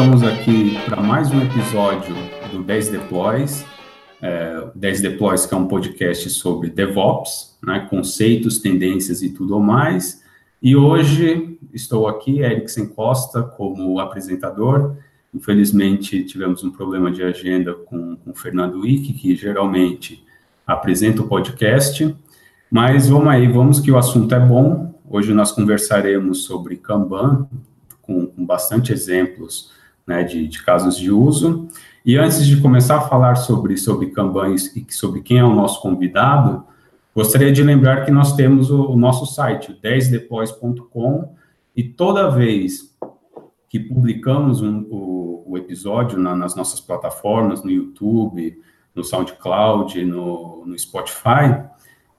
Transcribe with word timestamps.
Estamos 0.00 0.22
aqui 0.22 0.78
para 0.86 1.02
mais 1.02 1.30
um 1.30 1.42
episódio 1.42 2.14
do 2.50 2.62
10 2.62 2.88
Deploys. 2.88 3.66
É, 4.22 4.66
10 4.74 5.02
Deploys 5.02 5.44
que 5.44 5.52
é 5.52 5.56
um 5.58 5.66
podcast 5.66 6.30
sobre 6.30 6.70
DevOps, 6.70 7.58
né, 7.62 7.86
conceitos, 7.90 8.60
tendências 8.60 9.20
e 9.20 9.28
tudo 9.28 9.60
mais. 9.60 10.22
E 10.62 10.74
hoje 10.74 11.58
estou 11.74 12.08
aqui, 12.08 12.40
Eriksen 12.40 12.86
Costa, 12.86 13.42
como 13.42 14.00
apresentador. 14.00 14.96
Infelizmente, 15.34 16.24
tivemos 16.24 16.64
um 16.64 16.70
problema 16.70 17.10
de 17.10 17.22
agenda 17.22 17.74
com, 17.74 18.16
com 18.16 18.30
o 18.30 18.34
Fernando 18.34 18.80
Wick, 18.80 19.12
que 19.12 19.36
geralmente 19.36 20.24
apresenta 20.66 21.20
o 21.20 21.28
podcast. 21.28 22.16
Mas 22.70 23.06
vamos 23.06 23.28
aí, 23.28 23.46
vamos 23.46 23.80
que 23.80 23.92
o 23.92 23.98
assunto 23.98 24.34
é 24.34 24.40
bom. 24.40 24.98
Hoje 25.06 25.34
nós 25.34 25.52
conversaremos 25.52 26.44
sobre 26.44 26.76
Kanban, 26.78 27.46
com, 28.00 28.24
com 28.24 28.46
bastante 28.46 28.94
exemplos 28.94 29.78
né, 30.06 30.24
de, 30.24 30.46
de, 30.46 30.62
casos 30.62 30.96
de 30.96 31.10
uso. 31.10 31.68
E 32.04 32.16
antes 32.16 32.46
de 32.46 32.60
começar 32.60 32.96
a 32.96 33.02
falar 33.02 33.36
sobre, 33.36 33.76
sobre 33.76 34.10
Kanban 34.10 34.54
e 34.54 34.92
sobre 34.92 35.20
quem 35.20 35.38
é 35.38 35.44
o 35.44 35.54
nosso 35.54 35.80
convidado, 35.80 36.64
gostaria 37.14 37.52
de 37.52 37.62
lembrar 37.62 38.04
que 38.04 38.10
nós 38.10 38.34
temos 38.34 38.70
o, 38.70 38.90
o 38.90 38.96
nosso 38.96 39.26
site, 39.26 39.78
10depois.com, 39.82 41.34
e 41.76 41.84
toda 41.84 42.30
vez 42.30 42.96
que 43.68 43.78
publicamos 43.78 44.60
um, 44.60 44.80
o, 44.90 45.44
o, 45.46 45.56
episódio 45.56 46.18
na, 46.18 46.34
nas 46.34 46.56
nossas 46.56 46.80
plataformas, 46.80 47.62
no 47.62 47.70
YouTube, 47.70 48.58
no 48.94 49.04
SoundCloud, 49.04 50.04
no, 50.04 50.66
no 50.66 50.76
Spotify, 50.76 51.62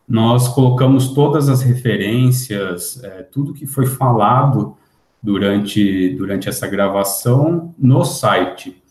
nós 0.07 0.47
colocamos 0.47 1.13
todas 1.13 1.49
as 1.49 1.61
referências, 1.61 3.03
é, 3.03 3.23
tudo 3.23 3.53
que 3.53 3.65
foi 3.65 3.85
falado 3.85 4.77
durante, 5.21 6.15
durante 6.15 6.49
essa 6.49 6.67
gravação 6.67 7.73
no 7.77 8.03
site, 8.03 8.81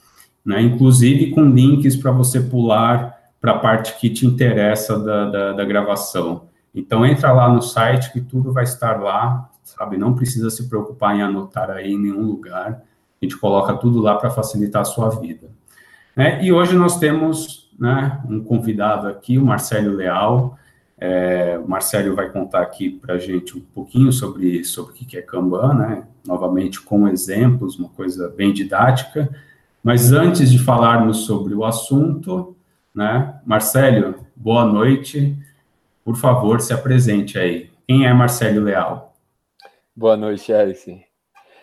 né? 0.45 0.63
inclusive 0.63 1.31
com 1.31 1.45
links 1.45 1.97
para 1.97 2.13
você 2.13 2.41
pular 2.41 3.19
para 3.41 3.53
a 3.53 3.59
parte 3.59 3.99
que 3.99 4.11
te 4.11 4.27
interessa 4.27 4.99
da, 4.99 5.31
da, 5.31 5.53
da, 5.55 5.65
gravação. 5.65 6.49
Então, 6.75 7.05
entra 7.05 7.33
lá 7.33 7.49
no 7.49 7.63
site 7.63 8.13
que 8.13 8.21
tudo 8.21 8.53
vai 8.53 8.65
estar 8.65 9.01
lá, 9.01 9.51
sabe? 9.65 9.97
Não 9.97 10.15
precisa 10.15 10.51
se 10.51 10.69
preocupar 10.69 11.17
em 11.17 11.23
anotar 11.23 11.71
aí 11.71 11.93
em 11.93 11.99
nenhum 11.99 12.23
lugar. 12.23 12.83
A 13.21 13.25
gente 13.25 13.37
coloca 13.39 13.75
tudo 13.75 14.01
lá 14.01 14.15
para 14.15 14.31
facilitar 14.31 14.83
a 14.83 14.85
sua 14.85 15.09
vida. 15.09 15.49
Né? 16.15 16.45
E 16.45 16.53
hoje 16.53 16.77
nós 16.77 16.99
temos 16.99 17.71
né, 17.79 18.21
um 18.29 18.45
convidado 18.45 19.09
aqui, 19.09 19.39
o 19.39 19.45
Marcelo 19.45 19.97
Leal, 19.97 20.59
é, 21.01 21.59
o 21.59 21.67
Marcelo 21.67 22.15
vai 22.15 22.31
contar 22.31 22.61
aqui 22.61 22.91
para 22.91 23.15
a 23.15 23.19
gente 23.19 23.57
um 23.57 23.61
pouquinho 23.61 24.13
sobre, 24.13 24.63
sobre 24.65 24.93
o 24.93 24.95
que 24.95 25.17
é 25.17 25.23
Kanban, 25.23 25.75
né? 25.75 26.07
novamente 26.27 26.81
com 26.83 27.09
exemplos, 27.09 27.79
uma 27.79 27.89
coisa 27.89 28.29
bem 28.29 28.53
didática. 28.53 29.35
Mas 29.83 30.13
antes 30.13 30.51
de 30.51 30.59
falarmos 30.59 31.25
sobre 31.25 31.55
o 31.55 31.65
assunto, 31.65 32.55
né, 32.95 33.41
Marcelo, 33.47 34.15
boa 34.37 34.67
noite. 34.67 35.35
Por 36.05 36.17
favor, 36.17 36.61
se 36.61 36.73
apresente 36.75 37.39
aí. 37.39 37.71
Quem 37.87 38.07
é 38.07 38.13
Marcelo 38.13 38.61
Leal? 38.61 39.15
Boa 39.97 40.17
noite, 40.19 40.53
Eric. 40.53 41.03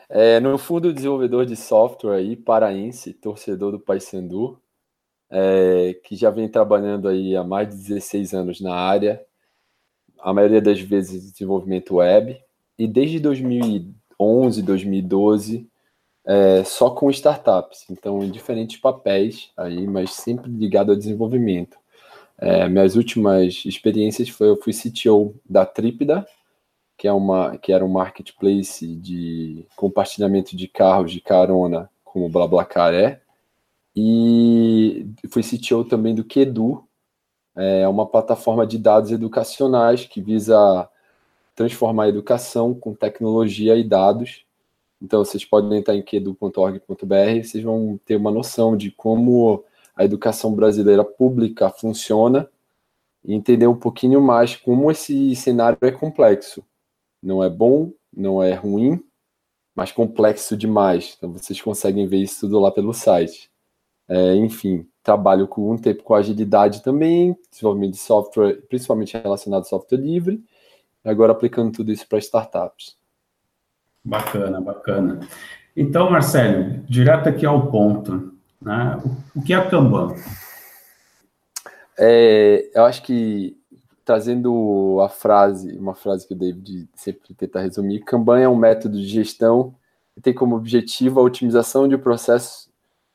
É, 0.09 0.39
no 0.39 0.57
fundo, 0.57 0.93
desenvolvedor 0.93 1.45
de 1.45 1.55
software 1.55 2.15
aí, 2.15 2.35
paraense, 2.35 3.13
torcedor 3.13 3.73
do 3.73 3.79
Paysandu, 3.79 4.59
é, 5.29 5.93
que 6.03 6.15
já 6.15 6.29
vem 6.29 6.47
trabalhando 6.47 7.07
aí 7.07 7.35
há 7.35 7.43
mais 7.43 7.69
de 7.69 7.75
16 7.75 8.33
anos 8.33 8.61
na 8.61 8.73
área, 8.73 9.23
a 10.19 10.33
maioria 10.33 10.61
das 10.61 10.79
vezes 10.79 11.31
desenvolvimento 11.31 11.95
web, 11.95 12.39
e 12.77 12.87
desde 12.87 13.19
2011, 13.19 14.61
2012, 14.61 15.67
é, 16.25 16.63
só 16.63 16.89
com 16.89 17.09
startups, 17.09 17.85
então 17.89 18.21
em 18.23 18.29
diferentes 18.29 18.77
papéis 18.77 19.51
aí, 19.55 19.87
mas 19.87 20.11
sempre 20.11 20.51
ligado 20.51 20.91
ao 20.91 20.97
desenvolvimento. 20.97 21.77
É, 22.37 22.67
minhas 22.69 22.95
últimas 22.95 23.63
experiências 23.65 24.29
foi 24.29 24.49
eu 24.49 24.57
fui 24.57 24.73
CTO 24.73 25.35
da 25.49 25.65
Trípida, 25.65 26.27
que 26.97 27.07
é 27.07 27.13
uma 27.13 27.57
que 27.57 27.71
era 27.71 27.83
um 27.83 27.89
marketplace 27.89 28.85
de 28.95 29.65
compartilhamento 29.75 30.55
de 30.55 30.67
carros 30.67 31.11
de 31.11 31.21
carona, 31.21 31.89
como 32.03 32.29
BlaBlaCar 32.29 32.93
é, 32.93 33.21
e 33.99 35.07
fui 35.27 35.41
CTO 35.41 35.83
também 35.83 36.13
do 36.13 36.23
Kedu, 36.23 36.87
é 37.55 37.87
uma 37.87 38.05
plataforma 38.05 38.67
de 38.67 38.77
dados 38.77 39.11
educacionais 39.11 40.05
que 40.05 40.21
visa 40.21 40.87
transformar 41.55 42.03
a 42.03 42.09
educação 42.09 42.75
com 42.75 42.93
tecnologia 42.93 43.75
e 43.75 43.83
dados. 43.83 44.45
Então, 45.01 45.25
vocês 45.25 45.43
podem 45.43 45.79
entrar 45.79 45.95
em 45.95 46.03
quedu.org.br, 46.03 47.43
vocês 47.43 47.63
vão 47.63 47.99
ter 48.05 48.17
uma 48.17 48.29
noção 48.29 48.77
de 48.77 48.91
como 48.91 49.63
a 49.95 50.05
educação 50.05 50.53
brasileira 50.53 51.03
pública 51.03 51.71
funciona 51.71 52.47
e 53.25 53.33
entender 53.33 53.65
um 53.65 53.75
pouquinho 53.75 54.21
mais 54.21 54.55
como 54.55 54.91
esse 54.91 55.35
cenário 55.35 55.79
é 55.81 55.91
complexo. 55.91 56.63
Não 57.19 57.43
é 57.43 57.49
bom, 57.49 57.91
não 58.15 58.43
é 58.43 58.53
ruim, 58.53 59.03
mas 59.75 59.91
complexo 59.91 60.55
demais. 60.55 61.15
Então, 61.17 61.33
vocês 61.33 61.59
conseguem 61.59 62.05
ver 62.05 62.17
isso 62.17 62.41
tudo 62.41 62.59
lá 62.59 62.71
pelo 62.71 62.93
site. 62.93 63.49
É, 64.09 64.35
enfim, 64.35 64.87
trabalho 65.03 65.47
com 65.47 65.71
um 65.71 65.77
tempo 65.77 66.03
com 66.03 66.15
agilidade 66.15 66.81
também, 66.81 67.37
desenvolvimento 67.51 67.93
de 67.93 67.99
software, 67.99 68.61
principalmente 68.69 69.17
relacionado 69.17 69.61
ao 69.61 69.69
software 69.69 69.97
livre, 69.97 70.43
agora 71.03 71.31
aplicando 71.31 71.71
tudo 71.71 71.91
isso 71.91 72.07
para 72.07 72.17
startups. 72.19 72.97
Bacana, 74.03 74.61
bacana. 74.61 75.19
Então, 75.75 76.09
Marcelo, 76.09 76.81
direto 76.87 77.29
aqui 77.29 77.45
ao 77.45 77.69
ponto, 77.69 78.33
né? 78.61 78.99
O, 79.35 79.41
que 79.41 79.53
é 79.53 79.61
Kanban? 79.69 80.15
É, 81.97 82.69
eu 82.73 82.85
acho 82.85 83.03
que 83.03 83.57
trazendo 84.03 84.99
a 85.01 85.09
frase, 85.09 85.77
uma 85.77 85.93
frase 85.93 86.25
que 86.25 86.33
o 86.33 86.37
David 86.37 86.89
sempre 86.95 87.33
tenta 87.33 87.59
resumir, 87.59 87.99
Kanban 87.99 88.39
é 88.39 88.47
um 88.47 88.55
método 88.55 88.97
de 88.97 89.05
gestão 89.05 89.75
que 90.15 90.21
tem 90.21 90.33
como 90.33 90.55
objetivo 90.55 91.19
a 91.19 91.23
otimização 91.23 91.87
de 91.87 91.97
processos 91.97 92.66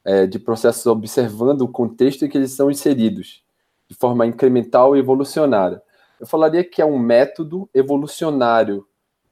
é, 0.04 0.26
de 0.26 0.38
processos 0.38 0.86
observando 0.86 1.62
o 1.62 1.68
contexto 1.68 2.24
em 2.24 2.28
que 2.28 2.36
eles 2.36 2.52
são 2.52 2.70
inseridos, 2.70 3.42
de 3.88 3.96
forma 3.96 4.26
incremental 4.26 4.96
e 4.96 4.98
evolucionária. 4.98 5.82
Eu 6.20 6.26
falaria 6.26 6.64
que 6.64 6.80
é 6.80 6.84
um 6.84 6.98
método 6.98 7.68
evolucionário 7.74 8.86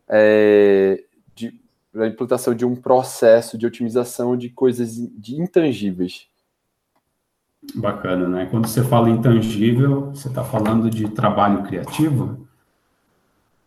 é, 0.08 1.04
de 1.34 1.60
a 1.96 2.06
implantação 2.06 2.54
de 2.54 2.64
um 2.64 2.76
processo 2.76 3.58
de 3.58 3.66
otimização 3.66 4.36
de 4.36 4.48
coisas 4.48 4.96
de 4.96 5.40
intangíveis. 5.40 6.28
Bacana, 7.74 8.28
né? 8.28 8.46
Quando 8.50 8.68
você 8.68 8.82
fala 8.82 9.10
intangível, 9.10 10.10
você 10.12 10.28
está 10.28 10.44
falando 10.44 10.88
de 10.88 11.08
trabalho 11.10 11.62
criativo? 11.64 12.46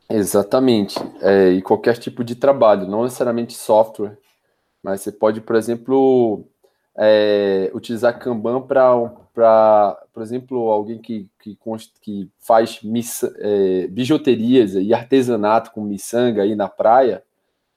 Exatamente. 0.10 0.96
É, 1.22 1.50
e 1.50 1.62
qualquer 1.62 1.98
tipo 1.98 2.24
de 2.24 2.36
trabalho, 2.36 2.88
não 2.88 3.04
necessariamente 3.04 3.54
software, 3.54 4.18
mas 4.82 5.02
você 5.02 5.12
pode, 5.12 5.42
por 5.42 5.56
exemplo, 5.56 6.46
é, 6.98 7.72
utilizar 7.74 8.18
Kanban 8.20 8.62
para, 8.62 9.98
por 10.14 10.22
exemplo, 10.22 10.70
alguém 10.70 11.00
que, 11.00 11.28
que, 11.40 11.58
que 12.02 12.30
faz 12.40 12.82
missa, 12.84 13.34
é, 13.40 13.88
bijuterias 13.88 14.76
e 14.76 14.94
artesanato 14.94 15.72
com 15.72 15.82
miçanga 15.82 16.44
aí 16.44 16.56
na 16.56 16.68
praia, 16.68 17.24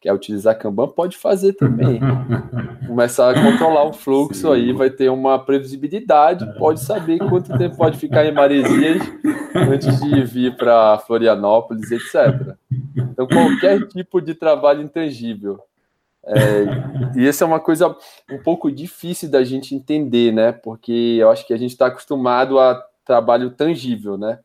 quer 0.00 0.12
utilizar 0.12 0.58
Kanban, 0.58 0.88
pode 0.88 1.16
fazer 1.16 1.54
também. 1.54 1.98
Começar 2.86 3.30
a 3.30 3.42
controlar 3.42 3.84
o 3.84 3.92
fluxo 3.92 4.48
Sim. 4.48 4.52
aí, 4.52 4.72
vai 4.72 4.90
ter 4.90 5.08
uma 5.08 5.38
previsibilidade, 5.38 6.46
pode 6.58 6.80
saber 6.80 7.18
quanto 7.18 7.56
tempo 7.58 7.76
pode 7.76 7.98
ficar 7.98 8.24
em 8.24 8.32
Maresias 8.32 9.02
antes 9.54 10.00
de 10.00 10.22
vir 10.24 10.56
para 10.56 10.98
Florianópolis, 10.98 11.90
etc. 11.90 12.54
Então, 12.96 13.26
qualquer 13.26 13.86
tipo 13.88 14.20
de 14.20 14.34
trabalho 14.34 14.82
intangível 14.82 15.60
é, 16.26 16.64
e 17.16 17.26
isso 17.26 17.44
é 17.44 17.46
uma 17.46 17.60
coisa 17.60 17.96
um 18.30 18.42
pouco 18.42 18.70
difícil 18.70 19.30
da 19.30 19.44
gente 19.44 19.74
entender, 19.74 20.32
né? 20.32 20.50
Porque 20.50 21.18
eu 21.20 21.30
acho 21.30 21.46
que 21.46 21.54
a 21.54 21.56
gente 21.56 21.70
está 21.70 21.86
acostumado 21.86 22.58
a 22.58 22.84
trabalho 23.04 23.50
tangível, 23.50 24.18
né? 24.18 24.40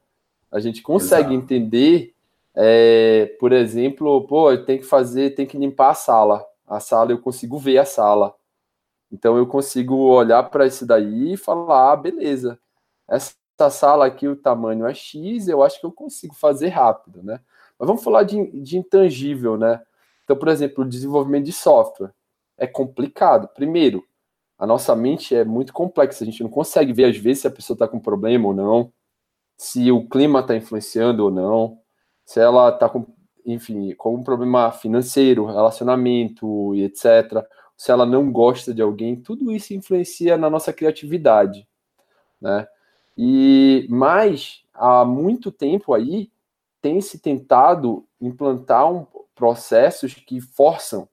A 0.52 0.60
gente 0.60 0.84
consegue 0.84 1.34
Exato. 1.34 1.44
entender, 1.44 2.14
é, 2.54 3.36
por 3.40 3.52
exemplo, 3.52 4.28
pô, 4.28 4.56
tem 4.58 4.78
que 4.78 4.84
fazer, 4.84 5.32
tem 5.32 5.48
que 5.48 5.58
limpar 5.58 5.90
a 5.90 5.96
sala. 5.96 6.46
A 6.68 6.80
sala 6.80 7.12
eu 7.12 7.20
consigo 7.20 7.58
ver 7.58 7.80
a 7.80 7.86
sala. 7.86 8.36
Então 9.12 9.36
eu 9.36 9.48
consigo 9.48 9.96
olhar 9.96 10.44
para 10.44 10.68
isso 10.68 10.86
daí 10.86 11.34
e 11.34 11.38
falar, 11.38 11.94
ah, 11.94 11.96
beleza. 11.96 12.60
Essa 13.10 13.34
sala 13.72 14.06
aqui, 14.06 14.28
o 14.28 14.36
tamanho 14.36 14.86
é 14.86 14.94
X, 14.94 15.48
eu 15.48 15.64
acho 15.64 15.80
que 15.80 15.86
eu 15.86 15.92
consigo 15.92 16.36
fazer 16.36 16.70
rápido, 16.70 17.24
né? 17.24 17.40
Mas 17.80 17.88
vamos 17.88 18.04
falar 18.04 18.24
de, 18.24 18.52
de 18.62 18.78
intangível, 18.78 19.58
né? 19.58 19.82
Então, 20.32 20.40
por 20.40 20.48
exemplo, 20.48 20.86
o 20.86 20.88
desenvolvimento 20.88 21.44
de 21.44 21.52
software 21.52 22.14
é 22.58 22.66
complicado. 22.66 23.50
Primeiro, 23.54 24.02
a 24.58 24.66
nossa 24.66 24.96
mente 24.96 25.36
é 25.36 25.44
muito 25.44 25.74
complexa, 25.74 26.24
a 26.24 26.26
gente 26.26 26.42
não 26.42 26.50
consegue 26.50 26.94
ver 26.94 27.04
às 27.04 27.18
vezes 27.18 27.42
se 27.42 27.48
a 27.48 27.52
pessoa 27.52 27.76
está 27.76 27.86
com 27.86 28.00
problema 28.00 28.48
ou 28.48 28.54
não, 28.54 28.94
se 29.58 29.92
o 29.92 30.08
clima 30.08 30.40
está 30.40 30.56
influenciando 30.56 31.26
ou 31.26 31.30
não, 31.30 31.80
se 32.24 32.40
ela 32.40 32.70
está 32.70 32.88
com, 32.88 33.06
enfim, 33.46 33.94
com 33.96 34.16
um 34.16 34.24
problema 34.24 34.72
financeiro, 34.72 35.48
relacionamento 35.48 36.74
e 36.76 36.84
etc. 36.86 37.46
se 37.76 37.92
ela 37.92 38.06
não 38.06 38.32
gosta 38.32 38.74
de 38.74 38.82
alguém, 38.82 39.18
tudo 39.18 39.52
isso 39.52 39.74
influencia 39.74 40.38
na 40.38 40.50
nossa 40.50 40.72
criatividade, 40.72 41.68
né? 42.40 42.66
E 43.18 43.86
mais 43.90 44.64
há 44.74 45.04
muito 45.04 45.52
tempo 45.52 45.94
aí 45.94 46.32
tem 46.82 47.02
se 47.02 47.20
tentado 47.20 48.08
implantar 48.22 48.90
um, 48.90 49.06
processos 49.42 50.14
que 50.14 50.40
forçam, 50.40 51.10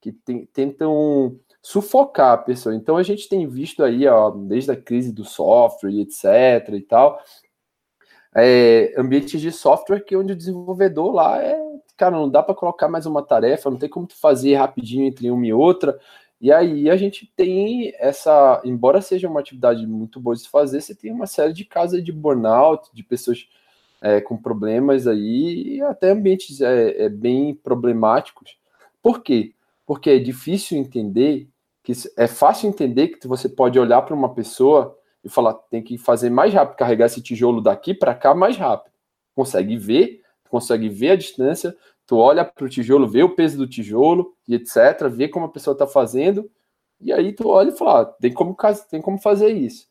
que 0.00 0.10
tem, 0.10 0.46
tentam 0.46 1.38
sufocar 1.62 2.32
a 2.32 2.36
pessoa. 2.36 2.74
Então 2.74 2.96
a 2.96 3.04
gente 3.04 3.28
tem 3.28 3.46
visto 3.46 3.84
aí, 3.84 4.04
ó, 4.08 4.30
desde 4.30 4.72
a 4.72 4.76
crise 4.76 5.12
do 5.12 5.24
software, 5.24 5.94
etc. 6.00 6.24
e 6.74 6.80
tal, 6.80 7.20
é, 8.34 8.92
ambientes 8.98 9.40
de 9.40 9.52
software 9.52 10.00
que 10.00 10.16
onde 10.16 10.32
o 10.32 10.36
desenvolvedor 10.36 11.12
lá 11.12 11.40
é, 11.40 11.56
cara, 11.96 12.16
não 12.16 12.28
dá 12.28 12.42
para 12.42 12.52
colocar 12.52 12.88
mais 12.88 13.06
uma 13.06 13.22
tarefa, 13.22 13.70
não 13.70 13.78
tem 13.78 13.88
como 13.88 14.08
tu 14.08 14.16
fazer 14.16 14.56
rapidinho 14.56 15.06
entre 15.06 15.30
uma 15.30 15.46
e 15.46 15.52
outra. 15.52 15.96
E 16.40 16.50
aí 16.50 16.90
a 16.90 16.96
gente 16.96 17.32
tem 17.36 17.94
essa, 17.96 18.60
embora 18.64 19.00
seja 19.00 19.28
uma 19.28 19.38
atividade 19.38 19.86
muito 19.86 20.18
boa 20.18 20.34
de 20.34 20.42
se 20.42 20.48
fazer, 20.48 20.80
você 20.80 20.96
tem 20.96 21.12
uma 21.12 21.28
série 21.28 21.52
de 21.52 21.64
casos 21.64 22.02
de 22.02 22.10
burnout, 22.10 22.90
de 22.92 23.04
pessoas 23.04 23.46
é, 24.02 24.20
com 24.20 24.36
problemas 24.36 25.06
aí, 25.06 25.80
até 25.82 26.10
ambientes 26.10 26.60
é, 26.60 27.04
é, 27.04 27.08
bem 27.08 27.54
problemáticos. 27.54 28.58
Por 29.00 29.22
quê? 29.22 29.54
Porque 29.86 30.10
é 30.10 30.18
difícil 30.18 30.76
entender, 30.76 31.48
que 31.84 31.92
é 32.16 32.26
fácil 32.26 32.68
entender 32.68 33.08
que 33.08 33.28
você 33.28 33.48
pode 33.48 33.78
olhar 33.78 34.02
para 34.02 34.14
uma 34.14 34.34
pessoa 34.34 34.98
e 35.24 35.28
falar, 35.28 35.54
tem 35.54 35.80
que 35.80 35.96
fazer 35.96 36.30
mais 36.30 36.52
rápido, 36.52 36.76
carregar 36.76 37.06
esse 37.06 37.22
tijolo 37.22 37.60
daqui 37.60 37.94
para 37.94 38.12
cá 38.12 38.34
mais 38.34 38.56
rápido. 38.56 38.92
Consegue 39.36 39.76
ver, 39.76 40.20
consegue 40.50 40.88
ver 40.88 41.12
a 41.12 41.16
distância, 41.16 41.74
tu 42.04 42.16
olha 42.16 42.44
para 42.44 42.64
o 42.64 42.68
tijolo, 42.68 43.06
vê 43.06 43.22
o 43.22 43.36
peso 43.36 43.56
do 43.56 43.68
tijolo 43.68 44.34
e 44.48 44.56
etc, 44.56 45.08
vê 45.08 45.28
como 45.28 45.46
a 45.46 45.48
pessoa 45.48 45.74
está 45.74 45.86
fazendo, 45.86 46.50
e 47.00 47.12
aí 47.12 47.32
tu 47.32 47.48
olha 47.48 47.70
e 47.70 47.76
fala, 47.76 48.02
ah, 48.02 48.06
tem 48.06 48.32
como, 48.32 48.56
tem 48.90 49.00
como 49.00 49.18
fazer 49.18 49.50
isso. 49.50 49.86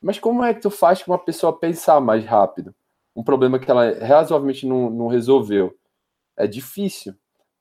Mas 0.00 0.18
como 0.18 0.42
é 0.42 0.52
que 0.52 0.60
tu 0.60 0.70
faz 0.70 1.00
com 1.00 1.12
uma 1.12 1.18
pessoa 1.18 1.56
pensar 1.56 2.00
mais 2.00 2.24
rápido? 2.24 2.74
Um 3.14 3.22
problema 3.22 3.58
que 3.58 3.70
ela 3.70 3.92
razoavelmente 4.04 4.66
não, 4.66 4.90
não 4.90 5.06
resolveu. 5.06 5.76
É 6.36 6.46
difícil. 6.46 7.14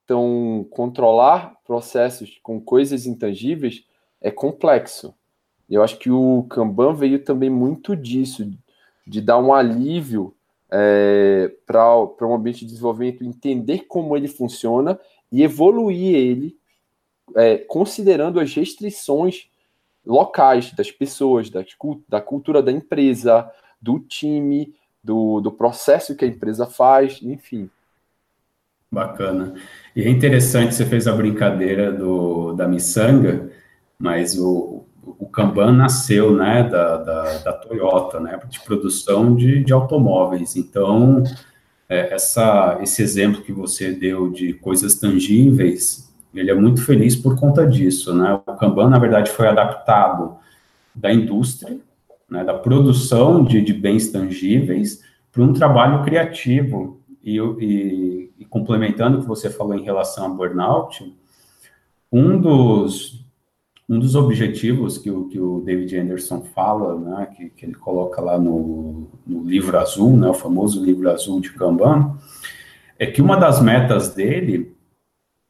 Então, 0.04 0.66
controlar 0.70 1.56
processos 1.66 2.40
com 2.42 2.60
coisas 2.60 3.06
intangíveis 3.06 3.86
é 4.20 4.30
complexo. 4.30 5.14
Eu 5.70 5.82
acho 5.84 5.98
que 5.98 6.12
o 6.12 6.44
Kanban 6.50 6.94
veio 6.94 7.24
também 7.24 7.50
muito 7.50 7.96
disso, 7.96 8.50
de 9.08 9.22
dar 9.22 9.38
um 9.38 9.54
alívio 9.54 10.36
é, 10.70 11.52
para 11.66 12.28
um 12.28 12.34
ambiente 12.34 12.60
de 12.60 12.68
desenvolvimento, 12.68 13.24
entender 13.24 13.86
como 13.88 14.16
ele 14.16 14.28
funciona 14.28 15.00
e 15.32 15.44
evoluir 15.44 16.16
ele, 16.16 16.58
é, 17.36 17.58
considerando 17.58 18.40
as 18.40 18.54
restrições 18.54 19.50
locais 20.06 20.74
das 20.74 20.92
pessoas, 20.92 21.50
da, 21.50 21.64
da 22.08 22.22
cultura 22.22 22.62
da 22.62 22.72
empresa, 22.72 23.50
do 23.82 24.00
time, 24.00 24.76
do, 25.04 25.42
do 25.42 25.52
processo 25.52 26.16
que 26.16 26.26
a 26.26 26.28
empresa 26.28 26.66
faz, 26.66 27.20
enfim. 27.22 27.70
Bacana. 28.92 29.56
E 29.96 30.04
é 30.04 30.10
interessante, 30.10 30.76
você 30.76 30.86
fez 30.86 31.08
a 31.08 31.14
brincadeira 31.14 31.92
do, 31.92 32.54
da 32.54 32.68
miçanga, 32.68 33.50
mas 33.98 34.38
o, 34.38 34.84
o 35.18 35.26
Kanban 35.28 35.72
nasceu, 35.72 36.36
né, 36.36 36.64
da, 36.64 36.98
da, 36.98 37.38
da, 37.38 37.54
Toyota, 37.54 38.20
né, 38.20 38.38
de 38.50 38.60
produção 38.60 39.34
de, 39.34 39.64
de 39.64 39.72
automóveis. 39.72 40.56
Então, 40.58 41.24
é, 41.88 42.14
essa, 42.14 42.80
esse 42.82 43.02
exemplo 43.02 43.42
que 43.42 43.54
você 43.54 43.94
deu 43.94 44.30
de 44.30 44.54
coisas 44.54 44.96
tangíveis, 44.96 46.12
ele 46.34 46.52
é 46.52 46.56
muito 46.56 46.84
feliz 46.84 47.16
por 47.16 47.40
conta 47.40 47.66
disso, 47.66 48.14
né. 48.14 48.42
O 48.46 48.56
Kanban, 48.56 48.90
na 48.90 49.00
verdade, 49.00 49.32
foi 49.32 49.48
adaptado 49.48 50.36
da 50.94 51.14
indústria, 51.14 51.78
né, 52.32 52.46
da 52.46 52.54
produção 52.54 53.44
de, 53.44 53.62
de 53.62 53.74
bens 53.74 54.10
tangíveis 54.10 55.04
para 55.32 55.44
um 55.44 55.52
trabalho 55.52 56.02
criativo. 56.04 57.00
E, 57.24 57.38
e, 57.38 58.32
e 58.40 58.46
complementando 58.46 59.20
o 59.20 59.22
que 59.22 59.28
você 59.28 59.48
falou 59.48 59.76
em 59.76 59.84
relação 59.84 60.26
a 60.26 60.30
burnout, 60.30 61.16
um 62.12 62.42
dos, 62.42 63.24
um 63.88 64.00
dos 64.00 64.16
objetivos 64.16 64.98
que 64.98 65.12
o, 65.12 65.28
que 65.28 65.40
o 65.40 65.62
David 65.62 65.96
Anderson 65.98 66.42
fala, 66.42 66.98
né, 66.98 67.28
que, 67.28 67.50
que 67.50 67.66
ele 67.66 67.76
coloca 67.76 68.20
lá 68.20 68.40
no, 68.40 69.08
no, 69.28 69.44
livro 69.44 69.78
azul, 69.78 70.18
né, 70.18 70.30
o 70.30 70.34
famoso 70.34 70.84
livro 70.84 71.12
azul 71.12 71.40
de 71.40 71.54
Kanban, 71.54 72.18
é 72.98 73.06
que 73.06 73.22
uma 73.22 73.38
das 73.38 73.62
metas 73.62 74.16
dele 74.16 74.76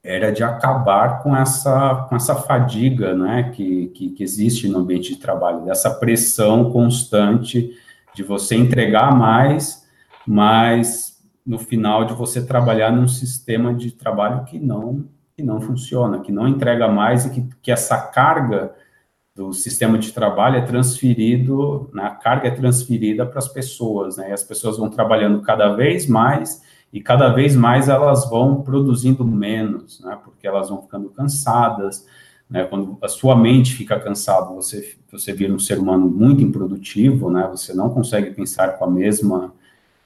era 0.03 0.31
de 0.31 0.43
acabar 0.43 1.21
com 1.21 1.35
essa, 1.35 2.07
com 2.09 2.15
essa 2.15 2.35
fadiga 2.35 3.13
né, 3.13 3.51
que, 3.53 3.87
que, 3.89 4.09
que 4.09 4.23
existe 4.23 4.67
no 4.67 4.79
ambiente 4.79 5.13
de 5.13 5.19
trabalho, 5.19 5.65
dessa 5.65 5.91
pressão 5.91 6.71
constante 6.71 7.71
de 8.15 8.23
você 8.23 8.55
entregar 8.55 9.15
mais, 9.15 9.87
mas 10.25 11.21
no 11.45 11.59
final 11.59 12.05
de 12.05 12.13
você 12.13 12.45
trabalhar 12.45 12.91
num 12.91 13.07
sistema 13.07 13.73
de 13.73 13.91
trabalho 13.91 14.43
que 14.45 14.59
não 14.59 15.07
que 15.35 15.41
não 15.41 15.61
funciona, 15.61 16.19
que 16.19 16.31
não 16.31 16.45
entrega 16.45 16.89
mais 16.89 17.25
e 17.25 17.29
que, 17.29 17.49
que 17.61 17.71
essa 17.71 17.97
carga 17.97 18.75
do 19.33 19.53
sistema 19.53 19.97
de 19.97 20.11
trabalho 20.11 20.57
é 20.57 20.61
transferido, 20.61 21.89
né, 21.93 22.03
a 22.03 22.11
carga 22.11 22.49
é 22.49 22.51
transferida 22.51 23.25
para 23.25 23.39
as 23.39 23.47
pessoas, 23.47 24.17
né, 24.17 24.29
e 24.29 24.33
as 24.33 24.43
pessoas 24.43 24.77
vão 24.77 24.89
trabalhando 24.89 25.41
cada 25.41 25.73
vez 25.73 26.05
mais 26.05 26.61
e 26.91 27.01
cada 27.01 27.29
vez 27.29 27.55
mais 27.55 27.89
elas 27.89 28.29
vão 28.29 28.61
produzindo 28.61 29.25
menos, 29.25 29.99
né, 30.01 30.17
porque 30.23 30.47
elas 30.47 30.69
vão 30.69 30.81
ficando 30.81 31.09
cansadas, 31.09 32.05
né, 32.49 32.65
quando 32.65 32.97
a 33.01 33.07
sua 33.07 33.35
mente 33.35 33.73
fica 33.73 33.99
cansada, 33.99 34.53
você, 34.53 34.95
você 35.11 35.31
vira 35.33 35.53
um 35.53 35.59
ser 35.59 35.79
humano 35.79 36.09
muito 36.09 36.43
improdutivo, 36.43 37.29
né, 37.29 37.47
você 37.49 37.73
não 37.73 37.89
consegue 37.89 38.31
pensar 38.31 38.77
com 38.77 38.85
a 38.85 38.89
mesma, 38.89 39.53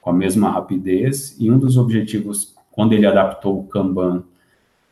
com 0.00 0.10
a 0.10 0.12
mesma 0.12 0.50
rapidez, 0.50 1.36
e 1.38 1.50
um 1.50 1.58
dos 1.58 1.76
objetivos, 1.76 2.54
quando 2.70 2.92
ele 2.92 3.06
adaptou 3.06 3.58
o 3.58 3.64
Kanban 3.64 4.22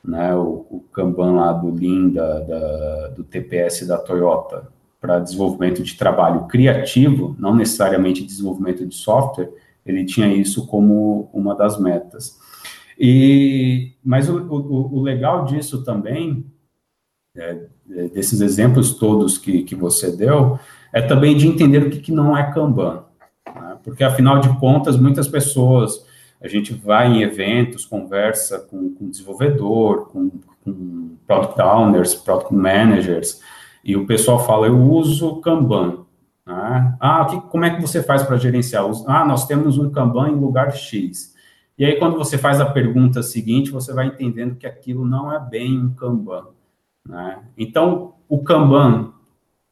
né, 0.05 0.35
o, 0.35 0.67
o 0.71 0.85
Kanban 0.93 1.33
lá 1.33 1.53
do 1.53 1.71
Lean, 1.71 2.11
da, 2.11 2.41
da, 2.41 3.09
do 3.09 3.25
TPS 3.25 3.87
da 3.87 3.97
Toyota, 3.97 4.69
para 5.01 5.19
desenvolvimento 5.19 5.83
de 5.83 5.97
trabalho 5.97 6.47
criativo, 6.47 7.35
não 7.39 7.55
necessariamente 7.55 8.25
desenvolvimento 8.25 8.87
de 8.87 8.95
software, 8.95 9.51
ele 9.85 10.05
tinha 10.05 10.33
isso 10.33 10.67
como 10.67 11.31
uma 11.33 11.55
das 11.55 11.79
metas. 11.79 12.39
E, 12.99 13.93
mas 14.05 14.29
o, 14.29 14.39
o, 14.39 14.99
o 14.99 15.03
legal 15.03 15.45
disso 15.45 15.85
também, 15.85 16.47
é, 17.37 17.67
é, 17.91 18.09
desses 18.09 18.41
exemplos 18.41 18.95
todos 18.95 19.37
que, 19.37 19.63
que 19.63 19.75
você 19.75 20.17
deu, 20.17 20.59
é 20.93 21.03
também 21.03 21.37
de 21.37 21.47
entender 21.49 21.83
o 21.83 21.91
que, 21.91 21.99
que 21.99 22.13
não 22.13 22.37
é 22.37 22.53
Kanban. 22.53 23.05
Né? 23.47 23.77
Porque, 23.83 24.05
afinal 24.05 24.39
de 24.39 24.49
contas, 24.59 24.97
muitas 24.97 25.27
pessoas 25.27 26.05
a 26.41 26.49
gente 26.49 26.75
vai 26.75 27.09
em 27.09 27.23
eventos, 27.23 27.87
conversa 27.87 28.59
com, 28.59 28.95
com 28.95 29.09
desenvolvedor, 29.09 30.09
com, 30.09 30.31
com 30.63 31.17
product 31.27 31.61
owners, 31.61 32.15
product 32.15 32.55
managers, 32.55 33.41
e 33.83 33.97
o 33.97 34.07
pessoal 34.07 34.45
fala, 34.45 34.67
eu 34.67 34.79
uso 34.79 35.41
Kanban. 35.41 36.04
Né? 36.65 36.97
Ah, 36.99 37.27
que, 37.27 37.39
como 37.43 37.65
é 37.67 37.75
que 37.75 37.83
você 37.83 38.03
faz 38.03 38.23
para 38.23 38.39
gerenciar? 38.39 38.85
Ah, 39.07 39.25
nós 39.25 39.47
temos 39.47 39.77
um 39.77 39.91
Kanban 39.91 40.31
em 40.31 40.35
lugar 40.35 40.73
X. 40.73 41.35
E 41.77 41.85
aí, 41.85 41.99
quando 41.99 42.17
você 42.17 42.39
faz 42.39 42.59
a 42.59 42.67
pergunta 42.67 43.23
seguinte, 43.23 43.71
você 43.71 43.93
vai 43.93 44.07
entendendo 44.07 44.57
que 44.57 44.67
aquilo 44.67 45.05
não 45.05 45.31
é 45.31 45.39
bem 45.39 45.79
um 45.79 45.95
Kanban. 45.95 46.47
Né? 47.07 47.43
Então, 47.59 48.15
o 48.29 48.43
Kanban, 48.43 49.13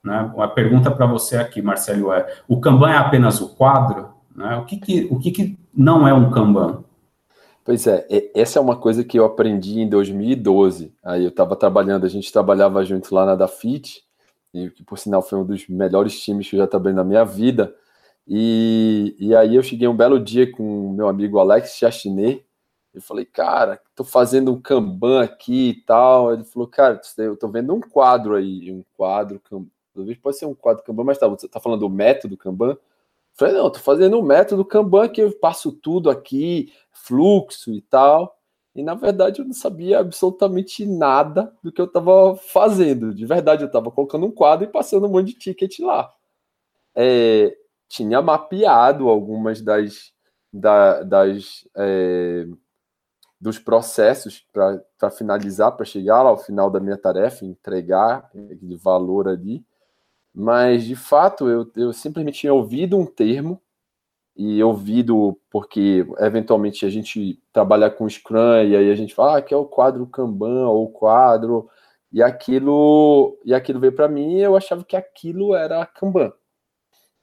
né, 0.04 0.32
a 0.36 0.48
pergunta 0.48 0.90
para 0.90 1.06
você 1.06 1.36
aqui, 1.38 1.62
Marcelo, 1.62 2.12
é: 2.12 2.26
o 2.46 2.60
Kanban 2.60 2.90
é 2.90 2.96
apenas 2.98 3.40
o 3.40 3.54
quadro? 3.54 4.10
Né? 4.34 4.56
O, 4.56 4.66
que, 4.66 4.76
que, 4.76 5.08
o 5.10 5.18
que, 5.18 5.30
que 5.30 5.58
não 5.74 6.06
é 6.06 6.12
um 6.12 6.30
Kanban? 6.30 6.84
Pois 7.64 7.86
é, 7.86 8.04
essa 8.34 8.58
é 8.58 8.62
uma 8.62 8.76
coisa 8.76 9.04
que 9.04 9.18
eu 9.18 9.24
aprendi 9.24 9.80
em 9.80 9.88
2012. 9.88 10.92
Aí 11.02 11.22
eu 11.22 11.28
estava 11.28 11.54
trabalhando, 11.54 12.04
a 12.04 12.08
gente 12.08 12.32
trabalhava 12.32 12.84
junto 12.84 13.14
lá 13.14 13.24
na 13.24 13.36
Dafit, 13.36 14.02
e 14.52 14.70
que 14.70 14.84
por 14.84 14.98
sinal 14.98 15.22
foi 15.22 15.38
um 15.38 15.44
dos 15.44 15.68
melhores 15.68 16.20
times 16.20 16.48
que 16.48 16.56
eu 16.56 16.60
já 16.60 16.66
trabalhei 16.66 16.96
na 16.96 17.04
minha 17.04 17.24
vida. 17.24 17.74
E, 18.26 19.16
e 19.18 19.34
aí 19.34 19.56
eu 19.56 19.62
cheguei 19.62 19.88
um 19.88 19.96
belo 19.96 20.20
dia 20.20 20.50
com 20.50 20.92
meu 20.92 21.08
amigo 21.08 21.38
Alex 21.38 21.76
Chastinet, 21.76 22.44
eu 22.94 23.00
falei, 23.00 23.24
cara, 23.24 23.80
tô 23.94 24.04
fazendo 24.04 24.52
um 24.52 24.60
Kanban 24.60 25.22
aqui 25.22 25.70
e 25.70 25.84
tal. 25.84 26.32
Ele 26.32 26.44
falou, 26.44 26.68
cara, 26.68 27.00
eu 27.18 27.36
tô 27.36 27.48
vendo 27.48 27.74
um 27.74 27.80
quadro 27.80 28.34
aí, 28.34 28.70
um 28.70 28.84
quadro, 28.94 29.40
talvez 29.94 30.18
pode 30.18 30.36
ser 30.36 30.46
um 30.46 30.54
quadro 30.54 30.84
Kanban, 30.84 31.04
mas 31.04 31.18
tá, 31.18 31.26
você 31.26 31.48
tá 31.48 31.58
falando 31.58 31.80
do 31.80 31.88
método 31.88 32.36
Kanban? 32.36 32.76
Falei, 33.34 33.54
não, 33.54 33.70
tô 33.70 33.78
fazendo 33.78 34.18
um 34.18 34.22
método 34.22 34.64
Kanban 34.64 35.08
que 35.08 35.22
eu 35.22 35.32
passo 35.38 35.72
tudo 35.72 36.10
aqui, 36.10 36.70
fluxo 36.90 37.72
e 37.72 37.80
tal. 37.80 38.38
E 38.74 38.82
na 38.82 38.94
verdade 38.94 39.40
eu 39.40 39.44
não 39.44 39.52
sabia 39.52 39.98
absolutamente 39.98 40.86
nada 40.86 41.54
do 41.62 41.70
que 41.70 41.80
eu 41.80 41.84
estava 41.84 42.36
fazendo. 42.36 43.14
De 43.14 43.26
verdade, 43.26 43.62
eu 43.62 43.66
estava 43.66 43.90
colocando 43.90 44.26
um 44.26 44.30
quadro 44.30 44.64
e 44.64 44.70
passando 44.70 45.06
um 45.06 45.10
monte 45.10 45.28
de 45.28 45.38
ticket 45.38 45.78
lá. 45.80 46.12
É, 46.94 47.54
tinha 47.88 48.22
mapeado 48.22 49.08
algumas 49.08 49.60
das, 49.60 50.12
da, 50.52 51.02
das, 51.02 51.68
é, 51.76 52.46
dos 53.38 53.58
processos 53.58 54.46
para 54.50 55.10
finalizar, 55.10 55.72
para 55.72 55.84
chegar 55.84 56.22
lá 56.22 56.30
ao 56.30 56.38
final 56.38 56.70
da 56.70 56.80
minha 56.80 56.96
tarefa, 56.96 57.44
entregar 57.44 58.30
de 58.34 58.76
valor 58.76 59.28
ali. 59.28 59.62
Mas, 60.34 60.84
de 60.84 60.96
fato, 60.96 61.46
eu, 61.46 61.70
eu 61.76 61.92
simplesmente 61.92 62.40
tinha 62.40 62.54
ouvido 62.54 62.96
um 62.98 63.04
termo 63.04 63.60
e 64.36 64.62
ouvido 64.62 65.38
porque 65.50 66.06
eventualmente 66.18 66.86
a 66.86 66.90
gente 66.90 67.38
trabalha 67.52 67.90
com 67.90 68.08
Scrum 68.08 68.62
e 68.64 68.76
aí 68.76 68.90
a 68.90 68.94
gente 68.94 69.14
fala 69.14 69.38
ah, 69.38 69.42
que 69.42 69.52
é 69.52 69.56
o 69.56 69.66
quadro 69.66 70.06
Kanban 70.06 70.68
ou 70.68 70.90
quadro 70.90 71.68
e 72.10 72.22
aquilo 72.22 73.38
e 73.44 73.54
aquilo 73.54 73.80
veio 73.80 73.92
para 73.92 74.08
mim 74.08 74.36
e 74.36 74.40
eu 74.40 74.56
achava 74.56 74.84
que 74.84 74.96
aquilo 74.96 75.54
era 75.54 75.84
Kanban. 75.86 76.32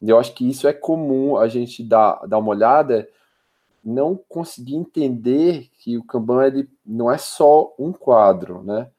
Eu 0.02 0.18
acho 0.18 0.34
que 0.34 0.50
isso 0.50 0.68
é 0.68 0.74
comum 0.74 1.38
a 1.38 1.48
gente 1.48 1.84
dar, 1.84 2.26
dar 2.28 2.38
uma 2.38 2.52
olhada 2.52 3.08
não 3.84 4.16
conseguir 4.16 4.76
entender 4.76 5.70
que 5.80 5.98
o 5.98 6.04
Kanban 6.04 6.46
ele 6.46 6.70
não 6.86 7.12
é 7.12 7.18
só 7.18 7.74
um 7.78 7.92
quadro, 7.92 8.64
né? 8.64 8.90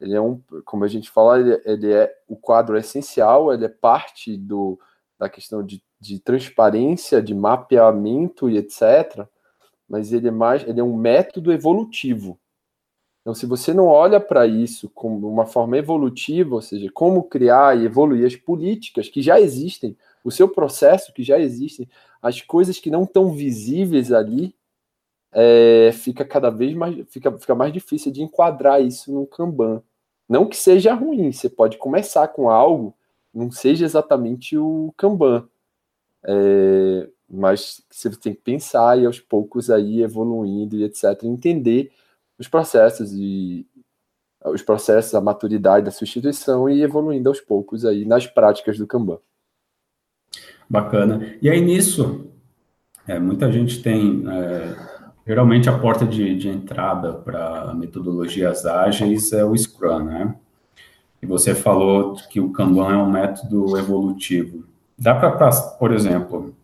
Ele 0.00 0.14
é 0.14 0.20
um, 0.20 0.40
como 0.64 0.84
a 0.84 0.88
gente 0.88 1.10
fala, 1.10 1.38
ele, 1.38 1.62
ele 1.64 1.92
é 1.92 2.12
o 2.26 2.34
quadro 2.34 2.76
é 2.76 2.80
essencial, 2.80 3.52
ele 3.52 3.64
é 3.64 3.68
parte 3.68 4.36
do, 4.36 4.78
da 5.18 5.28
questão 5.28 5.62
de, 5.62 5.82
de 6.02 6.18
transparência, 6.18 7.22
de 7.22 7.32
mapeamento 7.32 8.50
e 8.50 8.58
etc. 8.58 9.24
Mas 9.88 10.12
ele 10.12 10.28
é 10.28 10.30
mais, 10.32 10.66
ele 10.66 10.80
é 10.80 10.84
um 10.84 10.96
método 10.96 11.52
evolutivo. 11.52 12.38
Então, 13.20 13.34
se 13.34 13.46
você 13.46 13.72
não 13.72 13.86
olha 13.86 14.18
para 14.18 14.48
isso 14.48 14.90
como 14.90 15.28
uma 15.28 15.46
forma 15.46 15.78
evolutiva, 15.78 16.56
ou 16.56 16.60
seja, 16.60 16.90
como 16.92 17.22
criar 17.22 17.78
e 17.78 17.84
evoluir 17.84 18.26
as 18.26 18.34
políticas 18.34 19.08
que 19.08 19.22
já 19.22 19.40
existem, 19.40 19.96
o 20.24 20.30
seu 20.30 20.48
processo 20.48 21.12
que 21.12 21.22
já 21.22 21.38
existem, 21.38 21.88
as 22.20 22.40
coisas 22.40 22.80
que 22.80 22.90
não 22.90 23.04
estão 23.04 23.30
visíveis 23.30 24.12
ali, 24.12 24.56
é, 25.32 25.92
fica 25.92 26.24
cada 26.24 26.50
vez 26.50 26.74
mais 26.74 26.96
fica, 27.08 27.30
fica 27.38 27.54
mais 27.54 27.72
difícil 27.72 28.12
de 28.12 28.22
enquadrar 28.22 28.82
isso 28.82 29.12
no 29.12 29.26
Kanban. 29.26 29.82
Não 30.28 30.48
que 30.48 30.56
seja 30.56 30.92
ruim, 30.92 31.30
você 31.30 31.48
pode 31.48 31.78
começar 31.78 32.26
com 32.28 32.50
algo, 32.50 32.94
não 33.32 33.52
seja 33.52 33.84
exatamente 33.84 34.58
o 34.58 34.92
Kanban, 34.96 35.48
é, 36.24 37.08
mas 37.28 37.82
você 37.90 38.10
tem 38.10 38.34
que 38.34 38.40
pensar 38.40 38.98
e 38.98 39.06
aos 39.06 39.18
poucos 39.18 39.70
aí 39.70 40.02
evoluindo 40.02 40.76
e 40.76 40.84
etc, 40.84 41.24
entender 41.24 41.90
os 42.38 42.48
processos 42.48 43.12
e 43.12 43.66
os 44.44 44.62
processos, 44.62 45.14
a 45.14 45.20
maturidade 45.20 45.84
da 45.84 45.90
substituição 45.90 46.68
e 46.68 46.82
evoluindo 46.82 47.28
aos 47.28 47.40
poucos 47.40 47.84
aí 47.84 48.04
nas 48.04 48.26
práticas 48.26 48.76
do 48.76 48.86
Kanban. 48.86 49.18
Bacana. 50.68 51.36
E 51.40 51.48
aí 51.48 51.60
nisso, 51.60 52.26
é, 53.06 53.18
muita 53.18 53.50
gente 53.52 53.82
tem, 53.82 54.24
é, 54.28 54.76
geralmente 55.26 55.68
a 55.68 55.78
porta 55.78 56.04
de, 56.04 56.36
de 56.36 56.48
entrada 56.48 57.12
para 57.12 57.72
metodologias 57.74 58.66
ágeis 58.66 59.32
é 59.32 59.44
o 59.44 59.56
Scrum, 59.56 60.04
né? 60.04 60.34
E 61.20 61.26
você 61.26 61.54
falou 61.54 62.16
que 62.28 62.40
o 62.40 62.50
Kanban 62.50 62.92
é 62.92 62.96
um 62.96 63.10
método 63.10 63.78
evolutivo. 63.78 64.64
Dá 65.02 65.16
para, 65.16 65.50
por 65.80 65.92
exemplo, 65.92 66.54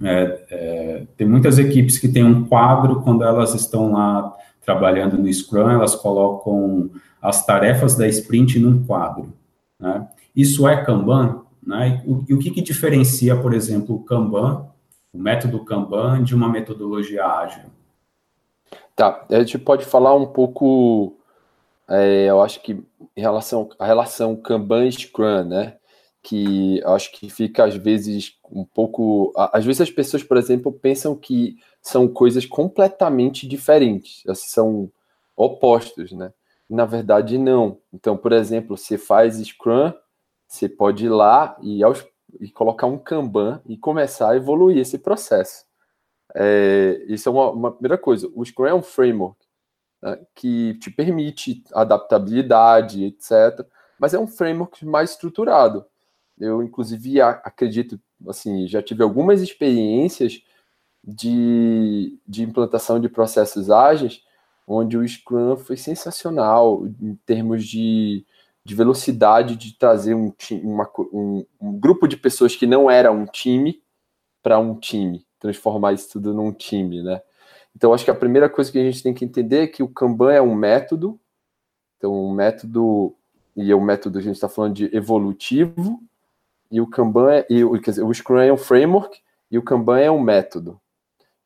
é, 0.00 0.44
é, 0.48 1.06
tem 1.16 1.26
muitas 1.26 1.58
equipes 1.58 1.98
que 1.98 2.08
têm 2.08 2.22
um 2.22 2.46
quadro 2.46 3.02
quando 3.02 3.24
elas 3.24 3.52
estão 3.52 3.92
lá 3.92 4.32
trabalhando 4.64 5.18
no 5.18 5.32
Scrum, 5.32 5.68
elas 5.68 5.96
colocam 5.96 6.88
as 7.20 7.44
tarefas 7.44 7.96
da 7.96 8.06
sprint 8.06 8.60
num 8.60 8.86
quadro. 8.86 9.32
Né? 9.76 10.06
Isso 10.36 10.68
é 10.68 10.84
Kanban? 10.84 11.42
Né? 11.66 12.00
E, 12.06 12.10
o, 12.10 12.24
e 12.28 12.34
o 12.34 12.38
que, 12.38 12.52
que 12.52 12.62
diferencia, 12.62 13.34
por 13.34 13.52
exemplo, 13.52 13.96
o 13.96 14.04
Kanban, 14.04 14.68
o 15.12 15.18
método 15.18 15.64
Kanban, 15.64 16.22
de 16.22 16.36
uma 16.36 16.48
metodologia 16.48 17.26
ágil? 17.26 17.64
Tá, 18.94 19.26
a 19.28 19.38
gente 19.40 19.58
pode 19.58 19.84
falar 19.84 20.14
um 20.14 20.26
pouco, 20.26 21.16
é, 21.88 22.26
eu 22.26 22.40
acho 22.40 22.62
que 22.62 22.80
em 23.16 23.20
relação 23.20 23.68
à 23.80 23.84
relação 23.84 24.36
Kanban 24.36 24.86
e 24.86 24.92
Scrum, 24.92 25.42
né? 25.42 25.77
Que 26.28 26.82
acho 26.84 27.10
que 27.12 27.30
fica 27.30 27.64
às 27.64 27.74
vezes 27.74 28.36
um 28.50 28.64
pouco. 28.64 29.32
Às 29.34 29.64
vezes 29.64 29.80
as 29.80 29.90
pessoas, 29.90 30.22
por 30.22 30.36
exemplo, 30.36 30.70
pensam 30.70 31.16
que 31.16 31.56
são 31.80 32.06
coisas 32.06 32.44
completamente 32.44 33.46
diferentes, 33.48 34.22
são 34.34 34.90
opostos, 35.34 36.12
né? 36.12 36.32
Na 36.68 36.84
verdade, 36.84 37.38
não. 37.38 37.78
Então, 37.94 38.16
por 38.16 38.32
exemplo, 38.32 38.76
você 38.76 38.98
faz 38.98 39.38
Scrum, 39.38 39.92
você 40.46 40.68
pode 40.68 41.06
ir 41.06 41.08
lá 41.08 41.56
e, 41.62 41.82
aos, 41.82 42.04
e 42.40 42.50
colocar 42.50 42.86
um 42.86 42.98
Kanban 42.98 43.62
e 43.66 43.78
começar 43.78 44.32
a 44.32 44.36
evoluir 44.36 44.76
esse 44.76 44.98
processo. 44.98 45.64
É, 46.34 47.04
isso 47.08 47.28
é 47.28 47.32
uma, 47.32 47.50
uma, 47.50 47.72
primeira 47.72 47.96
coisa. 47.96 48.30
O 48.34 48.44
Scrum 48.44 48.66
é 48.66 48.74
um 48.74 48.82
framework 48.82 49.38
né, 50.02 50.18
que 50.34 50.74
te 50.74 50.90
permite 50.90 51.62
adaptabilidade, 51.72 53.04
etc. 53.04 53.66
Mas 53.98 54.12
é 54.12 54.18
um 54.18 54.26
framework 54.26 54.84
mais 54.84 55.12
estruturado. 55.12 55.86
Eu, 56.40 56.62
inclusive, 56.62 57.20
acredito, 57.20 58.00
assim, 58.28 58.66
já 58.68 58.82
tive 58.82 59.02
algumas 59.02 59.40
experiências 59.42 60.42
de, 61.04 62.18
de 62.26 62.42
implantação 62.42 63.00
de 63.00 63.08
processos 63.08 63.70
ágeis, 63.70 64.22
onde 64.66 64.96
o 64.96 65.06
Scrum 65.06 65.56
foi 65.56 65.76
sensacional 65.76 66.86
em 67.00 67.14
termos 67.24 67.64
de 67.64 68.24
de 68.68 68.74
velocidade 68.74 69.56
de 69.56 69.72
trazer 69.72 70.12
um, 70.12 70.30
uma, 70.62 70.86
um, 71.10 71.42
um 71.58 71.80
grupo 71.80 72.06
de 72.06 72.18
pessoas 72.18 72.54
que 72.54 72.66
não 72.66 72.90
era 72.90 73.10
um 73.10 73.24
time 73.24 73.82
para 74.42 74.58
um 74.58 74.74
time, 74.74 75.26
transformar 75.40 75.94
isso 75.94 76.10
tudo 76.12 76.34
num 76.34 76.52
time, 76.52 77.02
né? 77.02 77.22
Então, 77.74 77.94
acho 77.94 78.04
que 78.04 78.10
a 78.10 78.14
primeira 78.14 78.46
coisa 78.46 78.70
que 78.70 78.78
a 78.78 78.82
gente 78.82 79.02
tem 79.02 79.14
que 79.14 79.24
entender 79.24 79.62
é 79.62 79.66
que 79.66 79.82
o 79.82 79.88
Kanban 79.88 80.34
é 80.34 80.42
um 80.42 80.54
método, 80.54 81.18
então, 81.96 82.12
um 82.12 82.30
método, 82.30 83.16
e 83.56 83.72
é 83.72 83.74
um 83.74 83.80
método, 83.80 84.18
a 84.18 84.22
gente 84.22 84.34
está 84.34 84.50
falando 84.50 84.74
de 84.74 84.94
evolutivo, 84.94 86.02
e 86.70 86.80
o 86.80 86.86
Kanban, 86.86 87.32
é, 87.32 87.46
e, 87.48 87.80
quer 87.80 87.90
dizer, 87.90 88.02
o 88.02 88.12
Scrum 88.12 88.38
é 88.38 88.52
um 88.52 88.56
framework, 88.56 89.18
e 89.50 89.58
o 89.58 89.62
Kanban 89.62 89.98
é 89.98 90.10
um 90.10 90.20
método. 90.20 90.80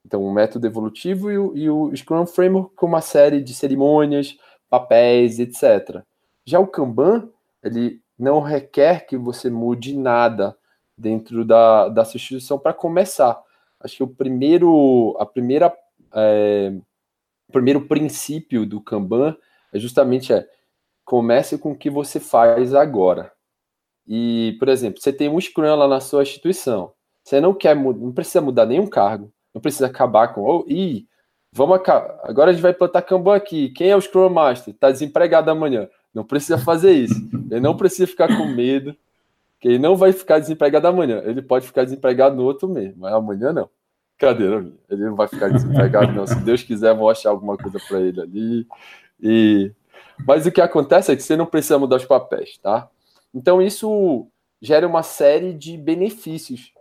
Então, 0.05 0.25
um 0.25 0.33
método 0.33 0.67
evolutivo 0.67 1.31
e 1.31 1.39
o, 1.39 1.57
e 1.57 1.71
o 1.71 1.97
Scrum 1.97 2.23
é 2.23 2.27
framework 2.27 2.75
com 2.75 2.87
uma 2.87 3.01
série 3.01 3.41
de 3.41 3.55
cerimônias, 3.55 4.37
papéis, 4.69 5.39
etc. 5.39 6.03
Já 6.45 6.59
o 6.59 6.67
Kanban, 6.67 7.29
ele 7.63 8.01
não 8.19 8.41
requer 8.41 9.07
que 9.07 9.17
você 9.17 9.49
mude 9.49 9.97
nada 9.97 10.57
dentro 10.99 11.45
da, 11.45 11.89
da 11.89 12.05
substituição 12.05 12.59
para 12.59 12.73
começar. 12.73 13.41
Acho 13.81 13.97
que 13.97 14.03
o 14.03 14.09
primeiro, 14.09 15.17
a 15.19 15.27
primeira, 15.27 15.73
é, 16.15 16.73
o 17.49 17.53
primeiro 17.53 17.87
princípio 17.87 18.67
do 18.67 18.81
Kanban 18.81 19.37
é 19.73 19.79
justamente 19.79 20.33
é 20.33 20.47
comece 21.05 21.59
com 21.59 21.73
o 21.73 21.77
que 21.77 21.91
você 21.91 22.21
faz 22.21 22.75
agora. 22.75 23.33
E, 24.07 24.57
por 24.59 24.69
exemplo, 24.69 25.01
você 25.01 25.13
tem 25.13 25.29
um 25.29 25.41
Scrum 25.41 25.75
lá 25.75 25.89
na 25.89 26.01
sua 26.01 26.23
instituição. 26.23 26.93
Você 27.25 27.41
não 27.41 27.55
quer, 27.55 27.77
não 27.77 28.13
precisa 28.13 28.41
mudar 28.41 28.67
nenhum 28.67 28.87
cargo, 28.87 29.33
não 29.55 29.61
precisa 29.61 29.87
acabar 29.87 30.29
com, 30.35 30.43
oh, 30.43 30.65
ih, 30.69 31.07
vamos 31.53 31.77
acabar, 31.77 32.19
agora 32.25 32.51
a 32.51 32.53
gente 32.53 32.63
vai 32.63 32.73
plantar 32.73 33.03
Kanban 33.03 33.37
aqui. 33.37 33.71
Quem 33.71 33.91
é 33.91 33.97
o 33.97 34.01
Scrum 34.01 34.29
Master? 34.29 34.75
Está 34.75 34.91
desempregado 34.91 35.51
amanhã. 35.51 35.89
Não 36.13 36.25
precisa 36.25 36.59
fazer 36.59 36.93
isso. 36.93 37.15
Ele 37.51 37.61
não 37.61 37.77
precisa 37.77 38.07
ficar 38.07 38.29
com 38.37 38.47
medo, 38.47 38.95
que 39.61 39.69
ele 39.69 39.79
não 39.79 39.97
vai 39.97 40.13
ficar 40.13 40.39
desempregado 40.41 40.89
amanhã. 40.89 41.23
Ele 41.25 41.41
pode 41.41 41.67
ficar 41.67 41.85
desempregado 41.85 42.35
no 42.35 42.43
outro 42.43 42.69
mês, 42.69 42.93
mas 42.97 43.13
amanhã 43.13 43.53
não. 43.53 43.71
Cadeira. 44.19 44.67
Ele 44.91 45.05
não 45.05 45.15
vai 45.15 45.29
ficar 45.29 45.49
desempregado, 45.49 46.13
não. 46.13 46.27
Se 46.27 46.39
Deus 46.41 46.63
quiser, 46.63 46.95
vou 46.95 47.09
achar 47.09 47.31
alguma 47.31 47.57
coisa 47.57 47.79
para 47.89 48.01
ele 48.01 48.21
ali. 48.21 48.67
E... 49.21 49.73
Mas 50.27 50.47
o 50.47 50.53
que 50.53 50.61
acontece 50.61 51.13
é 51.13 51.17
que 51.17 51.23
você 51.23 51.37
não 51.37 51.47
precisa 51.47 51.79
mudar 51.79 51.97
os 51.97 52.05
papéis, 52.05 52.59
tá? 52.59 52.89
Então 53.35 53.61
isso 53.61 54.29
gera 54.61 54.87
uma 54.87 55.03
série 55.03 55.53
de 55.53 55.77
benefícios. 55.77 56.73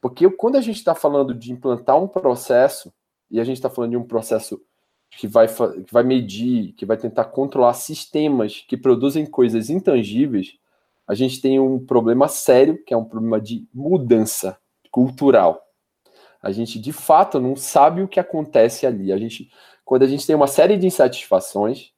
Porque 0.00 0.28
quando 0.30 0.56
a 0.56 0.60
gente 0.60 0.76
está 0.76 0.94
falando 0.94 1.34
de 1.34 1.52
implantar 1.52 2.02
um 2.02 2.08
processo, 2.08 2.92
e 3.30 3.40
a 3.40 3.44
gente 3.44 3.56
está 3.56 3.70
falando 3.70 3.92
de 3.92 3.96
um 3.96 4.04
processo 4.04 4.60
que 5.10 5.26
vai, 5.26 5.46
que 5.46 5.92
vai 5.92 6.02
medir, 6.02 6.72
que 6.72 6.86
vai 6.86 6.96
tentar 6.96 7.26
controlar 7.26 7.74
sistemas 7.74 8.64
que 8.66 8.76
produzem 8.76 9.26
coisas 9.26 9.70
intangíveis, 9.70 10.58
a 11.06 11.14
gente 11.14 11.40
tem 11.40 11.60
um 11.60 11.78
problema 11.78 12.28
sério, 12.28 12.82
que 12.82 12.94
é 12.94 12.96
um 12.96 13.04
problema 13.04 13.40
de 13.40 13.66
mudança 13.72 14.58
cultural. 14.90 15.60
A 16.42 16.50
gente, 16.50 16.78
de 16.78 16.92
fato, 16.92 17.38
não 17.38 17.54
sabe 17.54 18.02
o 18.02 18.08
que 18.08 18.18
acontece 18.18 18.86
ali. 18.86 19.12
A 19.12 19.18
gente, 19.18 19.50
quando 19.84 20.02
a 20.02 20.06
gente 20.06 20.26
tem 20.26 20.34
uma 20.34 20.46
série 20.46 20.76
de 20.76 20.86
insatisfações 20.86 21.91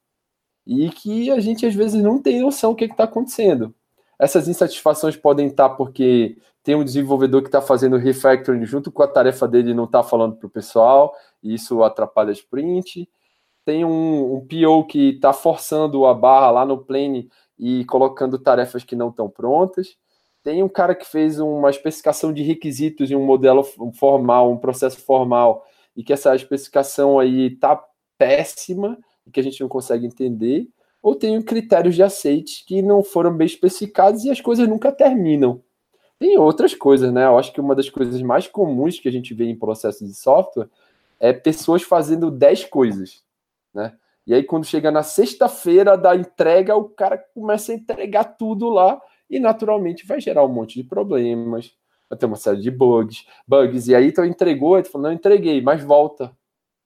e 0.67 0.89
que 0.91 1.31
a 1.31 1.41
gente, 1.41 1.67
às 1.67 1.75
vezes, 1.75 2.03
não 2.03 2.21
tem 2.21 2.41
noção 2.41 2.73
do 2.73 2.77
que 2.77 2.85
está 2.85 3.05
acontecendo. 3.05 3.75
Essas 4.19 4.49
insatisfações 4.49 5.17
podem 5.17 5.49
estar 5.49 5.69
tá 5.69 5.75
porque 5.75 6.37
tem 6.63 6.75
um 6.75 6.85
desenvolvedor 6.85 7.43
que 7.43 7.49
está 7.49 7.61
fazendo 7.61 7.97
refactoring 7.97 8.65
junto 8.65 8.91
com 8.91 9.03
a 9.03 9.09
tarefa 9.09 9.47
dele 9.47 9.73
e 9.73 9.75
não 9.75 9.85
está 9.85 10.03
falando 10.03 10.37
para 10.37 10.47
o 10.47 10.51
pessoal, 10.51 11.15
e 11.43 11.55
isso 11.55 11.83
atrapalha 11.83 12.31
a 12.31 12.33
sprint. 12.33 13.09
Tem 13.65 13.85
um, 13.85 14.37
um 14.37 14.47
PO 14.47 14.87
que 14.87 15.11
está 15.11 15.33
forçando 15.33 16.07
a 16.07 16.15
barra 16.15 16.51
lá 16.51 16.65
no 16.65 16.79
plane 16.79 17.29
e 17.59 17.85
colocando 17.85 18.39
tarefas 18.39 18.85
que 18.85 18.97
não 18.97 19.11
estão 19.11 19.29
prontas. 19.29 19.97
Tem 20.43 20.63
um 20.63 20.69
cara 20.69 20.95
que 20.95 21.07
fez 21.07 21.39
uma 21.39 21.71
especificação 21.71 22.33
de 22.33 22.43
requisitos 22.43 23.11
em 23.11 23.17
um 23.17 23.25
modelo 23.25 23.63
formal, 23.99 24.51
um 24.51 24.59
processo 24.59 25.01
formal, 25.01 25.65
e 25.97 26.03
que 26.03 26.13
essa 26.13 26.35
especificação 26.35 27.19
aí 27.19 27.53
está 27.53 27.83
péssima 28.19 28.99
e 29.27 29.31
que 29.31 29.41
a 29.41 29.43
gente 29.43 29.61
não 29.61 29.69
consegue 29.69 30.07
entender, 30.07 30.69
ou 31.03 31.15
tenho 31.15 31.43
critérios 31.45 31.95
de 31.95 32.03
aceite 32.03 32.65
que 32.65 32.81
não 32.81 33.03
foram 33.03 33.37
bem 33.37 33.47
especificados 33.47 34.25
e 34.25 34.31
as 34.31 34.41
coisas 34.41 34.67
nunca 34.69 34.91
terminam. 34.91 35.63
Tem 36.19 36.39
outras 36.39 36.75
coisas, 36.75 37.13
né? 37.13 37.27
Eu 37.27 37.39
acho 37.39 37.53
que 37.53 37.61
uma 37.61 37.75
das 37.75 37.91
coisas 37.91 38.23
mais 38.23 38.47
comuns 38.47 38.99
que 38.99 39.09
a 39.09 39.13
gente 39.13 39.35
vê 39.35 39.45
em 39.45 39.59
processos 39.59 40.09
de 40.09 40.15
software 40.15 40.69
é 41.21 41.33
pessoas 41.33 41.83
fazendo 41.83 42.31
10 42.31 42.65
coisas, 42.65 43.23
né? 43.75 43.95
E 44.27 44.33
aí, 44.33 44.43
quando 44.43 44.65
chega 44.65 44.91
na 44.91 45.03
sexta-feira 45.03 45.99
da 45.99 46.17
entrega, 46.17 46.75
o 46.75 46.89
cara 46.89 47.19
começa 47.19 47.73
a 47.73 47.75
entregar 47.75 48.25
tudo 48.25 48.71
lá 48.71 48.99
e 49.29 49.39
naturalmente 49.39 50.07
vai 50.07 50.21
gerar 50.21 50.45
um 50.45 50.49
monte 50.49 50.81
de 50.81 50.89
problemas, 50.89 51.73
vai 52.09 52.19
ter 52.19 52.25
uma 52.25 52.37
série 52.37 52.61
de 52.61 52.71
bugs, 52.71 53.27
bugs. 53.47 53.89
E 53.89 53.95
aí, 53.95 54.07
então 54.09 54.25
entregou, 54.25 54.79
ele 54.79 54.89
falou, 54.89 55.09
não 55.09 55.15
entreguei, 55.15 55.61
mas 55.61 55.83
volta. 55.85 56.35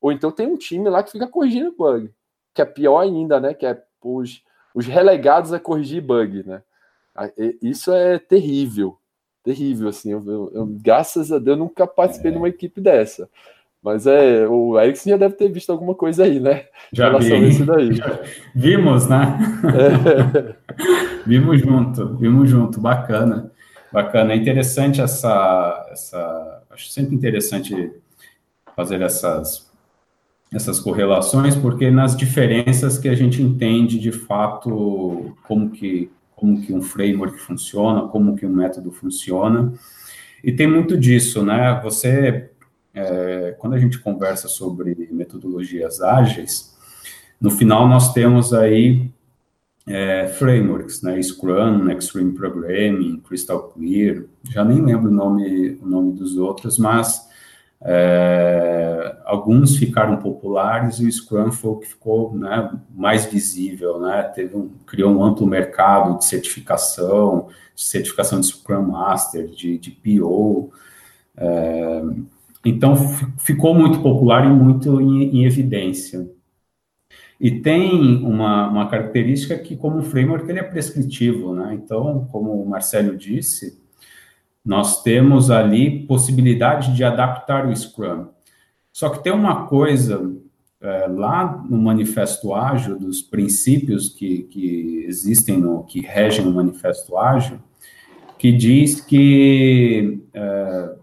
Ou 0.01 0.11
então 0.11 0.33
tem 0.33 0.47
um 0.49 0.57
time 0.57 0.89
lá 0.89 1.03
que 1.03 1.13
fica 1.13 1.29
corrigindo 1.29 1.75
bug, 1.77 2.11
que 2.59 2.63
é 2.63 2.65
pior 2.65 2.99
ainda, 2.99 3.39
né? 3.39 3.55
Que 3.55 3.65
é 3.65 3.81
os, 4.03 4.43
os 4.75 4.85
relegados 4.85 5.53
a 5.53 5.61
corrigir 5.61 6.03
bug, 6.03 6.43
né? 6.45 6.61
Isso 7.63 7.93
é 7.93 8.19
terrível, 8.19 8.99
terrível, 9.45 9.89
assim. 9.89 10.11
Eu, 10.11 10.25
eu, 10.27 10.51
eu 10.53 10.67
graças 10.67 11.31
a 11.31 11.39
Deus, 11.39 11.57
nunca 11.57 11.87
participei 11.87 12.31
é. 12.31 12.33
de 12.33 12.39
uma 12.39 12.49
equipe 12.49 12.81
dessa. 12.81 13.29
Mas 13.81 14.09
é, 14.09 14.45
o 14.49 14.79
Erickson 14.79 15.11
já 15.11 15.17
deve 15.17 15.37
ter 15.37 15.49
visto 15.53 15.71
alguma 15.71 15.95
coisa 15.95 16.25
aí, 16.25 16.41
né? 16.41 16.65
Já 16.93 17.17
vi. 17.17 17.65
Daí. 17.65 17.91
Vimos, 18.53 19.09
né? 19.09 19.39
É. 19.73 20.55
vimos 21.25 21.61
junto, 21.61 22.17
vimos 22.17 22.51
junto, 22.51 22.81
bacana. 22.81 23.53
Bacana, 23.93 24.33
é 24.33 24.37
interessante 24.37 25.01
essa, 25.01 25.89
essa, 25.93 26.63
acho 26.71 26.89
sempre 26.89 27.15
interessante 27.15 27.93
fazer 28.75 29.01
essas, 29.01 29.68
essas 30.53 30.81
correlações, 30.81 31.55
porque 31.55 31.91
nas 31.91 32.17
diferenças 32.17 32.99
que 32.99 33.09
a 33.09 33.15
gente 33.15 33.43
entende 33.43 33.99
de 33.99 34.11
fato 34.11 35.37
como 35.47 35.71
que, 35.71 36.11
como 36.35 36.61
que 36.63 36.73
um 36.73 36.81
framework 36.81 37.39
funciona, 37.39 38.09
como 38.09 38.35
que 38.35 38.47
um 38.47 38.55
método 38.55 38.91
funciona, 38.91 39.73
e 40.43 40.53
tem 40.53 40.67
muito 40.67 40.97
disso, 40.97 41.43
né? 41.43 41.81
Você 41.83 42.51
é, 42.95 43.55
quando 43.59 43.75
a 43.75 43.79
gente 43.79 43.99
conversa 43.99 44.49
sobre 44.49 45.09
metodologias 45.11 46.01
ágeis, 46.01 46.77
no 47.41 47.51
final 47.51 47.87
nós 47.87 48.13
temos 48.13 48.53
aí 48.53 49.11
é, 49.87 50.29
frameworks, 50.29 51.03
né, 51.03 51.21
Scrum, 51.23 51.91
Extreme 51.91 52.33
Programming, 52.33 53.21
Crystal 53.21 53.63
Clear, 53.69 54.25
já 54.51 54.65
nem 54.65 54.85
lembro 54.85 55.11
o 55.11 55.15
nome, 55.15 55.79
o 55.83 55.87
nome 55.87 56.13
dos 56.13 56.37
outros, 56.37 56.79
mas 56.79 57.28
é, 57.83 59.17
alguns 59.25 59.77
ficaram 59.77 60.17
populares 60.17 60.99
e 60.99 61.07
o 61.07 61.13
Scrum 61.13 61.53
foi 61.53 61.71
o 61.71 61.77
que 61.77 61.89
ficou 61.89 62.35
né, 62.37 62.71
mais 62.91 63.27
visível, 63.27 64.01
né, 64.01 64.23
teve 64.35 64.57
um, 64.57 64.71
criou 64.87 65.13
um 65.13 65.23
amplo 65.23 65.47
mercado 65.47 66.19
de 66.19 66.25
certificação, 66.25 67.49
de 67.75 67.83
certificação 67.83 68.41
de 68.41 68.47
Scrum 68.47 68.83
Master, 68.83 69.47
de, 69.49 69.79
de 69.79 69.91
PO, 69.91 70.73
é, 71.37 72.03
então, 72.65 72.97
ficou 73.39 73.75
muito 73.75 74.03
popular 74.03 74.45
e 74.45 74.49
muito 74.49 75.01
em, 75.01 75.39
em 75.39 75.45
evidência. 75.45 76.29
E 77.41 77.61
tem 77.61 78.17
uma, 78.25 78.69
uma, 78.69 78.89
característica 78.89 79.57
que, 79.57 79.77
como 79.77 80.03
framework, 80.03 80.51
ele 80.51 80.59
é 80.59 80.63
prescritivo, 80.63 81.55
né? 81.55 81.73
Então, 81.75 82.27
como 82.33 82.61
o 82.61 82.69
Marcelo 82.69 83.17
disse, 83.17 83.81
nós 84.65 85.03
temos 85.03 85.51
ali 85.51 86.07
possibilidade 86.07 86.95
de 86.95 87.05
adaptar 87.05 87.67
o 87.67 87.75
Scrum. 87.75 88.27
Só 88.93 89.09
que 89.09 89.23
tem 89.23 89.33
uma 89.33 89.67
coisa 89.67 90.35
é, 90.81 91.07
lá 91.07 91.65
no 91.69 91.79
Manifesto 91.79 92.55
Ágil, 92.55 92.99
dos 92.99 93.23
princípios 93.23 94.09
que, 94.09 94.43
que 94.45 95.05
existem, 95.07 95.59
no, 95.59 95.85
que 95.85 96.01
regem 96.01 96.47
o 96.47 96.53
Manifesto 96.53 97.17
Ágil, 97.17 97.59
que 98.39 98.53
diz 98.53 99.01
que 99.01 100.21
é, 100.33 100.97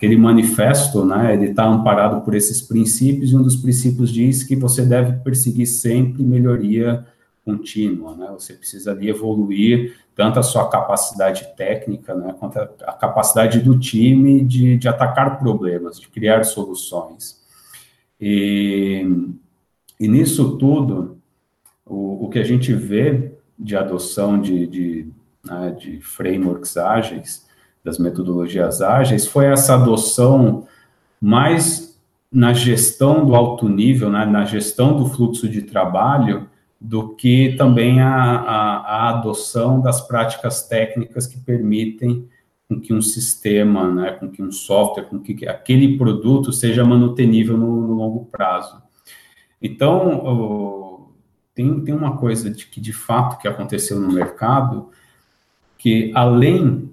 aquele 0.00 0.16
manifesto, 0.16 1.04
né, 1.04 1.34
ele 1.34 1.50
está 1.50 1.66
amparado 1.66 2.22
por 2.22 2.34
esses 2.34 2.62
princípios, 2.62 3.32
e 3.32 3.36
um 3.36 3.42
dos 3.42 3.56
princípios 3.56 4.10
diz 4.10 4.42
que 4.42 4.56
você 4.56 4.82
deve 4.82 5.22
perseguir 5.22 5.66
sempre 5.66 6.22
melhoria 6.22 7.04
contínua, 7.44 8.16
né, 8.16 8.28
você 8.32 8.54
precisa 8.54 8.92
ali 8.92 9.08
evoluir 9.08 9.94
tanto 10.20 10.38
a 10.38 10.42
sua 10.42 10.68
capacidade 10.68 11.48
técnica, 11.56 12.14
né, 12.14 12.34
quanto 12.38 12.58
a, 12.58 12.68
a 12.88 12.92
capacidade 12.92 13.58
do 13.58 13.78
time 13.78 14.44
de, 14.44 14.76
de 14.76 14.86
atacar 14.86 15.38
problemas, 15.38 15.98
de 15.98 16.08
criar 16.10 16.44
soluções. 16.44 17.40
E, 18.20 19.00
e 19.98 20.06
nisso 20.06 20.58
tudo, 20.58 21.16
o, 21.86 22.26
o 22.26 22.28
que 22.28 22.38
a 22.38 22.44
gente 22.44 22.70
vê 22.74 23.32
de 23.58 23.74
adoção 23.74 24.38
de, 24.38 24.66
de, 24.66 25.08
né, 25.42 25.70
de 25.70 26.02
frameworks 26.02 26.76
ágeis, 26.76 27.46
das 27.82 27.98
metodologias 27.98 28.82
ágeis 28.82 29.26
foi 29.26 29.46
essa 29.46 29.72
adoção 29.72 30.66
mais 31.18 31.98
na 32.30 32.52
gestão 32.52 33.24
do 33.24 33.34
alto 33.34 33.70
nível, 33.70 34.10
né, 34.10 34.26
na 34.26 34.44
gestão 34.44 34.94
do 34.98 35.06
fluxo 35.06 35.48
de 35.48 35.62
trabalho, 35.62 36.46
do 36.80 37.14
que 37.14 37.54
também 37.56 38.00
a, 38.00 38.14
a, 38.14 38.76
a 38.78 39.08
adoção 39.10 39.80
das 39.80 40.00
práticas 40.00 40.66
técnicas 40.66 41.26
que 41.26 41.38
permitem 41.38 42.26
com 42.68 42.80
que 42.80 42.94
um 42.94 43.02
sistema, 43.02 43.92
né, 43.92 44.12
com 44.12 44.30
que 44.30 44.40
um 44.40 44.52
software, 44.52 45.04
com 45.04 45.18
que 45.18 45.46
aquele 45.46 45.98
produto 45.98 46.52
seja 46.52 46.84
manutenível 46.84 47.58
no, 47.58 47.88
no 47.88 47.94
longo 47.94 48.24
prazo. 48.26 48.80
Então, 49.60 51.10
tem, 51.54 51.80
tem 51.80 51.94
uma 51.94 52.16
coisa 52.16 52.48
de 52.48 52.66
que 52.66 52.80
de 52.80 52.92
fato 52.92 53.38
que 53.40 53.48
aconteceu 53.48 53.98
no 53.98 54.12
mercado, 54.12 54.88
que 55.76 56.12
além 56.14 56.90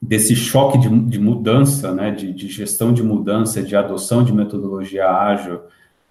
desse 0.00 0.36
choque 0.36 0.78
de, 0.78 0.88
de 0.88 1.18
mudança, 1.18 1.92
né, 1.92 2.10
de, 2.10 2.32
de, 2.32 2.46
gestão 2.46 2.92
de 2.92 3.02
mudança, 3.02 3.62
de 3.62 3.74
adoção 3.74 4.22
de 4.22 4.32
metodologia 4.32 5.10
ágil, 5.10 5.60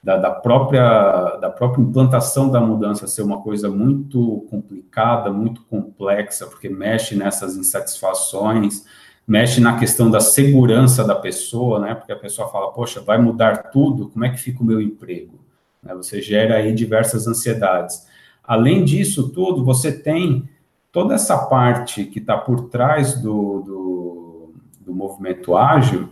da, 0.07 0.15
da, 0.15 0.31
própria, 0.31 1.35
da 1.35 1.49
própria 1.49 1.81
implantação 1.81 2.49
da 2.49 2.61
mudança 2.61 3.09
ser 3.09 3.23
uma 3.23 3.41
coisa 3.41 3.69
muito 3.69 4.47
complicada, 4.49 5.33
muito 5.33 5.65
complexa, 5.65 6.47
porque 6.47 6.69
mexe 6.69 7.13
nessas 7.13 7.57
insatisfações, 7.57 8.85
mexe 9.27 9.59
na 9.59 9.77
questão 9.77 10.09
da 10.09 10.21
segurança 10.21 11.03
da 11.03 11.13
pessoa, 11.13 11.81
né, 11.81 11.93
porque 11.93 12.13
a 12.13 12.15
pessoa 12.15 12.47
fala, 12.47 12.71
poxa, 12.71 13.01
vai 13.01 13.17
mudar 13.17 13.69
tudo, 13.69 14.07
como 14.07 14.23
é 14.23 14.29
que 14.29 14.37
fica 14.37 14.63
o 14.63 14.65
meu 14.65 14.79
emprego? 14.79 15.41
Né, 15.83 15.93
você 15.93 16.21
gera 16.21 16.55
aí 16.55 16.73
diversas 16.73 17.27
ansiedades. 17.27 18.07
Além 18.41 18.85
disso 18.85 19.27
tudo, 19.27 19.65
você 19.65 19.91
tem 19.91 20.47
toda 20.89 21.15
essa 21.15 21.37
parte 21.37 22.05
que 22.05 22.19
está 22.19 22.37
por 22.37 22.69
trás 22.69 23.21
do, 23.21 23.61
do, 23.61 24.53
do, 24.85 24.93
movimento 24.93 25.57
ágil, 25.57 26.07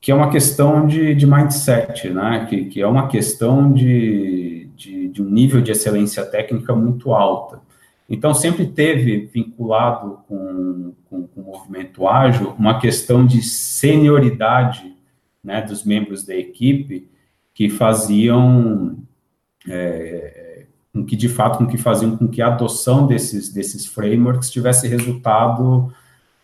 que 0.00 0.12
é 0.12 0.14
uma 0.14 0.30
questão 0.30 0.86
de, 0.86 1.14
de 1.14 1.26
mindset, 1.26 2.10
né? 2.10 2.46
que, 2.48 2.66
que 2.66 2.80
é 2.80 2.86
uma 2.86 3.08
questão 3.08 3.72
de, 3.72 4.70
de, 4.76 5.08
de 5.08 5.22
um 5.22 5.28
nível 5.28 5.60
de 5.60 5.72
excelência 5.72 6.24
técnica 6.24 6.74
muito 6.74 7.12
alta. 7.12 7.60
Então, 8.08 8.32
sempre 8.32 8.66
teve 8.66 9.28
vinculado 9.32 10.20
com, 10.26 10.94
com, 11.10 11.26
com, 11.26 11.40
o 11.40 11.44
movimento 11.44 12.08
ágil 12.08 12.54
uma 12.58 12.78
questão 12.78 13.26
de 13.26 13.42
senioridade 13.42 14.96
né, 15.44 15.60
dos 15.60 15.84
membros 15.84 16.24
da 16.24 16.34
equipe 16.34 17.08
que 17.52 17.68
faziam 17.68 18.96
é, 19.68 20.64
com 20.92 21.04
que 21.04 21.16
de 21.16 21.28
fato 21.28 21.58
com 21.58 21.66
que 21.66 21.76
faziam 21.76 22.16
com 22.16 22.28
que 22.28 22.40
a 22.40 22.46
adoção 22.46 23.06
desses 23.06 23.52
desses 23.52 23.84
frameworks 23.86 24.50
tivesse 24.50 24.88
resultado 24.88 25.92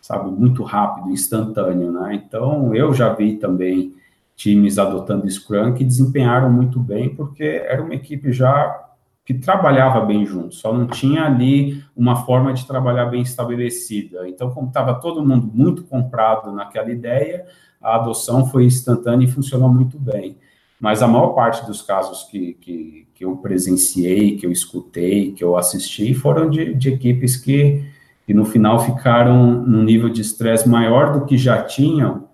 sabe 0.05 0.29
muito 0.29 0.61
rápido 0.61 1.09
instantâneo 1.09 1.91
né 1.91 2.13
então 2.13 2.75
eu 2.75 2.93
já 2.93 3.11
vi 3.11 3.37
também 3.37 3.93
times 4.35 4.77
adotando 4.77 5.29
Scrum 5.29 5.73
que 5.73 5.83
desempenharam 5.83 6.51
muito 6.51 6.79
bem 6.79 7.15
porque 7.15 7.43
era 7.43 7.81
uma 7.81 7.95
equipe 7.95 8.31
já 8.31 8.85
que 9.25 9.33
trabalhava 9.33 10.05
bem 10.05 10.23
junto, 10.23 10.53
só 10.53 10.71
não 10.71 10.85
tinha 10.85 11.25
ali 11.25 11.83
uma 11.95 12.15
forma 12.25 12.53
de 12.53 12.67
trabalhar 12.67 13.05
bem 13.05 13.23
estabelecida. 13.23 14.29
Então, 14.29 14.51
como 14.51 14.67
estava 14.67 14.93
todo 14.93 15.25
mundo 15.25 15.49
muito 15.51 15.83
comprado 15.83 16.51
naquela 16.51 16.91
ideia, 16.91 17.43
a 17.81 17.95
adoção 17.95 18.45
foi 18.45 18.65
instantânea 18.65 19.25
e 19.25 19.31
funcionou 19.31 19.67
muito 19.67 19.97
bem. 19.97 20.37
Mas 20.79 21.01
a 21.01 21.07
maior 21.07 21.29
parte 21.29 21.65
dos 21.65 21.81
casos 21.81 22.23
que, 22.25 22.53
que, 22.61 23.07
que 23.15 23.25
eu 23.25 23.35
presenciei, 23.37 24.37
que 24.37 24.45
eu 24.45 24.51
escutei, 24.51 25.31
que 25.31 25.43
eu 25.43 25.57
assisti, 25.57 26.13
foram 26.13 26.47
de, 26.47 26.75
de 26.75 26.89
equipes 26.89 27.35
que, 27.35 27.83
que 28.25 28.33
no 28.33 28.45
final 28.45 28.79
ficaram 28.79 29.61
num 29.61 29.83
nível 29.83 30.09
de 30.09 30.21
estresse 30.21 30.67
maior 30.67 31.13
do 31.13 31.25
que 31.25 31.37
já 31.37 31.61
tinham, 31.61 32.27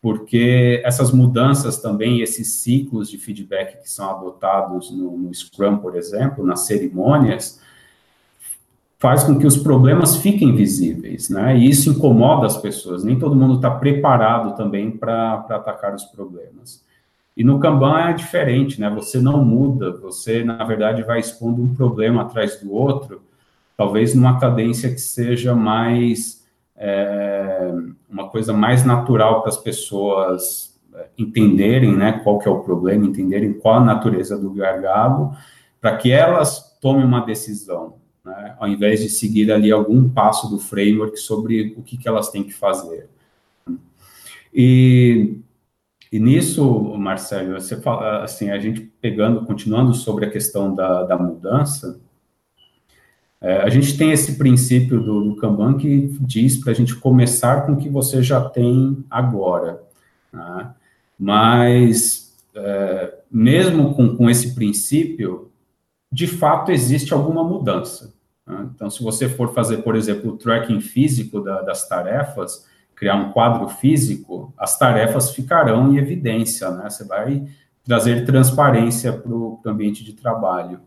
porque 0.00 0.80
essas 0.84 1.12
mudanças 1.12 1.80
também, 1.80 2.20
esses 2.20 2.54
ciclos 2.54 3.10
de 3.10 3.18
feedback 3.18 3.80
que 3.82 3.90
são 3.90 4.10
adotados 4.10 4.90
no, 4.90 5.16
no 5.16 5.34
Scrum, 5.34 5.78
por 5.78 5.96
exemplo, 5.96 6.44
nas 6.44 6.66
cerimônias, 6.66 7.60
faz 8.98 9.22
com 9.22 9.38
que 9.38 9.46
os 9.46 9.56
problemas 9.56 10.16
fiquem 10.16 10.54
visíveis, 10.54 11.30
né? 11.30 11.56
E 11.56 11.68
isso 11.68 11.90
incomoda 11.90 12.46
as 12.46 12.56
pessoas. 12.56 13.04
Nem 13.04 13.18
todo 13.18 13.36
mundo 13.36 13.56
está 13.56 13.70
preparado 13.70 14.56
também 14.56 14.90
para 14.90 15.34
atacar 15.34 15.94
os 15.94 16.04
problemas. 16.04 16.84
E 17.36 17.44
no 17.44 17.60
Kanban 17.60 18.00
é 18.00 18.12
diferente, 18.12 18.80
né? 18.80 18.90
Você 18.90 19.20
não 19.20 19.44
muda, 19.44 19.96
você, 19.98 20.42
na 20.42 20.64
verdade, 20.64 21.04
vai 21.04 21.20
expondo 21.20 21.62
um 21.62 21.72
problema 21.72 22.22
atrás 22.22 22.60
do 22.60 22.72
outro, 22.72 23.22
talvez 23.78 24.12
numa 24.12 24.40
cadência 24.40 24.92
que 24.92 25.00
seja 25.00 25.54
mais, 25.54 26.44
é, 26.76 27.72
uma 28.10 28.28
coisa 28.28 28.52
mais 28.52 28.84
natural 28.84 29.40
para 29.40 29.50
as 29.50 29.56
pessoas 29.56 30.76
é, 30.92 31.06
entenderem, 31.16 31.96
né, 31.96 32.20
qual 32.24 32.40
que 32.40 32.48
é 32.48 32.50
o 32.50 32.58
problema, 32.58 33.06
entenderem 33.06 33.52
qual 33.52 33.76
a 33.76 33.84
natureza 33.84 34.36
do 34.36 34.50
gargalo, 34.50 35.32
para 35.80 35.96
que 35.96 36.10
elas 36.10 36.76
tomem 36.80 37.04
uma 37.04 37.24
decisão, 37.24 37.94
né, 38.24 38.56
ao 38.58 38.66
invés 38.66 39.00
de 39.00 39.08
seguir 39.08 39.52
ali 39.52 39.70
algum 39.70 40.08
passo 40.08 40.50
do 40.50 40.58
framework 40.58 41.16
sobre 41.16 41.72
o 41.78 41.82
que, 41.82 41.96
que 41.96 42.08
elas 42.08 42.30
têm 42.30 42.42
que 42.42 42.52
fazer. 42.52 43.08
E, 44.52 45.38
e 46.10 46.18
nisso, 46.18 46.96
Marcelo, 46.98 47.60
você 47.60 47.80
fala, 47.80 48.24
assim, 48.24 48.50
a 48.50 48.58
gente 48.58 48.80
pegando, 49.00 49.46
continuando 49.46 49.94
sobre 49.94 50.26
a 50.26 50.30
questão 50.30 50.74
da, 50.74 51.04
da 51.04 51.16
mudança, 51.16 52.00
é, 53.40 53.58
a 53.58 53.68
gente 53.68 53.96
tem 53.96 54.10
esse 54.10 54.36
princípio 54.36 55.00
do, 55.00 55.24
do 55.24 55.36
Kanban 55.36 55.78
que 55.78 56.16
diz 56.20 56.56
para 56.56 56.72
a 56.72 56.74
gente 56.74 56.94
começar 56.96 57.66
com 57.66 57.72
o 57.72 57.76
que 57.76 57.88
você 57.88 58.22
já 58.22 58.40
tem 58.40 59.04
agora. 59.08 59.80
Né? 60.32 60.70
Mas, 61.18 62.36
é, 62.54 63.14
mesmo 63.30 63.94
com, 63.94 64.16
com 64.16 64.28
esse 64.28 64.54
princípio, 64.54 65.50
de 66.10 66.26
fato 66.26 66.72
existe 66.72 67.12
alguma 67.12 67.44
mudança. 67.44 68.12
Né? 68.46 68.68
Então, 68.74 68.90
se 68.90 69.02
você 69.02 69.28
for 69.28 69.54
fazer, 69.54 69.78
por 69.78 69.94
exemplo, 69.94 70.32
o 70.32 70.36
tracking 70.36 70.80
físico 70.80 71.40
da, 71.40 71.62
das 71.62 71.88
tarefas, 71.88 72.66
criar 72.98 73.14
um 73.14 73.30
quadro 73.30 73.68
físico, 73.68 74.52
as 74.58 74.76
tarefas 74.76 75.30
ficarão 75.30 75.92
em 75.92 75.98
evidência, 75.98 76.68
né? 76.70 76.90
Você 76.90 77.04
vai 77.04 77.46
trazer 77.84 78.26
transparência 78.26 79.12
para 79.12 79.32
o 79.32 79.60
ambiente 79.64 80.04
de 80.04 80.14
trabalho. 80.14 80.80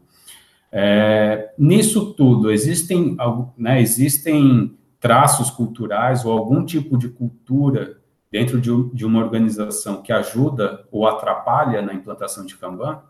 É, 0.71 1.53
nisso 1.57 2.13
tudo, 2.13 2.51
existem, 2.51 3.17
né, 3.57 3.81
existem 3.81 4.77
traços 4.99 5.49
culturais 5.49 6.23
ou 6.23 6.31
algum 6.31 6.63
tipo 6.65 6.97
de 6.97 7.09
cultura 7.09 7.97
dentro 8.31 8.61
de, 8.61 8.71
de 8.93 9.05
uma 9.05 9.19
organização 9.19 10.01
que 10.01 10.13
ajuda 10.13 10.87
ou 10.91 11.05
atrapalha 11.05 11.81
na 11.81 11.93
implantação 11.93 12.45
de 12.45 12.57
Kanban? 12.57 13.01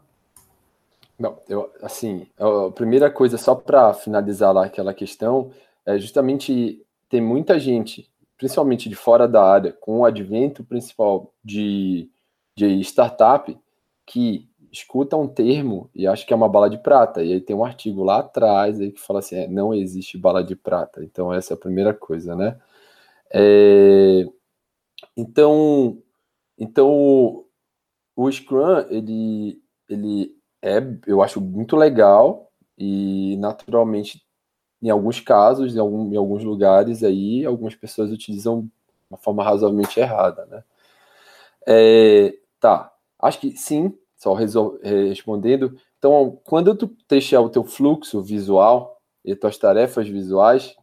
Não, 1.19 1.37
eu, 1.47 1.71
assim, 1.83 2.25
a 2.39 2.71
primeira 2.71 3.11
coisa, 3.11 3.37
só 3.37 3.53
para 3.53 3.93
finalizar 3.93 4.51
lá 4.51 4.65
aquela 4.65 4.93
questão, 4.93 5.51
é 5.85 5.99
justamente 5.99 6.83
tem 7.07 7.21
muita 7.21 7.59
gente 7.59 8.11
principalmente 8.41 8.89
de 8.89 8.95
fora 8.95 9.27
da 9.27 9.43
área, 9.45 9.71
com 9.71 9.99
o 9.99 10.05
advento 10.05 10.63
principal 10.63 11.31
de, 11.45 12.09
de 12.57 12.79
startup, 12.81 13.55
que 14.03 14.49
escuta 14.71 15.17
um 15.17 15.27
termo 15.27 15.89
e 15.93 16.07
acha 16.07 16.25
que 16.25 16.33
é 16.33 16.35
uma 16.35 16.49
bala 16.49 16.69
de 16.69 16.77
prata. 16.77 17.23
E 17.23 17.33
aí 17.33 17.41
tem 17.41 17.55
um 17.55 17.65
artigo 17.65 18.03
lá 18.03 18.19
atrás 18.19 18.79
aí 18.79 18.91
que 18.91 19.01
fala 19.01 19.19
assim: 19.19 19.35
é, 19.35 19.47
não 19.47 19.73
existe 19.73 20.17
bala 20.17 20.43
de 20.43 20.55
prata. 20.55 21.03
Então, 21.03 21.33
essa 21.33 21.53
é 21.53 21.55
a 21.55 21.59
primeira 21.59 21.93
coisa, 21.93 22.35
né? 22.35 22.59
É, 23.33 24.25
então, 25.17 26.01
então, 26.57 27.45
o 28.15 28.31
Scrum, 28.31 28.85
ele, 28.89 29.61
ele 29.89 30.35
é, 30.61 30.79
eu 31.07 31.21
acho 31.21 31.41
muito 31.41 31.75
legal 31.75 32.51
e 32.77 33.37
naturalmente 33.37 34.23
em 34.81 34.89
alguns 34.89 35.19
casos, 35.19 35.75
em, 35.75 35.79
algum, 35.79 36.11
em 36.11 36.17
alguns 36.17 36.43
lugares 36.43 37.03
aí, 37.03 37.45
algumas 37.45 37.75
pessoas 37.75 38.11
utilizam 38.11 38.63
de 38.63 38.71
uma 39.09 39.17
forma 39.17 39.43
razoavelmente 39.43 39.99
errada, 39.99 40.45
né? 40.47 40.63
É, 41.67 42.35
tá, 42.59 42.91
acho 43.21 43.39
que 43.39 43.55
sim, 43.55 43.95
só 44.21 44.35
respondendo. 44.35 45.75
Então, 45.97 46.39
quando 46.43 46.75
tu 46.75 46.95
deixar 47.09 47.41
o 47.41 47.49
teu 47.49 47.63
fluxo 47.63 48.21
visual 48.21 49.01
e 49.25 49.35
tuas 49.35 49.57
tarefas 49.57 50.07
visuais, 50.07 50.75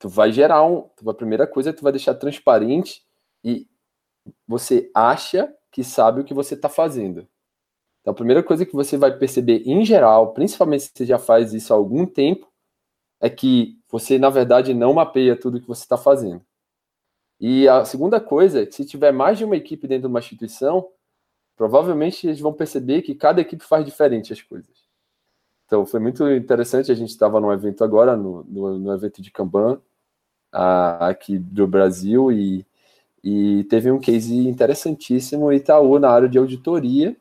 tu 0.00 0.08
vai 0.08 0.32
gerar 0.32 0.64
um, 0.64 0.88
tu, 0.96 1.08
a 1.08 1.14
primeira 1.14 1.46
coisa 1.46 1.70
é 1.70 1.72
tu 1.72 1.84
vai 1.84 1.92
deixar 1.92 2.14
transparente 2.16 3.04
e 3.44 3.68
você 4.48 4.90
acha 4.92 5.48
que 5.70 5.84
sabe 5.84 6.20
o 6.20 6.24
que 6.24 6.34
você 6.34 6.54
está 6.54 6.68
fazendo. 6.68 7.28
Então, 8.00 8.10
a 8.10 8.16
primeira 8.16 8.42
coisa 8.42 8.66
que 8.66 8.74
você 8.74 8.96
vai 8.96 9.16
perceber 9.16 9.62
em 9.64 9.84
geral, 9.84 10.32
principalmente 10.32 10.82
se 10.82 10.90
você 10.92 11.06
já 11.06 11.20
faz 11.20 11.54
isso 11.54 11.72
há 11.72 11.76
algum 11.76 12.04
tempo, 12.04 12.52
é 13.20 13.30
que 13.30 13.78
você, 13.88 14.18
na 14.18 14.28
verdade, 14.28 14.74
não 14.74 14.92
mapeia 14.92 15.38
tudo 15.38 15.60
que 15.60 15.68
você 15.68 15.82
está 15.82 15.96
fazendo. 15.96 16.44
E 17.38 17.68
a 17.68 17.84
segunda 17.84 18.20
coisa 18.20 18.64
é 18.64 18.68
se 18.68 18.84
tiver 18.84 19.12
mais 19.12 19.38
de 19.38 19.44
uma 19.44 19.56
equipe 19.56 19.86
dentro 19.86 20.08
de 20.08 20.12
uma 20.12 20.18
instituição, 20.18 20.88
provavelmente 21.56 22.26
eles 22.26 22.40
vão 22.40 22.52
perceber 22.52 23.02
que 23.02 23.14
cada 23.14 23.40
equipe 23.40 23.64
faz 23.64 23.84
diferente 23.84 24.32
as 24.32 24.42
coisas. 24.42 24.82
Então, 25.66 25.86
foi 25.86 26.00
muito 26.00 26.28
interessante. 26.30 26.92
A 26.92 26.94
gente 26.94 27.10
estava 27.10 27.40
num 27.40 27.52
evento 27.52 27.82
agora, 27.82 28.16
no, 28.16 28.44
no, 28.44 28.78
no 28.78 28.92
evento 28.92 29.22
de 29.22 29.30
Kanban, 29.30 29.80
a, 30.52 31.08
aqui 31.08 31.38
do 31.38 31.66
Brasil, 31.66 32.30
e, 32.30 32.66
e 33.24 33.64
teve 33.64 33.90
um 33.90 33.98
case 33.98 34.36
interessantíssimo, 34.46 35.52
Itaú, 35.52 35.98
na 35.98 36.10
área 36.10 36.28
de 36.28 36.38
auditoria, 36.38 37.16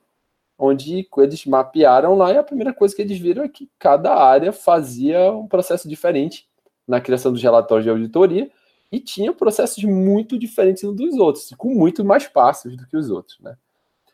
onde 0.57 1.07
eles 1.17 1.45
mapearam 1.45 2.15
lá 2.15 2.31
e 2.33 2.37
a 2.37 2.43
primeira 2.43 2.73
coisa 2.73 2.95
que 2.95 3.01
eles 3.01 3.17
viram 3.17 3.43
é 3.43 3.49
que 3.49 3.69
cada 3.79 4.13
área 4.13 4.51
fazia 4.51 5.31
um 5.31 5.47
processo 5.47 5.89
diferente 5.89 6.47
na 6.87 7.01
criação 7.01 7.31
dos 7.31 7.41
relatórios 7.41 7.83
de 7.83 7.89
auditoria 7.89 8.51
e 8.91 8.99
tinha 8.99 9.33
processos 9.33 9.83
muito 9.83 10.37
diferentes 10.37 10.83
uns 10.83 10.95
dos 10.95 11.15
outros, 11.15 11.53
com 11.57 11.73
muito 11.73 12.03
mais 12.03 12.27
passos 12.27 12.75
do 12.75 12.85
que 12.85 12.97
os 12.97 13.09
outros, 13.09 13.39
né? 13.39 13.55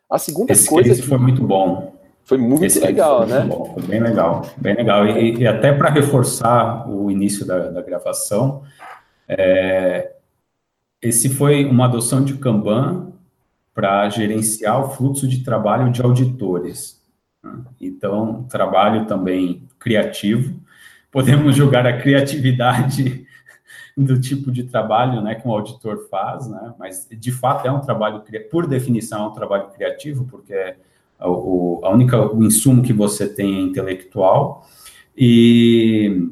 A 0.09 0.17
segunda 0.17 0.51
Esse 0.51 0.69
coisa 0.69 0.95
que 0.95 1.01
foi 1.01 1.17
muito 1.17 1.45
bom. 1.45 1.95
Foi 2.23 2.37
muito 2.37 2.63
Esse 2.63 2.79
legal, 2.79 3.25
foi 3.25 3.27
né? 3.27 3.45
Bom, 3.45 3.73
foi 3.73 3.83
bem 3.83 3.99
legal, 4.01 4.45
bem 4.57 4.75
legal. 4.75 5.07
E, 5.07 5.37
e 5.37 5.47
até 5.47 5.71
para 5.71 5.89
reforçar 5.89 6.89
o 6.89 7.09
início 7.11 7.45
da, 7.45 7.69
da 7.69 7.81
gravação, 7.81 8.63
é, 9.27 10.13
esse 11.01 11.29
foi 11.29 11.65
uma 11.65 11.85
adoção 11.85 12.23
de 12.23 12.35
Kanban 12.35 13.13
para 13.73 14.09
gerenciar 14.09 14.83
o 14.83 14.89
fluxo 14.89 15.27
de 15.27 15.43
trabalho 15.43 15.91
de 15.91 16.01
auditores. 16.01 17.01
Né? 17.43 17.51
Então, 17.79 18.45
trabalho 18.49 19.05
também 19.05 19.67
criativo. 19.77 20.59
Podemos 21.11 21.53
julgar 21.55 21.85
a 21.85 22.01
criatividade 22.01 23.26
do 23.97 24.21
tipo 24.21 24.51
de 24.51 24.63
trabalho 24.63 25.21
né, 25.21 25.33
que 25.33 25.47
um 25.47 25.51
auditor 25.51 26.07
faz, 26.07 26.47
né? 26.47 26.73
mas 26.77 27.07
de 27.09 27.31
fato 27.31 27.67
é 27.67 27.71
um 27.71 27.81
trabalho, 27.81 28.23
por 28.51 28.67
definição, 28.67 29.25
é 29.25 29.27
um 29.27 29.33
trabalho 29.33 29.69
criativo, 29.69 30.25
porque 30.25 30.53
é 30.53 30.77
o, 31.19 31.81
a 31.83 31.89
única, 31.89 32.31
o 32.31 32.43
insumo 32.43 32.83
que 32.83 32.93
você 32.93 33.27
tem 33.27 33.57
é 33.57 33.61
intelectual. 33.61 34.67
E, 35.17 36.29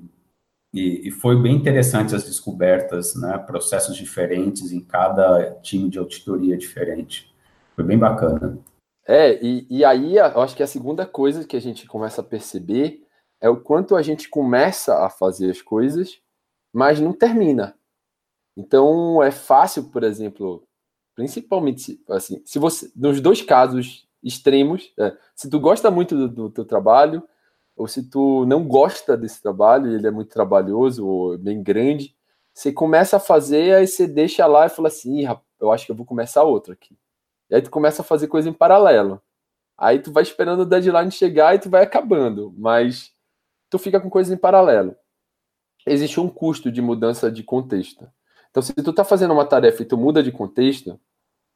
e, 0.71 1.07
e, 1.07 1.11
foi 1.11 1.41
bem 1.41 1.55
interessante 1.55 2.13
as 2.13 2.23
descobertas, 2.23 3.15
né, 3.15 3.35
processos 3.39 3.95
diferentes 3.95 4.71
em 4.71 4.79
cada 4.79 5.55
time 5.63 5.89
de 5.89 5.97
auditoria 5.97 6.55
diferente. 6.55 7.33
Foi 7.75 7.83
bem 7.83 7.97
bacana. 7.97 8.59
É, 9.07 9.43
e, 9.43 9.65
e 9.69 9.83
aí 9.83 10.17
eu 10.17 10.41
acho 10.41 10.55
que 10.55 10.61
a 10.61 10.67
segunda 10.67 11.03
coisa 11.05 11.45
que 11.45 11.57
a 11.57 11.61
gente 11.61 11.87
começa 11.87 12.21
a 12.21 12.23
perceber 12.23 13.01
é 13.41 13.49
o 13.49 13.57
quanto 13.57 13.95
a 13.95 14.03
gente 14.03 14.29
começa 14.29 15.03
a 15.03 15.09
fazer 15.09 15.49
as 15.49 15.61
coisas, 15.63 16.19
mas 16.75 16.99
não 16.99 17.13
termina. 17.13 17.73
Então 18.57 19.23
é 19.23 19.31
fácil, 19.31 19.85
por 19.85 20.03
exemplo, 20.03 20.67
principalmente 21.15 22.03
assim, 22.09 22.41
se 22.45 22.59
você 22.59 22.91
nos 22.93 23.21
dois 23.21 23.41
casos 23.41 24.05
extremos, 24.21 24.91
é, 24.99 25.15
se 25.33 25.49
tu 25.49 25.57
gosta 25.57 25.89
muito 25.89 26.17
do, 26.17 26.27
do, 26.27 26.49
teu 26.49 26.65
trabalho 26.65 27.23
ou 27.77 27.87
se 27.87 28.09
tu 28.09 28.45
não 28.45 28.67
gosta 28.67 29.15
desse 29.15 29.41
trabalho, 29.41 29.93
ele 29.93 30.05
é 30.05 30.11
muito 30.11 30.29
trabalhoso 30.29 31.07
ou 31.07 31.37
bem 31.37 31.63
grande, 31.63 32.13
você 32.53 32.73
começa 32.73 33.17
a 33.17 33.21
fazer, 33.21 33.75
aí 33.75 33.87
você 33.87 34.05
deixa 34.05 34.45
lá 34.45 34.65
e 34.65 34.69
fala 34.69 34.89
assim, 34.89 35.25
eu 35.59 35.71
acho 35.71 35.85
que 35.85 35.91
eu 35.93 35.95
vou 35.95 36.05
começar 36.05 36.43
outro 36.43 36.73
aqui. 36.73 36.97
E 37.49 37.55
aí 37.55 37.61
tu 37.61 37.69
começa 37.69 38.01
a 38.01 38.05
fazer 38.05 38.27
coisa 38.27 38.49
em 38.49 38.53
paralelo. 38.53 39.21
Aí 39.77 39.99
tu 39.99 40.11
vai 40.11 40.23
esperando 40.23 40.61
o 40.61 40.65
deadline 40.65 41.11
chegar 41.11 41.55
e 41.55 41.59
tu 41.59 41.69
vai 41.69 41.83
acabando, 41.83 42.53
mas 42.57 43.13
tu 43.69 43.77
fica 43.79 43.99
com 43.99 44.09
coisas 44.09 44.33
em 44.33 44.37
paralelo. 44.37 44.95
Existe 45.85 46.19
um 46.19 46.27
custo 46.27 46.71
de 46.71 46.81
mudança 46.81 47.31
de 47.31 47.43
contexto. 47.43 48.07
Então, 48.49 48.63
se 48.63 48.73
tu 48.73 48.93
tá 48.93 49.03
fazendo 49.03 49.33
uma 49.33 49.45
tarefa 49.45 49.81
e 49.81 49.85
tu 49.85 49.97
muda 49.97 50.23
de 50.23 50.31
contexto, 50.31 50.99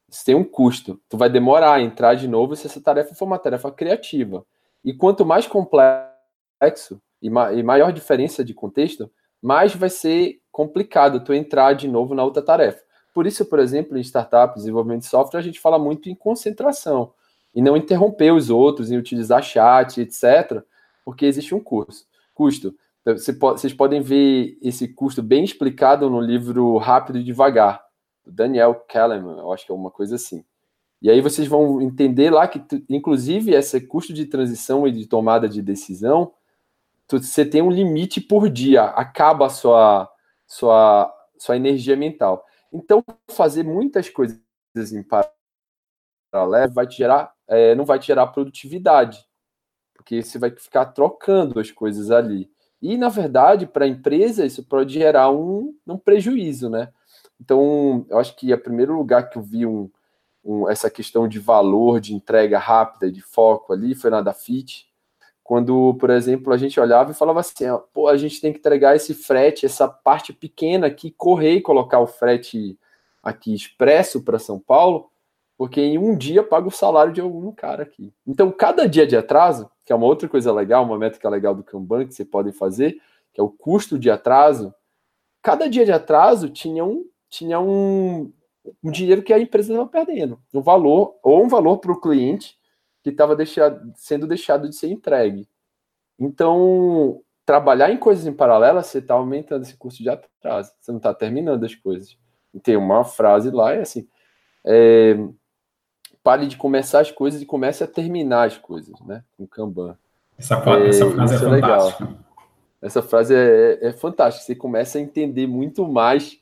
isso 0.10 0.26
tem 0.26 0.36
um 0.36 0.44
custo. 0.44 1.00
Tu 1.08 1.18
vai 1.18 1.30
demorar 1.30 1.74
a 1.74 1.82
entrar 1.82 2.16
de 2.16 2.28
novo 2.28 2.56
se 2.56 2.68
essa 2.68 2.82
tarefa 2.82 3.16
for 3.16 3.26
uma 3.26 3.40
tarefa 3.40 3.72
criativa. 3.72 4.46
E 4.84 4.94
quanto 4.94 5.26
mais 5.26 5.48
complexo 5.48 7.02
e, 7.22 7.30
ma 7.30 7.54
e 7.54 7.64
maior 7.64 7.92
diferença 7.92 8.44
de 8.44 8.54
contexto, 8.54 9.10
mais 9.42 9.74
vai 9.74 9.90
ser 9.90 10.42
complicado 10.52 11.24
tu 11.24 11.34
entrar 11.34 11.74
de 11.74 11.88
novo 11.88 12.14
na 12.14 12.24
outra 12.24 12.42
tarefa. 12.42 12.84
Por 13.14 13.26
isso, 13.26 13.46
por 13.46 13.60
exemplo, 13.60 13.98
em 13.98 14.02
startups, 14.02 14.64
desenvolvimento 14.64 15.02
de 15.02 15.08
software, 15.08 15.40
a 15.40 15.44
gente 15.44 15.60
fala 15.60 15.80
muito 15.80 16.10
em 16.10 16.16
concentração 16.16 17.14
e 17.54 17.62
não 17.62 17.76
interromper 17.76 18.32
os 18.32 18.50
outros, 18.50 18.92
em 18.92 18.98
utilizar 18.98 19.42
chat, 19.42 20.00
etc., 20.02 20.64
porque 21.04 21.26
existe 21.26 21.56
um 21.56 21.60
curso, 21.60 22.06
custo. 22.34 22.76
Então, 23.02 23.16
vocês 23.18 23.74
podem 23.74 24.02
ver 24.02 24.58
esse 24.62 24.88
custo 24.88 25.24
bem 25.24 25.44
explicado 25.44 26.10
no 26.10 26.20
livro 26.20 26.78
Rápido 26.78 27.20
e 27.20 27.24
Devagar, 27.24 27.84
do 28.26 28.32
Daniel 28.32 28.76
Kahneman, 28.88 29.40
eu 29.40 29.52
acho 29.52 29.66
que 29.66 29.72
é 29.72 29.76
uma 29.76 29.90
coisa 29.90 30.16
assim. 30.16 30.44
E 31.02 31.10
aí 31.10 31.22
vocês 31.22 31.48
vão 31.48 31.82
entender 31.82 32.30
lá 32.30 32.48
que, 32.48 32.62
inclusive, 32.90 33.54
esse 33.54 33.80
custo 33.82 34.14
de 34.14 34.26
transição 34.26 34.86
e 34.86 34.92
de 34.92 35.08
tomada 35.08 35.48
de 35.48 35.62
decisão, 35.62 36.34
você 37.10 37.46
tem 37.46 37.62
um 37.62 37.72
limite 37.72 38.20
por 38.20 38.50
dia, 38.50 38.84
acaba 38.84 39.48
a 39.48 39.50
sua, 39.50 40.12
sua, 40.46 41.12
sua 41.38 41.56
energia 41.56 41.96
mental. 41.96 42.46
Então, 42.72 43.04
fazer 43.30 43.64
muitas 43.64 44.10
coisas 44.10 44.40
em 44.76 45.04
paralelo 45.04 46.74
vai 46.74 46.86
te 46.86 46.98
gerar, 46.98 47.34
é, 47.48 47.74
não 47.74 47.86
vai 47.86 47.98
te 47.98 48.08
gerar 48.08 48.28
produtividade, 48.28 49.26
porque 49.96 50.22
você 50.22 50.38
vai 50.38 50.52
ficar 50.52 50.88
trocando 50.88 51.60
as 51.60 51.72
coisas 51.72 52.12
ali. 52.12 52.52
E, 52.82 52.98
na 52.98 53.10
verdade, 53.10 53.68
para 53.68 53.86
a 53.86 53.88
empresa, 53.88 54.46
isso 54.46 54.64
pode 54.64 54.94
gerar 54.94 55.30
um, 55.32 55.76
um 55.86 55.98
prejuízo, 55.98 56.70
né? 56.70 56.90
Então, 57.40 58.06
eu 58.10 58.18
acho 58.18 58.36
que, 58.36 58.54
a 58.54 58.58
primeiro 58.58 58.96
lugar 58.96 59.30
que 59.30 59.38
eu 59.38 59.42
vi 59.42 59.66
um, 59.66 59.90
um, 60.44 60.70
essa 60.70 60.90
questão 60.90 61.28
de 61.28 61.40
valor, 61.40 62.00
de 62.00 62.14
entrega 62.14 62.58
rápida, 62.58 63.12
de 63.12 63.22
foco 63.22 63.74
ali, 63.74 63.96
foi 63.96 64.10
na 64.10 64.22
da 64.22 64.34
FIT, 64.34 64.90
quando, 65.44 65.96
por 65.96 66.10
exemplo, 66.10 66.54
a 66.54 66.58
gente 66.58 66.80
olhava 66.80 67.12
e 67.12 67.16
falava 67.16 67.40
assim, 67.40 67.66
pô, 67.92 68.08
a 68.08 68.16
gente 68.16 68.40
tem 68.40 68.54
que 68.54 68.60
entregar 68.60 68.96
esse 68.96 69.16
frete, 69.16 69.66
essa 69.66 69.88
parte 69.88 70.32
pequena 70.32 70.88
aqui, 70.88 71.12
correr 71.12 71.56
e 71.56 71.62
colocar 71.62 72.00
o 72.00 72.08
frete 72.08 72.78
aqui 73.24 73.54
expresso 73.54 74.22
para 74.24 74.38
São 74.38 74.60
Paulo, 74.60 75.10
porque 75.60 75.82
em 75.82 75.98
um 75.98 76.16
dia 76.16 76.42
paga 76.42 76.70
o 76.70 76.72
salário 76.72 77.12
de 77.12 77.20
algum 77.20 77.52
cara 77.52 77.84
aqui. 77.84 78.14
Então, 78.26 78.50
cada 78.50 78.88
dia 78.88 79.06
de 79.06 79.18
atraso, 79.18 79.70
que 79.84 79.92
é 79.92 79.96
uma 79.96 80.06
outra 80.06 80.30
coisa 80.30 80.54
legal, 80.54 80.86
uma 80.86 80.98
métrica 80.98 81.28
legal 81.28 81.54
do 81.54 81.66
Kanban 81.66 82.08
que 82.08 82.14
você 82.14 82.24
pode 82.24 82.54
fazer, 82.54 82.98
que 83.34 83.42
é 83.42 83.44
o 83.44 83.50
custo 83.50 84.00
de 84.00 84.10
atraso, 84.10 84.74
cada 85.42 85.68
dia 85.70 85.84
de 85.84 85.92
atraso 85.92 86.48
tinha 86.48 86.86
um, 86.86 87.06
tinha 87.28 87.60
um, 87.60 88.32
um 88.82 88.90
dinheiro 88.90 89.22
que 89.22 89.34
a 89.34 89.40
empresa 89.40 89.74
estava 89.74 89.90
perdendo, 89.90 90.40
um 90.54 90.62
valor, 90.62 91.18
ou 91.22 91.44
um 91.44 91.50
valor 91.50 91.80
para 91.80 91.92
o 91.92 92.00
cliente 92.00 92.58
que 93.04 93.10
estava 93.10 93.36
sendo 93.96 94.26
deixado 94.26 94.70
de 94.70 94.78
ser 94.78 94.88
entregue. 94.88 95.46
Então, 96.18 97.22
trabalhar 97.46 97.92
em 97.92 97.98
coisas 97.98 98.26
em 98.26 98.32
paralelo, 98.32 98.82
você 98.82 99.00
está 99.00 99.16
aumentando 99.16 99.64
esse 99.64 99.76
custo 99.76 100.02
de 100.02 100.10
atraso, 100.10 100.72
você 100.80 100.90
não 100.90 101.00
está 101.00 101.14
terminando 101.14 101.66
as 101.66 101.76
coisas. 101.76 102.18
E 102.54 102.62
tem 102.62 102.78
uma 102.78 103.04
frase 103.04 103.52
lá, 103.52 103.74
é 103.74 103.82
assim, 103.82 104.08
é, 104.66 105.18
pare 106.24 106.48
de 106.48 106.58
começar 106.58 107.00
as 107.00 107.12
coisas 107.12 107.42
e 107.42 107.46
comece 107.46 107.84
a 107.84 107.88
terminar 107.88 108.48
as 108.48 108.58
coisas, 108.58 109.00
né? 109.02 109.24
Com 109.38 109.48
Kanban. 109.48 109.98
Essa, 110.38 110.56
é, 110.56 110.88
essa 110.88 111.12
frase 111.12 111.34
é, 111.34 111.38
é 111.38 111.50
fantástica. 111.50 111.50
Legal. 111.50 111.94
Essa 112.82 113.02
frase 113.02 113.36
é, 113.36 113.80
é, 113.82 113.92
fantástica. 113.92 114.46
Você 114.46 114.56
começa 114.56 114.98
a 114.98 115.02
entender 115.02 115.48
muito 115.48 115.88
mais 115.88 116.40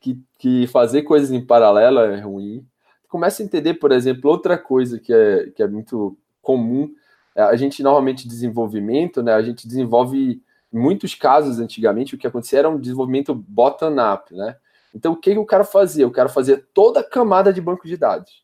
que, 0.00 0.20
que 0.38 0.66
fazer 0.68 1.02
coisas 1.02 1.30
em 1.32 1.44
paralelo 1.44 1.98
é 1.98 2.20
ruim. 2.20 2.64
Começa 3.08 3.42
a 3.42 3.46
entender, 3.46 3.74
por 3.74 3.92
exemplo, 3.92 4.30
outra 4.30 4.58
coisa 4.58 4.98
que 4.98 5.12
é, 5.12 5.50
que 5.50 5.62
é 5.62 5.66
muito 5.66 6.16
comum. 6.42 6.92
É, 7.34 7.42
a 7.42 7.56
gente 7.56 7.82
normalmente 7.82 8.28
desenvolvimento, 8.28 9.22
né? 9.22 9.32
A 9.32 9.42
gente 9.42 9.66
desenvolve 9.66 10.42
em 10.72 10.78
muitos 10.78 11.14
casos 11.14 11.58
antigamente 11.58 12.14
o 12.14 12.18
que 12.18 12.26
acontecia 12.26 12.60
era 12.60 12.70
um 12.70 12.78
desenvolvimento 12.78 13.34
bottom-up, 13.34 14.34
né? 14.34 14.56
Então 14.94 15.12
o 15.12 15.16
que, 15.16 15.32
que 15.32 15.38
o 15.38 15.46
cara 15.46 15.64
fazia? 15.64 16.06
O 16.06 16.12
cara 16.12 16.28
fazia 16.28 16.62
toda 16.72 17.00
a 17.00 17.04
camada 17.04 17.52
de 17.52 17.60
banco 17.60 17.86
de 17.86 17.96
dados 17.96 18.43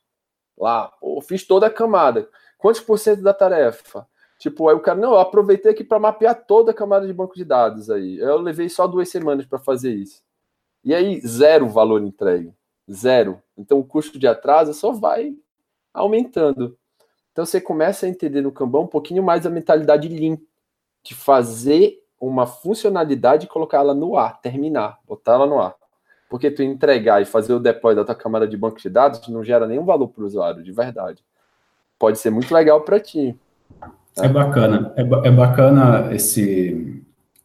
lá, 0.61 0.89
pô, 1.01 1.21
fiz 1.21 1.47
toda 1.47 1.67
a 1.67 1.71
camada. 1.71 2.29
Quantos 2.59 2.81
por 2.81 2.99
cento 2.99 3.23
da 3.23 3.33
tarefa? 3.33 4.07
Tipo, 4.39 4.69
aí 4.69 4.75
o 4.75 4.81
cara, 4.81 4.99
não, 4.99 5.13
eu 5.13 5.19
aproveitei 5.19 5.73
aqui 5.73 5.85
para 5.85 5.99
mapear 5.99 6.47
toda 6.47 6.71
a 6.71 6.75
camada 6.75 7.07
de 7.07 7.13
banco 7.13 7.35
de 7.35 7.45
dados 7.45 7.91
aí. 7.91 8.19
Eu 8.19 8.39
levei 8.39 8.69
só 8.69 8.87
duas 8.87 9.09
semanas 9.09 9.45
para 9.47 9.59
fazer 9.59 9.93
isso. 9.93 10.23
E 10.83 10.95
aí, 10.95 11.21
zero 11.21 11.69
valor 11.69 12.03
entregue. 12.03 12.55
Zero. 12.91 13.43
Então, 13.57 13.79
o 13.79 13.85
custo 13.85 14.19
de 14.19 14.27
atraso 14.27 14.73
só 14.73 14.93
vai 14.93 15.37
aumentando. 15.93 16.77
Então, 17.33 17.45
você 17.45 17.61
começa 17.61 18.07
a 18.07 18.09
entender 18.09 18.41
no 18.41 18.51
Kanban 18.51 18.81
um 18.81 18.87
pouquinho 18.87 19.23
mais 19.23 19.47
a 19.47 19.51
mentalidade 19.51 20.09
Lean, 20.09 20.39
de 21.03 21.15
fazer 21.15 22.03
uma 22.19 22.47
funcionalidade 22.47 23.47
e 23.47 23.49
colocar 23.49 23.79
ela 23.79 23.95
no 23.95 24.17
ar, 24.17 24.41
terminar, 24.41 24.99
botar 25.07 25.35
ela 25.35 25.47
no 25.47 25.61
ar. 25.61 25.75
Porque 26.31 26.49
tu 26.49 26.63
entregar 26.63 27.21
e 27.21 27.25
fazer 27.25 27.53
o 27.53 27.59
deploy 27.59 27.93
da 27.93 28.05
tua 28.05 28.15
camada 28.15 28.47
de 28.47 28.57
banco 28.57 28.81
de 28.81 28.89
dados 28.89 29.27
não 29.29 29.43
gera 29.43 29.67
nenhum 29.67 29.85
valor 29.85 30.09
para 30.09 30.23
o 30.23 30.27
usuário, 30.27 30.63
de 30.63 30.71
verdade. 30.71 31.25
Pode 31.99 32.21
ser 32.21 32.31
muito 32.31 32.55
legal 32.55 32.83
para 32.83 33.01
ti. 33.01 33.37
É 34.17 34.29
bacana. 34.29 34.93
É, 34.97 35.01
é, 35.01 35.31
bacana 35.31 36.15
esse, 36.15 37.03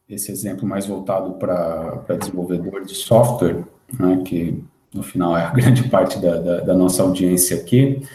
esse 0.08 0.32
exemplo 0.32 0.68
mais 0.68 0.86
voltado 0.86 1.34
para 1.34 2.16
desenvolvedor 2.20 2.86
de 2.86 2.94
software, 2.94 3.64
né, 4.00 4.22
que 4.24 4.64
no 4.94 5.02
final 5.02 5.36
é 5.36 5.44
a 5.44 5.50
grande 5.52 5.90
parte 5.90 6.20
da, 6.20 6.38
da, 6.38 6.60
da 6.62 6.74
nossa 6.76 7.02
audiência 7.02 7.58
aqui. 7.58 8.08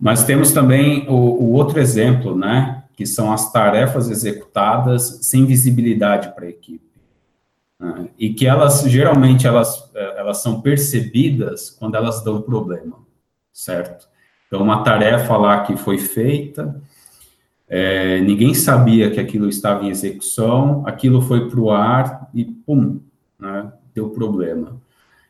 Mas 0.00 0.22
temos 0.22 0.52
também 0.52 1.08
o, 1.08 1.12
o, 1.12 1.52
outro 1.54 1.80
exemplo, 1.80 2.36
né, 2.36 2.84
que 2.94 3.04
são 3.04 3.32
as 3.32 3.50
tarefas 3.50 4.08
executadas 4.08 5.18
sem 5.22 5.44
visibilidade 5.44 6.32
para 6.36 6.44
a 6.44 6.48
equipe. 6.48 6.87
E 8.18 8.34
que 8.34 8.46
elas 8.46 8.82
geralmente 8.82 9.46
elas, 9.46 9.90
é, 9.94 10.20
elas 10.20 10.42
são 10.42 10.60
percebidas 10.60 11.70
quando 11.70 11.94
elas 11.94 12.22
dão 12.24 12.42
problema, 12.42 12.98
certo? 13.52 14.08
Então, 14.46 14.62
uma 14.62 14.82
tarefa 14.82 15.36
lá 15.36 15.62
que 15.62 15.76
foi 15.76 15.98
feita, 15.98 16.80
é, 17.68 18.20
ninguém 18.20 18.54
sabia 18.54 19.10
que 19.10 19.20
aquilo 19.20 19.48
estava 19.48 19.84
em 19.84 19.90
execução, 19.90 20.82
aquilo 20.86 21.20
foi 21.20 21.48
para 21.48 21.60
o 21.60 21.70
ar 21.70 22.28
e 22.34 22.44
pum, 22.44 23.00
né, 23.38 23.72
deu 23.94 24.10
problema. 24.10 24.80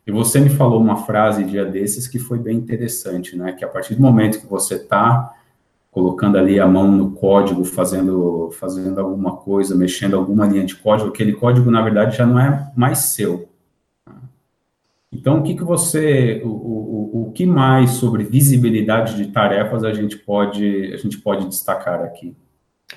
E 0.06 0.10
você 0.10 0.40
me 0.40 0.48
falou 0.48 0.80
uma 0.80 1.04
frase 1.04 1.44
dia 1.44 1.66
desses 1.66 2.08
que 2.08 2.18
foi 2.18 2.38
bem 2.38 2.56
interessante, 2.56 3.36
né? 3.36 3.52
Que 3.52 3.62
a 3.62 3.68
partir 3.68 3.94
do 3.94 4.00
momento 4.00 4.40
que 4.40 4.46
você 4.46 4.76
está 4.76 5.34
colocando 5.98 6.38
ali 6.38 6.60
a 6.60 6.66
mão 6.66 6.92
no 6.92 7.10
código, 7.10 7.64
fazendo, 7.64 8.52
fazendo 8.52 9.00
alguma 9.00 9.36
coisa, 9.36 9.74
mexendo 9.74 10.14
alguma 10.14 10.46
linha 10.46 10.64
de 10.64 10.76
código, 10.76 11.08
aquele 11.08 11.32
código, 11.32 11.72
na 11.72 11.82
verdade, 11.82 12.16
já 12.16 12.24
não 12.24 12.38
é 12.38 12.70
mais 12.76 12.98
seu. 12.98 13.48
Então, 15.10 15.40
o 15.40 15.42
que, 15.42 15.56
que 15.56 15.64
você, 15.64 16.40
o, 16.44 16.50
o, 16.50 17.22
o 17.22 17.32
que 17.32 17.44
mais 17.44 17.90
sobre 17.90 18.22
visibilidade 18.22 19.16
de 19.16 19.32
tarefas 19.32 19.82
a 19.82 19.92
gente 19.92 20.16
pode, 20.16 20.92
a 20.94 20.96
gente 20.98 21.18
pode 21.18 21.48
destacar 21.48 22.00
aqui? 22.04 22.36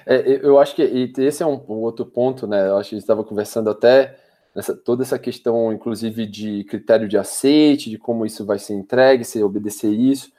É, 0.05 0.39
eu 0.45 0.59
acho 0.59 0.75
que 0.75 0.83
esse 1.17 1.41
é 1.41 1.45
um, 1.47 1.59
um, 1.69 1.81
outro 1.81 2.05
ponto, 2.05 2.45
né? 2.45 2.67
Eu 2.67 2.77
acho 2.77 2.89
que 2.89 2.95
a 2.95 2.97
gente 2.99 3.03
estava 3.03 3.23
conversando 3.23 3.67
até 3.71 4.15
nessa, 4.55 4.75
toda 4.75 5.01
essa 5.01 5.17
questão, 5.17 5.73
inclusive, 5.73 6.27
de 6.27 6.63
critério 6.65 7.07
de 7.07 7.17
aceite, 7.17 7.89
de 7.89 7.97
como 7.97 8.27
isso 8.27 8.45
vai 8.45 8.59
ser 8.59 8.75
entregue, 8.75 9.23
se 9.23 9.41
obedecer 9.41 9.89
isso. 9.89 10.31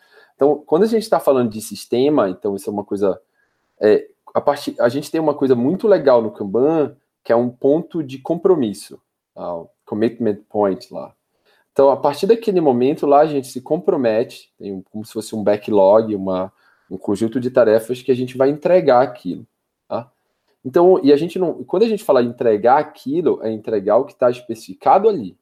Então, 0.43 0.61
quando 0.67 0.83
a 0.83 0.87
gente 0.87 1.05
está 1.05 1.21
falando 1.21 1.51
de 1.51 1.61
sistema, 1.61 2.29
então 2.29 2.57
isso 2.57 2.69
é 2.69 2.73
uma 2.73 2.83
coisa. 2.83 3.21
É, 3.81 4.09
a, 4.35 4.41
part... 4.41 4.75
a 4.81 4.89
gente 4.89 5.09
tem 5.09 5.21
uma 5.21 5.35
coisa 5.35 5.55
muito 5.55 5.87
legal 5.87 6.21
no 6.21 6.33
Kanban, 6.33 6.97
que 7.23 7.31
é 7.31 7.37
um 7.37 7.49
ponto 7.49 8.03
de 8.03 8.19
compromisso, 8.19 9.01
tá? 9.33 9.55
o 9.55 9.71
commitment 9.87 10.39
point 10.49 10.93
lá. 10.93 11.15
Então, 11.71 11.91
a 11.91 11.97
partir 11.97 12.27
daquele 12.27 12.61
momento 12.61 13.07
lá, 13.07 13.21
a 13.21 13.27
gente 13.27 13.47
se 13.47 13.61
compromete, 13.61 14.53
tem 14.59 14.73
um, 14.73 14.83
como 14.83 15.05
se 15.05 15.13
fosse 15.13 15.33
um 15.37 15.45
backlog, 15.45 16.13
uma, 16.17 16.53
um 16.91 16.99
conjunto 16.99 17.39
de 17.39 17.49
tarefas 17.49 18.03
que 18.03 18.11
a 18.11 18.17
gente 18.17 18.37
vai 18.37 18.51
entregar 18.51 19.01
aquilo. 19.01 19.47
Tá? 19.87 20.11
Então, 20.65 20.99
e 21.05 21.13
a 21.13 21.17
gente 21.17 21.39
não. 21.39 21.63
Quando 21.63 21.85
a 21.85 21.89
gente 21.89 22.03
fala 22.03 22.21
entregar 22.21 22.79
aquilo, 22.79 23.39
é 23.45 23.53
entregar 23.53 23.97
o 23.99 24.05
que 24.07 24.13
está 24.13 24.29
especificado 24.29 25.09
ali. 25.09 25.39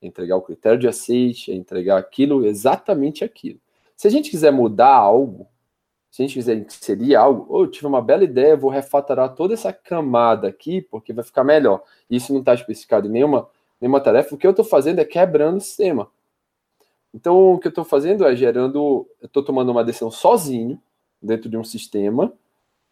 É 0.00 0.06
entregar 0.06 0.36
o 0.36 0.42
critério 0.42 0.78
de 0.78 0.88
aceite, 0.88 1.52
é 1.52 1.54
entregar 1.54 1.98
aquilo, 1.98 2.46
exatamente 2.46 3.22
aquilo. 3.22 3.60
Se 3.98 4.06
a 4.06 4.10
gente 4.12 4.30
quiser 4.30 4.52
mudar 4.52 4.94
algo, 4.94 5.48
se 6.08 6.22
a 6.22 6.24
gente 6.24 6.34
quiser 6.34 6.56
inserir 6.56 7.16
algo, 7.16 7.46
oh, 7.48 7.64
eu 7.64 7.66
tive 7.66 7.84
uma 7.88 8.00
bela 8.00 8.22
ideia, 8.22 8.56
vou 8.56 8.70
refatorar 8.70 9.34
toda 9.34 9.54
essa 9.54 9.72
camada 9.72 10.46
aqui, 10.46 10.80
porque 10.80 11.12
vai 11.12 11.24
ficar 11.24 11.42
melhor. 11.42 11.82
Isso 12.08 12.32
não 12.32 12.38
está 12.38 12.54
especificado 12.54 13.08
em 13.08 13.10
nenhuma, 13.10 13.50
nenhuma 13.80 14.00
tarefa. 14.00 14.32
O 14.32 14.38
que 14.38 14.46
eu 14.46 14.52
estou 14.52 14.64
fazendo 14.64 15.00
é 15.00 15.04
quebrando 15.04 15.56
o 15.56 15.60
sistema. 15.60 16.08
Então, 17.12 17.54
o 17.54 17.58
que 17.58 17.66
eu 17.66 17.70
estou 17.70 17.84
fazendo 17.84 18.24
é 18.24 18.36
gerando, 18.36 19.08
eu 19.20 19.26
estou 19.26 19.42
tomando 19.42 19.72
uma 19.72 19.82
decisão 19.82 20.12
sozinho, 20.12 20.80
dentro 21.20 21.50
de 21.50 21.56
um 21.56 21.64
sistema, 21.64 22.32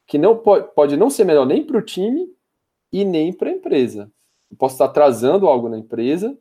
que 0.09 0.19
não 0.19 0.37
pode, 0.37 0.75
pode 0.75 0.97
não 0.97 1.09
ser 1.09 1.23
melhor 1.23 1.47
nem 1.47 1.65
para 1.65 1.79
o 1.79 1.83
time 1.83 2.29
e 2.93 3.05
nem 3.05 3.33
para 3.33 3.49
a 3.49 3.53
empresa. 3.53 4.11
Eu 4.51 4.57
posso 4.57 4.75
estar 4.75 4.87
atrasando 4.87 5.47
algo 5.47 5.69
na 5.69 5.79
empresa, 5.79 6.37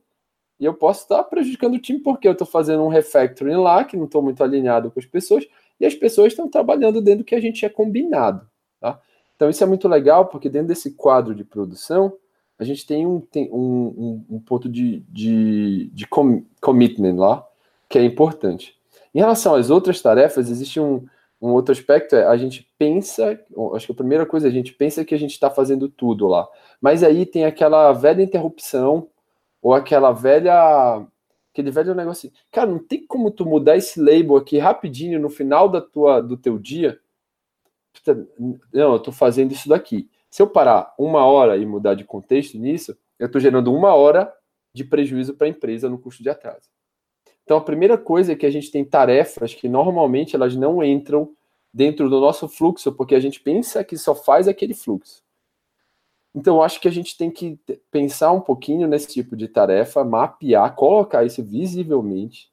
e 0.60 0.66
eu 0.66 0.74
posso 0.74 1.04
estar 1.04 1.24
prejudicando 1.24 1.76
o 1.76 1.80
time 1.80 2.00
porque 2.00 2.28
eu 2.28 2.32
estou 2.32 2.48
fazendo 2.48 2.84
um 2.84 2.88
refactoring 2.88 3.58
lá, 3.58 3.84
que 3.84 3.98
não 3.98 4.06
estou 4.06 4.22
muito 4.22 4.44
alinhado 4.44 4.90
com 4.90 5.00
as 5.00 5.06
pessoas, 5.06 5.46
e 5.80 5.86
as 5.86 5.94
pessoas 5.94 6.32
estão 6.32 6.50
trabalhando 6.50 7.02
dentro 7.02 7.20
do 7.20 7.26
que 7.26 7.36
a 7.36 7.42
gente 7.42 7.66
é 7.66 7.70
combinado. 7.70 8.48
Tá? 8.80 9.00
Então, 9.36 9.50
isso 9.50 9.64
é 9.64 9.68
muito 9.68 9.88
legal, 9.88 10.28
porque 10.28 10.50
dentro 10.50 10.70
desse 10.70 10.92
quadro 10.92 11.36
de 11.36 11.44
produção, 11.44 12.14
a 12.58 12.64
gente 12.64 12.86
tem 12.86 13.06
um, 13.06 13.20
tem 13.20 13.52
um, 13.52 14.26
um, 14.30 14.36
um 14.36 14.40
ponto 14.40 14.70
de, 14.70 15.00
de, 15.10 15.90
de 15.94 16.08
com, 16.08 16.44
commitment 16.62 17.16
lá, 17.16 17.46
que 17.90 18.00
é 18.00 18.04
importante. 18.04 18.76
Em 19.14 19.20
relação 19.20 19.56
às 19.56 19.70
outras 19.70 20.02
tarefas, 20.02 20.50
existe 20.50 20.80
um, 20.80 21.06
um 21.42 21.50
outro 21.50 21.74
aspecto, 21.74 22.16
é 22.16 22.26
a 22.26 22.38
gente 22.38 22.70
pensa, 22.78 23.38
acho 23.74 23.86
que 23.86 23.92
a 23.92 23.96
primeira 23.96 24.26
coisa, 24.26 24.48
a 24.48 24.52
gente 24.52 24.74
pensa 24.74 25.04
que 25.04 25.14
a 25.14 25.20
gente 25.20 25.32
está 25.32 25.50
fazendo 25.50 25.90
tudo 25.90 26.28
lá. 26.28 26.48
Mas 26.80 27.04
aí 27.04 27.26
tem 27.26 27.44
aquela 27.44 27.92
velha 27.92 28.24
interrupção 28.24 29.10
ou 29.66 29.74
aquela 29.74 30.12
velha 30.12 31.04
aquele 31.52 31.72
velho 31.72 31.96
negócio 31.96 32.28
assim, 32.28 32.38
cara, 32.52 32.70
não 32.70 32.78
tem 32.78 33.04
como 33.08 33.32
tu 33.32 33.48
mudar 33.48 33.76
esse 33.76 34.00
label 34.00 34.36
aqui 34.36 34.60
rapidinho 34.60 35.20
no 35.20 35.28
final 35.28 35.68
da 35.68 35.82
tua, 35.82 36.22
do 36.22 36.38
teu 36.38 36.60
dia? 36.60 37.00
Não, 38.72 38.94
eu 38.94 39.00
tô 39.00 39.12
fazendo 39.12 39.54
isso 39.54 39.68
daqui. 39.68 40.08
Se 40.30 40.40
eu 40.40 40.48
parar 40.48 40.94
uma 41.00 41.26
hora 41.26 41.58
e 41.58 41.66
mudar 41.66 41.96
de 41.96 42.04
contexto 42.04 42.60
nisso, 42.60 42.96
eu 43.18 43.26
estou 43.26 43.42
gerando 43.42 43.74
uma 43.74 43.96
hora 43.96 44.32
de 44.72 44.84
prejuízo 44.84 45.34
para 45.34 45.48
a 45.48 45.50
empresa 45.50 45.90
no 45.90 45.98
custo 45.98 46.22
de 46.22 46.30
atraso. 46.30 46.70
Então, 47.44 47.58
a 47.58 47.62
primeira 47.62 47.98
coisa 47.98 48.34
é 48.34 48.36
que 48.36 48.46
a 48.46 48.52
gente 48.52 48.70
tem 48.70 48.86
tarefas 48.86 49.56
que 49.56 49.68
normalmente 49.68 50.36
elas 50.36 50.56
não 50.56 50.84
entram 50.84 51.34
dentro 51.74 52.08
do 52.08 52.20
nosso 52.20 52.48
fluxo, 52.48 52.92
porque 52.92 53.16
a 53.16 53.20
gente 53.20 53.40
pensa 53.40 53.84
que 53.84 53.98
só 53.98 54.14
faz 54.14 54.48
aquele 54.48 54.76
fluxo. 54.76 55.25
Então, 56.36 56.62
acho 56.62 56.82
que 56.82 56.88
a 56.90 56.92
gente 56.92 57.18
tem 57.18 57.32
que 57.32 57.58
pensar 57.90 58.34
um 58.34 58.42
pouquinho 58.42 58.88
nesse 58.90 59.08
tipo 59.08 59.38
de 59.38 59.48
tarefa, 59.48 60.04
mapear, 60.04 60.76
colocar 60.76 61.24
isso 61.24 61.42
visivelmente 61.42 62.50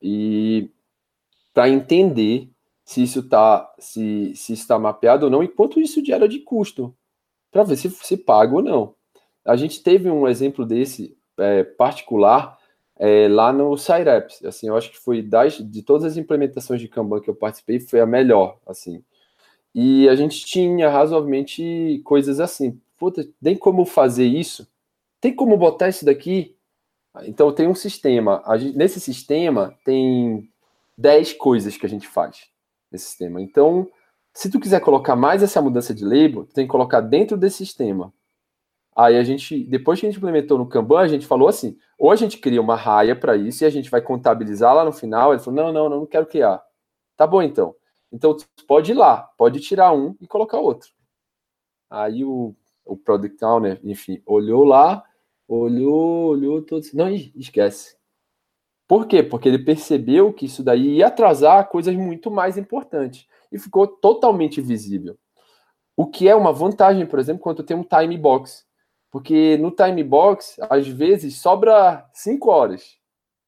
e 0.00 0.70
para 1.52 1.68
entender 1.68 2.48
se 2.84 3.02
isso 3.02 3.20
está 3.20 3.70
se, 3.78 4.32
se 4.34 4.54
está 4.54 4.78
mapeado 4.78 5.26
ou 5.26 5.30
não 5.30 5.42
e 5.42 5.48
quanto 5.48 5.78
isso 5.78 6.02
gera 6.02 6.26
de 6.26 6.38
custo, 6.38 6.96
para 7.50 7.64
ver 7.64 7.76
se 7.76 7.90
se 7.90 8.16
paga 8.16 8.54
ou 8.54 8.62
não. 8.62 8.94
A 9.44 9.56
gente 9.56 9.82
teve 9.82 10.10
um 10.10 10.26
exemplo 10.26 10.64
desse 10.64 11.14
é, 11.36 11.64
particular 11.64 12.58
é, 12.98 13.28
lá 13.28 13.52
no 13.52 13.76
Cyreps. 13.76 14.42
Assim, 14.44 14.68
eu 14.68 14.76
acho 14.76 14.90
que 14.90 14.98
foi 14.98 15.20
das, 15.20 15.58
de 15.58 15.82
todas 15.82 16.04
as 16.04 16.16
implementações 16.16 16.80
de 16.80 16.88
Kanban 16.88 17.20
que 17.20 17.28
eu 17.28 17.34
participei, 17.34 17.78
foi 17.78 18.00
a 18.00 18.06
melhor, 18.06 18.58
assim. 18.66 19.04
E 19.74 20.08
a 20.08 20.16
gente 20.16 20.44
tinha 20.46 20.88
razoavelmente 20.88 22.00
coisas 22.04 22.40
assim. 22.40 22.80
Puta, 22.98 23.24
tem 23.42 23.56
como 23.56 23.84
fazer 23.84 24.26
isso? 24.26 24.68
Tem 25.20 25.34
como 25.34 25.56
botar 25.56 25.88
isso 25.88 26.04
daqui? 26.04 26.56
Então 27.22 27.52
tem 27.52 27.68
um 27.68 27.74
sistema. 27.74 28.42
Gente, 28.58 28.76
nesse 28.76 29.00
sistema 29.00 29.74
tem 29.84 30.48
10 30.96 31.34
coisas 31.34 31.76
que 31.76 31.86
a 31.86 31.88
gente 31.88 32.06
faz 32.06 32.48
nesse 32.90 33.06
sistema. 33.06 33.40
Então, 33.40 33.88
se 34.34 34.50
tu 34.50 34.60
quiser 34.60 34.80
colocar 34.80 35.16
mais 35.16 35.42
essa 35.42 35.62
mudança 35.62 35.94
de 35.94 36.04
label, 36.04 36.44
tu 36.44 36.54
tem 36.54 36.66
que 36.66 36.70
colocar 36.70 37.00
dentro 37.00 37.36
desse 37.36 37.58
sistema. 37.58 38.12
Aí 38.96 39.16
a 39.16 39.22
gente, 39.22 39.62
depois 39.64 40.00
que 40.00 40.06
a 40.06 40.10
gente 40.10 40.18
implementou 40.18 40.58
no 40.58 40.68
Kanban, 40.68 40.98
a 40.98 41.08
gente 41.08 41.26
falou 41.26 41.48
assim: 41.48 41.78
ou 41.96 42.10
a 42.10 42.16
gente 42.16 42.38
cria 42.38 42.60
uma 42.60 42.74
raia 42.74 43.14
para 43.14 43.36
isso 43.36 43.62
e 43.62 43.66
a 43.66 43.70
gente 43.70 43.90
vai 43.90 44.02
contabilizar 44.02 44.74
lá 44.74 44.84
no 44.84 44.92
final. 44.92 45.32
Ele 45.32 45.42
falou: 45.42 45.62
não, 45.62 45.72
não, 45.72 45.88
não, 45.88 46.00
não 46.00 46.06
quero 46.06 46.26
criar. 46.26 46.62
Tá 47.16 47.26
bom 47.26 47.42
então. 47.42 47.74
Então 48.12 48.36
pode 48.66 48.92
ir 48.92 48.94
lá, 48.94 49.22
pode 49.36 49.60
tirar 49.60 49.92
um 49.92 50.16
e 50.20 50.26
colocar 50.26 50.58
outro. 50.58 50.90
Aí 51.90 52.24
o, 52.24 52.54
o 52.88 52.96
Product 52.96 53.44
Owner, 53.44 53.80
enfim, 53.84 54.22
olhou 54.26 54.64
lá, 54.64 55.04
olhou, 55.46 56.28
olhou, 56.28 56.62
todo 56.62 56.82
não, 56.94 57.08
esquece. 57.08 57.96
Por 58.88 59.06
quê? 59.06 59.22
Porque 59.22 59.48
ele 59.48 59.58
percebeu 59.58 60.32
que 60.32 60.46
isso 60.46 60.62
daí 60.62 60.96
ia 60.96 61.08
atrasar 61.08 61.68
coisas 61.68 61.94
muito 61.94 62.30
mais 62.30 62.56
importantes 62.56 63.26
e 63.52 63.58
ficou 63.58 63.86
totalmente 63.86 64.60
visível. 64.60 65.18
O 65.94 66.06
que 66.06 66.28
é 66.28 66.34
uma 66.34 66.52
vantagem, 66.52 67.04
por 67.06 67.18
exemplo, 67.18 67.42
quando 67.42 67.62
tem 67.62 67.76
um 67.76 67.84
time 67.84 68.16
box. 68.16 68.66
Porque 69.10 69.56
no 69.58 69.70
time 69.70 70.02
box, 70.02 70.56
às 70.70 70.86
vezes, 70.86 71.40
sobra 71.40 72.08
5 72.12 72.50
horas. 72.50 72.98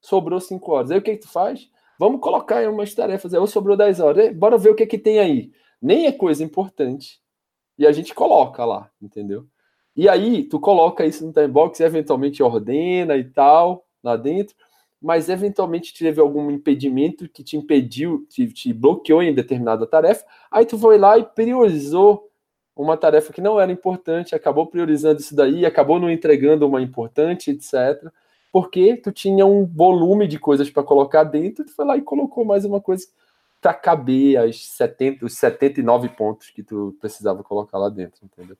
Sobrou 0.01 0.41
5 0.41 0.73
horas. 0.73 0.91
Aí 0.91 0.99
o 0.99 1.03
que, 1.03 1.13
que 1.13 1.27
tu 1.27 1.29
faz? 1.29 1.71
Vamos 1.99 2.21
colocar 2.21 2.69
umas 2.69 2.95
tarefas. 2.95 3.33
Aí, 3.33 3.41
ou 3.41 3.47
sobrou 3.47 3.77
10 3.77 4.01
horas. 4.01 4.37
bora 4.37 4.59
ver 4.59 4.71
o 4.71 4.75
que, 4.75 4.87
que 4.87 4.99
tem 4.99 5.19
aí. 5.19 5.53
Nem 5.81 6.07
é 6.07 6.13
coisa 6.13 6.43
importante. 6.43 7.21
E 7.81 7.87
a 7.87 7.93
gente 7.93 8.15
coloca 8.15 8.63
lá, 8.63 8.91
entendeu? 9.01 9.47
E 9.97 10.07
aí, 10.07 10.43
tu 10.45 10.61
coloca 10.61 11.07
isso 11.07 11.27
no 11.27 11.33
time 11.33 11.49
box 11.49 11.81
e 11.81 11.83
eventualmente 11.83 12.43
ordena 12.43 13.17
e 13.17 13.25
tal, 13.25 13.87
lá 14.05 14.19
dentro. 14.19 14.55
Mas 15.01 15.31
eventualmente 15.31 15.95
teve 15.97 16.21
algum 16.21 16.51
impedimento 16.51 17.27
que 17.27 17.43
te 17.43 17.57
impediu, 17.57 18.27
te, 18.29 18.47
te 18.49 18.75
bloqueou 18.75 19.23
em 19.23 19.35
determinada 19.35 19.87
tarefa. 19.87 20.27
Aí 20.51 20.67
tu 20.67 20.77
foi 20.77 20.99
lá 20.99 21.17
e 21.17 21.25
priorizou 21.25 22.29
uma 22.77 22.99
tarefa 22.99 23.33
que 23.33 23.41
não 23.41 23.59
era 23.59 23.73
importante, 23.73 24.35
acabou 24.35 24.67
priorizando 24.67 25.19
isso 25.19 25.35
daí, 25.35 25.65
acabou 25.65 25.99
não 25.99 26.11
entregando 26.11 26.69
uma 26.69 26.83
importante, 26.83 27.51
etc. 27.51 28.13
Porque 28.53 28.95
tu 28.99 29.11
tinha 29.11 29.47
um 29.47 29.65
volume 29.65 30.27
de 30.27 30.39
coisas 30.39 30.69
para 30.69 30.83
colocar 30.83 31.25
dentro, 31.25 31.65
tu 31.65 31.75
foi 31.75 31.87
lá 31.87 31.97
e 31.97 32.03
colocou 32.03 32.45
mais 32.45 32.67
uma 32.67 32.79
coisa 32.79 33.07
para 33.61 33.75
caber 33.75 34.39
as 34.39 34.65
70, 34.65 35.25
os 35.25 35.35
79 35.35 36.09
pontos 36.11 36.51
que 36.51 36.63
tu 36.63 36.97
precisava 37.01 37.43
colocar 37.43 37.79
lá 37.79 37.89
dentro, 37.89 38.21
entendeu? 38.25 38.57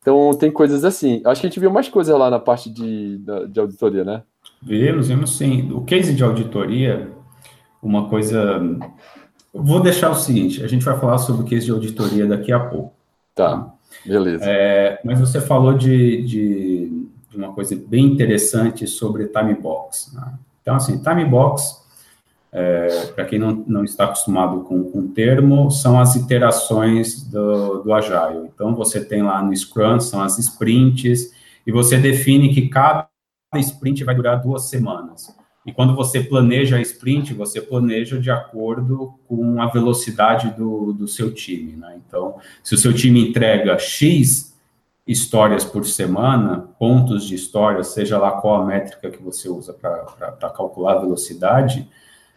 Então 0.00 0.32
tem 0.34 0.50
coisas 0.50 0.84
assim. 0.84 1.22
Acho 1.24 1.40
que 1.40 1.46
a 1.46 1.50
gente 1.50 1.60
viu 1.60 1.70
mais 1.70 1.88
coisas 1.88 2.16
lá 2.18 2.30
na 2.30 2.38
parte 2.38 2.70
de, 2.70 3.20
de 3.48 3.60
auditoria, 3.60 4.04
né? 4.04 4.22
Vimos, 4.62 5.08
vimos 5.08 5.36
sim. 5.36 5.70
O 5.72 5.82
case 5.82 6.14
de 6.14 6.22
auditoria, 6.22 7.10
uma 7.82 8.08
coisa. 8.08 8.60
Vou 9.52 9.80
deixar 9.80 10.10
o 10.10 10.14
seguinte: 10.14 10.62
a 10.62 10.66
gente 10.66 10.84
vai 10.84 10.98
falar 10.98 11.18
sobre 11.18 11.42
o 11.42 11.46
case 11.46 11.66
de 11.66 11.72
auditoria 11.72 12.26
daqui 12.26 12.52
a 12.52 12.60
pouco. 12.60 12.94
Tá, 13.34 13.72
beleza. 14.04 14.44
É, 14.46 15.00
mas 15.04 15.18
você 15.18 15.40
falou 15.40 15.74
de, 15.74 16.22
de, 16.22 17.06
de, 17.30 17.36
uma 17.36 17.52
coisa 17.52 17.74
bem 17.74 18.06
interessante 18.06 18.86
sobre 18.86 19.26
time 19.26 19.54
box. 19.54 20.14
Né? 20.14 20.34
Então, 20.62 20.76
assim, 20.76 21.02
time 21.02 21.24
box, 21.24 21.83
é, 22.56 23.06
para 23.06 23.24
quem 23.24 23.36
não, 23.36 23.64
não 23.66 23.82
está 23.82 24.04
acostumado 24.04 24.60
com, 24.60 24.78
o 24.80 25.08
termo, 25.08 25.72
são 25.72 25.98
as 25.98 26.14
iterações 26.14 27.24
do, 27.24 27.82
do 27.82 27.92
Agile. 27.92 28.48
Então, 28.54 28.76
você 28.76 29.04
tem 29.04 29.22
lá 29.22 29.42
no 29.42 29.54
Scrum, 29.54 29.98
são 29.98 30.22
as 30.22 30.38
sprints, 30.38 31.32
e 31.66 31.72
você 31.72 31.98
define 31.98 32.54
que 32.54 32.68
cada 32.68 33.08
sprint 33.56 34.04
vai 34.04 34.14
durar 34.14 34.40
duas 34.40 34.68
semanas. 34.68 35.34
E 35.66 35.72
quando 35.72 35.96
você 35.96 36.20
planeja 36.20 36.76
a 36.76 36.80
sprint, 36.80 37.34
você 37.34 37.60
planeja 37.60 38.20
de 38.20 38.30
acordo 38.30 39.14
com 39.26 39.60
a 39.60 39.66
velocidade 39.66 40.50
do, 40.50 40.92
do 40.92 41.08
seu 41.08 41.34
time. 41.34 41.74
Né? 41.74 41.98
Então, 42.06 42.36
se 42.62 42.74
o 42.74 42.78
seu 42.78 42.92
time 42.92 43.30
entrega 43.30 43.76
X 43.78 44.54
histórias 45.06 45.64
por 45.64 45.84
semana, 45.84 46.68
pontos 46.78 47.24
de 47.24 47.34
história, 47.34 47.82
seja 47.82 48.16
lá 48.16 48.32
qual 48.32 48.62
a 48.62 48.66
métrica 48.66 49.10
que 49.10 49.22
você 49.22 49.48
usa 49.48 49.72
para 49.72 50.50
calcular 50.50 50.92
a 50.92 51.00
velocidade, 51.00 51.88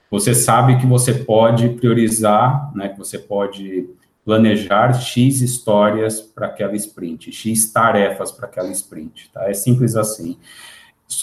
você 0.09 0.33
sabe 0.33 0.77
que 0.77 0.85
você 0.85 1.13
pode 1.13 1.69
priorizar, 1.69 2.71
né, 2.75 2.89
que 2.89 2.97
você 2.97 3.19
pode 3.19 3.89
planejar 4.27 4.93
X 4.93 5.39
histórias 5.39 6.19
para 6.19 6.47
aquela 6.47 6.75
sprint, 6.75 7.31
X 7.31 7.71
tarefas 7.71 8.29
para 8.31 8.45
aquela 8.45 8.69
sprint. 8.71 9.29
Tá? 9.33 9.49
É 9.49 9.53
simples 9.53 9.95
assim. 9.95 10.37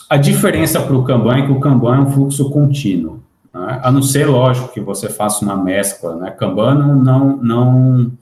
A 0.09 0.17
diferença 0.17 0.81
para 0.81 0.97
o 0.97 1.05
Kanban 1.05 1.37
é 1.37 1.47
que 1.47 1.53
o 1.53 1.61
Kanban 1.61 1.97
é 1.97 2.01
um 2.01 2.11
fluxo 2.11 2.49
contínuo. 2.51 3.23
Né? 3.53 3.81
A 3.83 3.93
não 3.93 4.03
ser, 4.03 4.27
lógico, 4.27 4.73
que 4.73 4.81
você 4.81 5.11
faça 5.11 5.45
uma 5.45 5.55
mescla. 5.55 6.17
Né? 6.17 6.31
Kanban 6.31 6.75
não, 6.75 6.95
não, 6.97 7.37
não, 7.37 8.13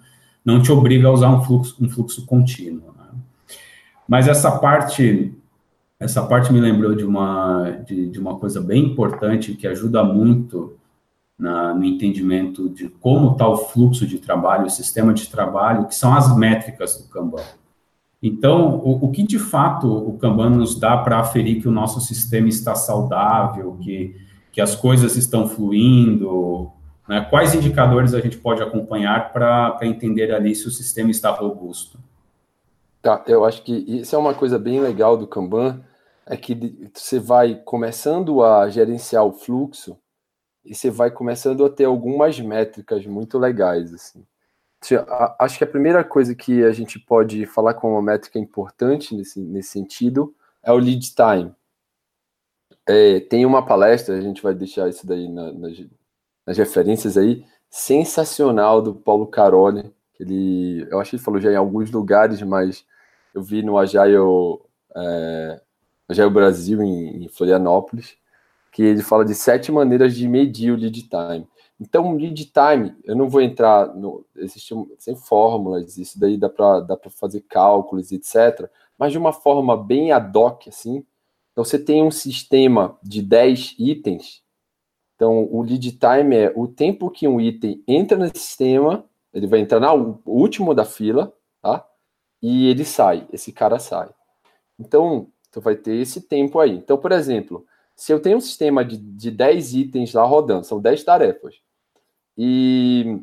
não 0.45 0.61
te 0.61 0.73
obriga 0.73 1.07
a 1.07 1.13
usar 1.13 1.31
um 1.31 1.45
fluxo, 1.45 1.77
um 1.81 1.89
fluxo 1.89 2.27
contínuo. 2.27 2.93
Né? 2.99 3.21
Mas 4.09 4.27
essa 4.27 4.51
parte, 4.59 5.33
essa 6.03 6.23
parte 6.23 6.53
me 6.53 6.61
lembrou 6.61 6.95
de 6.95 7.05
uma, 7.05 7.71
de, 7.87 8.09
de 8.09 8.19
uma 8.19 8.37
coisa 8.37 8.61
bem 8.61 8.87
importante 8.87 9.55
que 9.55 9.67
ajuda 9.69 10.03
muito 10.03 10.77
na, 11.39 11.73
no 11.73 11.85
entendimento 11.85 12.69
de 12.69 12.89
como 12.89 13.33
está 13.33 13.47
o 13.49 13.57
fluxo 13.57 14.07
de 14.07 14.19
trabalho, 14.19 14.67
o 14.67 14.71
sistema 14.71 15.15
de 15.15 15.29
trabalho, 15.29 15.87
que 15.87 15.95
são 15.95 16.13
as 16.13 16.37
métricas 16.37 16.97
do 16.97 17.09
Kanban. 17.09 17.43
Então, 18.21 18.77
o, 18.77 19.05
o, 19.05 19.11
que 19.11 19.23
de 19.23 19.39
fato 19.39 19.87
o 19.87 20.17
Kanban 20.19 20.51
nos 20.51 20.79
dá 20.79 20.97
para 20.97 21.19
aferir 21.19 21.61
que 21.61 21.69
o 21.69 21.73
nosso 21.73 22.01
sistema 22.01 22.49
está 22.49 22.75
saudável, 22.75 23.77
que, 23.81 24.17
que 24.53 24.61
as 24.61 24.75
coisas 24.75 25.17
estão 25.17 25.49
fluindo? 25.49 26.71
Né? 27.09 27.21
Quais 27.29 27.55
indicadores 27.55 28.13
a 28.13 28.21
gente 28.21 28.39
pode 28.39 28.63
acompanhar 28.63 29.33
para 29.33 29.79
entender 29.83 30.33
ali 30.33 30.55
se 30.55 30.67
o 30.67 30.71
sistema 30.71 31.11
está 31.11 31.31
robusto? 31.31 31.99
Tá, 33.01 33.23
eu 33.27 33.45
acho 33.45 33.63
que 33.65 33.73
isso 33.73 34.15
é 34.15 34.19
uma 34.19 34.35
coisa 34.35 34.59
bem 34.61 34.81
legal 34.81 35.17
do 35.17 35.27
Kanban, 35.27 35.81
é 36.27 36.37
que 36.37 36.91
você 36.95 37.19
vai 37.19 37.55
começando 37.55 38.43
a 38.43 38.69
gerenciar 38.69 39.25
o 39.25 39.33
fluxo 39.33 39.99
e 40.65 40.75
você 40.75 40.91
vai 40.91 41.11
começando 41.11 41.65
a 41.65 41.71
ter 41.71 41.85
algumas 41.85 42.39
métricas 42.41 43.07
muito 43.07 43.39
legais, 43.39 43.93
assim 43.93 44.25
acho 45.39 45.59
que 45.59 45.65
a 45.65 45.69
primeira 45.69 46.03
coisa 46.03 46.35
que 46.35 46.65
a 46.65 46.73
gente 46.73 46.99
pode 46.99 47.47
falar 47.47 47.75
como 47.75 47.95
uma 47.95 48.03
métrica 48.03 48.39
importante 48.39 49.15
nesse, 49.15 49.41
nesse 49.41 49.71
sentido 49.71 50.35
é 50.63 50.73
o 50.73 50.77
lead 50.77 51.15
time. 51.15 51.55
É, 52.87 53.21
tem 53.21 53.47
uma 53.47 53.65
palestra, 53.65 54.17
a 54.17 54.21
gente 54.21 54.43
vai 54.43 54.55
deixar 54.55 54.89
isso 54.89 55.07
daí 55.07 55.29
na, 55.29 55.53
nas, 55.53 55.79
nas, 56.45 56.59
referências 56.59 57.17
aí, 57.17 57.45
sensacional 57.71 58.83
do 58.83 58.93
Paulo 58.93 59.27
Caroli, 59.27 59.95
que 60.15 60.25
ele, 60.25 60.87
eu 60.91 60.99
acho 60.99 61.11
que 61.11 61.17
ele 61.17 61.23
falou 61.23 61.41
já 61.41 61.53
em 61.53 61.57
alguns 61.57 61.93
lugares, 61.93 62.43
mas 62.43 62.85
eu 63.33 63.43
vi 63.43 63.63
no 63.63 63.79
Agile, 63.79 64.17
é, 64.97 65.61
Agile 66.09 66.31
Brasil, 66.31 66.83
em, 66.83 67.25
em 67.25 67.29
Florianópolis, 67.29 68.17
que 68.73 68.83
ele 68.83 69.03
fala 69.03 69.25
de 69.25 69.35
sete 69.35 69.71
maneiras 69.71 70.15
de 70.15 70.27
medir 70.27 70.73
o 70.73 70.77
lead 70.77 71.03
time. 71.03 71.47
Então, 71.81 72.17
lead 72.17 72.47
time, 72.47 72.95
eu 73.05 73.17
não 73.17 73.29
vou 73.29 73.41
entrar 73.41 73.95
no. 73.95 74.25
Existem 74.37 74.89
sem 74.99 75.17
fórmulas, 75.17 75.99
isso 75.99 76.19
daí 76.19 76.37
dá 76.37 76.49
para 76.49 76.81
dá 76.81 76.99
fazer 77.11 77.41
cálculos, 77.43 78.13
etc. 78.13 78.71
Mas 78.99 79.13
de 79.13 79.19
uma 79.19 79.33
forma 79.33 79.77
bem 79.77 80.13
ad 80.13 80.37
hoc, 80.39 80.69
assim, 80.69 81.05
Então, 81.53 81.65
você 81.65 81.79
tem 81.79 82.03
um 82.03 82.11
sistema 82.11 82.97
de 83.03 83.21
10 83.21 83.75
itens. 83.79 84.43
Então, 85.17 85.49
o 85.53 85.63
lead 85.63 85.93
time 85.93 86.37
é 86.37 86.53
o 86.57 86.67
tempo 86.67 87.11
que 87.11 87.29
um 87.29 87.41
item 87.41 87.83
entra 87.87 88.17
no 88.17 88.27
sistema, 88.29 89.05
ele 89.33 89.47
vai 89.47 89.61
entrar 89.61 89.81
no 89.81 90.21
último 90.25 90.75
da 90.75 90.85
fila, 90.85 91.33
tá? 91.61 91.87
E 92.41 92.69
ele 92.69 92.85
sai, 92.85 93.27
esse 93.33 93.53
cara 93.53 93.79
sai. 93.79 94.09
Então, 94.79 95.29
tu 95.53 95.61
vai 95.61 95.77
ter 95.77 95.95
esse 95.97 96.23
tempo 96.23 96.59
aí. 96.59 96.73
Então, 96.73 96.97
por 96.99 97.13
exemplo, 97.13 97.65
se 97.95 98.13
eu 98.13 98.21
tenho 98.21 98.39
um 98.39 98.41
sistema 98.41 98.85
de, 98.85 98.97
de 98.97 99.31
10 99.31 99.75
itens 99.75 100.15
lá 100.15 100.25
rodando, 100.25 100.67
são 100.67 100.81
10 100.81 101.05
tarefas, 101.05 101.61
e, 102.37 103.21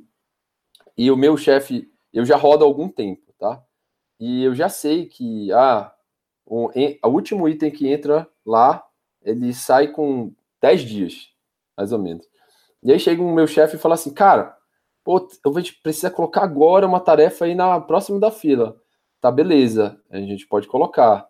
e 0.95 1.09
o 1.11 1.17
meu 1.17 1.35
chefe, 1.35 1.91
eu 2.13 2.23
já 2.23 2.37
rodo 2.37 2.63
há 2.63 2.67
algum 2.67 2.87
tempo, 2.87 3.33
tá? 3.37 3.61
E 4.19 4.43
eu 4.43 4.53
já 4.53 4.69
sei 4.69 5.07
que, 5.07 5.51
ah, 5.51 5.91
o, 6.45 6.69
o 7.03 7.07
último 7.09 7.49
item 7.49 7.71
que 7.71 7.87
entra 7.87 8.27
lá, 8.45 8.85
ele 9.21 9.53
sai 9.53 9.87
com 9.87 10.31
10 10.61 10.81
dias, 10.81 11.29
mais 11.75 11.91
ou 11.91 11.99
menos. 11.99 12.27
E 12.83 12.91
aí 12.91 12.99
chega 12.99 13.21
o 13.21 13.33
meu 13.33 13.47
chefe 13.47 13.75
e 13.75 13.79
fala 13.79 13.95
assim, 13.95 14.13
cara, 14.13 14.55
pô, 15.03 15.27
a 15.45 15.59
gente 15.59 15.81
precisa 15.81 16.11
colocar 16.11 16.43
agora 16.43 16.87
uma 16.87 16.99
tarefa 16.99 17.45
aí 17.45 17.55
na 17.55 17.79
próxima 17.81 18.19
da 18.19 18.31
fila. 18.31 18.79
Tá, 19.19 19.31
beleza, 19.31 20.01
a 20.09 20.17
gente 20.17 20.47
pode 20.47 20.67
colocar. 20.67 21.28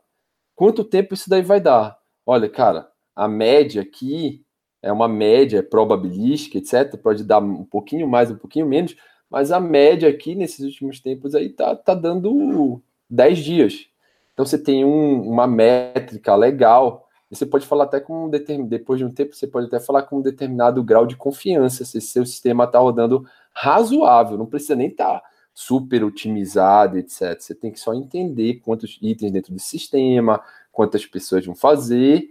Quanto 0.60 0.84
tempo 0.84 1.14
isso 1.14 1.30
daí 1.30 1.41
vai 1.41 1.62
dar? 1.62 1.97
Olha, 2.26 2.49
cara, 2.49 2.91
a 3.16 3.30
média 3.30 3.82
aqui 3.82 4.43
é 4.82 4.91
uma 4.91 5.07
média 5.07 5.64
probabilística, 5.64 6.57
etc. 6.57 6.97
Pode 7.01 7.24
dar 7.24 7.39
um 7.39 7.64
pouquinho 7.64 8.05
mais, 8.10 8.30
um 8.30 8.36
pouquinho 8.36 8.68
menos, 8.68 8.93
mas 9.30 9.53
a 9.53 9.60
média 9.62 10.10
aqui 10.10 10.36
nesses 10.36 10.60
últimos 10.66 10.99
tempos 10.99 11.34
aí 11.34 11.47
tá, 11.47 11.78
tá 11.78 11.93
dando 11.93 12.82
10 13.10 13.38
dias. 13.39 13.86
Então 14.34 14.45
você 14.45 14.57
tem 14.57 14.84
um, 14.84 15.22
uma 15.22 15.47
métrica 15.47 16.36
legal. 16.36 17.07
Você 17.30 17.45
pode 17.45 17.66
falar 17.66 17.86
até 17.86 18.01
com 18.01 18.26
um 18.26 18.30
determinado, 18.30 18.70
depois 18.70 18.99
de 18.99 19.05
um 19.05 19.12
tempo, 19.12 19.34
você 19.34 19.47
pode 19.47 19.68
até 19.68 19.80
falar 19.80 20.03
com 20.03 20.18
um 20.18 20.22
determinado 20.22 20.84
grau 20.84 21.05
de 21.05 21.16
confiança, 21.16 21.86
se 21.86 22.01
seu 22.01 22.26
sistema 22.26 22.66
está 22.66 22.80
rodando 22.80 23.26
razoável, 23.53 24.38
não 24.38 24.45
precisa 24.45 24.76
nem 24.76 24.89
estar 24.89 25.22
tá 25.22 25.30
super 25.54 26.04
otimizado, 26.04 26.97
etc. 26.97 27.39
Você 27.39 27.54
tem 27.54 27.72
que 27.72 27.80
só 27.80 27.93
entender 27.93 28.62
quantos 28.64 28.97
itens 29.02 29.32
dentro 29.32 29.54
do 29.54 29.60
sistema, 29.60 30.41
quantas 30.72 31.06
pessoas 31.06 31.45
vão 31.45 31.56
fazer, 31.56 32.30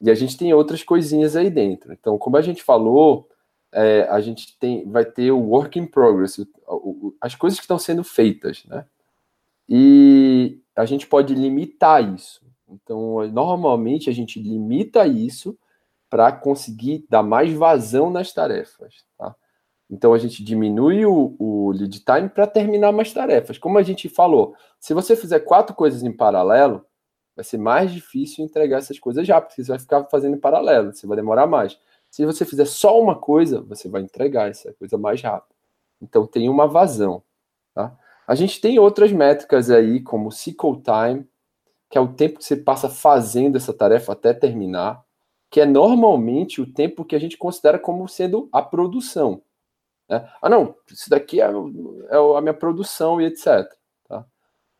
e 0.00 0.10
a 0.10 0.14
gente 0.14 0.36
tem 0.36 0.52
outras 0.52 0.82
coisinhas 0.82 1.36
aí 1.36 1.48
dentro. 1.48 1.92
Então, 1.92 2.18
como 2.18 2.36
a 2.36 2.42
gente 2.42 2.62
falou, 2.62 3.28
é, 3.72 4.02
a 4.10 4.20
gente 4.20 4.56
tem, 4.58 4.88
vai 4.88 5.04
ter 5.04 5.30
o 5.30 5.40
work 5.40 5.78
in 5.78 5.86
progress, 5.86 6.38
o, 6.38 6.46
o, 6.68 7.16
as 7.20 7.34
coisas 7.34 7.58
que 7.58 7.64
estão 7.64 7.78
sendo 7.78 8.04
feitas, 8.04 8.64
né? 8.66 8.84
E 9.68 10.60
a 10.74 10.84
gente 10.84 11.06
pode 11.06 11.34
limitar 11.34 12.14
isso. 12.14 12.44
Então, 12.68 13.26
normalmente 13.28 14.10
a 14.10 14.12
gente 14.12 14.40
limita 14.40 15.06
isso 15.06 15.58
para 16.08 16.30
conseguir 16.32 17.04
dar 17.08 17.22
mais 17.22 17.52
vazão 17.52 18.10
nas 18.10 18.32
tarefas. 18.32 19.04
Tá? 19.18 19.34
Então, 19.90 20.12
a 20.12 20.18
gente 20.18 20.42
diminui 20.42 21.06
o, 21.06 21.36
o 21.38 21.70
lead 21.70 22.00
time 22.00 22.28
para 22.28 22.46
terminar 22.46 22.92
mais 22.92 23.12
tarefas. 23.12 23.56
Como 23.56 23.78
a 23.78 23.82
gente 23.82 24.08
falou, 24.08 24.54
se 24.80 24.92
você 24.92 25.14
fizer 25.14 25.40
quatro 25.40 25.74
coisas 25.74 26.02
em 26.02 26.12
paralelo, 26.12 26.84
vai 27.36 27.44
ser 27.44 27.58
mais 27.58 27.92
difícil 27.92 28.44
entregar 28.44 28.78
essas 28.78 28.98
coisas 28.98 29.26
já, 29.26 29.40
porque 29.40 29.62
você 29.62 29.70
vai 29.70 29.78
ficar 29.78 30.04
fazendo 30.04 30.36
em 30.36 30.40
paralelo, 30.40 30.92
você 30.92 31.06
vai 31.06 31.16
demorar 31.16 31.46
mais. 31.46 31.78
Se 32.10 32.24
você 32.24 32.44
fizer 32.44 32.64
só 32.64 33.00
uma 33.00 33.14
coisa, 33.14 33.60
você 33.60 33.88
vai 33.88 34.02
entregar 34.02 34.50
essa 34.50 34.72
coisa 34.74 34.98
mais 34.98 35.22
rápido. 35.22 35.54
Então, 36.02 36.26
tem 36.26 36.48
uma 36.48 36.66
vazão. 36.66 37.22
Tá? 37.74 37.96
A 38.26 38.34
gente 38.34 38.60
tem 38.60 38.78
outras 38.78 39.12
métricas 39.12 39.70
aí, 39.70 40.00
como 40.00 40.32
cycle 40.32 40.82
time, 40.82 41.26
que 41.88 41.96
é 41.96 42.00
o 42.00 42.08
tempo 42.08 42.38
que 42.38 42.44
você 42.44 42.56
passa 42.56 42.88
fazendo 42.88 43.56
essa 43.56 43.72
tarefa 43.72 44.12
até 44.12 44.34
terminar, 44.34 45.04
que 45.48 45.60
é 45.60 45.66
normalmente 45.66 46.60
o 46.60 46.66
tempo 46.66 47.04
que 47.04 47.14
a 47.14 47.18
gente 47.18 47.38
considera 47.38 47.78
como 47.78 48.08
sendo 48.08 48.48
a 48.52 48.60
produção. 48.60 49.42
Né? 50.08 50.28
Ah, 50.40 50.48
não, 50.48 50.74
isso 50.90 51.10
daqui 51.10 51.40
é, 51.40 51.44
é 51.44 52.16
a 52.16 52.40
minha 52.40 52.54
produção 52.54 53.20
e 53.20 53.26
etc. 53.26 53.66
Tá? 54.08 54.24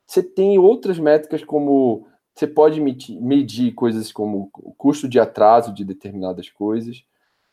Você 0.06 0.22
tem 0.22 0.58
outras 0.58 0.98
métricas 0.98 1.44
como 1.44 2.08
você 2.34 2.46
pode 2.46 2.80
medir, 2.80 3.72
coisas 3.72 4.12
como 4.12 4.50
o 4.54 4.74
custo 4.74 5.08
de 5.08 5.18
atraso 5.18 5.72
de 5.72 5.84
determinadas 5.84 6.50
coisas, 6.50 7.02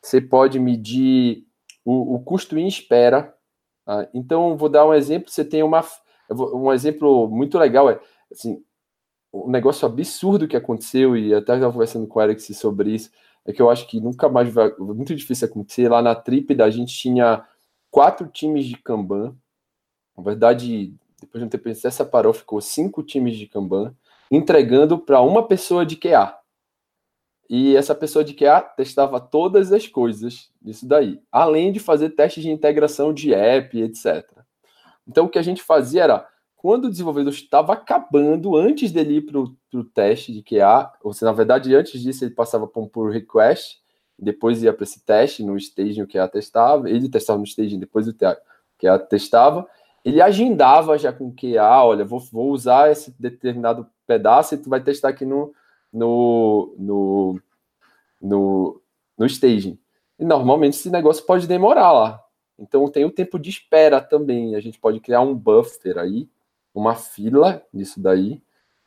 você 0.02 0.20
pode 0.20 0.60
medir 0.60 1.46
o, 1.86 2.16
o 2.16 2.20
custo 2.20 2.60
em 2.60 2.68
espera 2.68 3.34
ah, 3.86 4.08
então, 4.14 4.58
vou 4.58 4.70
dar 4.70 4.86
um 4.86 4.94
exemplo. 4.94 5.30
Você 5.30 5.44
tem 5.44 5.64
uma. 5.64 5.84
Um 6.32 6.72
exemplo 6.72 7.28
muito 7.30 7.58
legal 7.58 7.90
é 7.90 8.00
assim, 8.32 8.64
um 9.34 9.50
negócio 9.50 9.86
absurdo 9.86 10.48
que 10.48 10.58
aconteceu, 10.58 11.16
e 11.18 11.34
até 11.34 11.54
estava 11.56 11.72
conversando 11.72 12.08
com 12.08 12.20
o 12.20 12.22
Alex 12.22 12.46
sobre 12.58 12.96
isso, 12.96 13.12
é 13.46 13.52
que 13.54 13.62
eu 13.62 13.70
acho 13.70 13.88
que 13.88 14.00
nunca 14.00 14.30
mais 14.30 14.52
vai. 14.54 14.74
Muito 14.78 15.16
difícil 15.16 15.48
acontecer. 15.48 15.90
Lá 15.90 16.02
na 16.02 16.16
Trípida, 16.16 16.66
a 16.66 16.70
gente 16.70 16.96
tinha 16.96 17.46
quatro 17.94 18.28
times 18.28 18.66
de 18.66 18.76
Kanban. 18.76 19.36
Na 20.18 20.24
verdade, 20.24 20.96
depois 21.22 21.40
de 21.40 21.46
um 21.46 21.50
tempo, 21.50 21.72
você 21.72 21.92
separou, 21.92 22.34
ficou 22.34 22.60
cinco 22.60 23.04
times 23.04 23.38
de 23.38 23.46
Kanban, 23.46 23.96
entregando 24.32 24.98
para 24.98 25.22
uma 25.22 25.48
pessoa 25.48 25.86
de 25.86 25.96
QA. 25.96 26.36
E 27.48 27.76
essa 27.76 27.94
pessoa 27.94 28.26
de 28.26 28.34
QA 28.34 28.62
testava 28.62 29.20
todas 29.20 29.72
as 29.72 29.86
coisas 29.86 30.52
disso 30.60 30.88
daí, 30.88 31.22
além 31.32 31.72
de 31.72 31.80
fazer 31.80 32.10
testes 32.10 32.42
de 32.42 32.50
integração 32.50 33.14
de 33.14 33.32
app, 33.32 33.80
etc. 33.80 34.28
Então, 35.08 35.26
o 35.26 35.30
que 35.30 35.38
a 35.38 35.44
gente 35.44 35.62
fazia 35.62 36.04
era, 36.04 36.28
quando 36.56 36.86
o 36.86 36.90
desenvolvedor 36.90 37.32
estava 37.32 37.74
acabando, 37.74 38.56
antes 38.56 38.92
dele 38.92 39.18
ir 39.18 39.22
para 39.22 39.38
o 39.40 39.84
teste 39.84 40.34
de 40.34 40.42
QA, 40.42 40.92
ou 41.04 41.14
se 41.14 41.24
na 41.24 41.32
verdade 41.32 41.76
antes 41.76 42.02
disso 42.02 42.26
ele 42.26 42.34
passava 42.34 42.66
por 42.66 42.82
um 42.82 42.88
pull 42.88 43.10
request, 43.10 43.83
depois 44.18 44.64
ia 44.64 44.74
para 44.74 44.84
esse 44.84 45.04
teste 45.04 45.44
no 45.44 45.58
staging 45.58 46.06
que 46.06 46.18
QA 46.18 46.28
testava, 46.28 46.90
ele 46.90 47.10
testava 47.10 47.40
no 47.40 47.46
staging, 47.46 47.80
depois 47.80 48.08
o 48.08 48.14
QA 48.14 49.00
testava, 49.00 49.68
ele 50.04 50.22
agendava 50.22 50.98
já 50.98 51.12
com 51.14 51.28
o 51.28 51.34
QA, 51.34 51.84
olha, 51.84 52.04
vou, 52.04 52.20
vou 52.20 52.52
usar 52.52 52.92
esse 52.92 53.12
determinado 53.20 53.88
pedaço 54.06 54.56
e 54.56 54.58
tu 54.58 54.70
vai 54.70 54.82
testar 54.82 55.10
aqui 55.10 55.26
no, 55.26 55.54
no, 55.92 56.76
no, 56.78 57.42
no, 58.22 58.82
no 59.18 59.26
staging. 59.26 59.80
E 60.20 60.26
normalmente 60.26 60.78
esse 60.78 60.90
negócio 60.90 61.26
pode 61.26 61.48
demorar 61.48 61.92
lá. 61.92 62.24
Então 62.60 62.90
tem 62.90 63.06
o 63.06 63.12
tempo 63.12 63.40
de 63.40 63.50
espera 63.50 64.02
também. 64.02 64.56
A 64.56 64.60
gente 64.60 64.80
pode 64.80 65.00
criar 65.00 65.22
um 65.22 65.34
buffer 65.34 65.98
aí, 65.98 66.30
uma 66.74 66.96
fila 66.96 67.64
disso 67.74 68.02
daí, 68.02 68.42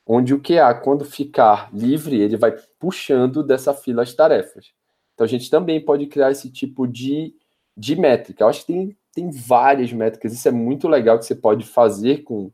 onde 0.06 0.34
o 0.34 0.40
QA, 0.40 0.72
quando 0.74 1.04
ficar 1.04 1.70
livre, 1.72 2.20
ele 2.20 2.36
vai 2.36 2.52
puxando 2.78 3.42
dessa 3.42 3.74
fila 3.74 4.02
as 4.02 4.14
tarefas. 4.14 4.72
Então 5.16 5.24
a 5.24 5.28
gente 5.28 5.50
também 5.50 5.80
pode 5.80 6.06
criar 6.06 6.30
esse 6.30 6.50
tipo 6.50 6.86
de, 6.86 7.34
de 7.74 7.96
métrica. 7.96 8.44
Eu 8.44 8.48
acho 8.48 8.60
que 8.60 8.66
tem, 8.66 8.96
tem 9.14 9.30
várias 9.30 9.90
métricas. 9.90 10.34
Isso 10.34 10.46
é 10.46 10.52
muito 10.52 10.86
legal 10.86 11.18
que 11.18 11.24
você 11.24 11.34
pode 11.34 11.64
fazer 11.64 12.18
com, 12.18 12.50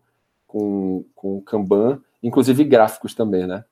com, 0.47 1.05
com 1.13 1.39
o 1.39 1.43
Kanban, 1.43 2.01
inclusive 2.23 2.63
gráficos 2.63 3.15
também, 3.15 3.49
né? 3.49 3.65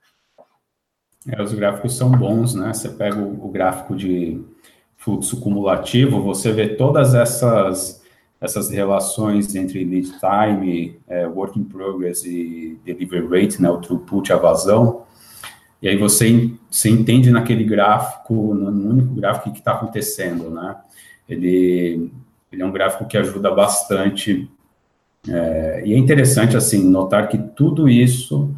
É, 1.29 1.41
os 1.41 1.55
gráficos 1.55 1.97
são 1.97 2.11
bons, 2.11 2.55
né? 2.57 2.73
Você 2.73 2.89
pega 2.89 3.17
o, 3.17 3.47
o, 3.47 3.49
gráfico 3.49 3.95
de 3.95 4.43
fluxo 4.97 5.41
cumulativo, 5.41 6.21
você 6.21 6.51
vê 6.51 6.75
todas 6.75 7.15
essas, 7.15 8.03
essas 8.41 8.71
relações 8.71 9.55
entre 9.55 9.85
lead 9.85 10.11
time, 10.19 10.99
é, 11.07 11.29
work 11.29 11.57
in 11.57 11.65
progress 11.65 12.25
e 12.25 12.77
delivery 12.85 13.27
rate, 13.29 13.63
né? 13.63 13.71
O 13.71 13.79
throughput, 13.79 14.33
a 14.33 14.37
vazão. 14.37 15.05
E 15.83 15.89
aí 15.89 15.97
você, 15.97 16.51
você 16.71 16.91
entende 16.91 17.31
naquele 17.31 17.65
gráfico, 17.65 18.55
no 18.55 18.91
único 18.91 19.15
gráfico, 19.15 19.49
o 19.49 19.53
que 19.53 19.59
está 19.59 19.73
acontecendo, 19.73 20.51
né? 20.51 20.77
Ele, 21.29 22.11
ele 22.53 22.63
é 22.63 22.67
um 22.67 22.73
gráfico 22.73 23.07
que 23.07 23.17
ajuda 23.17 23.51
bastante. 23.51 24.51
É, 25.29 25.83
e 25.87 25.95
é 25.95 25.99
interessante, 25.99 26.57
assim, 26.57 26.85
notar 26.85 27.29
que 27.29 27.39
tudo 27.39 27.89
isso, 27.89 28.55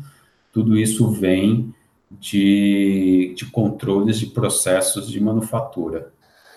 tudo 0.52 0.76
isso 0.76 1.10
vem 1.10 1.72
de, 2.10 3.34
de 3.36 3.46
controles 3.46 4.18
de 4.18 4.26
processos 4.26 5.08
de 5.08 5.20
manufatura. 5.20 6.12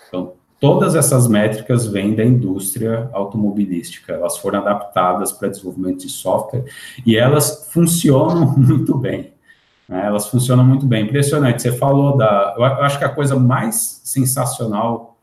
Então, 0.07 0.33
todas 0.59 0.95
essas 0.95 1.27
métricas 1.27 1.85
vêm 1.85 2.15
da 2.15 2.23
indústria 2.23 3.09
automobilística, 3.13 4.13
elas 4.13 4.37
foram 4.37 4.59
adaptadas 4.59 5.31
para 5.31 5.49
desenvolvimento 5.49 5.99
de 5.99 6.09
software 6.09 6.65
e 7.05 7.15
elas 7.15 7.67
funcionam 7.71 8.53
muito 8.57 8.97
bem. 8.97 9.34
Né? 9.87 10.05
Elas 10.05 10.27
funcionam 10.27 10.63
muito 10.63 10.85
bem. 10.85 11.05
Impressionante. 11.05 11.61
Você 11.61 11.71
falou 11.71 12.17
da. 12.17 12.53
Eu 12.57 12.63
acho 12.63 12.97
que 12.97 13.05
a 13.05 13.09
coisa 13.09 13.37
mais 13.37 14.01
sensacional 14.03 15.17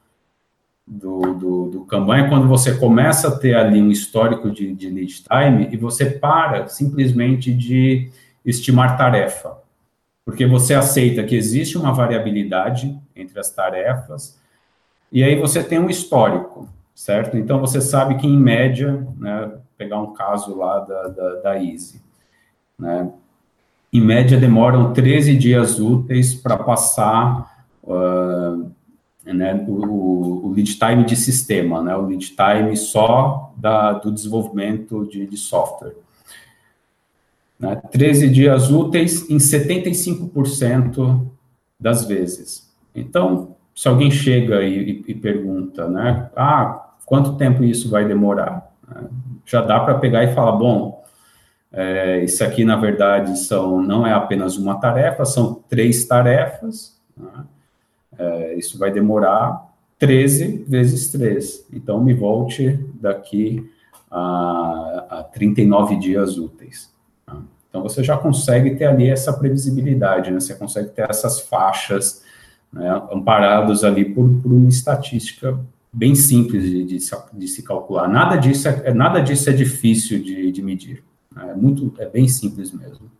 do, 0.87 1.35
do, 1.35 1.71
do 1.71 1.85
Kanban 1.85 2.19
é 2.19 2.29
quando 2.29 2.49
você 2.49 2.75
começa 2.77 3.29
a 3.29 3.39
ter 3.39 3.55
ali 3.55 3.81
um 3.81 3.91
histórico 3.91 4.51
de, 4.51 4.75
de 4.75 4.91
lead 4.91 5.23
time 5.23 5.69
e 5.71 5.77
você 5.77 6.07
para 6.07 6.67
simplesmente 6.69 7.53
de 7.53 8.11
estimar 8.45 8.97
tarefa 8.97 9.63
porque 10.25 10.47
você 10.47 10.75
aceita 10.75 11.25
que 11.25 11.35
existe 11.35 11.77
uma 11.77 11.93
variabilidade 11.93 12.99
entre 13.15 13.39
as 13.39 13.51
tarefas, 13.51 14.41
e 15.11 15.23
aí 15.23 15.39
você 15.39 15.63
tem 15.63 15.79
um 15.79 15.91
histórico, 15.91 16.69
certo? 16.95 17.37
Então 17.37 17.61
você 17.61 17.81
sabe 17.81 18.17
que, 18.17 18.27
em 18.27 18.39
média, 18.39 19.07
né, 19.19 19.53
pegar 19.77 20.01
um 20.01 20.15
caso 20.15 20.57
lá 20.57 20.81
da, 20.81 21.09
da, 21.09 21.35
da 21.37 21.63
Easy, 21.63 22.01
né, 22.79 23.11
em 23.93 24.01
média, 24.01 24.39
demoram 24.39 24.93
13 24.93 25.37
dias 25.37 25.79
úteis 25.79 26.35
para 26.35 26.57
passar 26.57 27.67
uh, 27.83 28.71
né, 29.25 29.65
o, 29.69 30.47
o, 30.47 30.53
lead 30.55 30.79
time 30.79 31.05
de 31.05 31.15
sistema, 31.15 31.83
né, 31.83 31.95
o 31.95 32.07
lead 32.07 32.35
time 32.35 32.75
só 32.77 33.53
da, 33.57 33.93
do 33.93 34.11
desenvolvimento 34.11 35.07
de, 35.07 35.27
de 35.27 35.37
software. 35.37 35.95
Né, 37.61 37.81
13 37.91 38.29
dias 38.31 38.71
úteis 38.71 39.29
em 39.29 39.37
75% 39.37 41.27
das 41.79 42.07
vezes. 42.07 42.73
Então, 42.95 43.57
se 43.75 43.89
alguém 43.89 44.11
chega 44.11 44.63
e, 44.63 45.05
e, 45.07 45.15
pergunta, 45.15 45.87
né, 45.89 46.31
ah, 46.35 46.95
quanto 47.05 47.37
tempo 47.37 47.63
isso 47.63 47.91
vai 47.91 48.07
demorar? 48.07 48.73
Já 49.45 49.61
dá 49.61 49.81
para 49.81 49.99
pegar 49.99 50.25
e 50.25 50.35
falar, 50.35 50.53
bom, 50.53 50.92
é, 51.73 52.23
isso 52.23 52.45
aqui, 52.45 52.65
na 52.65 52.77
verdade, 52.77 53.39
são, 53.39 53.83
não 53.83 54.07
é 54.07 54.13
apenas 54.13 54.59
uma 54.59 54.75
tarefa, 54.75 55.25
são 55.25 55.55
três 55.69 56.05
tarefas. 56.05 57.01
Né? 57.17 57.45
É, 58.19 58.55
isso 58.55 58.79
vai 58.79 58.91
demorar 58.91 59.73
13 59.99 60.65
vezes 60.69 61.11
3. 61.11 61.67
Então, 61.73 62.03
me 62.03 62.13
volte 62.13 62.79
daqui 63.01 63.67
a, 64.11 65.07
a 65.09 65.23
39 65.33 65.97
dias 65.97 66.37
úteis. 66.37 66.93
Tá? 67.25 67.39
Então, 67.71 67.83
você 67.83 68.05
já 68.05 68.19
consegue 68.19 68.77
ter 68.77 68.85
ali 68.85 69.09
essa 69.09 69.33
previsibilidade, 69.33 70.31
né? 70.31 70.41
você 70.41 70.55
consegue 70.55 70.91
ter 70.91 71.09
essas 71.09 71.41
faixas 71.41 72.23
né, 72.71 73.03
amparados 73.11 73.83
ali 73.83 74.05
por, 74.05 74.29
por 74.43 74.53
uma 74.53 74.69
estatística 74.69 75.59
bem 75.91 76.15
simples 76.15 76.65
de, 76.65 76.85
de, 76.85 76.99
de, 77.33 77.49
se 77.49 77.63
calcular. 77.63 78.09
Nada 78.09 78.37
disso 78.37 78.69
é, 78.69 78.95
nada 78.95 79.21
disso 79.21 79.51
é 79.51 79.53
difícil 79.53 80.23
de, 80.23 80.51
de 80.51 80.63
medir. 80.63 81.05
É 81.37 81.55
muito, 81.55 81.93
é 82.01 82.07
bem 82.07 82.29
simples 82.29 82.73
mesmo. 82.73 83.11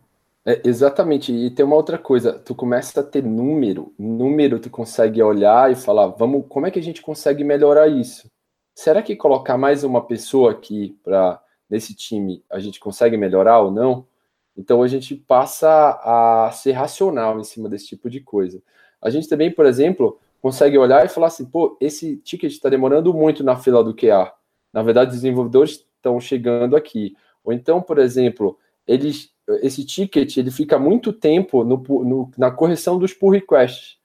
É, 0.45 0.61
exatamente. 0.65 1.31
E 1.31 1.49
tem 1.49 1.65
uma 1.65 1.75
outra 1.75 1.97
coisa. 1.97 2.33
Tu 2.33 2.53
começa 2.53 2.99
a 2.99 3.03
ter 3.03 3.23
número. 3.23 3.93
Número 3.97 4.59
tu 4.59 4.69
consegue 4.69 5.21
olhar 5.21 5.71
e 5.71 5.75
falar, 5.75 6.07
vamos, 6.07 6.45
como 6.49 6.67
é 6.67 6.71
que 6.71 6.79
a 6.79 6.83
gente 6.83 7.01
consegue 7.01 7.43
melhorar 7.43 7.87
isso? 7.87 8.29
Será 8.75 9.01
que 9.01 9.15
colocar 9.15 9.57
mais 9.57 9.83
uma 9.83 10.05
pessoa 10.05 10.51
aqui 10.51 10.97
para 11.03 11.41
nesse 11.69 11.95
time 11.95 12.43
a 12.49 12.59
gente 12.59 12.79
consegue 12.79 13.15
melhorar 13.17 13.61
ou 13.61 13.71
não? 13.71 14.05
Então 14.57 14.83
a 14.83 14.87
gente 14.87 15.15
passa 15.15 15.99
a 16.03 16.51
ser 16.51 16.73
racional 16.73 17.39
em 17.39 17.43
cima 17.43 17.69
desse 17.69 17.87
tipo 17.87 18.09
de 18.09 18.19
coisa. 18.19 18.61
A 19.01 19.09
gente 19.09 19.27
também, 19.27 19.51
por 19.51 19.65
exemplo, 19.65 20.19
consegue 20.41 20.77
olhar 20.77 21.05
e 21.05 21.09
falar 21.09 21.27
assim, 21.27 21.45
pô, 21.45 21.77
esse 21.79 22.17
ticket 22.17 22.51
está 22.51 22.69
demorando 22.69 23.13
muito 23.13 23.43
na 23.43 23.55
fila 23.55 23.83
do 23.83 23.95
QA. 23.95 24.31
Na 24.71 24.83
verdade, 24.83 25.11
os 25.11 25.17
desenvolvedores 25.17 25.85
estão 25.95 26.19
chegando 26.19 26.75
aqui. 26.75 27.15
Ou 27.43 27.53
então, 27.53 27.81
por 27.81 27.97
exemplo, 27.99 28.57
eles, 28.87 29.31
esse 29.61 29.85
ticket 29.85 30.37
ele 30.37 30.51
fica 30.51 30.79
muito 30.79 31.11
tempo 31.11 31.63
no, 31.63 31.77
no, 31.77 32.31
na 32.37 32.51
correção 32.51 32.97
dos 32.97 33.13
pull 33.13 33.31
requests. 33.31 33.97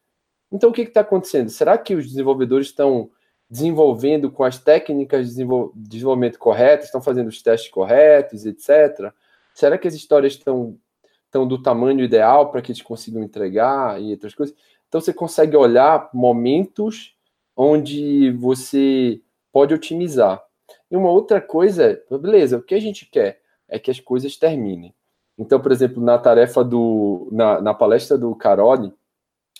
Então, 0.51 0.70
o 0.70 0.72
que 0.72 0.82
está 0.82 1.03
acontecendo? 1.03 1.51
Será 1.51 1.76
que 1.76 1.95
os 1.95 2.07
desenvolvedores 2.07 2.68
estão 2.68 3.11
desenvolvendo 3.51 4.30
com 4.30 4.45
as 4.45 4.59
técnicas 4.59 5.34
de 5.34 5.45
desenvolvimento 5.74 6.39
corretas, 6.39 6.86
estão 6.86 7.01
fazendo 7.01 7.28
os 7.28 7.41
testes 7.41 7.70
corretos, 7.70 8.45
etc. 8.45 9.12
Será 9.55 9.78
que 9.78 9.89
as 9.89 9.95
histórias 9.95 10.34
estão, 10.34 10.76
estão 11.24 11.49
do 11.49 11.62
tamanho 11.62 12.01
ideal 12.01 12.51
para 12.51 12.61
que 12.61 12.70
eles 12.70 12.82
consigam 12.82 13.22
entregar 13.22 14.01
e 14.01 14.11
outras 14.11 14.34
coisas? 14.34 14.55
Então, 14.86 15.01
você 15.01 15.12
consegue 15.12 15.57
olhar 15.57 16.11
momentos 16.12 17.14
onde 17.57 18.30
você 18.32 19.20
pode 19.51 19.74
otimizar. 19.74 20.43
E 20.91 20.97
uma 20.97 21.11
outra 21.11 21.41
coisa, 21.41 22.03
beleza, 22.11 22.57
o 22.57 22.62
que 22.62 22.74
a 22.74 22.80
gente 22.80 23.07
quer 23.07 23.41
é 23.68 23.78
que 23.78 23.91
as 23.91 24.01
coisas 24.01 24.36
terminem. 24.36 24.95
Então, 25.39 25.61
por 25.61 25.70
exemplo, 25.70 26.03
na 26.03 26.18
tarefa 26.18 26.64
do. 26.64 27.28
na, 27.30 27.61
na 27.61 27.74
palestra 27.74 28.18
do 28.18 28.34
Caroli, 28.34 28.93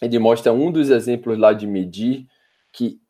ele 0.03 0.19
mostra 0.19 0.53
um 0.53 0.73
dos 0.73 0.91
exemplos 0.91 1.39
lá 1.39 1.53
de 1.53 1.67
medir 1.67 2.27
que, 2.73 3.01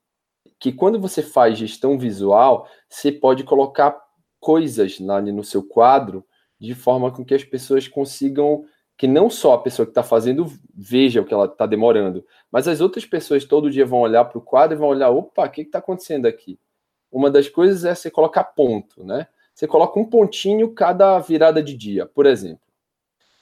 que 0.59 0.73
quando 0.73 1.01
você 1.01 1.23
faz 1.23 1.59
gestão 1.59 1.99
visual, 1.99 2.69
você 2.89 3.11
pode 3.13 3.45
colocar 3.45 3.97
coisas 4.41 4.99
lá 5.01 5.21
no 5.21 5.45
seu 5.45 5.63
quadro 5.63 6.25
de 6.59 6.75
forma 6.75 7.11
com 7.11 7.25
que 7.25 7.35
as 7.35 7.45
pessoas 7.45 7.87
consigam 7.89 8.65
que 8.97 9.07
não 9.07 9.31
só 9.31 9.55
a 9.55 9.63
pessoa 9.63 9.87
que 9.87 9.93
está 9.93 10.03
fazendo 10.03 10.47
veja 10.75 11.21
o 11.21 11.25
que 11.25 11.33
ela 11.33 11.45
está 11.45 11.67
demorando, 11.67 12.25
mas 12.51 12.67
as 12.67 12.81
outras 12.81 13.07
pessoas 13.07 13.45
todo 13.45 13.71
dia 13.71 13.87
vão 13.87 14.01
olhar 14.01 14.25
para 14.25 14.39
o 14.39 14.43
quadro 14.43 14.77
e 14.77 14.79
vão 14.79 14.89
olhar, 14.89 15.11
opa, 15.11 15.47
o 15.47 15.51
que 15.51 15.63
está 15.63 15.79
acontecendo 15.79 16.27
aqui? 16.27 16.59
Uma 17.11 17.31
das 17.31 17.49
coisas 17.49 17.85
é 17.85 17.95
você 17.95 18.11
colocar 18.11 18.45
ponto, 18.45 19.05
né? 19.05 19.27
Você 19.55 19.67
coloca 19.67 19.99
um 19.99 20.05
pontinho 20.05 20.73
cada 20.73 21.19
virada 21.19 21.63
de 21.63 21.75
dia, 21.75 22.07
por 22.07 22.27
exemplo. 22.27 22.61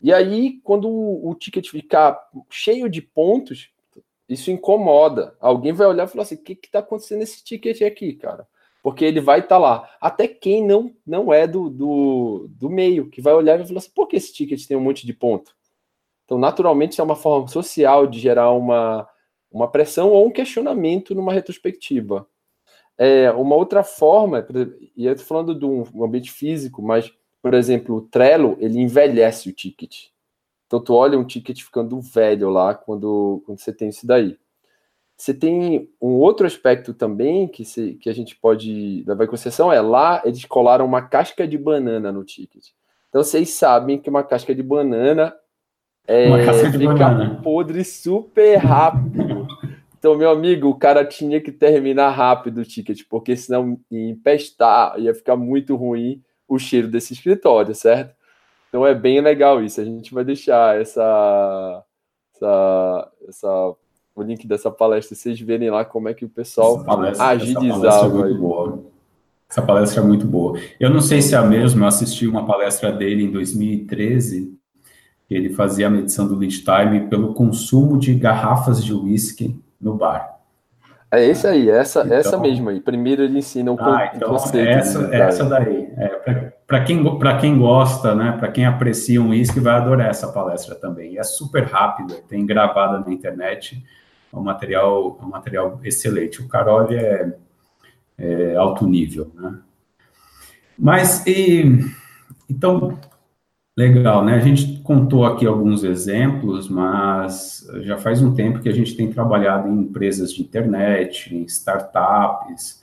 E 0.00 0.12
aí, 0.12 0.60
quando 0.62 0.88
o, 0.88 1.34
ticket 1.34 1.68
ficar 1.68 2.18
cheio 2.50 2.88
de 2.88 3.02
pontos, 3.02 3.70
isso 4.28 4.50
incomoda. 4.50 5.36
Alguém 5.40 5.72
vai 5.72 5.86
olhar 5.86 6.04
e 6.04 6.10
falar 6.10 6.22
assim: 6.22 6.36
o 6.36 6.38
que 6.38 6.58
está 6.62 6.80
acontecendo 6.80 7.20
nesse 7.20 7.42
ticket 7.42 7.82
aqui, 7.82 8.14
cara? 8.14 8.46
Porque 8.82 9.04
ele 9.04 9.20
vai 9.20 9.40
estar 9.40 9.56
tá 9.56 9.58
lá. 9.58 9.90
Até 10.00 10.28
quem 10.28 10.64
não, 10.64 10.94
não 11.06 11.32
é 11.32 11.46
do, 11.46 11.68
do, 11.68 12.46
do 12.50 12.70
meio, 12.70 13.10
que 13.10 13.20
vai 13.20 13.34
olhar 13.34 13.54
e 13.54 13.58
vai 13.58 13.66
falar 13.66 13.78
assim: 13.78 13.90
por 13.94 14.06
que 14.06 14.16
esse 14.16 14.32
ticket 14.32 14.64
tem 14.66 14.76
um 14.76 14.82
monte 14.82 15.06
de 15.06 15.12
ponto? 15.12 15.54
Então, 16.24 16.38
naturalmente, 16.38 16.92
isso 16.92 17.00
é 17.00 17.04
uma 17.04 17.16
forma 17.16 17.46
social 17.48 18.06
de 18.06 18.18
gerar 18.18 18.52
uma, 18.52 19.08
uma 19.50 19.70
pressão 19.70 20.10
ou 20.10 20.26
um 20.26 20.30
questionamento 20.30 21.14
numa 21.14 21.32
retrospectiva. 21.32 22.26
É, 22.98 23.30
uma 23.32 23.54
outra 23.54 23.82
forma, 23.82 24.46
e 24.96 25.06
eu 25.06 25.12
estou 25.12 25.26
falando 25.26 25.54
de 25.54 25.64
um 25.64 26.04
ambiente 26.04 26.30
físico, 26.30 26.80
mas, 26.82 27.12
por 27.42 27.52
exemplo, 27.52 27.96
o 27.96 28.00
Trello, 28.00 28.56
ele 28.58 28.80
envelhece 28.80 29.48
o 29.48 29.52
ticket. 29.52 30.06
Então, 30.66 30.80
tu 30.80 30.94
olha 30.94 31.18
um 31.18 31.24
ticket 31.24 31.62
ficando 31.62 32.00
velho 32.00 32.48
lá 32.48 32.74
quando, 32.74 33.42
quando 33.44 33.58
você 33.58 33.72
tem 33.72 33.88
isso 33.88 34.06
daí. 34.06 34.38
Você 35.16 35.32
tem 35.32 35.90
um 36.00 36.14
outro 36.14 36.46
aspecto 36.46 36.92
também 36.92 37.48
que, 37.48 37.64
se, 37.64 37.94
que 37.94 38.10
a 38.10 38.12
gente 38.12 38.36
pode 38.36 39.04
levar 39.06 39.24
em 39.24 39.28
consideração, 39.28 39.72
é 39.72 39.80
lá 39.80 40.22
eles 40.24 40.44
colaram 40.44 40.84
uma 40.84 41.02
casca 41.02 41.46
de 41.46 41.56
banana 41.56 42.10
no 42.10 42.24
ticket. 42.24 42.68
Então, 43.08 43.22
vocês 43.22 43.50
sabem 43.50 43.98
que 43.98 44.10
uma 44.10 44.22
casca 44.22 44.54
de 44.54 44.62
banana 44.62 45.34
é, 46.06 46.28
uma 46.28 46.44
casca 46.44 46.70
de 46.70 46.78
fica 46.78 46.92
banana. 46.92 47.40
podre 47.42 47.84
super 47.84 48.56
rápido. 48.56 49.46
Então, 50.06 50.16
meu 50.16 50.30
amigo, 50.30 50.68
o 50.68 50.74
cara 50.78 51.04
tinha 51.04 51.40
que 51.40 51.50
terminar 51.50 52.10
rápido 52.10 52.58
o 52.58 52.64
ticket, 52.64 53.02
porque 53.10 53.36
senão 53.36 53.76
ia 53.90 54.08
empestar, 54.08 54.96
ia 55.00 55.12
ficar 55.12 55.34
muito 55.34 55.74
ruim 55.74 56.22
o 56.46 56.60
cheiro 56.60 56.86
desse 56.86 57.12
escritório, 57.12 57.74
certo? 57.74 58.14
Então 58.68 58.86
é 58.86 58.94
bem 58.94 59.20
legal 59.20 59.60
isso. 59.60 59.80
A 59.80 59.84
gente 59.84 60.14
vai 60.14 60.24
deixar 60.24 60.80
essa, 60.80 61.82
essa, 62.32 63.12
essa 63.28 63.74
o 64.14 64.22
link 64.22 64.46
dessa 64.46 64.70
palestra, 64.70 65.16
vocês 65.16 65.40
verem 65.40 65.70
lá 65.70 65.84
como 65.84 66.08
é 66.08 66.14
que 66.14 66.24
o 66.24 66.28
pessoal 66.28 66.84
agilizava. 67.18 68.28
Essa, 68.28 68.78
essa 69.50 69.62
palestra 69.62 70.02
é 70.02 70.06
muito 70.06 70.24
boa. 70.24 70.56
Eu 70.78 70.88
não 70.88 71.00
sei 71.00 71.20
se 71.20 71.34
é 71.34 71.38
a 71.38 71.42
mesma, 71.42 71.82
eu 71.82 71.88
assisti 71.88 72.28
uma 72.28 72.46
palestra 72.46 72.92
dele 72.92 73.24
em 73.24 73.32
2013, 73.32 74.56
ele 75.28 75.52
fazia 75.52 75.88
a 75.88 75.90
medição 75.90 76.28
do 76.28 76.36
lead 76.36 76.62
time 76.62 77.08
pelo 77.08 77.34
consumo 77.34 77.98
de 77.98 78.14
garrafas 78.14 78.84
de 78.84 78.94
uísque 78.94 79.65
no 79.80 79.94
bar. 79.94 80.36
É 81.10 81.24
esse 81.24 81.46
aí, 81.46 81.70
essa, 81.70 82.02
então, 82.04 82.16
essa 82.16 82.38
mesma 82.38 82.72
aí. 82.72 82.80
Primeiro 82.80 83.22
ele 83.22 83.38
ensina 83.38 83.70
o, 83.70 83.80
ah, 83.80 84.10
então, 84.14 84.28
conceito. 84.30 84.68
Essa, 84.68 85.14
essa 85.14 85.44
daí. 85.44 85.88
É, 85.96 86.52
para 86.66 86.82
quem, 86.82 87.02
quem 87.40 87.58
gosta, 87.58 88.14
né, 88.14 88.36
para 88.38 88.50
quem 88.50 88.66
aprecia 88.66 89.22
um 89.22 89.28
uísque, 89.28 89.60
vai 89.60 89.74
adorar 89.74 90.08
essa 90.08 90.32
palestra 90.32 90.74
também. 90.74 91.16
é 91.16 91.22
super 91.22 91.64
rápida, 91.64 92.16
tem 92.28 92.44
gravada 92.44 92.98
na 92.98 93.12
internet, 93.12 93.82
é 94.32 94.36
um 94.36 94.42
material, 94.42 95.18
é 95.22 95.24
um 95.24 95.28
material 95.28 95.80
excelente. 95.84 96.42
O 96.42 96.48
Carol 96.48 96.90
é, 96.90 97.32
é 98.18 98.56
alto 98.56 98.86
nível, 98.86 99.30
né? 99.34 99.58
Mas, 100.76 101.24
e, 101.26 101.78
então, 102.50 102.98
Legal, 103.78 104.24
né? 104.24 104.34
A 104.36 104.40
gente 104.40 104.80
contou 104.80 105.26
aqui 105.26 105.46
alguns 105.46 105.84
exemplos, 105.84 106.66
mas 106.66 107.68
já 107.82 107.98
faz 107.98 108.22
um 108.22 108.34
tempo 108.34 108.60
que 108.60 108.70
a 108.70 108.72
gente 108.72 108.96
tem 108.96 109.12
trabalhado 109.12 109.68
em 109.68 109.80
empresas 109.80 110.32
de 110.32 110.40
internet, 110.40 111.34
em 111.34 111.42
startups, 111.42 112.82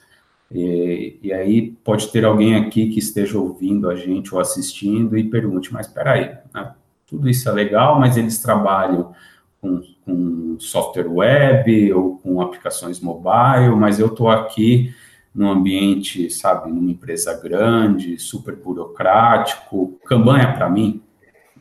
e, 0.52 1.18
e 1.24 1.34
aí 1.34 1.72
pode 1.84 2.12
ter 2.12 2.24
alguém 2.24 2.56
aqui 2.56 2.90
que 2.90 3.00
esteja 3.00 3.40
ouvindo 3.40 3.90
a 3.90 3.96
gente 3.96 4.36
ou 4.36 4.40
assistindo 4.40 5.18
e 5.18 5.24
pergunte, 5.24 5.74
mas 5.74 5.88
espera 5.88 6.12
aí, 6.12 6.38
né? 6.54 6.76
tudo 7.08 7.28
isso 7.28 7.50
é 7.50 7.52
legal, 7.52 8.00
mas 8.00 8.16
eles 8.16 8.38
trabalham 8.40 9.16
com, 9.60 9.82
com 10.06 10.58
software 10.60 11.08
web 11.08 11.92
ou 11.94 12.18
com 12.20 12.40
aplicações 12.40 13.00
mobile, 13.00 13.76
mas 13.76 14.00
eu 14.00 14.08
estou 14.08 14.30
aqui 14.30 14.94
num 15.34 15.50
ambiente, 15.50 16.30
sabe, 16.30 16.72
numa 16.72 16.92
empresa 16.92 17.34
grande, 17.42 18.18
super 18.20 18.56
burocrático. 18.56 20.00
Kanban 20.06 20.40
é 20.40 20.52
para 20.52 20.70
mim? 20.70 21.02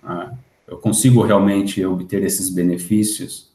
Né? 0.02 0.38
Eu 0.66 0.78
consigo 0.78 1.22
realmente 1.22 1.84
obter 1.84 2.22
esses 2.22 2.50
benefícios? 2.50 3.50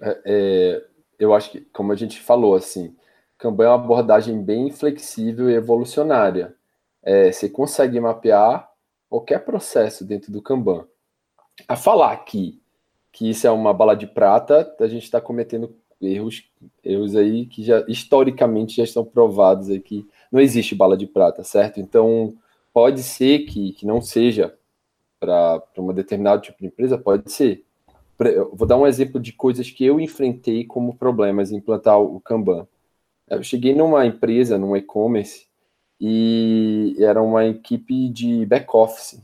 É, 0.00 0.20
é, 0.24 0.84
eu 1.18 1.34
acho 1.34 1.50
que, 1.50 1.60
como 1.72 1.92
a 1.92 1.96
gente 1.96 2.20
falou, 2.20 2.54
assim, 2.54 2.94
Kanban 3.38 3.64
é 3.64 3.68
uma 3.68 3.74
abordagem 3.76 4.42
bem 4.42 4.70
flexível 4.70 5.48
e 5.50 5.54
evolucionária. 5.54 6.54
É, 7.02 7.32
você 7.32 7.48
consegue 7.48 7.98
mapear 7.98 8.68
qualquer 9.08 9.44
processo 9.44 10.04
dentro 10.04 10.30
do 10.30 10.42
Kanban, 10.42 10.84
a 11.66 11.76
falar 11.76 12.16
que, 12.18 12.60
que 13.10 13.30
isso 13.30 13.46
é 13.46 13.50
uma 13.50 13.72
bala 13.72 13.96
de 13.96 14.06
prata, 14.06 14.74
a 14.78 14.86
gente 14.86 15.04
está 15.04 15.20
cometendo 15.20 15.74
erros, 16.00 16.44
erros 16.84 17.16
aí 17.16 17.46
que 17.46 17.62
já 17.62 17.84
historicamente 17.88 18.76
já 18.76 18.84
estão 18.84 19.04
provados 19.04 19.70
aí 19.70 19.80
que 19.80 20.06
não 20.30 20.40
existe 20.40 20.74
bala 20.74 20.96
de 20.96 21.06
prata, 21.06 21.42
certo? 21.42 21.80
Então 21.80 22.34
pode 22.72 23.02
ser 23.02 23.40
que, 23.40 23.72
que 23.72 23.86
não 23.86 24.00
seja 24.00 24.54
para 25.18 25.62
uma 25.76 25.92
determinado 25.92 26.42
tipo 26.42 26.58
de 26.60 26.66
empresa, 26.66 26.96
pode 26.96 27.30
ser. 27.32 27.64
Eu 28.20 28.54
vou 28.54 28.66
dar 28.66 28.76
um 28.76 28.86
exemplo 28.86 29.20
de 29.20 29.32
coisas 29.32 29.70
que 29.70 29.84
eu 29.84 30.00
enfrentei 30.00 30.64
como 30.64 30.96
problemas 30.96 31.50
em 31.50 31.56
implantar 31.56 32.00
o 32.00 32.20
Kanban. 32.20 32.66
Eu 33.28 33.42
cheguei 33.42 33.74
numa 33.74 34.06
empresa, 34.06 34.58
num 34.58 34.76
e-commerce, 34.76 35.46
e 36.00 36.96
era 36.98 37.22
uma 37.22 37.46
equipe 37.46 38.08
de 38.08 38.46
back-office. 38.46 39.20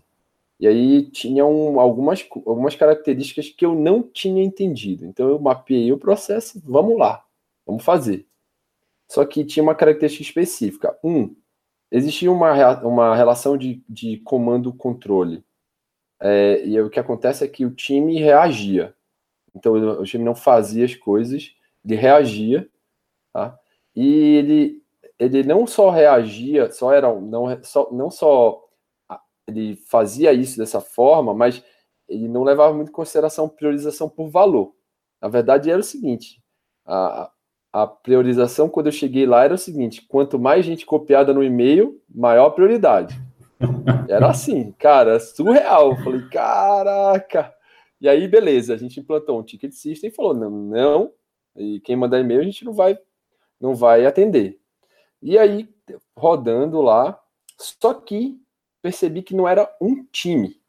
E 0.64 0.66
aí 0.66 1.02
tinham 1.10 1.78
algumas, 1.78 2.26
algumas 2.46 2.74
características 2.74 3.50
que 3.50 3.66
eu 3.66 3.74
não 3.74 4.02
tinha 4.02 4.42
entendido. 4.42 5.04
Então 5.04 5.28
eu 5.28 5.38
mapeei 5.38 5.92
o 5.92 5.98
processo, 5.98 6.58
vamos 6.64 6.96
lá, 6.96 7.22
vamos 7.66 7.84
fazer. 7.84 8.26
Só 9.06 9.26
que 9.26 9.44
tinha 9.44 9.62
uma 9.62 9.74
característica 9.74 10.22
específica. 10.22 10.98
Um, 11.04 11.36
existia 11.90 12.32
uma, 12.32 12.80
uma 12.82 13.14
relação 13.14 13.58
de, 13.58 13.84
de 13.86 14.16
comando-controle. 14.24 15.44
É, 16.18 16.66
e 16.66 16.80
o 16.80 16.88
que 16.88 16.98
acontece 16.98 17.44
é 17.44 17.48
que 17.48 17.66
o 17.66 17.70
time 17.70 18.18
reagia. 18.18 18.94
Então 19.54 19.74
o 19.74 20.04
time 20.04 20.24
não 20.24 20.34
fazia 20.34 20.86
as 20.86 20.94
coisas, 20.94 21.54
ele 21.84 21.94
reagia, 21.94 22.66
tá? 23.34 23.54
E 23.94 24.36
ele, 24.36 24.82
ele 25.18 25.42
não 25.42 25.66
só 25.66 25.90
reagia, 25.90 26.72
só 26.72 26.90
era 26.90 27.12
não 27.20 27.62
só, 27.62 27.92
não 27.92 28.10
só 28.10 28.63
ele 29.46 29.76
fazia 29.76 30.32
isso 30.32 30.58
dessa 30.58 30.80
forma, 30.80 31.34
mas 31.34 31.62
ele 32.08 32.28
não 32.28 32.42
levava 32.42 32.74
muito 32.74 32.88
em 32.88 32.92
consideração 32.92 33.48
priorização 33.48 34.08
por 34.08 34.28
valor. 34.28 34.74
Na 35.20 35.28
verdade, 35.28 35.70
era 35.70 35.80
o 35.80 35.84
seguinte: 35.84 36.42
a, 36.84 37.30
a 37.72 37.86
priorização, 37.86 38.68
quando 38.68 38.86
eu 38.86 38.92
cheguei 38.92 39.26
lá, 39.26 39.44
era 39.44 39.54
o 39.54 39.58
seguinte: 39.58 40.06
quanto 40.06 40.38
mais 40.38 40.64
gente 40.64 40.86
copiada 40.86 41.32
no 41.32 41.42
e-mail, 41.42 42.00
maior 42.08 42.46
a 42.46 42.50
prioridade. 42.50 43.20
Era 44.08 44.30
assim, 44.30 44.72
cara, 44.72 45.18
surreal. 45.18 45.92
Eu 45.92 45.96
falei, 46.04 46.28
caraca. 46.28 47.54
E 48.00 48.08
aí, 48.08 48.28
beleza, 48.28 48.74
a 48.74 48.76
gente 48.76 49.00
implantou 49.00 49.38
um 49.38 49.42
ticket 49.42 49.72
system 49.72 50.10
e 50.10 50.12
falou: 50.12 50.34
não, 50.34 50.50
não, 50.50 51.12
e 51.56 51.80
quem 51.80 51.96
mandar 51.96 52.20
e-mail 52.20 52.40
a 52.40 52.44
gente 52.44 52.64
não 52.64 52.72
vai, 52.72 52.98
não 53.60 53.74
vai 53.74 54.04
atender. 54.04 54.58
E 55.22 55.38
aí, 55.38 55.68
rodando 56.16 56.82
lá, 56.82 57.18
só 57.58 57.94
que 57.94 58.38
percebi 58.84 59.22
que 59.22 59.34
não 59.34 59.48
era 59.48 59.74
um 59.80 60.04
time. 60.12 60.60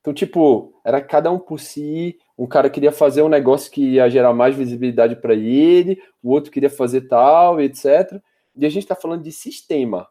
Então, 0.00 0.14
tipo, 0.14 0.72
era 0.82 0.98
cada 0.98 1.30
um 1.30 1.38
por 1.38 1.60
si. 1.60 2.18
Um 2.38 2.46
cara 2.46 2.70
queria 2.70 2.90
fazer 2.90 3.20
um 3.20 3.28
negócio 3.28 3.70
que 3.70 3.82
ia 3.82 4.08
gerar 4.08 4.32
mais 4.32 4.56
visibilidade 4.56 5.14
para 5.16 5.34
ele, 5.34 6.02
o 6.22 6.30
outro 6.30 6.50
queria 6.50 6.70
fazer 6.70 7.02
tal, 7.02 7.60
etc. 7.60 8.18
E 8.56 8.64
a 8.64 8.68
gente 8.70 8.84
está 8.84 8.94
falando 8.94 9.22
de 9.22 9.30
sistema. 9.30 10.08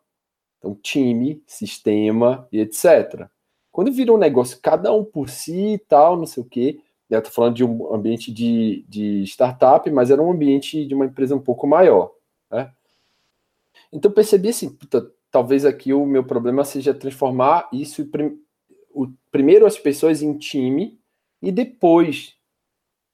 Então, 0.59 0.75
time, 0.75 1.41
sistema 1.47 2.47
e 2.51 2.59
etc. 2.59 3.27
Quando 3.71 3.91
vira 3.91 4.13
um 4.13 4.17
negócio, 4.17 4.59
cada 4.61 4.93
um 4.93 5.03
por 5.03 5.27
si 5.27 5.73
e 5.73 5.79
tal, 5.79 6.17
não 6.17 6.27
sei 6.27 6.43
o 6.43 6.45
quê. 6.45 6.79
Eu 7.09 7.17
estou 7.17 7.33
falando 7.33 7.55
de 7.55 7.63
um 7.65 7.91
ambiente 7.91 8.31
de, 8.31 8.85
de 8.87 9.23
startup, 9.23 9.89
mas 9.89 10.11
era 10.11 10.21
um 10.21 10.31
ambiente 10.31 10.85
de 10.85 10.93
uma 10.93 11.05
empresa 11.05 11.35
um 11.35 11.41
pouco 11.41 11.65
maior. 11.65 12.11
Né? 12.51 12.71
Então, 13.91 14.11
percebi 14.11 14.49
assim, 14.49 14.69
puta, 14.69 15.11
talvez 15.31 15.65
aqui 15.65 15.93
o 15.93 16.05
meu 16.05 16.23
problema 16.23 16.63
seja 16.63 16.93
transformar 16.93 17.69
isso 17.71 18.07
o, 18.91 19.07
primeiro 19.31 19.65
as 19.65 19.77
pessoas 19.77 20.21
em 20.21 20.37
time 20.37 20.99
e 21.41 21.51
depois 21.51 22.35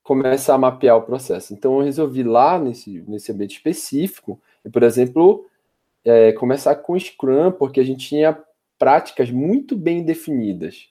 começar 0.03 0.55
a 0.55 0.57
mapear 0.57 0.97
o 0.97 1.01
processo. 1.01 1.53
Então 1.53 1.80
eu 1.80 1.86
resolvi 1.86 2.24
lá 2.24 2.59
nesse, 2.59 3.03
nesse 3.07 3.32
ambiente 3.32 3.57
específico, 3.57 4.39
por 4.72 4.84
exemplo, 4.84 5.45
é, 6.03 6.32
começar 6.34 6.76
com 6.76 6.97
Scrum, 6.97 7.51
porque 7.51 7.80
a 7.80 7.84
gente 7.84 8.07
tinha 8.07 8.39
práticas 8.78 9.32
muito 9.32 9.76
bem 9.76 10.03
definidas 10.03 10.89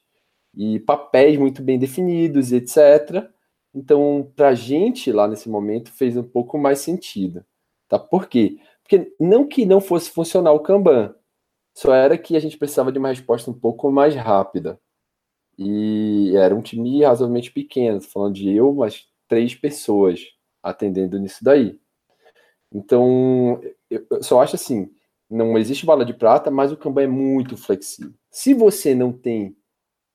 e 0.57 0.81
papéis 0.81 1.39
muito 1.39 1.63
bem 1.63 1.79
definidos, 1.79 2.53
etc. 2.53 3.29
Então, 3.75 4.31
para 4.37 4.49
a 4.49 4.55
gente 4.55 5.11
lá 5.13 5.27
nesse 5.27 5.49
momento 5.49 5.91
fez 5.91 6.17
um 6.17 6.23
pouco 6.23 6.59
mais 6.59 6.81
sentido, 6.81 7.45
tá? 7.89 7.99
Por 7.99 8.29
quê? 8.29 8.59
Porque 8.85 9.15
não 9.19 9.49
que 9.49 9.67
não 9.67 9.81
fosse 9.81 10.11
funcionar 10.11 10.53
o 10.53 10.61
Kanban, 10.61 11.15
só 11.75 11.93
era 11.93 12.17
que 12.17 12.37
a 12.37 12.41
gente 12.41 12.57
precisava 12.57 12.93
de 12.93 12.99
uma 12.99 13.09
resposta 13.09 13.51
um 13.51 13.59
pouco 13.59 13.91
mais 13.91 14.15
rápida. 14.15 14.79
E 15.59 16.33
era 16.37 16.55
um 16.55 16.63
time 16.63 17.03
razoavelmente 17.03 17.51
pequeno, 17.51 18.01
falando 18.01 18.35
de 18.35 18.53
eu, 18.55 18.73
mas 18.73 19.07
três 19.27 19.55
pessoas 19.55 20.21
atendendo 20.63 21.19
nisso 21.19 21.43
daí. 21.43 21.81
Então, 22.73 23.61
eu 23.89 24.23
só 24.23 24.41
acho 24.43 24.57
assim, 24.57 24.91
não 25.31 25.57
existe 25.57 25.87
bala 25.87 26.05
de 26.05 26.15
prata, 26.15 26.51
mas 26.51 26.73
o 26.73 26.77
Kanban 26.77 27.03
é 27.03 27.07
muito 27.07 27.57
flexível. 27.57 28.13
Se 28.31 28.53
você 28.53 28.95
não 28.95 29.13
tem 29.13 29.57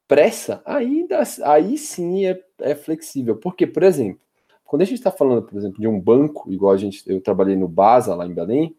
pressa, 0.07 0.61
ainda 0.65 1.21
aí 1.43 1.77
sim 1.77 2.25
é, 2.25 2.43
é 2.59 2.75
flexível. 2.75 3.37
Porque, 3.37 3.65
por 3.65 3.83
exemplo, 3.83 4.21
quando 4.69 4.83
a 4.83 4.85
gente 4.85 4.99
está 4.99 5.09
falando, 5.09 5.41
por 5.41 5.57
exemplo, 5.57 5.81
de 5.81 5.87
um 5.87 5.99
banco, 5.99 6.51
igual 6.53 6.71
a 6.71 6.77
gente, 6.77 7.01
eu 7.07 7.19
trabalhei 7.19 7.55
no 7.55 7.67
Basa 7.67 8.13
lá 8.13 8.27
em 8.27 8.33
Belém, 8.35 8.75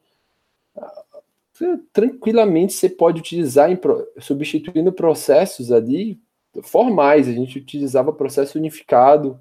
tranquilamente 1.93 2.75
você 2.75 2.89
pode 2.89 3.19
utilizar 3.19 3.73
em, 3.73 3.79
substituindo 4.21 4.93
processos 4.93 5.73
ali 5.73 6.21
formais. 6.63 7.27
A 7.27 7.33
gente 7.33 7.59
utilizava 7.59 8.13
processo 8.13 8.57
unificado 8.57 9.41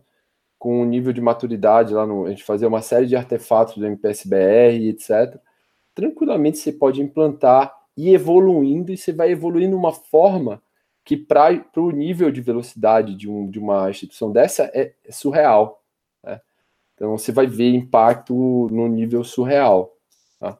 com 0.57 0.81
um 0.81 0.85
nível 0.85 1.13
de 1.13 1.21
maturidade 1.21 1.93
lá 1.93 2.07
no, 2.07 2.25
a 2.25 2.31
gente 2.31 2.43
fazia 2.43 2.67
uma 2.67 2.81
série 2.81 3.05
de 3.05 3.15
artefatos 3.15 3.77
do 3.77 3.85
MPSBR, 3.85 4.89
etc. 4.89 5.39
Tranquilamente 5.93 6.57
você 6.57 6.71
pode 6.71 6.99
implantar 6.99 7.71
e 7.95 8.11
evoluindo 8.11 8.91
e 8.91 8.97
você 8.97 9.13
vai 9.13 9.29
evoluindo 9.29 9.77
uma 9.77 9.93
forma 9.93 10.63
que 11.05 11.15
para 11.15 11.63
o 11.77 11.91
nível 11.91 12.31
de 12.31 12.41
velocidade 12.41 13.13
de, 13.13 13.29
um, 13.29 13.47
de 13.47 13.59
uma 13.59 13.87
instituição 13.91 14.31
dessa 14.31 14.63
é, 14.73 14.93
é 15.05 15.11
surreal. 15.11 15.78
Então 16.99 17.17
você 17.17 17.31
vai 17.31 17.47
ver 17.47 17.73
impacto 17.73 18.67
no 18.69 18.85
nível 18.89 19.23
surreal. 19.23 19.95
Tá? 20.37 20.57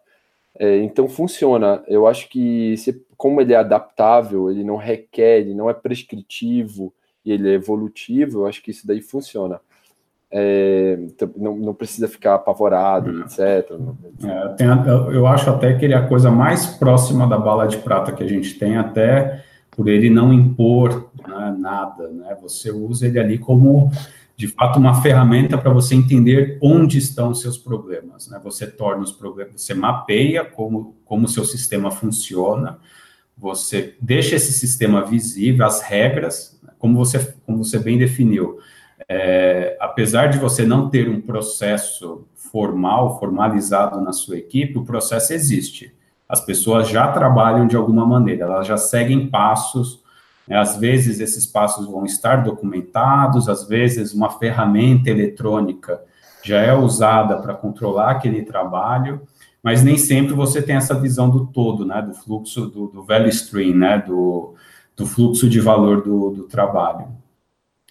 É, 0.57 0.77
então 0.77 1.09
funciona. 1.09 1.83
Eu 1.85 2.07
acho 2.07 2.29
que 2.29 2.77
se, 2.77 3.05
como 3.17 3.41
ele 3.41 3.51
é 3.51 3.57
adaptável, 3.57 4.49
ele 4.49 4.63
não 4.63 4.77
requer, 4.77 5.41
ele 5.41 5.53
não 5.53 5.69
é 5.69 5.73
prescritivo 5.73 6.93
e 7.25 7.33
ele 7.33 7.49
é 7.49 7.55
evolutivo, 7.55 8.39
eu 8.39 8.47
acho 8.47 8.63
que 8.63 8.71
isso 8.71 8.87
daí 8.87 9.01
funciona. 9.01 9.59
É, 10.31 10.97
então, 11.01 11.29
não, 11.35 11.57
não, 11.57 11.73
precisa 11.73 12.07
ficar 12.07 12.35
apavorado, 12.35 13.11
uhum. 13.11 13.21
etc. 13.21 13.39
É, 14.23 14.47
tem, 14.49 14.67
eu 15.13 15.27
acho 15.27 15.49
até 15.49 15.73
que 15.73 15.83
ele 15.83 15.93
é 15.93 15.97
a 15.97 16.07
coisa 16.07 16.31
mais 16.31 16.67
próxima 16.67 17.27
da 17.27 17.37
bala 17.37 17.67
de 17.67 17.77
prata 17.77 18.13
que 18.13 18.23
a 18.23 18.27
gente 18.27 18.57
tem, 18.57 18.77
até 18.77 19.43
por 19.71 19.89
ele 19.89 20.09
não 20.09 20.31
impor 20.31 21.09
né, 21.27 21.55
nada. 21.57 22.07
Né? 22.09 22.37
Você 22.41 22.71
usa 22.71 23.07
ele 23.07 23.19
ali 23.19 23.37
como 23.37 23.91
de 24.39 24.47
fato, 24.47 24.79
uma 24.79 25.01
ferramenta 25.01 25.57
para 25.57 25.69
você 25.69 25.93
entender 25.93 26.57
onde 26.61 26.97
estão 26.97 27.31
os 27.31 27.41
seus 27.41 27.57
problemas. 27.57 28.29
Né? 28.29 28.39
Você 28.41 28.65
torna 28.65 29.03
os 29.03 29.11
problemas, 29.11 29.61
você 29.61 29.73
mapeia 29.73 30.45
como, 30.45 30.95
como 31.03 31.25
o 31.25 31.27
seu 31.27 31.43
sistema 31.43 31.91
funciona, 31.91 32.79
você 33.37 33.97
deixa 33.99 34.37
esse 34.37 34.53
sistema 34.53 35.03
visível, 35.03 35.65
as 35.65 35.81
regras, 35.81 36.57
como 36.77 36.95
você, 36.95 37.35
como 37.45 37.65
você 37.65 37.79
bem 37.79 37.97
definiu. 37.97 38.59
É, 39.09 39.75
apesar 39.77 40.27
de 40.27 40.37
você 40.37 40.65
não 40.65 40.89
ter 40.89 41.09
um 41.09 41.19
processo 41.19 42.25
formal, 42.33 43.19
formalizado 43.19 43.99
na 43.99 44.13
sua 44.13 44.37
equipe, 44.37 44.77
o 44.77 44.85
processo 44.85 45.33
existe. 45.33 45.93
As 46.29 46.39
pessoas 46.39 46.87
já 46.87 47.11
trabalham 47.11 47.67
de 47.67 47.75
alguma 47.75 48.05
maneira, 48.05 48.45
elas 48.45 48.65
já 48.65 48.77
seguem 48.77 49.27
passos 49.27 50.01
né? 50.49 50.57
Às 50.57 50.77
vezes, 50.77 51.19
esses 51.19 51.45
passos 51.45 51.85
vão 51.85 52.03
estar 52.03 52.43
documentados, 52.43 53.47
às 53.47 53.67
vezes, 53.67 54.13
uma 54.13 54.31
ferramenta 54.31 55.09
eletrônica 55.09 56.01
já 56.43 56.59
é 56.59 56.73
usada 56.73 57.37
para 57.37 57.53
controlar 57.53 58.11
aquele 58.11 58.41
trabalho, 58.41 59.21
mas 59.61 59.83
nem 59.83 59.97
sempre 59.97 60.33
você 60.33 60.61
tem 60.61 60.75
essa 60.75 60.99
visão 60.99 61.29
do 61.29 61.45
todo, 61.47 61.85
né, 61.85 62.01
do 62.01 62.13
fluxo, 62.13 62.65
do, 62.65 62.87
do 62.87 63.03
value 63.03 63.29
stream, 63.29 63.75
né, 63.75 63.99
do, 63.99 64.55
do 64.95 65.05
fluxo 65.05 65.49
de 65.49 65.59
valor 65.59 66.01
do, 66.01 66.31
do 66.31 66.43
trabalho. 66.43 67.09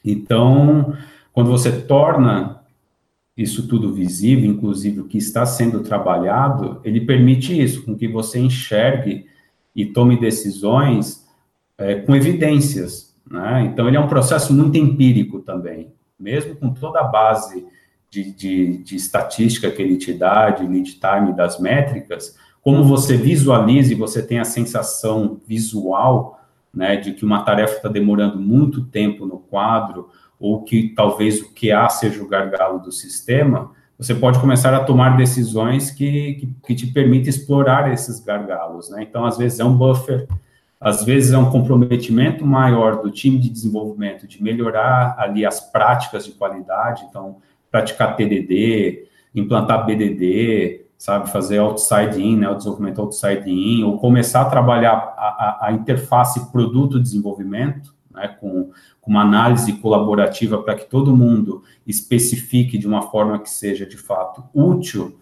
Então, 0.05 0.95
quando 1.33 1.51
você 1.51 1.71
torna 1.83 2.63
isso 3.37 3.69
tudo 3.69 3.93
visível, 3.93 4.51
inclusive 4.51 5.01
o 5.01 5.05
que 5.05 5.19
está 5.19 5.45
sendo 5.47 5.81
trabalhado, 5.81 6.81
ele 6.83 7.03
permite 7.03 7.61
isso, 7.61 7.85
com 7.85 7.95
que 7.95 8.09
você 8.09 8.41
enxergue 8.41 9.27
e 9.77 9.85
tome 9.85 10.19
decisões 10.19 11.28
é, 11.79 11.95
com 11.95 12.15
evidências. 12.15 13.15
Né? 13.31 13.71
Então, 13.73 13.87
ele 13.87 13.97
é 13.97 14.01
um 14.01 14.09
processo 14.09 14.53
muito 14.53 14.77
empírico 14.77 15.39
também, 15.39 15.93
mesmo 16.19 16.57
com 16.57 16.75
toda 16.75 17.01
a 17.01 17.05
base 17.05 17.65
de, 18.11 18.33
de, 18.33 18.79
de 18.79 18.97
estatística 18.97 19.71
que 19.71 19.81
ele 19.81 19.97
te 19.97 20.13
dá, 20.13 20.51
de 20.51 20.67
lead 20.67 20.99
time 20.99 21.33
das 21.35 21.61
métricas, 21.61 22.37
como 22.61 22.83
você 22.85 23.17
visualiza 23.17 23.93
e 23.93 23.97
você 23.97 24.23
tem 24.23 24.39
a 24.39 24.45
sensação 24.45 25.41
visual 25.47 26.41
né, 26.73 26.97
de 26.97 27.13
que 27.13 27.25
uma 27.25 27.43
tarefa 27.43 27.77
está 27.77 27.89
demorando 27.89 28.39
muito 28.39 28.85
tempo 28.85 29.25
no 29.25 29.39
quadro, 29.39 30.11
ou 30.39 30.63
que 30.63 30.91
talvez 30.91 31.41
o 31.41 31.53
QA 31.53 31.89
seja 31.89 32.23
o 32.23 32.29
gargalo 32.29 32.79
do 32.79 32.93
sistema, 32.93 33.73
você 33.99 34.15
pode 34.15 34.39
começar 34.39 34.73
a 34.73 34.85
tomar 34.85 35.17
decisões 35.17 35.91
que, 35.91 36.35
que, 36.35 36.55
que 36.67 36.75
te 36.75 36.87
permitem 36.87 37.29
explorar 37.29 37.93
esses 37.93 38.21
gargalos, 38.21 38.89
né? 38.91 39.03
Então, 39.03 39.25
às 39.25 39.37
vezes 39.37 39.59
é 39.59 39.65
um 39.65 39.77
buffer, 39.77 40.29
às 40.81 41.05
vezes 41.05 41.33
é 41.33 41.39
um 41.39 41.51
comprometimento 41.51 42.47
maior 42.47 43.03
do 43.03 43.11
time 43.11 43.39
de 43.39 43.49
desenvolvimento 43.49 44.27
de 44.27 44.43
melhorar 44.43 45.17
ali 45.19 45.45
as 45.45 45.61
práticas 45.61 46.25
de 46.25 46.33
qualidade, 46.33 47.05
então, 47.09 47.37
praticar 47.71 48.17
TDD, 48.17 49.09
implantar 49.35 49.85
BDD, 49.85 50.87
sabe, 50.97 51.31
fazer 51.31 51.59
outside 51.59 52.21
in, 52.21 52.39
né, 52.39 52.49
o 52.49 52.55
desenvolvimento 52.55 53.01
outside 53.01 53.49
in, 53.51 53.85
ou 53.85 53.99
começar 53.99 54.43
a 54.43 54.45
trabalhar 54.47 54.93
a, 54.93 55.59
a, 55.63 55.67
a 55.69 55.73
interface 55.73 56.51
produto-desenvolvimento, 56.51 57.95
né, 58.11 58.37
com, 58.41 58.71
com, 59.01 59.11
uma 59.11 59.23
análise 59.23 59.73
colaborativa 59.75 60.63
para 60.63 60.75
que 60.75 60.89
todo 60.89 61.17
mundo 61.17 61.63
especifique 61.87 62.79
de 62.79 62.87
uma 62.87 63.03
forma 63.03 63.39
que 63.39 63.51
seja, 63.51 63.85
de 63.87 63.97
fato, 63.97 64.45
útil 64.55 65.19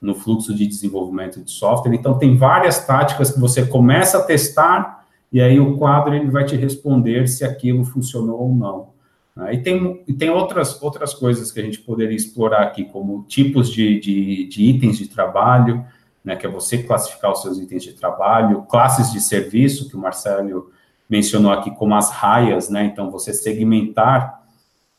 no 0.00 0.14
fluxo 0.14 0.54
de 0.54 0.66
desenvolvimento 0.66 1.42
de 1.42 1.50
software. 1.50 1.94
Então, 1.94 2.18
tem 2.18 2.36
várias 2.36 2.86
táticas 2.86 3.30
que 3.30 3.40
você 3.40 3.66
começa 3.66 4.18
a 4.18 4.22
testar 4.22 4.95
e 5.36 5.40
aí 5.42 5.60
o 5.60 5.76
quadro 5.76 6.14
ele 6.14 6.30
vai 6.30 6.46
te 6.46 6.56
responder 6.56 7.28
se 7.28 7.44
aquilo 7.44 7.84
funcionou 7.84 8.40
ou 8.40 8.54
não. 8.54 8.88
Né? 9.36 9.52
E 9.52 9.58
tem, 9.58 10.02
e 10.08 10.14
tem 10.14 10.30
outras, 10.30 10.82
outras 10.82 11.12
coisas 11.12 11.52
que 11.52 11.60
a 11.60 11.62
gente 11.62 11.78
poderia 11.78 12.16
explorar 12.16 12.62
aqui, 12.62 12.86
como 12.86 13.22
tipos 13.28 13.70
de, 13.70 14.00
de, 14.00 14.46
de 14.46 14.64
itens 14.64 14.96
de 14.96 15.06
trabalho, 15.06 15.84
né, 16.24 16.36
que 16.36 16.46
é 16.46 16.48
você 16.48 16.82
classificar 16.82 17.32
os 17.32 17.42
seus 17.42 17.58
itens 17.58 17.82
de 17.82 17.92
trabalho, 17.92 18.62
classes 18.62 19.12
de 19.12 19.20
serviço, 19.20 19.90
que 19.90 19.94
o 19.94 20.00
Marcelo 20.00 20.70
mencionou 21.06 21.52
aqui 21.52 21.70
como 21.70 21.94
as 21.94 22.10
raias, 22.10 22.70
né, 22.70 22.86
então 22.86 23.10
você 23.10 23.34
segmentar 23.34 24.42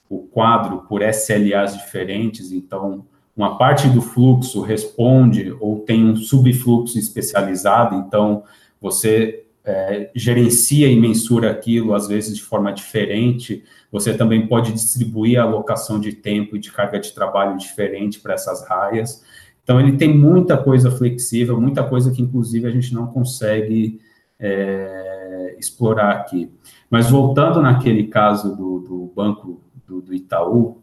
o 0.07 0.19
quadro 0.19 0.83
por 0.88 1.01
SLAs 1.01 1.75
diferentes, 1.75 2.51
então 2.51 3.07
uma 3.35 3.57
parte 3.57 3.89
do 3.89 4.03
fluxo 4.03 4.61
responde 4.61 5.51
ou 5.59 5.79
tem 5.79 6.05
um 6.05 6.15
subfluxo 6.15 6.99
especializado, 6.99 7.95
então 7.95 8.43
você 8.79 9.47
é, 9.68 10.09
gerencia 10.15 10.88
e 10.88 10.99
mensura 10.99 11.51
aquilo, 11.51 11.93
às 11.93 12.07
vezes 12.07 12.36
de 12.36 12.41
forma 12.41 12.72
diferente. 12.72 13.63
Você 13.91 14.15
também 14.15 14.47
pode 14.47 14.72
distribuir 14.72 15.38
a 15.38 15.43
alocação 15.43 15.99
de 15.99 16.13
tempo 16.13 16.55
e 16.55 16.59
de 16.59 16.72
carga 16.72 16.99
de 16.99 17.13
trabalho 17.13 17.57
diferente 17.57 18.20
para 18.20 18.34
essas 18.34 18.65
raias. 18.65 19.24
Então, 19.61 19.80
ele 19.80 19.97
tem 19.97 20.18
muita 20.18 20.57
coisa 20.57 20.89
flexível, 20.89 21.59
muita 21.59 21.84
coisa 21.84 22.11
que, 22.11 22.22
inclusive, 22.22 22.65
a 22.65 22.72
gente 22.72 22.93
não 22.93 23.07
consegue 23.07 23.99
é, 24.39 25.55
explorar 25.59 26.11
aqui. 26.11 26.49
Mas, 26.89 27.09
voltando 27.09 27.61
naquele 27.61 28.07
caso 28.07 28.55
do, 28.55 28.80
do 28.80 29.11
banco 29.13 29.61
do, 29.86 30.01
do 30.01 30.13
Itaú, 30.13 30.82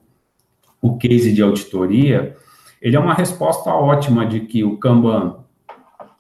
o 0.83 0.99
case 0.99 1.33
de 1.33 1.41
auditoria, 1.41 2.37
ele 2.83 2.97
é 2.97 3.01
uma 3.01 3.15
resposta 3.15 3.71
ótima 3.71 4.27
de 4.27 4.41
que 4.41 4.63
o 4.63 4.77
Kanban, 4.77 5.39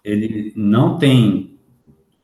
ele 0.02 0.50
não 0.56 0.96
tem 0.96 1.53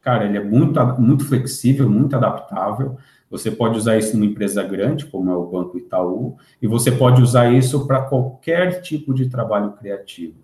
cara, 0.01 0.25
ele 0.25 0.39
é 0.39 0.45
muito, 0.45 0.81
muito 1.01 1.25
flexível, 1.25 1.89
muito 1.89 2.17
adaptável. 2.17 2.97
Você 3.31 3.51
pode 3.51 3.79
usar 3.79 3.97
isso 3.97 4.17
numa 4.17 4.27
empresa 4.27 4.63
grande, 4.63 5.07
como 5.07 5.31
é 5.31 5.37
o 5.37 5.47
Banco 5.47 5.79
Itaú, 5.79 6.37
e 6.61 6.67
você 6.67 6.91
pode 6.91 7.23
usar 7.23 7.53
isso 7.53 7.87
para 7.87 8.03
qualquer 8.03 8.81
tipo 8.81 9.15
de 9.15 9.29
trabalho 9.29 9.73
criativo. 9.73 10.35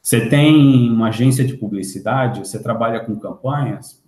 Você 0.00 0.28
tem 0.28 0.90
uma 0.90 1.08
agência 1.08 1.44
de 1.44 1.54
publicidade, 1.54 2.40
você 2.40 2.62
trabalha 2.62 3.00
com 3.00 3.18
campanhas, 3.18 4.02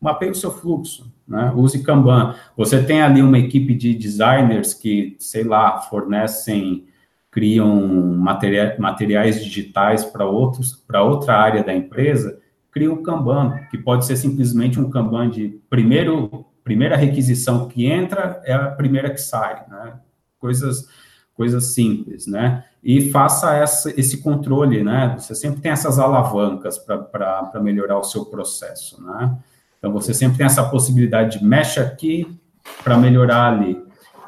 mapeie 0.00 0.30
o 0.30 0.34
seu 0.34 0.50
fluxo, 0.50 1.12
né? 1.26 1.52
use 1.54 1.82
Kanban. 1.82 2.34
Você 2.56 2.82
tem 2.82 3.02
ali 3.02 3.22
uma 3.22 3.38
equipe 3.38 3.74
de 3.74 3.94
designers 3.94 4.72
que, 4.72 5.16
sei 5.18 5.44
lá, 5.44 5.80
fornecem, 5.82 6.86
criam 7.30 8.16
materiais 8.78 9.44
digitais 9.44 10.04
para 10.04 10.24
outros, 10.24 10.74
para 10.74 11.02
outra 11.02 11.36
área 11.36 11.62
da 11.62 11.74
empresa, 11.74 12.40
cria 12.78 12.92
um 12.92 13.02
Kanban, 13.02 13.58
que 13.70 13.76
pode 13.76 14.06
ser 14.06 14.16
simplesmente 14.16 14.78
um 14.78 14.88
Kanban 14.88 15.28
de 15.28 15.60
primeiro, 15.68 16.46
primeira 16.62 16.96
requisição 16.96 17.66
que 17.66 17.86
entra 17.86 18.40
é 18.44 18.54
a 18.54 18.70
primeira 18.70 19.10
que 19.10 19.20
sai, 19.20 19.64
né? 19.68 19.94
Coisas, 20.38 20.88
coisas 21.34 21.74
simples, 21.74 22.28
né? 22.28 22.64
E 22.82 23.10
faça 23.10 23.52
essa, 23.52 23.92
esse 24.00 24.22
controle, 24.22 24.84
né? 24.84 25.16
Você 25.18 25.34
sempre 25.34 25.60
tem 25.60 25.72
essas 25.72 25.98
alavancas 25.98 26.78
para 26.78 27.60
melhorar 27.60 27.98
o 27.98 28.04
seu 28.04 28.26
processo, 28.26 29.02
né? 29.02 29.36
Então, 29.78 29.92
você 29.92 30.14
sempre 30.14 30.38
tem 30.38 30.46
essa 30.46 30.68
possibilidade 30.68 31.38
de 31.38 31.44
mexe 31.44 31.80
aqui 31.80 32.38
para 32.84 32.96
melhorar 32.96 33.52
ali. 33.52 33.82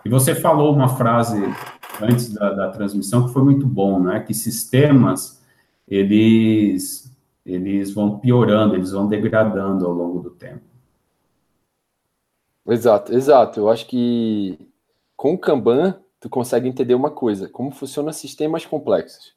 E 0.05 0.09
você 0.09 0.35
falou 0.35 0.75
uma 0.75 0.89
frase 0.89 1.41
antes 2.03 2.33
da, 2.33 2.53
da 2.53 2.69
transmissão 2.71 3.27
que 3.27 3.33
foi 3.33 3.45
muito 3.45 3.67
bom, 3.67 4.01
né? 4.01 4.21
Que 4.21 4.35
sistemas, 4.35 5.41
eles 5.87 7.10
eles 7.45 7.93
vão 7.93 8.19
piorando, 8.19 8.75
eles 8.75 8.93
vão 8.93 9.09
degradando 9.09 9.87
ao 9.87 9.93
longo 9.93 10.21
do 10.21 10.31
tempo. 10.31 10.63
Exato, 12.67 13.13
exato. 13.13 13.61
Eu 13.61 13.69
acho 13.69 13.87
que 13.87 14.59
com 15.17 15.35
o 15.35 15.39
Kanban, 15.39 16.01
tu 16.19 16.29
consegue 16.29 16.69
entender 16.69 16.95
uma 16.95 17.11
coisa, 17.11 17.49
como 17.49 17.71
funcionam 17.73 18.13
sistemas 18.13 18.65
complexos. 18.65 19.35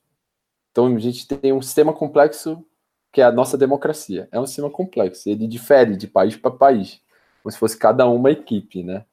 Então, 0.72 0.88
a 0.88 1.00
gente 1.00 1.28
tem 1.28 1.54
um 1.54 1.62
sistema 1.62 1.94
complexo 1.94 2.64
que 3.12 3.22
é 3.22 3.24
a 3.24 3.32
nossa 3.32 3.56
democracia. 3.56 4.28
É 4.32 4.40
um 4.40 4.46
sistema 4.48 4.72
complexo, 4.72 5.30
ele 5.30 5.48
difere 5.48 5.96
de 5.96 6.08
país 6.08 6.36
para 6.36 6.50
país, 6.50 7.00
como 7.42 7.52
se 7.52 7.60
fosse 7.60 7.78
cada 7.78 8.08
uma 8.08 8.32
equipe, 8.32 8.84
né? 8.84 9.06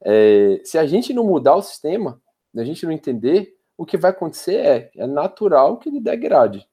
É, 0.00 0.60
se 0.64 0.78
a 0.78 0.86
gente 0.86 1.12
não 1.12 1.24
mudar 1.24 1.56
o 1.56 1.62
sistema, 1.62 2.20
a 2.56 2.62
gente 2.62 2.84
não 2.84 2.92
entender, 2.92 3.56
o 3.76 3.84
que 3.84 3.96
vai 3.96 4.12
acontecer 4.12 4.56
é, 4.56 4.90
é 4.96 5.06
natural 5.06 5.78
que 5.78 5.88
ele 5.88 6.00
degrade. 6.00 6.68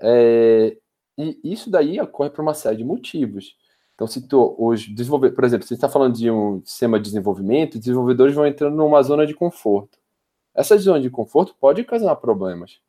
É, 0.00 0.76
e 1.16 1.38
isso 1.42 1.70
daí 1.70 2.00
ocorre 2.00 2.30
por 2.30 2.42
uma 2.42 2.54
série 2.54 2.76
de 2.76 2.84
motivos. 2.84 3.56
Então, 3.94 4.06
se 4.06 4.28
tu 4.28 4.56
desenvolver, 4.94 5.32
por 5.32 5.42
exemplo, 5.42 5.66
se 5.66 5.74
está 5.74 5.88
falando 5.88 6.14
de 6.14 6.30
um 6.30 6.62
sistema 6.64 6.98
de 6.98 7.04
desenvolvimento, 7.06 7.78
desenvolvedores 7.78 8.34
vão 8.34 8.46
entrando 8.46 8.76
numa 8.76 9.02
zona 9.02 9.26
de 9.26 9.34
conforto. 9.34 9.98
Essa 10.54 10.78
zona 10.78 11.00
de 11.00 11.10
conforto 11.10 11.54
pode 11.58 11.80
ocasionar 11.82 12.16
problemas. 12.16 12.80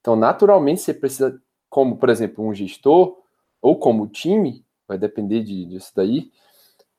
Então, 0.00 0.14
naturalmente, 0.14 0.80
você 0.80 0.94
precisa, 0.94 1.40
como, 1.68 1.96
por 1.96 2.08
exemplo, 2.08 2.46
um 2.46 2.54
gestor, 2.54 3.18
ou 3.60 3.78
como 3.78 4.06
time, 4.06 4.64
vai 4.86 4.96
depender 4.96 5.42
de, 5.42 5.64
disso 5.64 5.92
daí, 5.96 6.30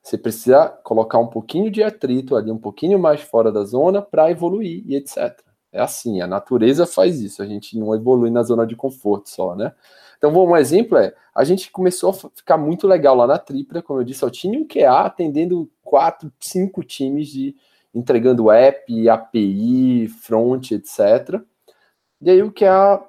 você 0.01 0.17
precisa 0.17 0.67
colocar 0.83 1.17
um 1.19 1.27
pouquinho 1.27 1.71
de 1.71 1.81
atrito 1.81 2.35
ali, 2.35 2.51
um 2.51 2.57
pouquinho 2.57 2.99
mais 2.99 3.21
fora 3.21 3.51
da 3.51 3.63
zona 3.63 4.01
para 4.01 4.29
evoluir 4.29 4.83
e 4.85 4.95
etc. 4.95 5.41
É 5.75 5.81
assim, 5.81 6.21
a 6.21 6.27
natureza 6.27 6.87
faz 6.87 7.19
isso, 7.19 7.43
a 7.43 7.45
gente 7.45 7.77
não 7.77 7.93
evolui 7.93 8.31
na 8.31 8.41
zona 8.43 8.65
de 8.65 8.77
conforto 8.77 9.29
só, 9.29 9.53
né? 9.57 9.73
Então, 10.17 10.33
um 10.33 10.55
exemplo 10.55 10.97
é, 10.97 11.13
a 11.35 11.43
gente 11.43 11.69
começou 11.69 12.11
a 12.11 12.13
ficar 12.13 12.57
muito 12.57 12.87
legal 12.87 13.13
lá 13.13 13.27
na 13.27 13.37
Tripla, 13.37 13.81
como 13.81 13.99
eu 13.99 14.05
disse, 14.05 14.23
eu 14.23 14.31
tinha 14.31 14.57
um 14.57 14.65
QA 14.65 15.01
atendendo 15.01 15.69
quatro, 15.83 16.31
cinco 16.39 16.81
times 16.81 17.27
de 17.27 17.57
entregando 17.93 18.49
app, 18.49 19.09
API, 19.09 20.07
front, 20.07 20.71
etc. 20.71 21.41
E 22.21 22.29
aí 22.29 22.41
o 22.41 22.53
QA, 22.53 23.05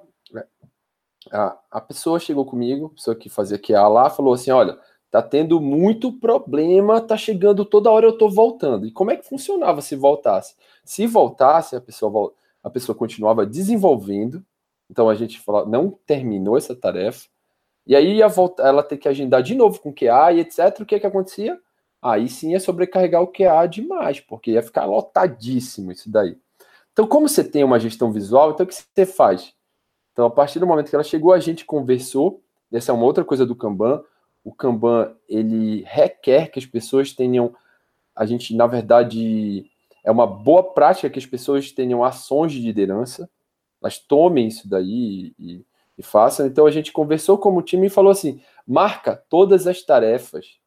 a, 1.31 1.59
a 1.71 1.81
pessoa 1.81 2.19
chegou 2.19 2.45
comigo, 2.45 2.87
a 2.87 2.95
pessoa 2.97 3.15
que 3.15 3.29
fazia 3.29 3.61
QA 3.61 3.87
lá, 3.87 4.11
falou 4.11 4.35
assim, 4.35 4.51
olha, 4.51 4.77
tá 5.09 5.23
tendo 5.23 5.61
muito 5.61 6.13
problema, 6.13 7.01
tá 7.01 7.17
chegando 7.17 7.65
toda 7.65 7.93
hora 7.93 8.07
eu 8.07 8.19
tô 8.19 8.29
voltando. 8.29 8.89
E 8.89 8.91
como 8.91 9.13
é 9.13 9.17
que 9.17 9.29
funcionava 9.29 9.81
se 9.81 9.95
voltasse? 9.95 10.57
Se 10.85 11.07
voltasse, 11.07 11.77
a 11.77 11.81
pessoa 11.81 12.11
volta 12.11 12.46
a 12.67 12.71
pessoa 12.71 12.99
continuava 12.99 13.47
desenvolvendo, 13.47 14.45
então 14.91 15.09
a 15.09 15.15
gente 15.15 15.39
fala, 15.39 15.65
não 15.65 15.97
terminou 16.05 16.57
essa 16.57 16.75
tarefa, 16.75 17.29
e 17.87 17.95
aí 17.95 18.21
ela 18.59 18.83
ter 18.83 18.97
que 18.97 19.09
agendar 19.09 19.41
de 19.41 19.55
novo 19.55 19.79
com 19.79 19.95
QA 19.95 20.33
e 20.33 20.41
etc. 20.41 20.81
O 20.81 20.85
que 20.85 20.97
é 20.97 20.99
que 20.99 21.07
acontecia? 21.07 21.61
Aí 22.03 22.29
sim 22.29 22.51
ia 22.51 22.59
sobrecarregar 22.59 23.23
o 23.23 23.29
QA 23.29 23.69
demais, 23.69 24.19
porque 24.19 24.51
ia 24.51 24.63
ficar 24.65 24.85
lotadíssimo 24.85 25.93
isso 25.93 26.11
daí. 26.11 26.37
Então, 26.93 27.07
como 27.07 27.29
você 27.29 27.45
tem 27.45 27.63
uma 27.63 27.79
gestão 27.79 28.11
visual, 28.11 28.51
então 28.51 28.65
o 28.65 28.69
que 28.69 28.75
você 28.75 29.07
faz? 29.07 29.55
Então, 30.13 30.27
a 30.27 30.31
partir 30.31 30.59
do 30.59 30.67
momento 30.67 30.91
que 30.91 30.97
ela 30.97 31.05
chegou, 31.05 31.33
a 31.33 31.39
gente 31.39 31.65
conversou. 31.65 32.43
Essa 32.73 32.91
é 32.91 32.95
uma 32.95 33.05
outra 33.05 33.25
coisa 33.25 33.47
do 33.47 33.55
Kanban. 33.55 34.03
O 34.43 34.53
Kanban, 34.53 35.15
ele 35.29 35.85
requer 35.87 36.51
que 36.51 36.59
as 36.59 36.67
pessoas 36.67 37.13
tenham. 37.13 37.55
A 38.13 38.27
gente, 38.27 38.57
na 38.57 38.67
verdade, 38.67 39.71
é 40.07 40.11
uma 40.11 40.27
boa 40.27 40.63
prática 40.63 41.11
que 41.11 41.19
as 41.19 41.27
pessoas 41.27 41.73
tenham 41.73 42.05
ações 42.05 42.53
de 42.53 42.61
liderança, 42.61 43.29
elas 43.83 43.99
tomem 43.99 44.47
isso 44.47 44.69
daí 44.69 45.35
e, 45.37 45.67
e 45.99 46.03
façam. 46.03 46.47
Então 46.47 46.65
a 46.65 46.71
gente 46.71 46.93
conversou 46.93 47.37
como 47.37 47.61
time 47.61 47.89
e 47.89 47.91
falou 47.91 48.13
assim: 48.13 48.41
marca 48.65 49.17
todas 49.29 49.67
as 49.67 49.83
tarefas 49.83 50.59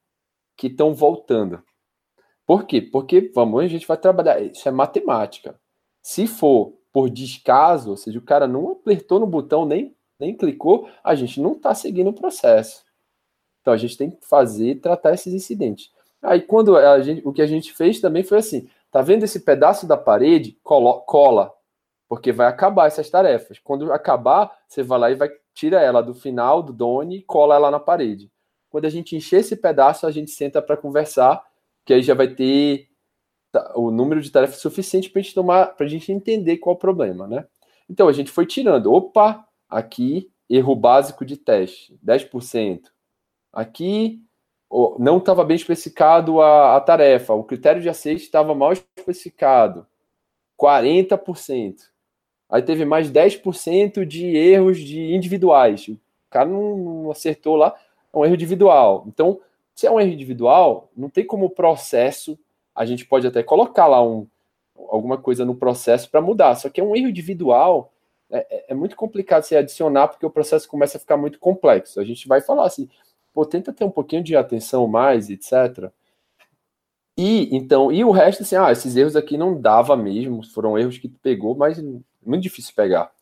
que 0.58 0.66
estão 0.66 0.92
voltando. 0.92 1.62
Por 2.46 2.66
quê? 2.66 2.82
Porque 2.82 3.32
vamos, 3.34 3.64
a 3.64 3.66
gente 3.66 3.86
vai 3.86 3.96
trabalhar. 3.96 4.42
Isso 4.42 4.68
é 4.68 4.72
matemática. 4.72 5.58
Se 6.02 6.26
for 6.26 6.74
por 6.92 7.08
descaso, 7.08 7.90
ou 7.90 7.96
seja, 7.96 8.18
o 8.18 8.22
cara 8.22 8.46
não 8.46 8.72
apertou 8.72 9.18
no 9.18 9.26
botão 9.26 9.64
nem, 9.64 9.96
nem 10.18 10.36
clicou, 10.36 10.86
a 11.02 11.14
gente 11.14 11.40
não 11.40 11.52
está 11.52 11.74
seguindo 11.74 12.10
o 12.10 12.14
processo. 12.14 12.84
Então 13.62 13.72
a 13.72 13.76
gente 13.78 13.96
tem 13.96 14.10
que 14.10 14.26
fazer 14.26 14.80
tratar 14.80 15.14
esses 15.14 15.32
incidentes. 15.32 15.90
Aí 16.20 16.42
quando 16.42 16.76
a 16.76 17.00
gente, 17.00 17.26
o 17.26 17.32
que 17.32 17.40
a 17.40 17.46
gente 17.46 17.72
fez 17.72 18.00
também 18.00 18.22
foi 18.22 18.38
assim, 18.38 18.68
tá 18.90 19.02
vendo 19.02 19.24
esse 19.24 19.40
pedaço 19.40 19.86
da 19.86 19.96
parede? 19.96 20.58
Cola, 20.62 21.52
porque 22.08 22.32
vai 22.32 22.46
acabar 22.46 22.86
essas 22.86 23.08
tarefas. 23.08 23.58
Quando 23.58 23.92
acabar, 23.92 24.50
você 24.66 24.82
vai 24.82 24.98
lá 24.98 25.10
e 25.10 25.14
vai 25.14 25.28
tira 25.54 25.80
ela 25.80 26.00
do 26.00 26.14
final 26.14 26.62
do 26.62 26.72
Doni 26.72 27.18
e 27.18 27.22
cola 27.22 27.54
ela 27.54 27.70
na 27.70 27.80
parede. 27.80 28.30
Quando 28.70 28.84
a 28.84 28.90
gente 28.90 29.16
encher 29.16 29.40
esse 29.40 29.56
pedaço, 29.56 30.06
a 30.06 30.10
gente 30.10 30.30
senta 30.30 30.62
para 30.62 30.76
conversar, 30.76 31.44
que 31.84 31.92
aí 31.92 32.02
já 32.02 32.14
vai 32.14 32.28
ter 32.28 32.88
o 33.74 33.90
número 33.90 34.20
de 34.20 34.30
tarefas 34.30 34.58
suficiente 34.58 35.10
para 35.10 35.20
a 35.20 35.22
gente 35.22 35.34
tomar, 35.34 35.74
para 35.74 35.84
a 35.86 35.88
gente 35.88 36.12
entender 36.12 36.58
qual 36.58 36.76
o 36.76 36.78
problema, 36.78 37.26
né? 37.26 37.46
Então 37.88 38.08
a 38.08 38.12
gente 38.12 38.30
foi 38.30 38.46
tirando. 38.46 38.92
Opa, 38.92 39.44
aqui 39.68 40.30
erro 40.48 40.74
básico 40.74 41.24
de 41.24 41.36
teste, 41.36 41.98
10%. 42.04 42.82
Aqui 43.52 44.22
não 44.98 45.18
estava 45.18 45.44
bem 45.44 45.56
especificado 45.56 46.40
a, 46.40 46.76
a, 46.76 46.80
tarefa, 46.80 47.34
o 47.34 47.42
critério 47.42 47.82
de 47.82 47.88
aceite 47.88 48.22
estava 48.22 48.54
mal 48.54 48.72
especificado, 48.72 49.86
40%. 50.58 51.76
Aí 52.48 52.62
teve 52.62 52.84
mais 52.84 53.10
10% 53.10 54.04
de 54.04 54.26
erros 54.36 54.78
de 54.78 55.14
individuais. 55.14 55.88
O 55.88 55.98
cara 56.30 56.48
não, 56.48 56.76
não 56.76 57.10
acertou 57.10 57.56
lá, 57.56 57.74
é 58.12 58.16
um 58.16 58.24
erro 58.24 58.34
individual. 58.34 59.04
Então, 59.08 59.40
se 59.74 59.86
é 59.86 59.90
um 59.90 59.98
erro 59.98 60.12
individual, 60.12 60.90
não 60.96 61.08
tem 61.08 61.24
como 61.24 61.46
o 61.46 61.50
processo 61.50 62.38
a 62.74 62.86
gente 62.86 63.04
pode 63.04 63.26
até 63.26 63.42
colocar 63.42 63.86
lá 63.86 64.02
um, 64.02 64.26
alguma 64.74 65.18
coisa 65.18 65.44
no 65.44 65.54
processo 65.54 66.10
para 66.10 66.20
mudar. 66.20 66.54
Só 66.54 66.70
que 66.70 66.80
é 66.80 66.84
um 66.84 66.96
erro 66.96 67.08
individual, 67.08 67.92
é, 68.30 68.46
é, 68.50 68.64
é, 68.68 68.74
muito 68.74 68.96
complicado 68.96 69.42
se 69.42 69.56
adicionar, 69.56 70.08
porque 70.08 70.24
o 70.24 70.30
processo 70.30 70.68
começa 70.68 70.96
a 70.96 71.00
ficar 71.00 71.16
muito 71.16 71.38
complexo. 71.38 72.00
A 72.00 72.04
gente 72.04 72.26
vai 72.26 72.40
falar 72.40 72.66
assim, 72.66 72.88
pô, 73.32 73.44
tenta 73.44 73.72
ter 73.72 73.84
um 73.84 73.90
pouquinho 73.90 74.22
de 74.22 74.36
atenção 74.36 74.86
mais, 74.86 75.30
etc. 75.30 75.90
E 77.16 77.54
então, 77.54 77.92
e 77.92 78.04
o 78.04 78.10
resto, 78.10 78.42
assim, 78.42 78.56
ah, 78.56 78.72
esses 78.72 78.96
erros 78.96 79.16
aqui 79.16 79.36
não 79.36 79.60
dava 79.60 79.96
mesmo, 79.96 80.42
foram 80.42 80.78
erros 80.78 80.98
que 80.98 81.08
tu 81.08 81.18
pegou, 81.20 81.54
mas 81.54 81.82
muito 82.24 82.42
difícil 82.42 82.72
pegar. 82.74 83.12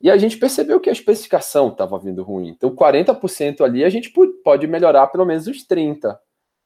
E 0.00 0.10
a 0.10 0.16
gente 0.16 0.38
percebeu 0.38 0.80
que 0.80 0.88
a 0.88 0.92
especificação 0.92 1.68
estava 1.68 1.98
vindo 1.98 2.22
ruim. 2.22 2.48
Então, 2.48 2.74
40% 2.74 3.60
ali 3.60 3.84
a 3.84 3.90
gente 3.90 4.12
pode 4.42 4.66
melhorar 4.66 5.06
pelo 5.08 5.26
menos 5.26 5.46
os 5.46 5.66
30%. 5.66 6.18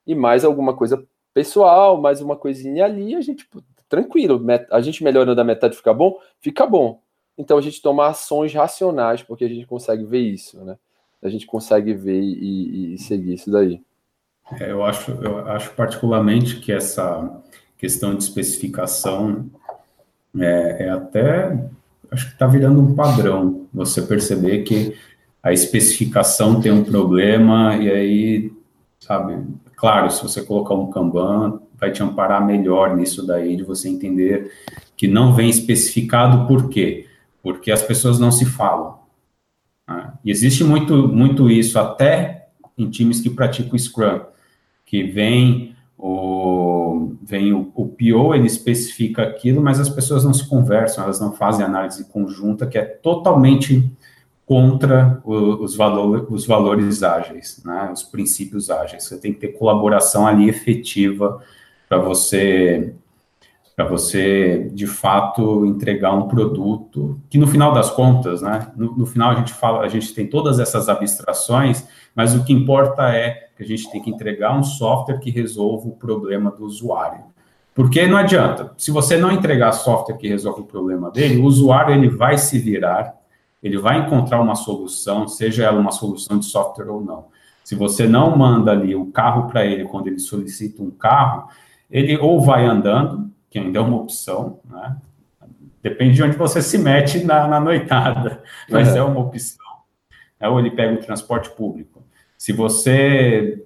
E 0.07 0.14
mais 0.14 0.45
alguma 0.45 0.75
coisa 0.77 1.05
pessoal, 1.33 2.01
mais 2.01 2.20
uma 2.20 2.37
coisinha 2.37 2.85
ali, 2.85 3.14
a 3.14 3.20
gente, 3.20 3.49
tranquilo, 3.89 4.41
a 4.70 4.81
gente 4.81 5.03
melhorando 5.03 5.41
a 5.41 5.45
metade 5.45 5.77
fica 5.77 5.93
bom, 5.93 6.18
fica 6.41 6.64
bom. 6.66 7.03
Então 7.37 7.59
a 7.59 7.61
gente 7.61 7.83
toma 7.83 8.07
ações 8.07 8.55
racionais, 8.55 9.22
porque 9.22 9.45
a 9.45 9.49
gente 9.49 9.66
consegue 9.66 10.05
ver 10.05 10.20
isso, 10.20 10.64
né? 10.64 10.79
A 11.25 11.31
gente 11.31 11.47
consegue 11.47 11.95
ver 11.95 12.20
e, 12.20 12.95
e 12.95 12.99
seguir 12.99 13.35
isso 13.35 13.51
daí. 13.51 13.81
É, 14.61 14.70
eu, 14.70 14.85
acho, 14.85 15.11
eu 15.11 15.49
acho 15.49 15.72
particularmente 15.72 16.61
que 16.61 16.70
essa 16.70 17.43
questão 17.79 18.14
de 18.14 18.22
especificação 18.22 19.47
é, 20.39 20.87
é 20.87 20.91
até, 20.91 21.66
acho 22.11 22.27
que 22.27 22.33
está 22.33 22.47
virando 22.47 22.81
um 22.81 22.95
padrão, 22.95 23.66
você 23.72 24.03
perceber 24.03 24.62
que 24.62 24.97
a 25.43 25.53
especificação 25.53 26.61
tem 26.61 26.72
um 26.72 26.85
problema 26.85 27.77
e 27.77 27.91
aí, 27.91 28.53
sabe, 29.01 29.43
Claro, 29.85 30.11
se 30.11 30.22
você 30.22 30.43
colocar 30.43 30.72
um 30.72 30.91
Kanban, 30.91 31.61
vai 31.79 31.93
te 31.93 32.03
amparar 32.03 32.43
melhor 32.43 32.97
nisso 32.97 33.27
daí, 33.27 33.55
de 33.55 33.62
você 33.62 33.87
entender 33.87 34.51
que 34.97 35.07
não 35.07 35.35
vem 35.35 35.51
especificado 35.51 36.47
por 36.47 36.70
quê? 36.70 37.07
Porque 37.43 37.70
as 37.70 37.83
pessoas 37.83 38.18
não 38.18 38.33
se 38.33 38.47
falam. 38.47 38.99
Né? 39.89 40.12
E 40.24 40.30
existe 40.30 40.64
muito, 40.64 41.09
muito 41.09 41.51
isso, 41.51 41.78
até 41.78 42.49
em 42.76 42.91
times 42.91 43.20
que 43.20 43.30
praticam 43.30 43.78
Scrum, 43.78 44.20
que 44.85 45.05
vem 45.05 45.74
o, 45.97 47.14
vem 47.22 47.53
o, 47.53 47.72
o 47.74 47.87
PO, 47.89 48.35
ele 48.35 48.47
especifica 48.47 49.22
aquilo, 49.22 49.62
mas 49.62 49.80
as 49.80 49.89
pessoas 49.89 50.24
não 50.24 50.35
se 50.35 50.47
conversam, 50.49 51.05
elas 51.05 51.20
não 51.20 51.32
fazem 51.32 51.64
análise 51.64 52.05
conjunta, 52.07 52.66
que 52.66 52.76
é 52.76 52.85
totalmente 52.85 53.91
contra 54.47 55.22
os, 55.24 55.74
valor, 55.74 56.26
os 56.30 56.47
valores 56.47 57.03
ágeis, 57.03 57.62
né, 57.64 57.91
os 57.93 58.03
princípios 58.03 58.68
ágeis. 58.68 59.05
Você 59.05 59.18
tem 59.18 59.32
que 59.32 59.41
ter 59.41 59.49
colaboração 59.49 60.26
ali 60.26 60.49
efetiva 60.49 61.43
para 61.89 61.99
você 61.99 62.95
para 63.77 63.85
você 63.85 64.70
de 64.72 64.87
fato 64.87 65.66
entregar 65.66 66.12
um 66.12 66.29
produto 66.29 67.20
que 67.29 67.39
no 67.39 67.47
final 67.47 67.72
das 67.72 67.91
contas, 67.91 68.41
né, 68.41 68.70
no, 68.77 68.97
no, 68.97 69.07
final 69.07 69.31
a 69.31 69.35
gente 69.35 69.53
fala, 69.53 69.81
a 69.81 69.89
gente 69.89 70.14
tem 70.14 70.27
todas 70.27 70.61
essas 70.61 70.89
abstrações, 70.89 71.87
mas 72.14 72.35
o 72.35 72.45
que 72.45 72.53
importa 72.53 73.09
é 73.11 73.49
que 73.57 73.62
a 73.62 73.66
gente 73.66 73.91
tem 73.91 74.01
que 74.01 74.11
entregar 74.11 74.57
um 74.57 74.62
software 74.62 75.18
que 75.18 75.31
resolva 75.31 75.89
o 75.89 75.97
problema 75.97 76.51
do 76.51 76.64
usuário. 76.64 77.25
Porque 77.75 78.07
não 78.07 78.16
adianta, 78.16 78.72
se 78.77 78.93
você 78.93 79.16
não 79.16 79.33
entregar 79.33 79.72
software 79.72 80.16
que 80.16 80.29
resolve 80.29 80.61
o 80.61 80.66
problema 80.66 81.11
dele, 81.11 81.39
o 81.41 81.45
usuário 81.45 81.95
ele 81.95 82.09
vai 82.09 82.39
se 82.39 82.59
virar 82.59 83.18
ele 83.64 83.79
vai 83.79 83.99
encontrar 83.99 84.43
uma 84.43 84.55
solução, 84.55 85.27
seja 85.27 85.64
ela 85.64 85.81
uma 85.81 85.91
solução 85.91 86.39
de 86.39 86.45
software 86.45 86.91
ou 86.91 87.01
não. 87.01 87.29
Se 87.64 87.75
você 87.75 88.07
não 88.07 88.37
manda 88.37 88.70
ali 88.70 88.95
o 88.95 89.07
carro 89.07 89.49
para 89.49 89.64
ele 89.64 89.85
quando 89.85 90.07
ele 90.07 90.18
solicita 90.18 90.83
um 90.83 90.91
carro, 90.91 91.49
ele 91.91 92.14
ou 92.18 92.43
vai 92.43 92.66
andando, 92.66 93.33
que 93.55 93.61
ainda 93.61 93.78
é 93.78 93.82
uma 93.82 93.98
opção, 93.98 94.59
né? 94.68 94.96
Depende 95.80 96.14
de 96.14 96.24
onde 96.24 96.36
você 96.36 96.61
se 96.61 96.76
mete 96.76 97.22
na, 97.22 97.46
na 97.46 97.61
noitada, 97.61 98.42
mas 98.68 98.96
é. 98.96 98.98
é 98.98 99.02
uma 99.05 99.20
opção. 99.20 99.64
É, 100.40 100.48
ou 100.48 100.59
ele 100.59 100.72
pega 100.72 100.92
o 100.92 100.98
transporte 100.98 101.50
público. 101.50 102.02
Se 102.36 102.52
você 102.52 103.64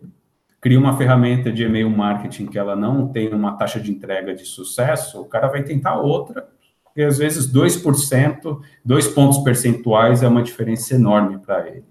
cria 0.61 0.79
uma 0.79 0.95
ferramenta 0.99 1.51
de 1.51 1.65
e-mail 1.65 1.89
marketing 1.89 2.49
que 2.49 2.59
ela 2.59 2.77
não 2.77 3.09
tem 3.09 3.33
uma 3.33 3.57
taxa 3.57 3.81
de 3.81 3.91
entrega 3.91 4.35
de 4.35 4.45
sucesso, 4.45 5.23
o 5.23 5.25
cara 5.25 5.49
vai 5.49 5.63
tentar 5.63 5.97
outra 5.97 6.47
porque 6.85 7.03
às 7.03 7.17
vezes 7.17 7.51
2%, 7.51 8.61
dois 8.85 9.09
pontos 9.09 9.39
percentuais 9.39 10.23
é 10.23 10.29
uma 10.29 10.43
diferença 10.43 10.97
enorme 10.97 11.39
para 11.39 11.67
ele. 11.67 11.85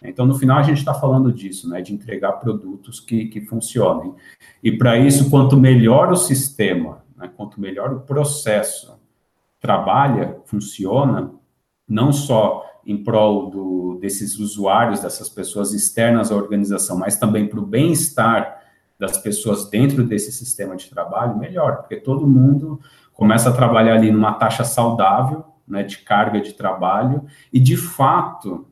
Então, 0.00 0.24
no 0.24 0.38
final, 0.38 0.58
a 0.58 0.62
gente 0.62 0.78
está 0.78 0.94
falando 0.94 1.32
disso, 1.32 1.68
né, 1.68 1.82
de 1.82 1.92
entregar 1.92 2.32
produtos 2.32 3.00
que, 3.00 3.26
que 3.26 3.40
funcionem. 3.40 4.14
E 4.62 4.70
para 4.70 4.96
isso, 4.96 5.28
quanto 5.28 5.56
melhor 5.56 6.12
o 6.12 6.16
sistema, 6.16 7.01
né, 7.22 7.30
quanto 7.34 7.60
melhor 7.60 7.92
o 7.92 8.00
processo 8.00 9.00
trabalha, 9.60 10.38
funciona, 10.44 11.32
não 11.88 12.12
só 12.12 12.64
em 12.84 13.02
prol 13.02 13.48
do, 13.48 13.98
desses 14.00 14.38
usuários, 14.40 15.00
dessas 15.00 15.28
pessoas 15.28 15.72
externas 15.72 16.32
à 16.32 16.34
organização, 16.34 16.98
mas 16.98 17.16
também 17.16 17.46
para 17.46 17.60
o 17.60 17.66
bem-estar 17.66 18.60
das 18.98 19.18
pessoas 19.18 19.70
dentro 19.70 20.04
desse 20.04 20.32
sistema 20.32 20.74
de 20.74 20.90
trabalho, 20.90 21.38
melhor, 21.38 21.76
porque 21.76 21.96
todo 21.96 22.26
mundo 22.26 22.80
começa 23.12 23.50
a 23.50 23.52
trabalhar 23.52 23.94
ali 23.94 24.10
numa 24.10 24.32
taxa 24.32 24.64
saudável, 24.64 25.44
né, 25.66 25.84
de 25.84 25.98
carga 25.98 26.40
de 26.40 26.54
trabalho, 26.54 27.24
e 27.52 27.60
de 27.60 27.76
fato, 27.76 28.66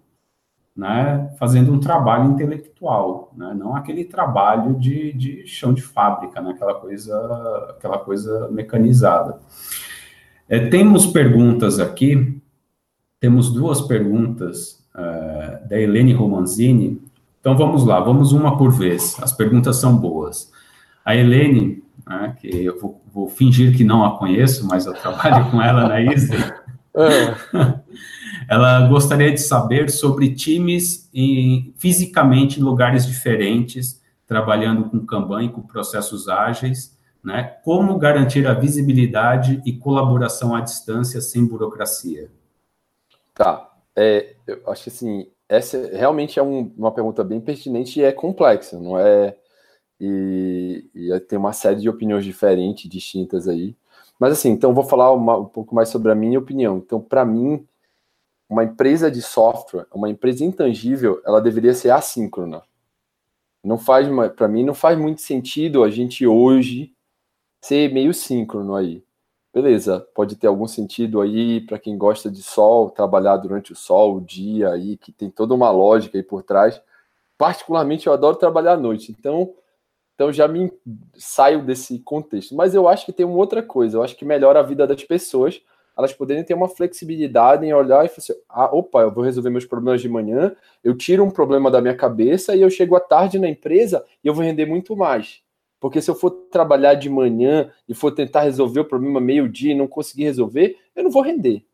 né, 0.81 1.31
fazendo 1.39 1.75
um 1.75 1.79
trabalho 1.79 2.31
intelectual, 2.31 3.31
né, 3.37 3.55
não 3.55 3.77
aquele 3.77 4.03
trabalho 4.03 4.77
de, 4.77 5.13
de 5.13 5.47
chão 5.47 5.75
de 5.75 5.83
fábrica, 5.83 6.41
né, 6.41 6.53
aquela 6.53 6.73
coisa, 6.73 7.67
aquela 7.77 7.99
coisa 7.99 8.49
mecanizada. 8.51 9.39
É, 10.49 10.71
temos 10.71 11.05
perguntas 11.05 11.79
aqui, 11.79 12.41
temos 13.21 13.53
duas 13.53 13.83
perguntas 13.83 14.83
é, 14.97 15.61
da 15.69 15.79
Helene 15.79 16.15
Romanzini, 16.15 16.99
então 17.39 17.55
vamos 17.59 17.85
lá, 17.85 18.01
vamos 18.01 18.33
uma 18.33 18.57
por 18.57 18.73
vez, 18.73 19.19
as 19.21 19.35
perguntas 19.35 19.77
são 19.77 19.95
boas. 19.95 20.51
A 21.05 21.15
Helene 21.15 21.85
né, 22.09 22.35
que 22.41 22.65
eu 22.65 22.81
vou, 22.81 23.03
vou, 23.13 23.29
fingir 23.29 23.77
que 23.77 23.85
não 23.85 24.03
a 24.03 24.17
conheço, 24.17 24.67
mas 24.67 24.87
eu 24.87 24.95
trabalho 24.95 25.51
com 25.51 25.61
ela 25.61 25.87
na. 25.87 25.99
É. 26.93 27.80
ela 28.51 28.89
gostaria 28.89 29.33
de 29.33 29.41
saber 29.41 29.89
sobre 29.93 30.35
times 30.35 31.09
em, 31.15 31.73
fisicamente 31.77 32.59
em 32.59 32.65
lugares 32.65 33.07
diferentes, 33.07 34.03
trabalhando 34.27 34.91
com 34.91 35.07
Kanban 35.07 35.45
e 35.45 35.49
com 35.49 35.63
processos 35.63 36.29
ágeis, 36.29 36.99
né? 37.23 37.45
Como 37.63 37.97
garantir 37.97 38.49
a 38.49 38.53
visibilidade 38.53 39.63
e 39.65 39.73
colaboração 39.73 40.53
à 40.53 40.61
distância 40.61 41.21
sem 41.21 41.47
burocracia? 41.47 42.29
Tá. 43.33 43.71
É, 43.95 44.35
eu 44.45 44.61
acho 44.67 44.83
que 44.83 44.91
assim, 44.91 45.29
essa 45.49 45.89
realmente 45.93 46.41
é 46.41 46.43
um, 46.43 46.73
uma 46.77 46.91
pergunta 46.91 47.23
bem 47.23 47.41
pertinente 47.41 48.01
e 48.01 48.03
é 48.03 48.11
complexa, 48.11 48.81
não 48.81 48.99
é 48.99 49.37
e, 50.01 50.91
e 50.93 51.21
tem 51.21 51.39
uma 51.39 51.53
série 51.53 51.81
de 51.81 51.89
opiniões 51.89 52.25
diferentes, 52.25 52.91
distintas 52.91 53.47
aí. 53.47 53.77
Mas 54.19 54.33
assim, 54.33 54.51
então 54.51 54.75
vou 54.75 54.83
falar 54.83 55.13
uma, 55.13 55.39
um 55.39 55.45
pouco 55.45 55.73
mais 55.73 55.89
sobre 55.89 56.11
a 56.11 56.17
minha 56.17 56.39
opinião. 56.39 56.79
Então, 56.79 57.01
para 57.01 57.25
mim, 57.25 57.65
uma 58.51 58.65
empresa 58.65 59.09
de 59.09 59.23
software, 59.23 59.87
uma 59.95 60.11
empresa 60.11 60.45
intangível, 60.45 61.23
ela 61.25 61.41
deveria 61.41 61.73
ser 61.73 61.91
assíncrona. 61.91 62.63
Não 63.63 63.79
faz, 63.79 64.09
para 64.35 64.49
mim, 64.49 64.65
não 64.65 64.75
faz 64.75 64.99
muito 64.99 65.21
sentido 65.21 65.85
a 65.85 65.91
gente 65.91 66.27
hoje 66.27 66.93
ser 67.63 67.93
meio 67.93 68.13
síncrono 68.13 68.75
aí. 68.75 69.05
Beleza, 69.55 70.01
pode 70.15 70.35
ter 70.35 70.49
algum 70.49 70.67
sentido 70.67 71.21
aí 71.21 71.61
para 71.61 71.79
quem 71.79 71.97
gosta 71.97 72.29
de 72.29 72.43
sol, 72.43 72.91
trabalhar 72.91 73.37
durante 73.37 73.73
o 73.73 73.77
sol, 73.77 74.17
o 74.17 74.21
dia 74.21 74.71
aí, 74.71 74.97
que 74.97 75.13
tem 75.13 75.31
toda 75.31 75.55
uma 75.55 75.71
lógica 75.71 76.19
aí 76.19 76.23
por 76.23 76.43
trás. 76.43 76.83
particularmente, 77.39 78.07
eu 78.07 78.13
adoro 78.13 78.37
trabalhar 78.37 78.73
à 78.73 78.77
noite. 78.77 79.15
Então, 79.17 79.55
então 80.15 80.33
já 80.33 80.47
me 80.47 80.71
saio 81.15 81.65
desse 81.65 81.99
contexto. 82.01 82.55
Mas 82.55 82.75
eu 82.75 82.89
acho 82.89 83.07
que 83.07 83.13
tem 83.13 83.25
uma 83.25 83.37
outra 83.37 83.63
coisa. 83.63 83.97
Eu 83.97 84.03
acho 84.03 84.17
que 84.17 84.25
melhora 84.25 84.61
a 84.61 84.63
vida 84.63 84.87
das 84.87 85.03
pessoas 85.05 85.63
elas 85.97 86.13
poderem 86.13 86.45
ter 86.45 86.55
uma 86.55 86.69
flexibilidade 86.69 87.65
em 87.65 87.73
olhar 87.73 88.05
e 88.05 88.09
falar 88.09 88.19
assim, 88.19 88.33
ah, 88.49 88.75
opa, 88.75 89.03
eu 89.03 89.13
vou 89.13 89.25
resolver 89.25 89.51
meus 89.51 89.67
problemas 89.67 90.01
de 90.01 90.09
manhã, 90.09 90.55
eu 90.83 90.97
tiro 90.97 91.25
um 91.25 91.31
problema 91.31 91.71
da 91.71 91.81
minha 91.81 91.97
cabeça 91.97 92.55
e 92.55 92.63
eu 92.63 92.71
chego 92.71 92.97
à 92.97 93.01
tarde 93.01 93.39
na 93.39 93.49
empresa 93.49 94.05
e 94.23 94.29
eu 94.29 94.35
vou 94.35 94.45
render 94.45 94.67
muito 94.67 94.97
mais. 94.97 95.43
Porque 95.79 96.01
se 96.03 96.11
eu 96.11 96.15
for 96.15 96.31
trabalhar 96.51 96.95
de 96.95 97.09
manhã 97.09 97.73
e 97.89 97.95
for 97.95 98.13
tentar 98.13 98.43
resolver 98.43 98.81
o 98.81 98.85
problema 98.85 99.21
meio-dia 99.21 99.73
e 99.73 99.77
não 99.77 99.89
conseguir 99.89 100.25
resolver, 100.25 100.77
eu 100.95 101.03
não 101.03 101.11
vou 101.11 101.23
render. 101.23 101.65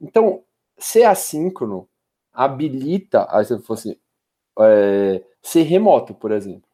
Então, 0.00 0.42
ser 0.76 1.04
assíncrono 1.04 1.88
habilita, 2.32 3.26
você 3.32 3.58
fosse 3.58 3.98
é, 4.60 5.22
ser 5.42 5.62
remoto, 5.62 6.14
por 6.14 6.30
exemplo. 6.30 6.68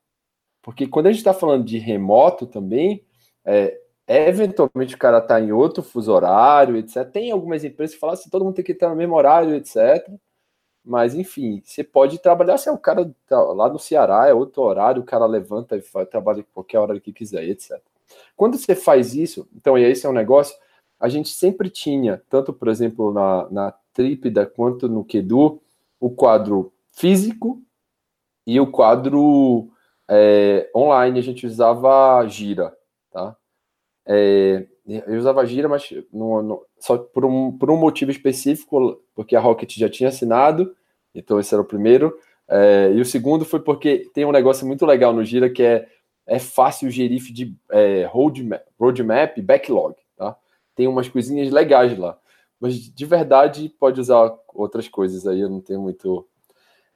Porque 0.61 0.87
quando 0.87 1.07
a 1.07 1.11
gente 1.11 1.21
está 1.21 1.33
falando 1.33 1.65
de 1.65 1.79
remoto 1.79 2.47
também, 2.47 3.05
é, 3.45 3.79
eventualmente 4.07 4.95
o 4.95 4.99
cara 4.99 5.19
está 5.19 5.41
em 5.41 5.53
outro 5.53 5.83
fuso 5.83 6.13
horário, 6.13 6.77
etc. 6.77 7.05
Tem 7.11 7.31
algumas 7.31 7.65
empresas 7.65 7.95
que 7.95 8.01
falam 8.01 8.15
assim, 8.15 8.31
todo 8.31 8.45
mundo 8.45 8.55
tem 8.55 8.65
que 8.65 8.73
estar 8.73 8.89
no 8.89 8.97
mesmo 8.97 9.15
horário, 9.15 9.55
etc. 9.55 10.09
Mas, 10.85 11.15
enfim, 11.15 11.63
você 11.65 11.83
pode 11.83 12.19
trabalhar 12.19 12.59
se 12.59 12.69
é 12.69 12.73
o 12.73 12.79
cara 12.79 13.11
tá 13.27 13.41
lá 13.41 13.69
no 13.71 13.79
Ceará, 13.79 14.27
é 14.29 14.35
outro 14.35 14.63
horário, 14.63 15.01
o 15.03 15.05
cara 15.05 15.25
levanta 15.27 15.77
e 15.77 15.81
faz, 15.81 16.09
trabalha 16.09 16.45
qualquer 16.53 16.79
hora 16.79 17.01
que 17.01 17.13
quiser, 17.13 17.45
etc. 17.49 17.81
Quando 18.37 18.59
você 18.59 18.75
faz 18.75 19.15
isso, 19.15 19.49
então, 19.55 19.79
e 19.79 19.83
esse 19.83 20.05
é 20.07 20.09
um 20.09 20.13
negócio, 20.13 20.55
a 21.01 21.09
gente 21.09 21.31
sempre 21.31 21.71
tinha, 21.71 22.23
tanto, 22.29 22.53
por 22.53 22.69
exemplo, 22.69 23.13
na, 23.13 23.49
na 23.51 23.75
Trípida 23.95 24.45
quanto 24.45 24.89
no 24.89 25.05
Kedu, 25.05 25.63
o 25.99 26.11
quadro 26.11 26.73
físico 26.93 27.63
e 28.47 28.61
o 28.61 28.67
quadro 28.71 29.71
é, 30.09 30.71
online, 30.75 31.19
a 31.19 31.23
gente 31.23 31.47
usava 31.47 32.27
gira? 32.27 32.77
É, 34.07 34.67
eu 34.87 35.19
usava 35.19 35.47
gira, 35.47 35.69
mas 35.69 35.89
só 36.79 36.99
por 36.99 37.25
um, 37.25 37.57
por 37.57 37.71
um 37.71 37.77
motivo 37.77 38.11
específico, 38.11 39.01
porque 39.15 39.35
a 39.35 39.41
Rocket 39.41 39.77
já 39.77 39.89
tinha 39.89 40.11
assinado, 40.11 40.75
então 41.15 41.41
esse 41.41 41.55
era 41.55 41.63
o 41.63 41.67
primeiro. 41.67 42.17
É, 42.47 42.93
e 42.95 43.01
o 43.01 43.05
segundo 43.05 43.45
foi 43.45 43.61
porque 43.61 44.11
tem 44.13 44.25
um 44.25 44.33
negócio 44.33 44.67
muito 44.67 44.85
legal 44.85 45.13
no 45.13 45.25
Gira 45.25 45.49
que 45.49 45.63
é, 45.63 45.89
é 46.27 46.39
fácil 46.39 46.91
gerir 46.91 47.23
de 47.33 47.57
é, 47.71 48.05
roadmap, 48.05 48.63
roadmap 48.79 49.41
backlog. 49.41 49.95
Tá? 50.17 50.37
Tem 50.75 50.87
umas 50.87 51.09
coisinhas 51.09 51.51
legais 51.51 51.97
lá. 51.97 52.19
Mas 52.61 52.75
de 52.75 53.07
verdade 53.07 53.75
pode 53.79 54.01
usar 54.01 54.33
outras 54.55 54.89
coisas 54.89 55.27
aí, 55.27 55.41
eu 55.41 55.49
não 55.49 55.61
tenho 55.61 55.81
muito. 55.81 56.27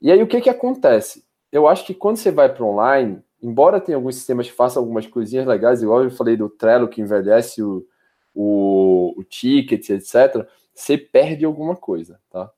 E 0.01 0.13
aí 0.13 0.23
o 0.23 0.27
que, 0.27 0.41
que 0.41 0.51
acontece? 0.51 1.25
Eu 1.51 1.67
acho 1.67 1.85
que 1.87 1.95
quando 1.95 2.19
você 2.19 2.31
vai 2.31 2.53
para 2.53 2.65
online, 2.65 3.23
embora 3.43 3.81
tenha 3.81 3.97
alguns 3.97 4.17
sistemas 4.17 4.47
que 4.47 4.53
façam 4.53 4.83
algumas 4.83 5.07
coisinhas 5.07 5.47
legais, 5.47 5.83
igual 5.83 6.05
eu 6.05 6.11
falei 6.11 6.37
do 6.37 6.49
Trello 6.49 6.89
que 6.89 7.01
envelhece 7.01 7.63
o, 7.63 7.87
o, 8.35 9.15
o 9.17 9.25
ticket, 9.25 9.91
etc., 9.91 10.47
você 10.75 10.97
perde 10.97 11.45
alguma 11.45 11.75
coisa, 11.75 12.21
tá? 12.31 12.51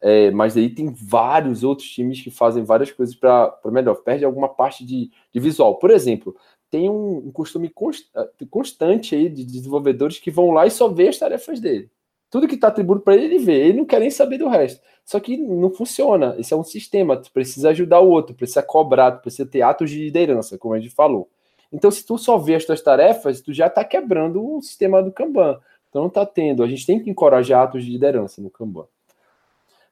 É, 0.00 0.30
mas 0.30 0.56
aí 0.56 0.68
tem 0.70 0.92
vários 0.92 1.64
outros 1.64 1.88
times 1.88 2.20
que 2.20 2.30
fazem 2.30 2.62
várias 2.62 2.92
coisas 2.92 3.14
para 3.14 3.58
melhor. 3.66 3.96
Perde 3.96 4.24
alguma 4.24 4.48
parte 4.48 4.84
de, 4.84 5.10
de 5.32 5.40
visual. 5.40 5.78
Por 5.78 5.90
exemplo, 5.90 6.36
tem 6.70 6.88
um, 6.88 7.26
um 7.26 7.32
costume 7.32 7.68
const, 7.68 8.08
constante 8.50 9.14
aí 9.16 9.28
de 9.28 9.44
desenvolvedores 9.44 10.18
que 10.18 10.30
vão 10.30 10.50
lá 10.50 10.66
e 10.66 10.70
só 10.70 10.88
vê 10.88 11.08
as 11.08 11.18
tarefas 11.18 11.58
dele. 11.58 11.90
Tudo 12.30 12.48
que 12.48 12.54
está 12.56 12.68
atribuído 12.68 13.02
para 13.02 13.14
ele, 13.14 13.24
ele 13.26 13.38
vê. 13.38 13.68
Ele 13.68 13.78
não 13.78 13.84
quer 13.84 14.00
nem 14.00 14.10
saber 14.10 14.38
do 14.38 14.48
resto. 14.48 14.80
Só 15.04 15.20
que 15.20 15.36
não 15.36 15.70
funciona. 15.70 16.34
Isso 16.38 16.52
é 16.52 16.56
um 16.56 16.64
sistema. 16.64 17.16
Tu 17.16 17.30
precisa 17.32 17.70
ajudar 17.70 18.00
o 18.00 18.08
outro, 18.08 18.34
precisa 18.34 18.62
cobrar, 18.62 19.12
tu 19.12 19.22
precisa 19.22 19.48
ter 19.48 19.62
atos 19.62 19.90
de 19.90 20.02
liderança, 20.02 20.58
como 20.58 20.74
a 20.74 20.80
gente 20.80 20.94
falou. 20.94 21.28
Então, 21.72 21.90
se 21.90 22.04
tu 22.04 22.18
só 22.18 22.36
vê 22.38 22.54
as 22.56 22.64
tuas 22.64 22.80
tarefas, 22.80 23.40
tu 23.40 23.52
já 23.52 23.66
está 23.66 23.84
quebrando 23.84 24.44
o 24.44 24.60
sistema 24.60 25.02
do 25.02 25.12
Kanban. 25.12 25.60
Então, 25.88 26.02
não 26.02 26.08
está 26.08 26.26
tendo. 26.26 26.62
A 26.62 26.66
gente 26.66 26.86
tem 26.86 27.02
que 27.02 27.10
encorajar 27.10 27.62
atos 27.62 27.84
de 27.84 27.90
liderança 27.90 28.42
no 28.42 28.50
Kanban. 28.50 28.86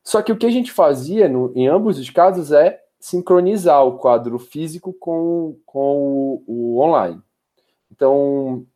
Só 0.02 0.20
que 0.20 0.32
o 0.32 0.36
que 0.36 0.46
a 0.46 0.50
gente 0.50 0.70
fazia 0.70 1.28
no, 1.28 1.52
em 1.54 1.66
ambos 1.66 1.98
os 1.98 2.10
casos 2.10 2.52
é 2.52 2.82
sincronizar 3.00 3.84
o 3.84 3.98
quadro 3.98 4.38
físico 4.38 4.92
com, 4.92 5.56
com 5.64 5.96
o, 5.98 6.44
o 6.46 6.80
online. 6.80 7.20
Então, 7.90 8.66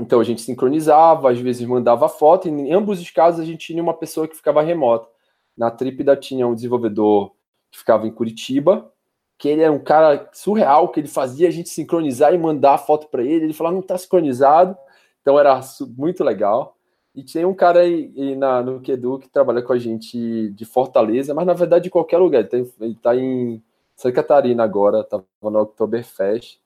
então 0.00 0.20
a 0.20 0.24
gente 0.24 0.42
sincronizava, 0.42 1.30
às 1.30 1.38
vezes 1.38 1.66
mandava 1.66 2.08
foto, 2.08 2.48
e 2.48 2.50
em 2.50 2.72
ambos 2.72 3.00
os 3.00 3.10
casos 3.10 3.40
a 3.40 3.44
gente 3.44 3.66
tinha 3.66 3.82
uma 3.82 3.94
pessoa 3.94 4.26
que 4.26 4.36
ficava 4.36 4.62
remota. 4.62 5.08
Na 5.56 5.70
Trípida 5.70 6.16
tinha 6.16 6.46
um 6.46 6.54
desenvolvedor 6.54 7.32
que 7.70 7.78
ficava 7.78 8.06
em 8.06 8.10
Curitiba, 8.10 8.92
que 9.38 9.48
ele 9.48 9.62
era 9.62 9.72
um 9.72 9.78
cara 9.78 10.28
surreal, 10.32 10.88
que 10.88 11.00
ele 11.00 11.08
fazia 11.08 11.48
a 11.48 11.50
gente 11.50 11.68
sincronizar 11.68 12.34
e 12.34 12.38
mandar 12.38 12.74
a 12.74 12.78
foto 12.78 13.08
para 13.08 13.22
ele. 13.22 13.44
Ele 13.44 13.52
falava, 13.52 13.74
não 13.74 13.82
está 13.82 13.98
sincronizado. 13.98 14.76
Então 15.20 15.38
era 15.38 15.60
muito 15.96 16.24
legal. 16.24 16.76
E 17.14 17.22
tinha 17.22 17.46
um 17.46 17.54
cara 17.54 17.80
aí, 17.80 18.34
na, 18.36 18.62
no 18.62 18.80
Quedu 18.80 19.18
que 19.18 19.28
trabalha 19.28 19.62
com 19.62 19.72
a 19.72 19.78
gente 19.78 20.50
de 20.50 20.64
Fortaleza, 20.64 21.32
mas 21.32 21.46
na 21.46 21.52
verdade 21.52 21.84
de 21.84 21.90
qualquer 21.90 22.18
lugar. 22.18 22.48
Ele 22.52 22.72
está 22.80 23.16
em 23.16 23.62
Santa 23.96 24.16
Catarina 24.16 24.64
agora, 24.64 25.00
estava 25.00 25.24
no 25.42 25.60
Oktoberfest, 25.60 26.58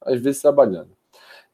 às 0.00 0.20
vezes 0.20 0.42
trabalhando. 0.42 0.90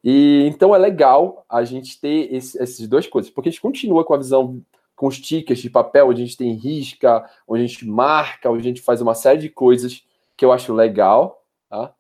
E 0.03 0.47
então 0.47 0.75
é 0.75 0.79
legal 0.79 1.45
a 1.49 1.63
gente 1.65 2.01
ter 2.01 2.33
esse, 2.35 2.61
essas 2.61 2.87
duas 2.89 3.07
coisas, 3.07 3.31
porque 3.31 3.49
a 3.49 3.53
gente 3.53 3.61
continua 3.61 4.05
com 4.05 4.15
a 4.15 4.19
visão 4.19 4.63
com 4.97 5.07
os 5.07 5.19
tickets 5.19 5.63
de 5.63 5.71
papel, 5.71 6.09
onde 6.09 6.23
a 6.23 6.25
gente 6.25 6.37
tem 6.37 6.53
risca, 6.53 7.25
onde 7.49 7.65
a 7.65 7.67
gente 7.67 7.87
marca, 7.87 8.51
onde 8.51 8.61
a 8.61 8.69
gente 8.69 8.83
faz 8.83 9.01
uma 9.01 9.15
série 9.15 9.39
de 9.41 9.49
coisas 9.49 10.07
que 10.37 10.45
eu 10.45 10.53
acho 10.53 10.75
legal, 10.75 11.43
tá? 11.69 11.95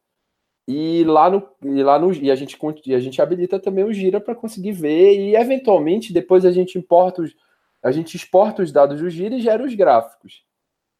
E 0.68 1.04
lá 1.04 1.30
no 1.30 1.48
e 1.64 1.82
lá 1.82 1.98
no 1.98 2.12
e 2.12 2.30
a 2.30 2.34
gente 2.34 2.58
e 2.86 2.94
a 2.94 3.00
gente 3.00 3.20
habilita 3.20 3.58
também 3.58 3.84
o 3.84 3.92
Gira 3.92 4.20
para 4.20 4.34
conseguir 4.34 4.72
ver 4.72 5.18
e 5.18 5.36
eventualmente 5.36 6.12
depois 6.12 6.44
a 6.44 6.52
gente 6.52 6.78
importa 6.78 7.22
os 7.22 7.34
a 7.82 7.90
gente 7.90 8.14
exporta 8.16 8.62
os 8.62 8.72
dados 8.72 9.00
do 9.00 9.08
Gira 9.08 9.34
e 9.34 9.40
gera 9.40 9.64
os 9.64 9.74
gráficos. 9.74 10.44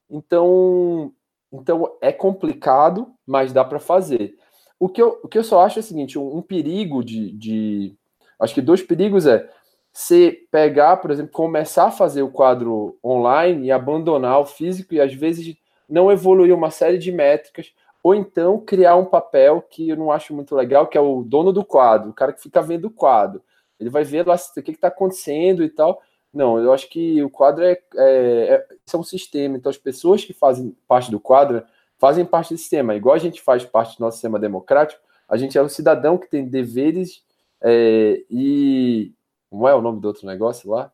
Então, 0.09 1.13
então 1.53 1.97
é 2.01 2.13
complicado, 2.13 3.13
mas 3.27 3.53
dá 3.53 3.65
para 3.65 3.79
fazer. 3.79 4.37
O 4.81 4.89
que, 4.89 5.03
eu, 5.03 5.21
o 5.23 5.29
que 5.29 5.37
eu 5.37 5.45
só 5.45 5.61
acho 5.61 5.79
é 5.79 5.81
o 5.81 5.85
seguinte: 5.85 6.19
um, 6.19 6.39
um 6.39 6.43
perigo 6.43 7.05
de, 7.05 7.31
de. 7.33 7.95
Acho 8.41 8.55
que 8.55 8.63
dois 8.63 8.83
perigos 8.83 9.27
é 9.27 9.47
você 9.93 10.47
pegar, 10.51 10.97
por 10.97 11.11
exemplo, 11.11 11.33
começar 11.33 11.89
a 11.89 11.91
fazer 11.91 12.23
o 12.23 12.31
quadro 12.31 12.99
online 13.05 13.67
e 13.67 13.73
abandonar 13.73 14.41
o 14.41 14.47
físico 14.47 14.95
e 14.95 15.01
às 15.01 15.13
vezes 15.13 15.55
não 15.89 16.11
evoluir 16.11 16.55
uma 16.55 16.71
série 16.71 16.97
de 16.97 17.13
métricas, 17.13 17.75
ou 18.03 18.15
então 18.15 18.59
criar 18.59 18.97
um 18.97 19.05
papel 19.05 19.61
que 19.61 19.91
eu 19.91 19.97
não 19.97 20.11
acho 20.11 20.33
muito 20.33 20.55
legal, 20.55 20.87
que 20.87 20.97
é 20.97 21.01
o 21.01 21.23
dono 21.23 21.53
do 21.53 21.65
quadro, 21.65 22.11
o 22.11 22.15
cara 22.15 22.33
que 22.33 22.41
fica 22.41 22.63
vendo 22.63 22.87
o 22.87 22.91
quadro. 22.91 23.43
Ele 23.79 23.91
vai 23.91 24.05
ver 24.05 24.27
lá 24.27 24.35
o 24.35 24.63
que 24.63 24.71
está 24.71 24.89
acontecendo 24.89 25.63
e 25.63 25.69
tal. 25.69 26.01
Não, 26.33 26.59
eu 26.59 26.73
acho 26.73 26.89
que 26.89 27.23
o 27.23 27.29
quadro 27.29 27.65
é, 27.65 27.73
é, 27.73 27.79
é, 27.97 28.67
é 28.93 28.97
um 28.97 29.03
sistema, 29.03 29.57
então 29.57 29.69
as 29.69 29.77
pessoas 29.77 30.25
que 30.25 30.33
fazem 30.33 30.77
parte 30.87 31.11
do 31.11 31.19
quadro 31.19 31.63
fazem 32.01 32.25
parte 32.25 32.55
do 32.55 32.59
sistema. 32.59 32.97
Igual 32.97 33.15
a 33.15 33.19
gente 33.19 33.43
faz 33.43 33.65
parte 33.65 33.99
do 33.99 34.01
nosso 34.01 34.17
sistema 34.17 34.39
democrático, 34.39 35.01
a 35.29 35.37
gente 35.37 35.57
é 35.57 35.63
um 35.63 35.69
cidadão 35.69 36.19
que 36.19 36.29
tem 36.29 36.49
deveres 36.49 37.23
é, 37.61 38.25
e. 38.29 39.13
Como 39.51 39.69
é 39.69 39.75
o 39.75 39.83
nome 39.83 40.01
do 40.01 40.09
outro 40.09 40.27
negócio 40.27 40.71
lá? 40.71 40.93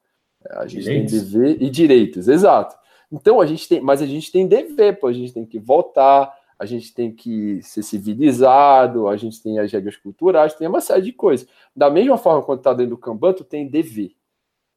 A 0.51 0.67
gente 0.67 0.85
direitos. 0.85 1.13
tem 1.13 1.21
dever 1.21 1.63
e 1.63 1.71
direitos, 1.71 2.27
exato. 2.27 2.77
Então 3.13 3.41
a 3.41 3.47
gente 3.47 3.69
tem, 3.69 3.81
mas 3.81 4.03
a 4.03 4.07
gente 4.07 4.33
tem 4.33 4.47
dever, 4.47 4.99
pô, 4.99 5.07
a 5.07 5.13
gente 5.13 5.33
tem 5.33 5.45
que 5.45 5.59
votar, 5.59 6.35
a 6.59 6.65
gente 6.65 6.93
tem 6.95 7.13
que 7.13 7.61
ser 7.63 7.83
civilizado, 7.83 9.09
a 9.09 9.17
gente 9.17 9.43
tem 9.43 9.59
as 9.59 9.71
regras 9.71 9.97
culturais, 9.97 10.55
tem 10.55 10.67
uma 10.67 10.81
série 10.81 11.03
de 11.03 11.13
coisas. 11.13 11.47
Da 11.75 11.91
mesma 11.91 12.17
forma, 12.17 12.43
quando 12.43 12.63
tá 12.63 12.73
dentro 12.73 12.97
do 12.97 12.99
Kanban, 12.99 13.35
tu 13.35 13.45
tem 13.45 13.69
dever. 13.69 14.13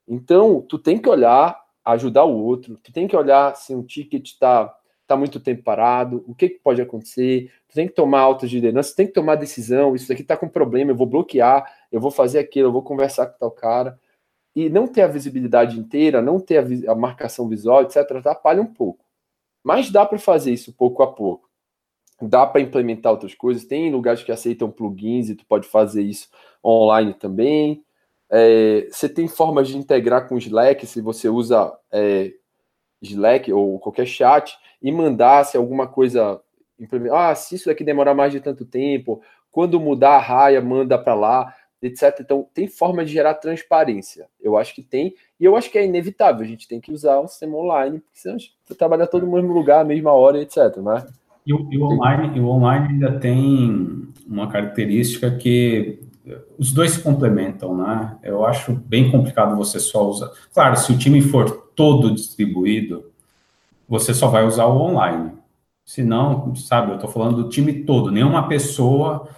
Então, 0.08 0.62
tu 0.62 0.78
tem 0.78 0.98
que 0.98 1.08
olhar, 1.08 1.58
ajudar 1.86 2.26
o 2.26 2.38
outro, 2.38 2.78
tu 2.84 2.92
tem 2.92 3.08
que 3.08 3.16
olhar 3.16 3.56
se 3.56 3.74
um 3.74 3.82
ticket 3.82 4.26
está 4.26 4.76
está 5.10 5.18
muito 5.18 5.40
tempo 5.40 5.64
parado, 5.64 6.24
o 6.28 6.36
que, 6.36 6.50
que 6.50 6.60
pode 6.60 6.80
acontecer, 6.80 7.52
tu 7.68 7.74
tem 7.74 7.88
que 7.88 7.94
tomar 7.94 8.20
alta 8.20 8.48
de 8.48 8.56
liderança, 8.56 8.96
tem 8.96 9.08
que 9.08 9.14
tomar 9.14 9.36
decisão, 9.36 9.96
isso 9.96 10.08
daqui 10.08 10.22
está 10.22 10.38
com 10.38 10.48
problema, 10.48 10.92
eu 10.92 10.96
vou 10.96 11.08
bloquear, 11.08 11.66
eu 11.92 12.00
vou 12.00 12.12
fazer 12.12 12.38
aquilo, 12.38 12.68
eu 12.68 12.72
vou 12.72 12.84
conversar 12.84 13.26
com 13.26 13.40
tal 13.40 13.50
cara. 13.50 14.00
E 14.56 14.70
não 14.70 14.88
ter 14.88 15.02
a 15.02 15.08
visibilidade 15.08 15.80
inteira, 15.80 16.22
não 16.22 16.40
ter 16.40 16.60
a, 16.60 16.92
a 16.92 16.96
marcação 16.96 17.48
visual, 17.48 17.82
etc., 17.82 17.98
atrapalha 17.98 18.62
um 18.62 18.68
pouco. 18.68 19.04
Mas 19.64 19.90
dá 19.90 20.06
para 20.06 20.20
fazer 20.20 20.54
isso 20.54 20.74
pouco 20.74 21.02
a 21.02 21.12
pouco. 21.12 21.50
Dá 22.22 22.46
para 22.46 22.62
implementar 22.62 23.12
outras 23.12 23.34
coisas. 23.34 23.66
Tem 23.66 23.92
lugares 23.92 24.24
que 24.24 24.32
aceitam 24.32 24.70
plugins 24.70 25.30
e 25.30 25.36
tu 25.36 25.46
pode 25.46 25.68
fazer 25.68 26.04
isso 26.04 26.30
online 26.64 27.14
também. 27.14 27.84
É, 28.30 28.88
você 28.92 29.10
tem 29.10 29.28
formas 29.28 29.68
de 29.68 29.78
integrar 29.78 30.28
com 30.28 30.36
o 30.36 30.38
Slack, 30.38 30.86
se 30.86 31.02
você 31.02 31.30
usa 31.30 31.74
é, 31.92 32.34
Slack 33.02 33.52
ou 33.52 33.80
qualquer 33.80 34.06
chat, 34.06 34.58
e 34.82 34.92
mandasse 34.92 35.58
alguma 35.58 35.88
coisa. 35.88 36.42
Ah, 37.12 37.36
se 37.36 37.56
isso 37.56 37.66
daqui 37.66 37.84
demorar 37.84 38.14
mais 38.14 38.32
de 38.32 38.40
tanto 38.40 38.66
tempo, 38.66 39.22
quando 39.52 39.80
mudar 39.80 40.16
a 40.16 40.20
raia, 40.20 40.62
manda 40.62 40.98
para 40.98 41.14
lá. 41.14 41.54
etc. 41.82 42.20
Então, 42.22 42.48
tem 42.54 42.68
forma 42.68 43.04
de 43.06 43.12
gerar 43.12 43.34
transparência. 43.36 44.28
Eu 44.42 44.58
acho 44.58 44.76
que 44.76 44.82
tem, 44.82 45.14
e 45.40 45.46
eu 45.46 45.56
acho 45.56 45.72
que 45.72 45.78
é 45.78 45.86
inevitável. 45.86 46.42
A 46.42 46.48
gente 46.48 46.68
tem 46.68 46.80
que 46.80 46.92
usar 46.92 47.20
o 47.20 47.28
sistema 47.28 47.58
online, 47.58 48.00
porque 48.00 48.20
senão 48.20 48.38
gente 48.38 48.56
trabalha 48.78 49.08
todo 49.08 49.26
no 49.26 49.34
mesmo 49.34 49.54
lugar, 49.54 49.86
mesma 49.86 50.12
hora, 50.12 50.42
etc. 50.42 50.78
Né? 50.78 51.06
E, 51.46 51.54
o, 51.54 51.68
e 51.72 51.78
o 51.78 51.84
online, 51.84 52.40
o 52.40 52.48
online 52.48 52.88
ainda 52.90 53.20
tem 53.20 54.08
uma 54.28 54.48
característica 54.48 55.32
que 55.32 56.00
os 56.58 56.72
dois 56.72 56.92
se 56.92 57.02
complementam, 57.02 57.76
né? 57.76 58.18
Eu 58.22 58.46
acho 58.46 58.74
bem 58.74 59.10
complicado 59.10 59.56
você 59.56 59.80
só 59.80 60.08
usar. 60.08 60.30
Claro, 60.54 60.76
se 60.78 60.92
o 60.92 60.98
time 60.98 61.22
for 61.22 61.69
todo 61.80 62.14
distribuído, 62.14 63.06
você 63.88 64.14
só 64.14 64.28
vai 64.28 64.46
usar 64.46 64.66
o 64.66 64.82
online. 64.82 65.32
Se 65.86 66.04
não, 66.04 66.54
sabe, 66.54 66.92
eu 66.92 66.96
estou 66.96 67.10
falando 67.10 67.44
do 67.44 67.50
time 67.50 67.86
todo, 67.86 68.12
nenhuma 68.12 68.50
pessoa 68.50 69.30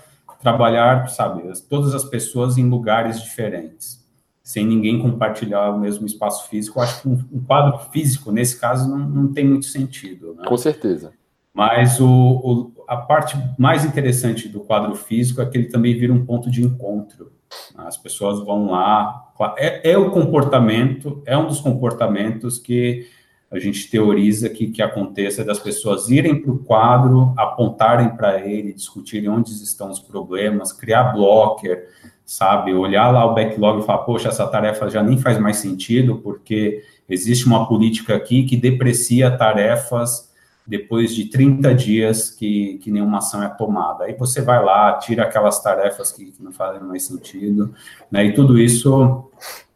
trabalhar, 0.42 1.08
sabe, 1.08 1.44
todas 1.70 1.94
as 1.94 2.04
pessoas 2.04 2.58
em 2.58 2.68
lugares 2.68 3.22
diferentes, 3.22 4.04
sem 4.42 4.66
ninguém 4.66 5.00
compartilhar 5.00 5.70
o 5.70 5.80
mesmo 5.80 6.08
espaço 6.08 6.50
físico. 6.50 6.80
Eu 6.80 6.84
acho 6.84 7.04
que 7.04 7.10
um, 7.10 7.24
um 7.32 7.44
quadro 7.44 7.78
físico, 7.92 8.32
nesse 8.32 8.60
caso, 8.60 8.90
não, 8.90 8.98
não 8.98 9.32
tem 9.32 9.46
muito 9.46 9.68
sentido. 9.68 10.34
Né? 10.34 10.44
Com 10.48 10.58
certeza. 10.58 11.14
Mas 11.54 12.00
o, 12.00 12.08
o, 12.10 12.84
a 12.88 12.98
parte 12.98 13.38
mais 13.56 13.86
interessante 13.86 14.50
do 14.50 14.62
quadro 14.62 14.96
físico 14.96 15.44
é 15.44 15.46
que 15.46 15.60
ele 15.60 15.68
também 15.68 15.96
vira 15.96 16.12
um 16.12 16.26
ponto 16.26 16.50
de 16.50 16.64
encontro. 16.64 17.32
As 17.78 17.98
pessoas 17.98 18.40
vão 18.46 18.72
lá. 18.72 19.32
É, 19.58 19.92
é 19.92 19.98
o 19.98 20.12
comportamento, 20.12 21.22
é 21.26 21.38
um 21.38 21.48
dos 21.48 21.60
comportamentos 21.60 22.58
que 22.60 23.08
a 23.52 23.60
gente 23.60 23.90
teoriza 23.90 24.50
que, 24.50 24.68
que 24.68 24.82
aconteça 24.82 25.44
das 25.44 25.60
pessoas 25.60 26.10
irem 26.10 26.42
para 26.42 26.52
o 26.52 26.60
quadro, 26.60 27.34
apontarem 27.36 28.10
para 28.16 28.40
ele, 28.48 28.72
discutirem 28.72 29.30
onde 29.30 29.52
estão 29.52 29.92
os 29.92 30.00
problemas, 30.00 30.72
criar 30.72 31.12
blocker, 31.12 31.90
sabe? 32.24 32.74
Olhar 32.74 33.12
lá 33.12 33.26
o 33.26 33.36
backlog 33.36 33.82
e 33.82 33.86
falar, 33.86 34.04
poxa, 34.04 34.30
essa 34.30 34.48
tarefa 34.48 34.90
já 34.90 35.04
nem 35.04 35.18
faz 35.18 35.38
mais 35.38 35.58
sentido, 35.58 36.20
porque 36.20 36.82
existe 37.10 37.46
uma 37.46 37.68
política 37.68 38.16
aqui 38.16 38.44
que 38.44 38.56
deprecia 38.56 39.30
tarefas 39.30 40.31
depois 40.72 41.14
de 41.14 41.26
30 41.26 41.76
dias 41.76 42.30
que, 42.30 42.78
que 42.78 42.90
nenhuma 42.90 43.18
ação 43.18 43.44
é 43.44 43.50
tomada. 43.50 44.06
Aí 44.06 44.14
você 44.14 44.42
vai 44.42 44.64
lá, 44.64 44.94
tira 44.94 45.24
aquelas 45.24 45.62
tarefas 45.62 46.14
que, 46.14 46.32
que 46.32 46.42
não 46.42 46.54
fazem 46.54 46.82
mais 46.82 47.04
sentido, 47.04 47.74
né? 48.10 48.24
E 48.24 48.34
tudo 48.34 48.58
isso 48.58 49.30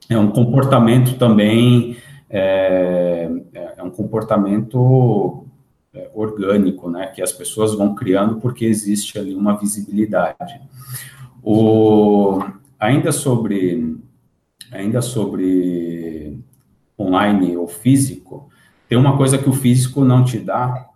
é 0.09 0.17
um 0.17 0.31
comportamento 0.31 1.17
também 1.17 1.97
é, 2.29 3.29
é 3.75 3.83
um 3.83 3.89
comportamento 3.89 5.45
é, 5.93 6.09
orgânico, 6.13 6.89
né, 6.89 7.07
que 7.07 7.21
as 7.21 7.33
pessoas 7.33 7.75
vão 7.75 7.93
criando 7.93 8.37
porque 8.37 8.63
existe 8.63 9.19
ali 9.19 9.35
uma 9.35 9.57
visibilidade. 9.57 10.61
O, 11.43 12.39
ainda 12.79 13.11
sobre 13.11 13.97
ainda 14.71 15.01
sobre 15.01 16.39
online 16.97 17.57
ou 17.57 17.67
físico, 17.67 18.49
tem 18.95 19.01
uma 19.01 19.17
coisa 19.17 19.37
que 19.37 19.49
o 19.49 19.51
físico 19.51 20.05
não 20.05 20.23
te 20.23 20.39
dá, 20.39 20.87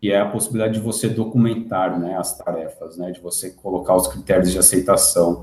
que 0.00 0.10
é 0.10 0.18
a 0.18 0.24
possibilidade 0.24 0.78
de 0.78 0.80
você 0.80 1.06
documentar 1.06 2.00
né, 2.00 2.16
as 2.16 2.38
tarefas, 2.38 2.96
né, 2.96 3.10
de 3.10 3.20
você 3.20 3.50
colocar 3.50 3.94
os 3.94 4.08
critérios 4.08 4.50
de 4.50 4.58
aceitação. 4.58 5.42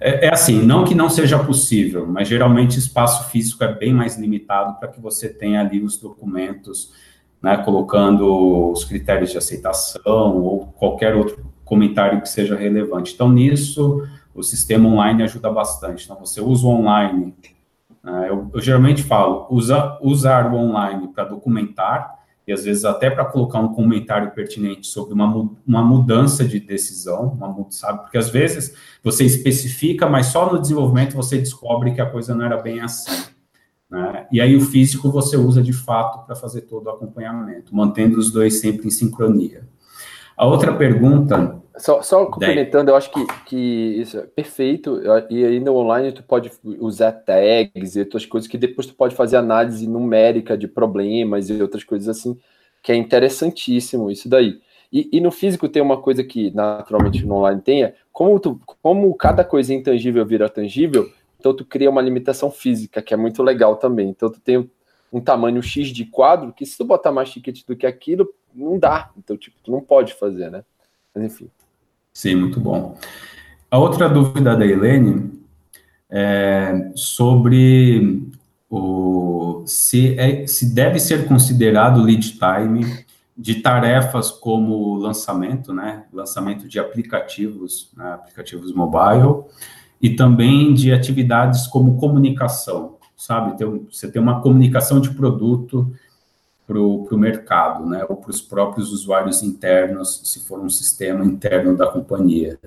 É, 0.00 0.28
é, 0.28 0.32
assim, 0.32 0.62
não 0.62 0.86
que 0.86 0.94
não 0.94 1.10
seja 1.10 1.38
possível, 1.38 2.06
mas 2.06 2.26
geralmente 2.26 2.78
espaço 2.78 3.28
físico 3.28 3.62
é 3.62 3.70
bem 3.70 3.92
mais 3.92 4.16
limitado 4.16 4.78
para 4.80 4.88
que 4.88 4.98
você 4.98 5.28
tenha 5.28 5.60
ali 5.60 5.82
os 5.82 5.98
documentos, 5.98 6.94
né, 7.42 7.58
colocando 7.58 8.72
os 8.72 8.86
critérios 8.86 9.30
de 9.30 9.36
aceitação 9.36 10.42
ou 10.42 10.68
qualquer 10.78 11.14
outro 11.14 11.44
comentário 11.62 12.22
que 12.22 12.28
seja 12.30 12.56
relevante. 12.56 13.12
Então, 13.12 13.30
nisso, 13.30 14.02
o 14.34 14.42
sistema 14.42 14.88
online 14.88 15.24
ajuda 15.24 15.50
bastante. 15.50 16.04
Então, 16.04 16.16
você 16.18 16.40
usa 16.40 16.66
o 16.66 16.70
online, 16.70 17.34
eu, 18.04 18.50
eu 18.54 18.60
geralmente 18.60 19.02
falo, 19.02 19.46
usa, 19.50 19.98
usar 20.00 20.52
o 20.52 20.56
online 20.56 21.08
para 21.08 21.24
documentar, 21.24 22.18
e 22.46 22.52
às 22.52 22.64
vezes 22.64 22.84
até 22.84 23.10
para 23.10 23.26
colocar 23.26 23.58
um 23.60 23.74
comentário 23.74 24.30
pertinente 24.30 24.86
sobre 24.86 25.12
uma, 25.12 25.50
uma 25.66 25.82
mudança 25.82 26.44
de 26.46 26.58
decisão, 26.58 27.28
uma, 27.28 27.66
sabe? 27.70 28.00
Porque 28.02 28.16
às 28.16 28.30
vezes 28.30 28.74
você 29.04 29.24
especifica, 29.24 30.08
mas 30.08 30.26
só 30.26 30.50
no 30.50 30.58
desenvolvimento 30.58 31.14
você 31.14 31.36
descobre 31.36 31.92
que 31.92 32.00
a 32.00 32.10
coisa 32.10 32.34
não 32.34 32.46
era 32.46 32.56
bem 32.56 32.80
assim. 32.80 33.28
Né? 33.90 34.26
E 34.32 34.40
aí 34.40 34.56
o 34.56 34.60
físico 34.62 35.10
você 35.10 35.36
usa 35.36 35.62
de 35.62 35.74
fato 35.74 36.24
para 36.24 36.34
fazer 36.34 36.62
todo 36.62 36.86
o 36.86 36.90
acompanhamento, 36.90 37.74
mantendo 37.74 38.18
os 38.18 38.32
dois 38.32 38.60
sempre 38.60 38.86
em 38.86 38.90
sincronia. 38.90 39.68
A 40.38 40.46
outra 40.46 40.72
pergunta. 40.72 41.60
Só, 41.78 42.02
só 42.02 42.26
complementando, 42.26 42.90
eu 42.90 42.96
acho 42.96 43.10
que, 43.10 43.26
que 43.46 43.56
isso 43.56 44.18
é 44.18 44.22
perfeito. 44.22 45.00
E 45.30 45.44
aí 45.44 45.60
no 45.60 45.74
online 45.76 46.12
tu 46.12 46.22
pode 46.22 46.50
usar 46.78 47.12
tags 47.12 47.96
e 47.96 48.00
outras 48.00 48.26
coisas 48.26 48.48
que 48.48 48.58
depois 48.58 48.86
tu 48.86 48.94
pode 48.94 49.14
fazer 49.14 49.36
análise 49.36 49.88
numérica 49.88 50.56
de 50.56 50.66
problemas 50.68 51.48
e 51.48 51.62
outras 51.62 51.84
coisas 51.84 52.08
assim, 52.08 52.38
que 52.82 52.92
é 52.92 52.96
interessantíssimo 52.96 54.10
isso 54.10 54.28
daí. 54.28 54.60
E, 54.92 55.08
e 55.12 55.20
no 55.20 55.30
físico 55.30 55.68
tem 55.68 55.82
uma 55.82 56.00
coisa 56.00 56.24
que 56.24 56.50
naturalmente 56.50 57.24
no 57.24 57.36
online 57.36 57.60
tem, 57.60 57.84
é 57.84 57.94
como, 58.12 58.40
tu, 58.40 58.60
como 58.82 59.14
cada 59.14 59.44
coisa 59.44 59.74
intangível 59.74 60.24
vira 60.24 60.48
tangível, 60.48 61.10
então 61.38 61.54
tu 61.54 61.64
cria 61.64 61.90
uma 61.90 62.00
limitação 62.00 62.50
física, 62.50 63.02
que 63.02 63.12
é 63.12 63.16
muito 63.16 63.42
legal 63.42 63.76
também. 63.76 64.08
Então 64.08 64.30
tu 64.30 64.40
tem 64.40 64.68
um 65.12 65.20
tamanho 65.20 65.62
X 65.62 65.88
de 65.88 66.04
quadro, 66.04 66.52
que 66.52 66.66
se 66.66 66.76
tu 66.76 66.84
botar 66.84 67.12
mais 67.12 67.30
ticket 67.30 67.64
do 67.66 67.76
que 67.76 67.86
aquilo, 67.86 68.28
não 68.54 68.78
dá. 68.78 69.10
Então, 69.16 69.36
tipo, 69.36 69.56
tu 69.62 69.70
não 69.70 69.80
pode 69.80 70.14
fazer, 70.14 70.50
né? 70.50 70.64
Mas 71.14 71.24
enfim. 71.24 71.50
Sim, 72.12 72.36
muito 72.36 72.60
bom. 72.60 72.96
A 73.70 73.78
outra 73.78 74.08
dúvida 74.08 74.56
da 74.56 74.66
Helene 74.66 75.30
é 76.10 76.90
sobre 76.94 78.28
o, 78.70 79.62
se, 79.66 80.18
é, 80.18 80.46
se 80.46 80.74
deve 80.74 80.98
ser 80.98 81.26
considerado 81.26 82.02
lead 82.02 82.38
time 82.38 83.04
de 83.36 83.56
tarefas 83.56 84.30
como 84.30 84.96
lançamento, 84.96 85.72
né? 85.72 86.04
Lançamento 86.12 86.66
de 86.66 86.80
aplicativos, 86.80 87.90
né, 87.96 88.12
aplicativos 88.14 88.72
mobile, 88.72 89.44
e 90.02 90.10
também 90.10 90.74
de 90.74 90.92
atividades 90.92 91.66
como 91.66 91.96
comunicação, 91.96 92.96
sabe? 93.16 93.56
Tem, 93.56 93.86
você 93.90 94.10
tem 94.10 94.20
uma 94.20 94.40
comunicação 94.40 95.00
de 95.00 95.10
produto 95.10 95.92
para 96.68 96.78
o 96.78 97.18
mercado, 97.18 97.86
né, 97.86 98.04
ou 98.06 98.16
para 98.16 98.30
os 98.30 98.42
próprios 98.42 98.92
usuários 98.92 99.42
internos, 99.42 100.20
se 100.22 100.46
for 100.46 100.60
um 100.60 100.68
sistema 100.68 101.24
interno 101.24 101.74
da 101.74 101.86
companhia. 101.86 102.60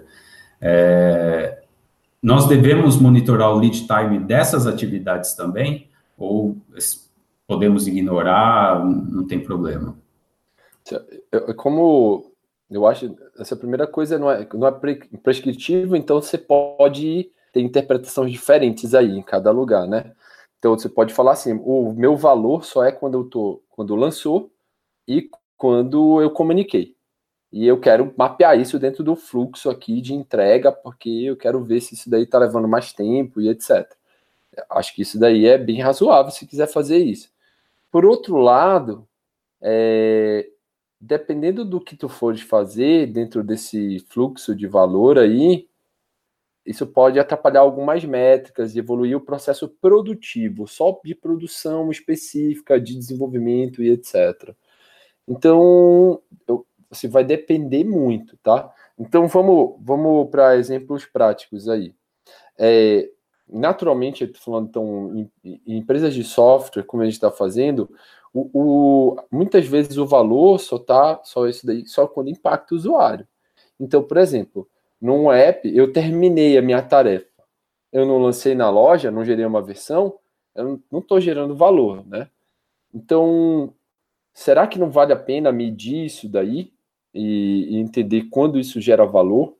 É, 0.59 1.61
nós 2.21 2.47
devemos 2.47 2.99
monitorar 2.99 3.51
o 3.51 3.59
lead 3.59 3.85
time 3.85 4.17
dessas 4.17 4.65
atividades 4.65 5.35
também, 5.35 5.87
ou 6.17 6.57
podemos 7.47 7.87
ignorar, 7.87 8.83
não 8.83 9.27
tem 9.27 9.39
problema? 9.39 9.95
Como 11.55 12.31
eu 12.71 12.87
acho, 12.87 13.15
essa 13.37 13.55
primeira 13.55 13.85
coisa 13.85 14.17
não 14.17 14.31
é, 14.31 14.47
não 14.51 14.67
é 14.67 14.71
prescritivo, 15.21 15.95
então 15.95 16.19
você 16.19 16.39
pode 16.39 17.29
ter 17.53 17.61
interpretações 17.61 18.31
diferentes 18.31 18.95
aí 18.95 19.15
em 19.15 19.21
cada 19.21 19.51
lugar, 19.51 19.87
né? 19.87 20.11
Então 20.61 20.77
você 20.77 20.87
pode 20.87 21.11
falar 21.11 21.31
assim, 21.31 21.59
o 21.65 21.91
meu 21.91 22.15
valor 22.15 22.63
só 22.63 22.83
é 22.83 22.91
quando 22.91 23.15
eu 23.17 23.23
tô, 23.23 23.63
quando 23.67 23.95
lançou 23.95 24.51
e 25.07 25.27
quando 25.57 26.21
eu 26.21 26.29
comuniquei. 26.29 26.95
E 27.51 27.65
eu 27.65 27.79
quero 27.79 28.13
mapear 28.15 28.59
isso 28.59 28.77
dentro 28.77 29.03
do 29.03 29.15
fluxo 29.15 29.71
aqui 29.71 29.99
de 30.01 30.13
entrega, 30.13 30.71
porque 30.71 31.09
eu 31.09 31.35
quero 31.35 31.63
ver 31.63 31.81
se 31.81 31.95
isso 31.95 32.11
daí 32.11 32.23
está 32.23 32.37
levando 32.37 32.67
mais 32.67 32.93
tempo 32.93 33.41
e 33.41 33.49
etc. 33.49 33.91
Acho 34.69 34.93
que 34.93 35.01
isso 35.01 35.19
daí 35.19 35.47
é 35.47 35.57
bem 35.57 35.81
razoável 35.81 36.31
se 36.31 36.45
quiser 36.45 36.67
fazer 36.67 36.99
isso. 36.99 37.31
Por 37.91 38.05
outro 38.05 38.37
lado, 38.37 39.07
é, 39.59 40.47
dependendo 40.99 41.65
do 41.65 41.81
que 41.81 41.95
tu 41.97 42.07
fores 42.07 42.41
fazer 42.41 43.07
dentro 43.07 43.43
desse 43.43 43.97
fluxo 44.09 44.55
de 44.55 44.67
valor 44.67 45.17
aí, 45.17 45.67
isso 46.65 46.85
pode 46.85 47.19
atrapalhar 47.19 47.61
algumas 47.61 48.05
métricas 48.05 48.75
e 48.75 48.79
evoluir 48.79 49.17
o 49.17 49.21
processo 49.21 49.67
produtivo, 49.67 50.67
só 50.67 50.99
de 51.03 51.15
produção 51.15 51.89
específica, 51.89 52.79
de 52.79 52.95
desenvolvimento 52.95 53.81
e 53.81 53.89
etc. 53.89 54.53
Então, 55.27 56.21
eu, 56.47 56.65
você 56.89 57.07
vai 57.07 57.23
depender 57.23 57.83
muito, 57.83 58.37
tá? 58.37 58.71
Então, 58.97 59.27
vamos, 59.27 59.75
vamos 59.79 60.29
para 60.29 60.57
exemplos 60.57 61.05
práticos 61.05 61.67
aí. 61.67 61.95
É, 62.57 63.09
naturalmente, 63.49 64.23
eu 64.23 64.33
falando, 64.35 64.67
então, 64.69 65.15
em, 65.15 65.31
em, 65.65 65.77
empresas 65.77 66.13
de 66.13 66.23
software, 66.23 66.83
como 66.83 67.01
a 67.01 67.05
gente 67.05 67.15
está 67.15 67.31
fazendo, 67.31 67.89
o, 68.33 68.49
o, 68.53 69.15
muitas 69.31 69.65
vezes 69.65 69.97
o 69.97 70.05
valor 70.05 70.59
só 70.59 70.77
tá, 70.77 71.21
só 71.23 71.47
isso 71.47 71.65
daí, 71.65 71.87
só 71.87 72.07
quando 72.07 72.29
impacta 72.29 72.75
o 72.75 72.77
usuário. 72.77 73.27
Então, 73.79 74.03
por 74.03 74.17
exemplo, 74.17 74.69
num 75.01 75.31
app, 75.31 75.67
eu 75.75 75.91
terminei 75.91 76.57
a 76.57 76.61
minha 76.61 76.81
tarefa. 76.81 77.25
Eu 77.91 78.05
não 78.05 78.19
lancei 78.19 78.53
na 78.55 78.69
loja, 78.69 79.11
não 79.11 79.25
gerei 79.25 79.45
uma 79.45 79.61
versão, 79.61 80.17
eu 80.55 80.79
não 80.91 80.99
estou 80.99 81.19
gerando 81.19 81.55
valor, 81.55 82.05
né? 82.07 82.29
Então, 82.93 83.73
será 84.33 84.67
que 84.67 84.79
não 84.79 84.89
vale 84.89 85.11
a 85.11 85.17
pena 85.17 85.51
medir 85.51 86.05
isso 86.05 86.29
daí 86.29 86.71
e, 87.13 87.67
e 87.71 87.77
entender 87.77 88.29
quando 88.29 88.59
isso 88.59 88.79
gera 88.79 89.05
valor? 89.05 89.55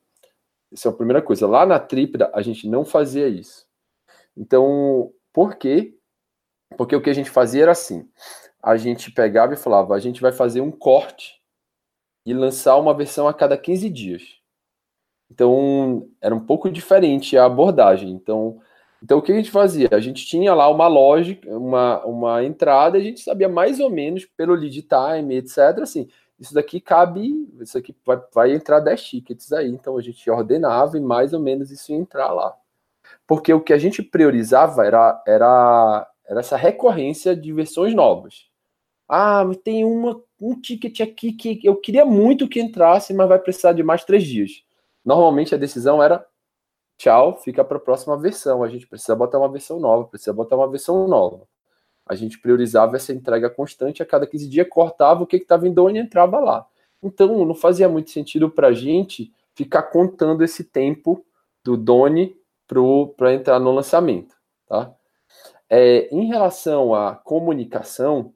Essa 0.72 0.88
é 0.88 0.90
a 0.90 0.94
primeira 0.94 1.20
coisa. 1.20 1.46
Lá 1.46 1.66
na 1.66 1.78
Trípida, 1.78 2.30
a 2.32 2.40
gente 2.40 2.68
não 2.68 2.84
fazia 2.84 3.28
isso. 3.28 3.66
Então, 4.36 5.12
por 5.32 5.56
quê? 5.56 5.94
Porque 6.76 6.96
o 6.96 7.02
que 7.02 7.10
a 7.10 7.14
gente 7.14 7.30
fazia 7.30 7.62
era 7.62 7.72
assim: 7.72 8.08
a 8.62 8.76
gente 8.76 9.10
pegava 9.10 9.54
e 9.54 9.58
falava, 9.58 9.94
a 9.94 9.98
gente 9.98 10.20
vai 10.20 10.32
fazer 10.32 10.60
um 10.60 10.70
corte 10.70 11.40
e 12.24 12.32
lançar 12.32 12.76
uma 12.76 12.94
versão 12.94 13.26
a 13.26 13.34
cada 13.34 13.58
15 13.58 13.90
dias. 13.90 14.41
Então, 15.32 16.08
era 16.20 16.34
um 16.34 16.40
pouco 16.40 16.70
diferente 16.70 17.38
a 17.38 17.46
abordagem. 17.46 18.10
Então, 18.10 18.60
então 19.02 19.18
o 19.18 19.22
que 19.22 19.32
a 19.32 19.34
gente 19.34 19.50
fazia? 19.50 19.88
A 19.90 19.98
gente 19.98 20.26
tinha 20.26 20.54
lá 20.54 20.68
uma 20.68 20.86
lógica, 20.86 21.48
uma, 21.56 22.04
uma 22.04 22.44
entrada, 22.44 22.98
a 22.98 23.00
gente 23.00 23.20
sabia 23.20 23.48
mais 23.48 23.80
ou 23.80 23.88
menos 23.88 24.26
pelo 24.26 24.54
lead 24.54 24.82
time, 24.82 25.36
etc. 25.36 25.58
Assim, 25.80 26.06
isso 26.38 26.52
daqui 26.52 26.80
cabe, 26.80 27.48
isso 27.60 27.78
aqui 27.78 27.96
vai, 28.04 28.20
vai 28.32 28.52
entrar 28.52 28.80
10 28.80 29.02
tickets 29.02 29.52
aí. 29.52 29.68
Então 29.68 29.96
a 29.96 30.02
gente 30.02 30.30
ordenava 30.30 30.98
e 30.98 31.00
mais 31.00 31.32
ou 31.32 31.40
menos 31.40 31.70
isso 31.70 31.92
ia 31.92 31.98
entrar 31.98 32.30
lá. 32.30 32.54
Porque 33.26 33.52
o 33.54 33.60
que 33.60 33.72
a 33.72 33.78
gente 33.78 34.02
priorizava 34.02 34.84
era, 34.84 35.22
era, 35.26 36.10
era 36.26 36.40
essa 36.40 36.56
recorrência 36.56 37.34
de 37.34 37.52
versões 37.54 37.94
novas. 37.94 38.50
Ah, 39.08 39.44
tem 39.64 39.84
uma, 39.84 40.20
um 40.40 40.60
ticket 40.60 41.00
aqui 41.00 41.32
que 41.32 41.60
eu 41.64 41.76
queria 41.76 42.04
muito 42.04 42.48
que 42.48 42.60
entrasse, 42.60 43.14
mas 43.14 43.28
vai 43.28 43.38
precisar 43.38 43.72
de 43.72 43.82
mais 43.82 44.04
três 44.04 44.24
dias. 44.24 44.62
Normalmente 45.04 45.54
a 45.54 45.58
decisão 45.58 46.02
era 46.02 46.24
tchau, 46.96 47.36
fica 47.36 47.64
para 47.64 47.76
a 47.76 47.80
próxima 47.80 48.16
versão. 48.16 48.62
A 48.62 48.68
gente 48.68 48.86
precisa 48.86 49.16
botar 49.16 49.38
uma 49.38 49.50
versão 49.50 49.80
nova, 49.80 50.04
precisa 50.04 50.32
botar 50.32 50.56
uma 50.56 50.68
versão 50.68 51.06
nova. 51.08 51.46
A 52.06 52.14
gente 52.14 52.38
priorizava 52.40 52.96
essa 52.96 53.12
entrega 53.12 53.48
constante, 53.48 54.02
a 54.02 54.06
cada 54.06 54.26
15 54.26 54.48
dias 54.48 54.66
cortava 54.68 55.22
o 55.22 55.26
que 55.26 55.36
estava 55.36 55.66
em 55.66 55.72
dono 55.72 55.96
e 55.96 56.00
entrava 56.00 56.38
lá. 56.38 56.66
Então, 57.02 57.44
não 57.44 57.54
fazia 57.54 57.88
muito 57.88 58.10
sentido 58.10 58.50
para 58.50 58.68
a 58.68 58.72
gente 58.72 59.32
ficar 59.54 59.82
contando 59.84 60.42
esse 60.42 60.64
tempo 60.64 61.24
do 61.64 61.76
Doni 61.76 62.36
para 63.16 63.34
entrar 63.34 63.58
no 63.58 63.72
lançamento. 63.72 64.34
Tá? 64.68 64.94
É, 65.68 66.08
em 66.14 66.26
relação 66.26 66.94
à 66.94 67.14
comunicação, 67.14 68.32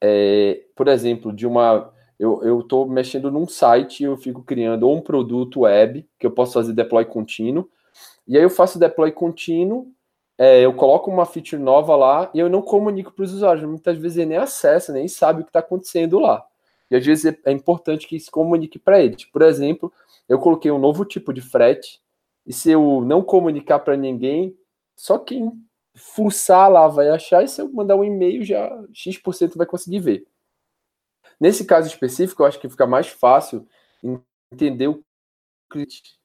é, 0.00 0.64
por 0.74 0.88
exemplo, 0.88 1.32
de 1.32 1.46
uma. 1.46 1.92
Eu 2.22 2.60
estou 2.60 2.86
mexendo 2.86 3.32
num 3.32 3.48
site, 3.48 4.04
eu 4.04 4.16
fico 4.16 4.42
criando 4.44 4.88
um 4.88 5.00
produto 5.00 5.60
web, 5.60 6.08
que 6.18 6.24
eu 6.24 6.30
posso 6.30 6.52
fazer 6.52 6.72
deploy 6.72 7.04
contínuo, 7.04 7.68
e 8.28 8.36
aí 8.36 8.44
eu 8.44 8.50
faço 8.50 8.78
deploy 8.78 9.10
contínuo, 9.10 9.92
é, 10.38 10.60
eu 10.60 10.72
coloco 10.72 11.10
uma 11.10 11.26
feature 11.26 11.60
nova 11.60 11.94
lá 11.96 12.30
e 12.32 12.38
eu 12.38 12.48
não 12.48 12.62
comunico 12.62 13.12
para 13.12 13.24
os 13.24 13.32
usuários. 13.32 13.68
Muitas 13.68 13.98
vezes 13.98 14.18
ele 14.18 14.26
nem 14.26 14.38
acessa, 14.38 14.92
nem 14.92 15.08
sabe 15.08 15.40
o 15.40 15.44
que 15.44 15.50
está 15.50 15.58
acontecendo 15.58 16.18
lá. 16.18 16.44
E 16.90 16.96
às 16.96 17.04
vezes 17.04 17.36
é 17.44 17.50
importante 17.50 18.06
que 18.06 18.18
se 18.18 18.30
comunique 18.30 18.78
para 18.78 19.02
eles. 19.02 19.24
Por 19.24 19.42
exemplo, 19.42 19.92
eu 20.28 20.38
coloquei 20.38 20.70
um 20.70 20.78
novo 20.78 21.04
tipo 21.04 21.32
de 21.32 21.40
frete, 21.40 22.00
e 22.46 22.52
se 22.52 22.70
eu 22.70 23.02
não 23.04 23.22
comunicar 23.22 23.80
para 23.80 23.96
ninguém, 23.96 24.56
só 24.96 25.18
quem 25.18 25.52
fuçar 25.94 26.70
lá 26.70 26.88
vai 26.88 27.08
achar, 27.08 27.44
e 27.44 27.48
se 27.48 27.60
eu 27.60 27.72
mandar 27.72 27.96
um 27.96 28.04
e-mail, 28.04 28.44
já 28.44 28.70
X% 28.92 29.56
vai 29.56 29.66
conseguir 29.66 30.00
ver. 30.00 30.26
Nesse 31.42 31.64
caso 31.64 31.88
específico, 31.88 32.40
eu 32.40 32.46
acho 32.46 32.60
que 32.60 32.68
fica 32.68 32.86
mais 32.86 33.08
fácil 33.08 33.66
entender 34.52 34.86
o 34.86 35.02
cliente. 35.68 36.16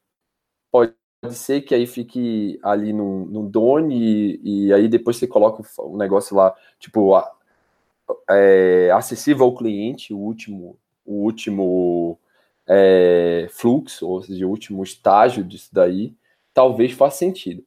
Pode 0.71 0.93
ser 1.31 1.61
que 1.61 1.73
aí 1.73 1.87
fique 1.87 2.59
ali 2.61 2.93
no, 2.93 3.25
no 3.25 3.49
Done 3.49 3.95
e, 3.95 4.67
e, 4.67 4.73
aí 4.73 4.87
depois 4.87 5.17
você 5.17 5.25
coloca 5.25 5.63
um 5.79 5.97
negócio 5.97 6.35
lá, 6.35 6.55
tipo, 6.77 7.19
é, 8.29 8.91
acessível 8.93 9.47
ao 9.47 9.55
cliente, 9.55 10.13
o 10.13 10.19
último, 10.19 10.77
o 11.03 11.23
último 11.23 12.19
é, 12.67 13.47
fluxo, 13.49 14.07
ou 14.07 14.21
seja, 14.21 14.45
o 14.45 14.51
último 14.51 14.83
estágio 14.83 15.43
disso 15.43 15.69
daí, 15.73 16.13
talvez 16.53 16.91
faça 16.91 17.17
sentido. 17.17 17.65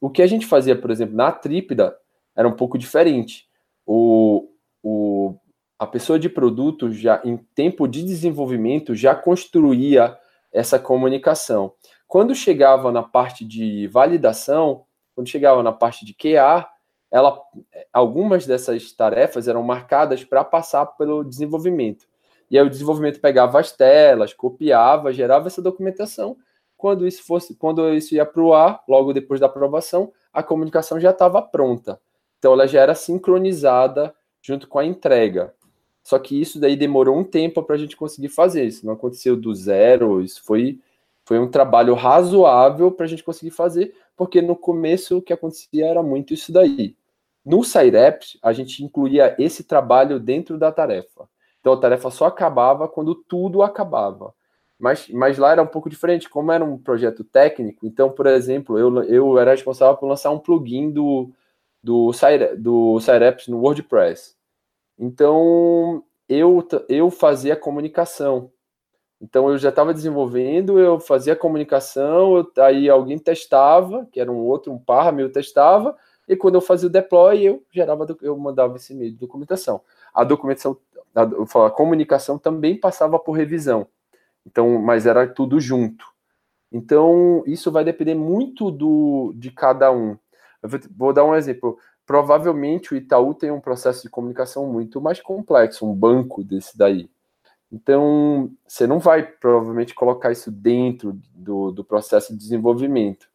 O 0.00 0.08
que 0.08 0.22
a 0.22 0.26
gente 0.26 0.46
fazia, 0.46 0.74
por 0.74 0.90
exemplo, 0.90 1.14
na 1.14 1.30
Trípida 1.30 1.94
era 2.34 2.48
um 2.48 2.56
pouco 2.56 2.78
diferente. 2.78 3.46
O, 3.84 4.48
o, 4.82 5.38
a 5.78 5.86
pessoa 5.86 6.18
de 6.18 6.28
produto 6.28 6.90
já 6.92 7.20
em 7.24 7.36
tempo 7.36 7.86
de 7.86 8.02
desenvolvimento 8.02 8.94
já 8.94 9.14
construía 9.14 10.16
essa 10.52 10.78
comunicação. 10.78 11.72
Quando 12.06 12.34
chegava 12.34 12.90
na 12.90 13.02
parte 13.02 13.44
de 13.44 13.86
validação, 13.88 14.84
quando 15.14 15.28
chegava 15.28 15.62
na 15.62 15.72
parte 15.72 16.04
de 16.04 16.14
QA, 16.14 16.66
ela, 17.10 17.40
algumas 17.92 18.46
dessas 18.46 18.92
tarefas 18.92 19.48
eram 19.48 19.62
marcadas 19.62 20.24
para 20.24 20.44
passar 20.44 20.86
pelo 20.86 21.24
desenvolvimento. 21.24 22.06
E 22.50 22.58
aí 22.58 22.64
o 22.64 22.70
desenvolvimento 22.70 23.20
pegava 23.20 23.58
as 23.58 23.72
telas, 23.72 24.32
copiava, 24.32 25.12
gerava 25.12 25.48
essa 25.48 25.60
documentação. 25.60 26.36
Quando 26.76 27.06
isso 27.06 27.24
fosse, 27.24 27.56
quando 27.56 27.92
isso 27.92 28.14
ia 28.14 28.24
para 28.24 28.42
o 28.42 28.54
ar, 28.54 28.82
logo 28.88 29.12
depois 29.12 29.40
da 29.40 29.46
aprovação, 29.46 30.12
a 30.32 30.42
comunicação 30.42 31.00
já 31.00 31.10
estava 31.10 31.42
pronta. 31.42 32.00
Então 32.38 32.52
ela 32.52 32.66
já 32.66 32.80
era 32.80 32.94
sincronizada 32.94 34.14
junto 34.42 34.68
com 34.68 34.78
a 34.78 34.84
entrega. 34.84 35.54
Só 36.06 36.20
que 36.20 36.40
isso 36.40 36.60
daí 36.60 36.76
demorou 36.76 37.18
um 37.18 37.24
tempo 37.24 37.60
para 37.64 37.74
a 37.74 37.78
gente 37.78 37.96
conseguir 37.96 38.28
fazer. 38.28 38.64
Isso 38.64 38.86
não 38.86 38.92
aconteceu 38.92 39.36
do 39.36 39.52
zero. 39.52 40.22
Isso 40.22 40.40
foi 40.44 40.78
foi 41.24 41.40
um 41.40 41.50
trabalho 41.50 41.94
razoável 41.94 42.92
para 42.92 43.06
a 43.06 43.08
gente 43.08 43.24
conseguir 43.24 43.50
fazer, 43.50 43.92
porque 44.16 44.40
no 44.40 44.54
começo 44.54 45.18
o 45.18 45.20
que 45.20 45.32
acontecia 45.32 45.84
era 45.84 46.00
muito 46.04 46.32
isso 46.32 46.52
daí. 46.52 46.94
No 47.44 47.64
SciReps, 47.64 48.38
a 48.40 48.52
gente 48.52 48.84
incluía 48.84 49.34
esse 49.36 49.64
trabalho 49.64 50.20
dentro 50.20 50.56
da 50.56 50.70
tarefa. 50.70 51.28
Então 51.58 51.72
a 51.72 51.76
tarefa 51.76 52.08
só 52.08 52.26
acabava 52.26 52.86
quando 52.86 53.12
tudo 53.12 53.60
acabava. 53.60 54.32
Mas, 54.78 55.08
mas 55.08 55.38
lá 55.38 55.50
era 55.50 55.62
um 55.62 55.66
pouco 55.66 55.90
diferente, 55.90 56.30
como 56.30 56.52
era 56.52 56.64
um 56.64 56.78
projeto 56.78 57.24
técnico, 57.24 57.84
então, 57.84 58.10
por 58.10 58.28
exemplo, 58.28 58.78
eu, 58.78 59.02
eu 59.02 59.38
era 59.40 59.50
responsável 59.50 59.96
por 59.96 60.06
lançar 60.06 60.30
um 60.30 60.38
plugin 60.38 60.92
do, 60.92 61.32
do, 61.82 62.12
do 62.58 63.00
SciReps 63.00 63.48
no 63.48 63.58
WordPress. 63.58 64.35
Então, 64.98 66.04
eu, 66.28 66.66
eu 66.88 67.10
fazia 67.10 67.56
comunicação. 67.56 68.50
Então, 69.20 69.48
eu 69.50 69.58
já 69.58 69.70
estava 69.70 69.94
desenvolvendo, 69.94 70.78
eu 70.78 71.00
fazia 71.00 71.36
comunicação, 71.36 72.36
eu, 72.36 72.52
aí 72.62 72.88
alguém 72.88 73.18
testava, 73.18 74.06
que 74.12 74.20
era 74.20 74.30
um 74.30 74.38
outro, 74.38 74.72
um 74.72 74.78
par 74.78 75.12
meu 75.12 75.30
testava, 75.32 75.96
e 76.28 76.36
quando 76.36 76.56
eu 76.56 76.60
fazia 76.60 76.88
o 76.88 76.92
deploy, 76.92 77.42
eu 77.42 77.62
gerava, 77.70 78.06
eu 78.20 78.36
mandava 78.36 78.76
esse 78.76 78.92
e-mail 78.92 79.12
de 79.12 79.18
documentação. 79.18 79.80
A 80.12 80.24
documentação 80.24 80.76
a, 81.16 81.66
a 81.66 81.70
comunicação 81.70 82.38
também 82.38 82.78
passava 82.78 83.18
por 83.18 83.32
revisão. 83.32 83.86
Então, 84.44 84.78
mas 84.80 85.06
era 85.06 85.26
tudo 85.26 85.58
junto. 85.58 86.04
Então, 86.70 87.42
isso 87.46 87.72
vai 87.72 87.84
depender 87.84 88.14
muito 88.14 88.70
do 88.70 89.32
de 89.36 89.50
cada 89.50 89.90
um. 89.90 90.18
Eu 90.62 90.68
vou 90.96 91.12
dar 91.12 91.24
um 91.24 91.34
exemplo. 91.34 91.78
Provavelmente 92.06 92.94
o 92.94 92.96
Itaú 92.96 93.34
tem 93.34 93.50
um 93.50 93.60
processo 93.60 94.02
de 94.02 94.08
comunicação 94.08 94.66
muito 94.66 95.00
mais 95.00 95.20
complexo, 95.20 95.84
um 95.84 95.92
banco 95.92 96.44
desse 96.44 96.78
daí. 96.78 97.10
Então, 97.70 98.50
você 98.66 98.86
não 98.86 99.00
vai 99.00 99.24
provavelmente 99.24 99.92
colocar 99.92 100.30
isso 100.30 100.52
dentro 100.52 101.18
do, 101.34 101.72
do 101.72 101.84
processo 101.84 102.32
de 102.32 102.38
desenvolvimento. 102.38 103.28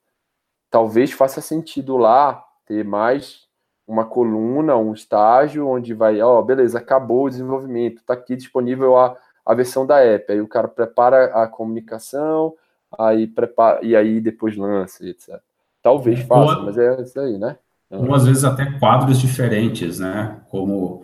Talvez 0.69 1.11
faça 1.11 1.41
sentido 1.41 1.97
lá 1.97 2.41
ter 2.65 2.85
mais 2.85 3.45
uma 3.85 4.05
coluna, 4.05 4.77
um 4.77 4.93
estágio 4.93 5.67
onde 5.67 5.93
vai, 5.93 6.21
ó, 6.21 6.39
oh, 6.39 6.43
beleza, 6.43 6.77
acabou 6.77 7.25
o 7.25 7.29
desenvolvimento, 7.29 7.97
está 7.97 8.13
aqui 8.13 8.37
disponível 8.37 8.97
a, 8.97 9.17
a 9.45 9.53
versão 9.53 9.85
da 9.85 9.99
app. 9.99 10.31
Aí 10.31 10.39
o 10.39 10.47
cara 10.47 10.69
prepara 10.69 11.25
a 11.25 11.45
comunicação, 11.45 12.55
aí 12.97 13.27
prepara 13.27 13.83
e 13.85 13.97
aí 13.97 14.21
depois 14.21 14.55
lança, 14.55 15.05
etc. 15.05 15.41
Talvez 15.83 16.21
é, 16.21 16.23
faça, 16.23 16.61
mas 16.61 16.77
é 16.77 17.01
isso 17.01 17.19
aí, 17.19 17.37
né? 17.37 17.57
Ou 17.91 18.15
às 18.15 18.25
vezes 18.25 18.43
até 18.43 18.65
quadros 18.79 19.19
diferentes, 19.19 19.99
né? 19.99 20.37
Como 20.49 21.03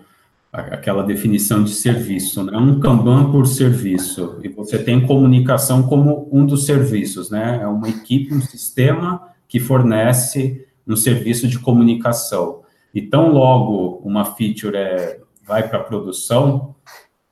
aquela 0.52 1.04
definição 1.04 1.64
de 1.64 1.72
serviço, 1.72 2.44
né? 2.44 2.58
Um 2.58 2.80
Kanban 2.80 3.32
por 3.32 3.46
serviço. 3.46 4.40
E 4.44 4.48
você 4.48 4.78
tem 4.78 5.06
comunicação 5.06 5.84
como 5.84 6.30
um 6.32 6.46
dos 6.46 6.66
serviços, 6.66 7.30
né? 7.30 7.60
É 7.62 7.68
uma 7.68 7.90
equipe, 7.90 8.34
um 8.34 8.42
sistema 8.42 9.30
que 9.48 9.60
fornece 9.60 10.66
um 10.88 10.96
serviço 10.96 11.48
de 11.48 11.60
comunicação. 11.60 12.62
E 12.94 13.02
tão 13.02 13.32
logo 13.32 14.02
uma 14.04 14.24
feature 14.26 14.76
é, 14.76 15.20
vai 15.46 15.68
para 15.68 15.80
a 15.80 15.84
produção, 15.84 16.76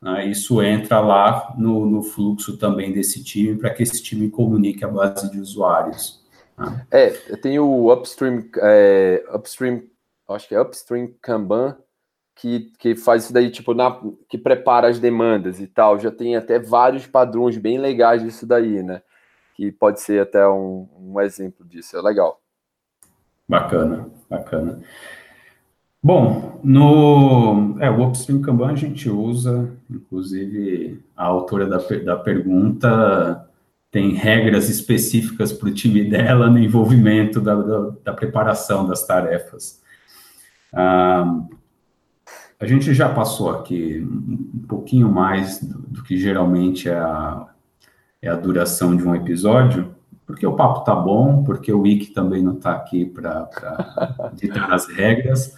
né, 0.02 0.28
isso 0.28 0.62
entra 0.62 1.00
lá 1.00 1.56
no, 1.58 1.86
no, 1.86 2.04
fluxo 2.04 2.58
também 2.58 2.92
desse 2.92 3.24
time, 3.24 3.56
para 3.58 3.72
que 3.72 3.82
esse 3.82 4.04
time 4.04 4.30
comunique 4.30 4.84
a 4.86 4.88
base 4.88 5.32
de 5.32 5.40
usuários. 5.40 6.24
É, 6.90 7.10
tem 7.38 7.60
o 7.60 7.92
Upstream, 7.92 8.46
é, 8.58 9.26
Upstream, 9.34 9.84
acho 10.30 10.48
que 10.48 10.56
é 10.56 10.62
Upstream 10.62 11.14
Kanban, 11.22 11.78
que, 12.36 12.72
que 12.78 12.96
faz 12.96 13.26
isso 13.26 13.34
daí, 13.34 13.50
tipo, 13.50 13.74
na, 13.74 14.00
que 14.30 14.38
prepara 14.38 14.88
as 14.88 15.00
demandas 15.00 15.60
e 15.60 15.68
tal. 15.68 16.00
Já 16.00 16.12
tem 16.12 16.36
até 16.36 16.60
vários 16.60 17.08
padrões 17.08 17.58
bem 17.58 17.78
legais 17.78 18.22
disso 18.22 18.46
daí, 18.46 18.84
né? 18.84 19.02
Que 19.56 19.72
pode 19.72 20.02
ser 20.02 20.22
até 20.22 20.48
um, 20.48 20.88
um 20.98 21.22
exemplo 21.22 21.66
disso, 21.66 21.98
é 21.98 22.02
legal. 22.02 22.42
Bacana, 23.48 24.10
bacana. 24.30 24.82
Bom, 26.02 26.60
no 26.64 27.78
é, 27.80 27.90
o 27.90 28.08
Upstream 28.08 28.42
Kanban 28.42 28.72
a 28.72 28.76
gente 28.76 29.10
usa, 29.10 29.72
inclusive 29.90 31.04
a 31.16 31.26
autora 31.26 31.66
da, 31.66 31.78
da 31.78 32.16
pergunta 32.16 33.50
tem 33.96 34.12
regras 34.12 34.68
específicas 34.68 35.54
para 35.54 35.70
o 35.70 35.74
time 35.74 36.04
dela 36.04 36.50
no 36.50 36.60
envolvimento 36.60 37.40
da, 37.40 37.56
da, 37.56 37.92
da 38.04 38.14
preparação 38.14 38.86
das 38.86 39.08
tarefas. 39.08 39.82
Ah, 40.74 41.40
a 42.60 42.66
gente 42.66 42.94
já 42.94 43.08
passou 43.08 43.50
aqui 43.50 44.06
um 44.06 44.66
pouquinho 44.68 45.08
mais 45.08 45.64
do, 45.64 45.80
do 45.80 46.04
que 46.04 46.18
geralmente 46.18 46.90
é 46.90 46.98
a, 46.98 47.48
é 48.22 48.28
a 48.28 48.36
duração 48.36 48.98
de 48.98 49.08
um 49.08 49.16
episódio, 49.16 49.96
porque 50.26 50.46
o 50.46 50.58
papo 50.58 50.84
tá 50.84 50.94
bom, 50.94 51.46
porque 51.46 51.72
o 51.72 51.80
Wiki 51.80 52.08
também 52.08 52.44
não 52.44 52.56
está 52.56 52.74
aqui 52.74 53.06
para 53.06 53.50
ditar 54.36 54.74
as 54.74 54.90
regras. 54.90 55.56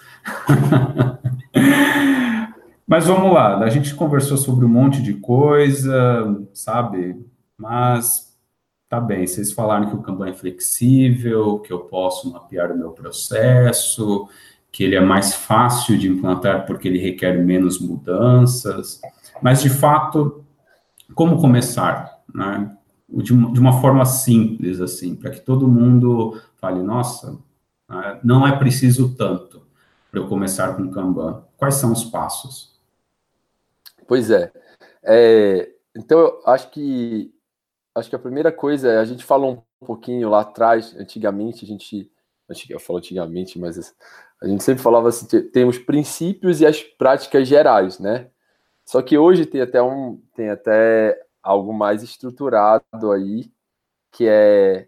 Mas 2.85 3.07
vamos 3.07 3.33
lá, 3.33 3.57
a 3.57 3.69
gente 3.71 3.95
conversou 3.95 4.37
sobre 4.37 4.63
um 4.63 4.69
monte 4.69 5.01
de 5.01 5.15
coisa, 5.15 6.39
sabe? 6.53 7.19
Mas 7.57 8.26
tá 8.89 8.99
bem, 8.99 9.27
vocês 9.27 9.51
falaram 9.51 9.89
que 9.89 9.95
o 9.95 10.01
Kanban 10.01 10.29
é 10.29 10.33
flexível, 10.33 11.59
que 11.59 11.71
eu 11.71 11.79
posso 11.79 12.31
mapear 12.31 12.71
o 12.71 12.77
meu 12.77 12.91
processo, 12.91 14.27
que 14.71 14.83
ele 14.83 14.95
é 14.95 15.01
mais 15.01 15.33
fácil 15.33 15.97
de 15.97 16.07
implantar 16.07 16.65
porque 16.65 16.87
ele 16.87 16.99
requer 16.99 17.33
menos 17.33 17.79
mudanças. 17.79 19.01
Mas, 19.41 19.61
de 19.61 19.69
fato, 19.69 20.45
como 21.13 21.39
começar? 21.41 22.21
Né? 22.33 22.75
De, 23.09 23.33
uma, 23.33 23.81
forma 23.81 24.05
simples, 24.05 24.81
assim, 24.81 25.15
para 25.15 25.31
que 25.31 25.39
todo 25.39 25.67
mundo 25.67 26.41
fale, 26.57 26.81
nossa, 26.81 27.37
né, 27.89 28.19
não 28.21 28.45
é 28.45 28.57
preciso 28.57 29.15
tanto 29.15 29.65
para 30.11 30.19
eu 30.19 30.27
começar 30.27 30.75
com 30.75 30.91
Kanban. 30.91 31.43
Quais 31.55 31.75
são 31.75 31.91
os 31.91 32.03
passos? 32.03 32.77
Pois 34.07 34.29
é. 34.29 34.51
é 35.03 35.69
então, 35.95 36.19
eu 36.19 36.41
acho 36.45 36.69
que 36.69 37.33
acho 37.97 38.09
que 38.09 38.15
a 38.15 38.19
primeira 38.19 38.51
coisa 38.51 38.89
é 38.89 38.97
a 38.97 39.05
gente 39.05 39.23
falou 39.23 39.65
um 39.81 39.85
pouquinho 39.85 40.29
lá 40.29 40.41
atrás, 40.41 40.95
antigamente, 40.95 41.65
a 41.65 41.67
gente. 41.67 42.11
Eu 42.69 42.79
falo 42.79 42.99
antigamente, 42.99 43.59
mas 43.59 43.93
a 44.41 44.47
gente 44.47 44.63
sempre 44.63 44.81
falava 44.81 45.09
assim: 45.09 45.25
tem 45.49 45.65
os 45.65 45.77
princípios 45.77 46.61
e 46.61 46.65
as 46.65 46.81
práticas 46.81 47.47
gerais, 47.47 47.99
né? 47.99 48.29
Só 48.85 49.01
que 49.01 49.17
hoje 49.17 49.45
tem 49.45 49.61
até 49.61 49.81
um 49.81 50.21
tem 50.33 50.49
até 50.49 51.21
algo 51.43 51.73
mais 51.73 52.03
estruturado 52.03 53.11
aí, 53.11 53.51
que 54.11 54.25
é 54.27 54.87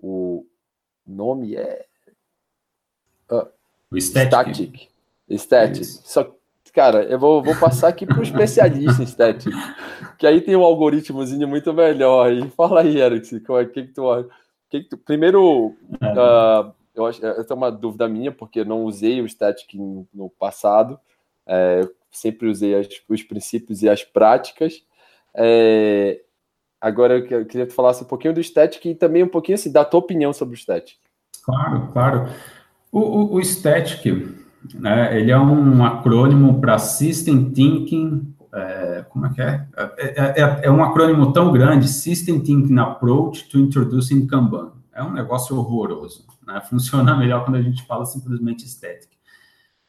o 0.00 0.46
nome 1.06 1.54
é 1.54 1.86
uh, 3.30 3.48
o 3.90 3.96
static. 3.96 4.54
Static. 4.54 4.88
static. 5.36 5.84
Só 5.84 6.37
Cara, 6.78 7.02
eu 7.02 7.18
vou, 7.18 7.42
vou 7.42 7.56
passar 7.56 7.88
aqui 7.88 8.06
para 8.06 8.20
o 8.20 8.22
especialista 8.22 9.02
em 9.02 9.04
estética, 9.04 9.50
que 10.16 10.24
aí 10.24 10.40
tem 10.40 10.54
um 10.54 10.62
algoritmozinho 10.62 11.48
muito 11.48 11.74
melhor. 11.74 12.28
Aí. 12.28 12.48
Fala 12.50 12.82
aí, 12.82 13.00
Eric, 13.00 13.34
o 13.34 13.40
que, 13.66 13.82
que, 13.82 13.92
tu, 13.92 14.30
que, 14.70 14.82
que 14.82 14.88
tu. 14.90 14.96
Primeiro, 14.96 15.74
uh, 15.94 16.72
eu, 16.94 17.04
acho, 17.04 17.20
eu 17.26 17.44
tenho 17.44 17.58
uma 17.58 17.72
dúvida 17.72 18.06
minha, 18.06 18.30
porque 18.30 18.60
eu 18.60 18.64
não 18.64 18.84
usei 18.84 19.20
o 19.20 19.28
static 19.28 19.74
no, 19.74 20.06
no 20.14 20.30
passado, 20.30 21.00
é, 21.44 21.80
sempre 22.12 22.46
usei 22.46 22.76
as, 22.76 22.86
os 23.08 23.24
princípios 23.24 23.82
e 23.82 23.88
as 23.88 24.04
práticas. 24.04 24.80
É, 25.34 26.20
agora 26.80 27.18
eu 27.18 27.26
queria 27.26 27.66
que 27.66 27.72
tu 27.72 27.74
falasse 27.74 28.04
um 28.04 28.06
pouquinho 28.06 28.34
do 28.34 28.40
static 28.40 28.84
e 28.86 28.94
também 28.94 29.24
um 29.24 29.28
pouquinho 29.28 29.56
assim, 29.56 29.72
da 29.72 29.84
tua 29.84 29.98
opinião 29.98 30.32
sobre 30.32 30.54
o 30.54 30.56
static. 30.56 30.94
Claro, 31.42 31.88
claro. 31.92 32.28
O, 32.92 33.00
o, 33.00 33.34
o 33.34 33.44
static 33.44 34.46
né, 34.74 35.18
ele 35.18 35.30
é 35.30 35.38
um 35.38 35.84
acrônimo 35.84 36.60
para 36.60 36.78
System 36.78 37.50
Thinking, 37.50 38.34
é, 38.52 39.04
como 39.08 39.26
é 39.26 39.30
que 39.30 39.40
é? 39.40 39.66
É, 39.76 40.04
é? 40.06 40.42
é, 40.42 40.60
é? 40.64 40.70
um 40.70 40.82
acrônimo 40.82 41.32
tão 41.32 41.52
grande, 41.52 41.88
System 41.88 42.40
Thinking 42.40 42.78
Approach 42.78 43.48
to 43.48 43.58
Introducing 43.58 44.26
Kanban. 44.26 44.72
É 44.92 45.02
um 45.02 45.12
negócio 45.12 45.56
horroroso, 45.56 46.26
né? 46.46 46.60
funciona 46.68 47.16
melhor 47.16 47.44
quando 47.44 47.56
a 47.56 47.62
gente 47.62 47.86
fala 47.86 48.04
simplesmente 48.04 48.64
estética. 48.64 49.16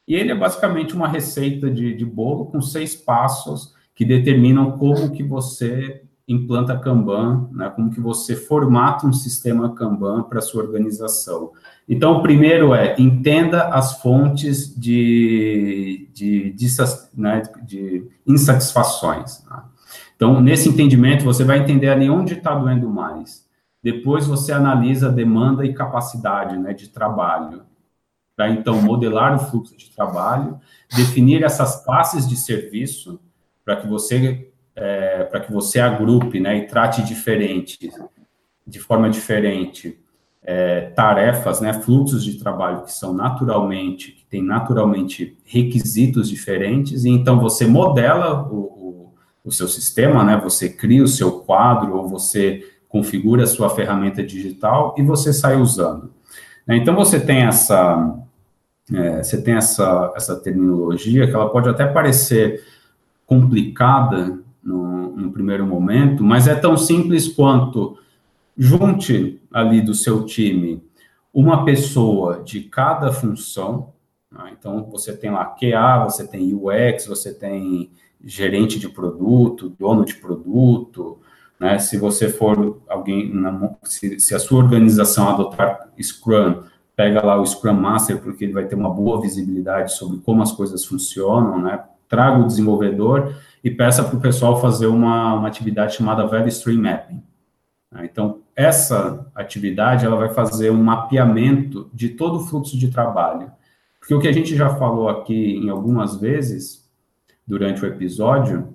E 0.06 0.14
ele 0.14 0.32
é 0.32 0.34
basicamente 0.34 0.94
uma 0.94 1.08
receita 1.08 1.70
de, 1.70 1.94
de 1.94 2.04
bolo 2.04 2.46
com 2.46 2.60
seis 2.60 2.94
passos 2.94 3.74
que 3.94 4.04
determinam 4.04 4.78
como 4.78 5.10
que 5.10 5.22
você 5.22 6.02
implanta 6.32 6.78
Kanban, 6.78 7.48
né, 7.50 7.68
como 7.70 7.90
que 7.90 8.00
você 8.00 8.36
formata 8.36 9.04
um 9.06 9.12
sistema 9.12 9.74
Kanban 9.74 10.22
para 10.22 10.40
sua 10.40 10.62
organização. 10.62 11.52
Então, 11.88 12.18
o 12.18 12.22
primeiro 12.22 12.72
é 12.72 12.94
entenda 12.98 13.68
as 13.68 14.00
fontes 14.00 14.72
de, 14.78 16.08
de, 16.14 16.52
de, 16.52 16.66
né, 17.14 17.42
de 17.62 18.08
insatisfações. 18.24 19.44
Né? 19.44 19.60
Então, 20.14 20.40
nesse 20.40 20.68
entendimento, 20.68 21.24
você 21.24 21.42
vai 21.42 21.58
entender 21.58 21.88
ali 21.88 22.08
onde 22.08 22.34
está 22.34 22.54
doendo 22.54 22.88
mais. 22.88 23.44
Depois, 23.82 24.26
você 24.26 24.52
analisa 24.52 25.08
a 25.08 25.12
demanda 25.12 25.66
e 25.66 25.74
capacidade 25.74 26.56
né, 26.56 26.72
de 26.72 26.88
trabalho. 26.88 27.62
Para, 28.36 28.50
então, 28.50 28.80
modelar 28.80 29.34
o 29.34 29.38
fluxo 29.38 29.76
de 29.76 29.90
trabalho, 29.90 30.60
definir 30.94 31.42
essas 31.42 31.84
classes 31.84 32.28
de 32.28 32.36
serviço, 32.36 33.18
para 33.64 33.76
que 33.76 33.88
você 33.88 34.49
é, 34.74 35.24
para 35.24 35.40
que 35.40 35.52
você 35.52 35.80
agrupe 35.80 36.40
né, 36.40 36.58
e 36.58 36.66
trate 36.66 37.02
diferente, 37.02 37.90
de 38.66 38.78
forma 38.78 39.10
diferente 39.10 39.98
é, 40.42 40.90
tarefas, 40.96 41.60
né, 41.60 41.72
fluxos 41.72 42.24
de 42.24 42.38
trabalho 42.38 42.82
que 42.82 42.92
são 42.92 43.12
naturalmente, 43.12 44.12
que 44.12 44.24
têm 44.26 44.42
naturalmente 44.42 45.36
requisitos 45.44 46.28
diferentes, 46.28 47.04
e 47.04 47.10
então 47.10 47.38
você 47.38 47.66
modela 47.66 48.48
o, 48.50 48.56
o, 48.56 49.14
o 49.44 49.52
seu 49.52 49.68
sistema, 49.68 50.24
né, 50.24 50.40
você 50.42 50.68
cria 50.68 51.02
o 51.02 51.08
seu 51.08 51.40
quadro, 51.40 51.94
ou 51.94 52.08
você 52.08 52.66
configura 52.88 53.44
a 53.44 53.46
sua 53.46 53.70
ferramenta 53.70 54.22
digital 54.24 54.94
e 54.98 55.02
você 55.02 55.32
sai 55.32 55.56
usando. 55.56 56.12
Né, 56.66 56.76
então 56.76 56.94
você 56.94 57.20
tem 57.20 57.42
essa, 57.42 58.18
é, 58.92 59.22
você 59.22 59.42
tem 59.42 59.54
essa, 59.54 60.12
essa 60.16 60.36
terminologia 60.36 61.26
que 61.26 61.34
ela 61.34 61.50
pode 61.50 61.68
até 61.68 61.86
parecer 61.86 62.64
complicada 63.26 64.39
no, 65.20 65.32
primeiro 65.32 65.66
momento, 65.66 66.22
mas 66.22 66.48
é 66.48 66.54
tão 66.54 66.76
simples 66.76 67.28
quanto 67.28 67.98
junte 68.56 69.40
ali 69.52 69.80
do 69.80 69.94
seu 69.94 70.24
time 70.24 70.82
uma 71.32 71.64
pessoa 71.64 72.42
de 72.42 72.60
cada 72.60 73.12
função. 73.12 73.92
Né? 74.30 74.54
Então, 74.58 74.88
você 74.90 75.16
tem 75.16 75.30
lá 75.30 75.44
QA, 75.44 76.04
você 76.04 76.26
tem 76.26 76.54
UX, 76.54 77.06
você 77.06 77.32
tem 77.32 77.90
gerente 78.22 78.78
de 78.78 78.88
produto, 78.88 79.74
dono 79.78 80.04
de 80.04 80.14
produto. 80.14 81.18
Né? 81.58 81.78
Se 81.78 81.96
você 81.96 82.28
for 82.28 82.80
alguém, 82.88 83.32
na, 83.32 83.76
se, 83.84 84.18
se 84.18 84.34
a 84.34 84.38
sua 84.38 84.58
organização 84.58 85.28
adotar 85.28 85.88
Scrum, 86.00 86.62
pega 87.00 87.24
lá 87.24 87.40
o 87.40 87.46
Scrum 87.46 87.72
Master, 87.72 88.18
porque 88.20 88.44
ele 88.44 88.52
vai 88.52 88.66
ter 88.66 88.74
uma 88.74 88.90
boa 88.90 89.22
visibilidade 89.22 89.94
sobre 89.94 90.18
como 90.18 90.42
as 90.42 90.52
coisas 90.52 90.84
funcionam, 90.84 91.58
né? 91.58 91.82
Traga 92.06 92.38
o 92.38 92.46
desenvolvedor 92.46 93.34
e 93.62 93.70
peça 93.70 94.02
para 94.02 94.16
o 94.16 94.20
pessoal 94.20 94.60
fazer 94.60 94.86
uma, 94.86 95.34
uma 95.34 95.48
atividade 95.48 95.94
chamada 95.94 96.26
Value 96.26 96.48
Stream 96.48 96.80
Mapping. 96.80 97.22
Né? 97.92 98.08
Então, 98.10 98.40
essa 98.56 99.30
atividade 99.34 100.04
ela 100.04 100.16
vai 100.16 100.30
fazer 100.30 100.70
um 100.70 100.82
mapeamento 100.82 101.90
de 101.92 102.10
todo 102.10 102.36
o 102.36 102.46
fluxo 102.46 102.78
de 102.78 102.90
trabalho. 102.90 103.50
Porque 103.98 104.14
o 104.14 104.20
que 104.20 104.28
a 104.28 104.32
gente 104.32 104.56
já 104.56 104.70
falou 104.76 105.08
aqui 105.08 105.56
em 105.56 105.68
algumas 105.68 106.16
vezes 106.16 106.88
durante 107.46 107.84
o 107.84 107.86
episódio 107.86 108.74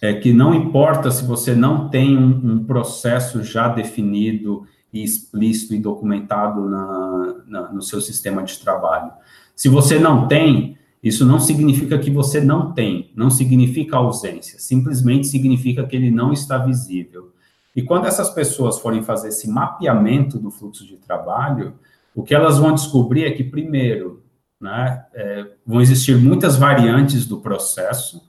é 0.00 0.14
que 0.14 0.32
não 0.32 0.54
importa 0.54 1.10
se 1.10 1.24
você 1.24 1.54
não 1.54 1.88
tem 1.88 2.16
um, 2.16 2.52
um 2.52 2.64
processo 2.64 3.42
já 3.42 3.68
definido 3.68 4.66
e 4.92 5.02
explícito 5.02 5.74
e 5.74 5.78
documentado 5.78 6.68
na, 6.68 7.34
na, 7.46 7.72
no 7.72 7.82
seu 7.82 8.00
sistema 8.00 8.42
de 8.42 8.58
trabalho. 8.58 9.12
Se 9.54 9.68
você 9.68 9.98
não 9.98 10.28
tem, 10.28 10.77
isso 11.02 11.24
não 11.24 11.38
significa 11.38 11.98
que 11.98 12.10
você 12.10 12.40
não 12.40 12.72
tem, 12.72 13.12
não 13.14 13.30
significa 13.30 13.96
ausência, 13.96 14.58
simplesmente 14.58 15.26
significa 15.26 15.86
que 15.86 15.94
ele 15.94 16.10
não 16.10 16.32
está 16.32 16.58
visível. 16.58 17.32
E 17.74 17.82
quando 17.82 18.06
essas 18.06 18.30
pessoas 18.30 18.78
forem 18.78 19.02
fazer 19.02 19.28
esse 19.28 19.48
mapeamento 19.48 20.38
do 20.38 20.50
fluxo 20.50 20.84
de 20.84 20.96
trabalho, 20.96 21.74
o 22.14 22.24
que 22.24 22.34
elas 22.34 22.58
vão 22.58 22.74
descobrir 22.74 23.24
é 23.24 23.30
que, 23.30 23.44
primeiro, 23.44 24.24
né, 24.60 25.04
é, 25.14 25.46
vão 25.64 25.80
existir 25.80 26.16
muitas 26.16 26.56
variantes 26.56 27.26
do 27.26 27.38
processo, 27.38 28.20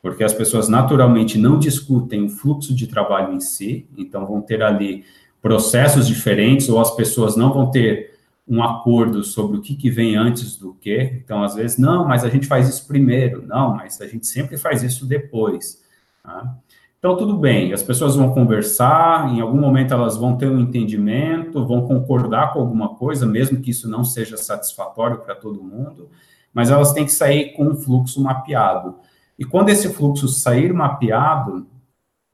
porque 0.00 0.22
as 0.22 0.32
pessoas 0.32 0.68
naturalmente 0.68 1.36
não 1.38 1.58
discutem 1.58 2.24
o 2.24 2.28
fluxo 2.28 2.72
de 2.74 2.86
trabalho 2.86 3.34
em 3.34 3.40
si, 3.40 3.88
então 3.98 4.24
vão 4.26 4.40
ter 4.40 4.62
ali 4.62 5.04
processos 5.40 6.06
diferentes, 6.06 6.68
ou 6.68 6.80
as 6.80 6.94
pessoas 6.94 7.34
não 7.34 7.52
vão 7.52 7.70
ter 7.70 8.11
um 8.46 8.62
acordo 8.62 9.22
sobre 9.22 9.56
o 9.56 9.60
que, 9.60 9.76
que 9.76 9.90
vem 9.90 10.16
antes 10.16 10.56
do 10.56 10.74
que. 10.74 11.20
Então, 11.24 11.42
às 11.42 11.54
vezes, 11.54 11.78
não, 11.78 12.06
mas 12.06 12.24
a 12.24 12.28
gente 12.28 12.46
faz 12.46 12.68
isso 12.68 12.86
primeiro. 12.86 13.46
Não, 13.46 13.76
mas 13.76 14.00
a 14.00 14.06
gente 14.06 14.26
sempre 14.26 14.56
faz 14.56 14.82
isso 14.82 15.06
depois. 15.06 15.82
Tá? 16.22 16.56
Então, 16.98 17.16
tudo 17.16 17.36
bem, 17.36 17.72
as 17.72 17.82
pessoas 17.82 18.14
vão 18.14 18.32
conversar, 18.32 19.28
em 19.32 19.40
algum 19.40 19.60
momento 19.60 19.92
elas 19.92 20.16
vão 20.16 20.36
ter 20.36 20.48
um 20.48 20.60
entendimento, 20.60 21.66
vão 21.66 21.86
concordar 21.86 22.52
com 22.52 22.60
alguma 22.60 22.94
coisa, 22.94 23.26
mesmo 23.26 23.60
que 23.60 23.70
isso 23.70 23.90
não 23.90 24.04
seja 24.04 24.36
satisfatório 24.36 25.18
para 25.18 25.34
todo 25.34 25.64
mundo, 25.64 26.08
mas 26.54 26.70
elas 26.70 26.92
têm 26.92 27.04
que 27.04 27.10
sair 27.10 27.54
com 27.54 27.64
um 27.64 27.74
fluxo 27.74 28.22
mapeado. 28.22 28.96
E 29.36 29.44
quando 29.44 29.70
esse 29.70 29.92
fluxo 29.92 30.28
sair 30.28 30.72
mapeado, 30.72 31.66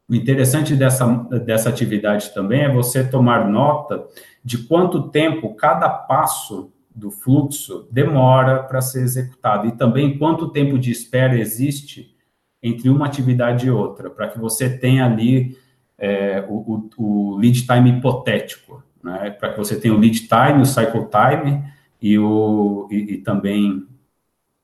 o 0.08 0.14
interessante 0.14 0.74
dessa, 0.74 1.06
dessa 1.44 1.68
atividade 1.68 2.32
também 2.32 2.62
é 2.62 2.72
você 2.72 3.04
tomar 3.04 3.46
nota 3.46 4.06
de 4.42 4.58
quanto 4.58 5.08
tempo 5.10 5.54
cada 5.54 5.88
passo 5.88 6.72
do 6.94 7.10
fluxo 7.10 7.86
demora 7.92 8.62
para 8.62 8.80
ser 8.80 9.02
executado 9.02 9.66
e 9.66 9.72
também 9.72 10.18
quanto 10.18 10.48
tempo 10.48 10.78
de 10.78 10.90
espera 10.90 11.38
existe 11.38 12.16
entre 12.62 12.88
uma 12.88 13.06
atividade 13.06 13.66
e 13.66 13.70
outra, 13.70 14.10
para 14.10 14.28
que 14.28 14.38
você 14.38 14.68
tenha 14.68 15.04
ali 15.04 15.56
é, 15.96 16.44
o, 16.48 16.88
o, 16.96 17.32
o, 17.32 17.36
lead 17.36 17.66
time 17.66 17.90
hipotético, 17.90 18.82
né? 19.02 19.30
para 19.30 19.50
que 19.50 19.58
você 19.58 19.78
tenha 19.78 19.94
o 19.94 19.98
lead 19.98 20.26
time, 20.26 20.62
o 20.62 20.66
cycle 20.66 21.06
time 21.08 21.62
e, 22.00 22.18
o, 22.18 22.88
e, 22.90 23.14
e 23.14 23.18
também 23.18 23.86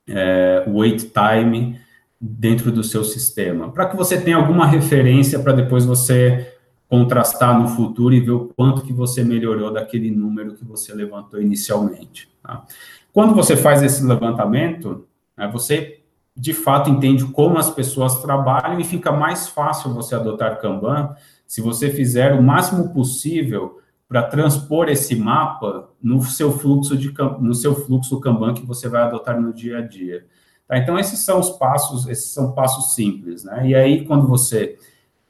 é, 0.08 0.64
o 0.66 0.78
wait 0.78 1.12
time 1.12 1.78
dentro 2.26 2.72
do 2.72 2.82
seu 2.82 3.04
sistema, 3.04 3.70
para 3.70 3.86
que 3.86 3.96
você 3.96 4.18
tenha 4.18 4.38
alguma 4.38 4.66
referência 4.66 5.38
para 5.38 5.52
depois 5.52 5.84
você 5.84 6.54
contrastar 6.88 7.60
no 7.60 7.68
futuro 7.68 8.14
e 8.14 8.20
ver 8.20 8.30
o 8.30 8.48
quanto 8.56 8.80
que 8.80 8.94
você 8.94 9.22
melhorou 9.22 9.70
daquele 9.70 10.10
número 10.10 10.54
que 10.54 10.64
você 10.64 10.94
levantou 10.94 11.38
inicialmente. 11.38 12.30
Tá? 12.42 12.64
Quando 13.12 13.34
você 13.34 13.56
faz 13.56 13.82
esse 13.82 14.02
levantamento, 14.02 15.06
né, 15.36 15.50
você 15.52 16.00
de 16.34 16.54
fato 16.54 16.88
entende 16.88 17.26
como 17.26 17.58
as 17.58 17.70
pessoas 17.70 18.22
trabalham 18.22 18.80
e 18.80 18.84
fica 18.84 19.12
mais 19.12 19.46
fácil 19.48 19.92
você 19.92 20.14
adotar 20.14 20.58
Kanban 20.60 21.14
se 21.46 21.60
você 21.60 21.90
fizer 21.90 22.32
o 22.32 22.42
máximo 22.42 22.92
possível 22.92 23.80
para 24.08 24.22
transpor 24.22 24.88
esse 24.88 25.14
mapa 25.14 25.90
no 26.02 26.22
seu 26.24 26.52
fluxo 26.52 26.96
de 26.96 27.12
no 27.38 27.54
seu 27.54 27.74
fluxo 27.74 28.18
Kanban 28.18 28.54
que 28.54 28.64
você 28.64 28.88
vai 28.88 29.02
adotar 29.02 29.38
no 29.38 29.52
dia 29.52 29.78
a 29.78 29.80
dia. 29.82 30.24
Tá? 30.66 30.78
Então, 30.78 30.98
esses 30.98 31.20
são 31.20 31.38
os 31.38 31.50
passos, 31.50 32.06
esses 32.06 32.32
são 32.32 32.52
passos 32.52 32.94
simples, 32.94 33.44
né? 33.44 33.66
E 33.66 33.74
aí, 33.74 34.04
quando 34.04 34.26
você 34.26 34.78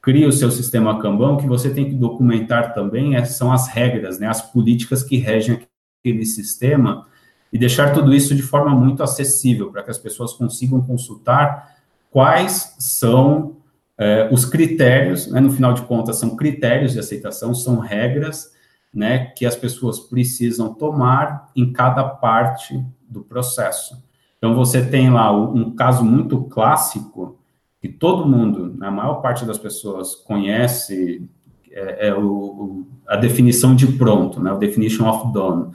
cria 0.01 0.27
o 0.27 0.31
seu 0.31 0.51
sistema 0.51 1.01
Kanban, 1.01 1.33
o 1.33 1.37
que 1.37 1.47
você 1.47 1.69
tem 1.69 1.85
que 1.85 1.95
documentar 1.95 2.73
também 2.73 3.15
é, 3.15 3.25
são 3.25 3.51
as 3.51 3.67
regras, 3.67 4.19
né? 4.19 4.27
As 4.27 4.41
políticas 4.41 5.03
que 5.03 5.17
regem 5.17 5.61
aquele 5.99 6.25
sistema 6.25 7.07
e 7.51 7.57
deixar 7.57 7.93
tudo 7.93 8.13
isso 8.13 8.35
de 8.35 8.41
forma 8.41 8.75
muito 8.75 9.01
acessível, 9.01 9.71
para 9.71 9.81
que 9.81 9.91
as 9.91 9.97
pessoas 9.97 10.33
consigam 10.33 10.81
consultar 10.81 11.75
quais 12.11 12.75
são 12.77 13.57
é, 13.97 14.27
os 14.31 14.45
critérios, 14.45 15.27
né? 15.27 15.39
no 15.39 15.51
final 15.51 15.73
de 15.73 15.81
contas, 15.83 16.17
são 16.17 16.35
critérios 16.35 16.93
de 16.93 16.99
aceitação, 16.99 17.53
são 17.53 17.79
regras 17.79 18.53
né, 18.93 19.25
que 19.35 19.45
as 19.45 19.55
pessoas 19.55 19.99
precisam 19.99 20.73
tomar 20.73 21.51
em 21.55 21.73
cada 21.73 22.03
parte 22.03 22.81
do 23.09 23.21
processo. 23.21 24.01
Então, 24.45 24.53
você 24.53 24.85
tem 24.85 25.09
lá 25.09 25.35
um 25.35 25.71
caso 25.71 26.05
muito 26.05 26.43
clássico, 26.43 27.39
que 27.81 27.89
todo 27.89 28.29
mundo, 28.29 28.77
a 28.79 28.91
maior 28.91 29.15
parte 29.15 29.43
das 29.43 29.57
pessoas 29.57 30.13
conhece, 30.13 31.27
é, 31.71 32.09
é 32.09 32.13
o, 32.13 32.85
a 33.07 33.15
definição 33.15 33.75
de 33.75 33.87
pronto, 33.93 34.39
né, 34.39 34.51
o 34.51 34.59
definition 34.59 35.09
of 35.09 35.33
done, 35.33 35.71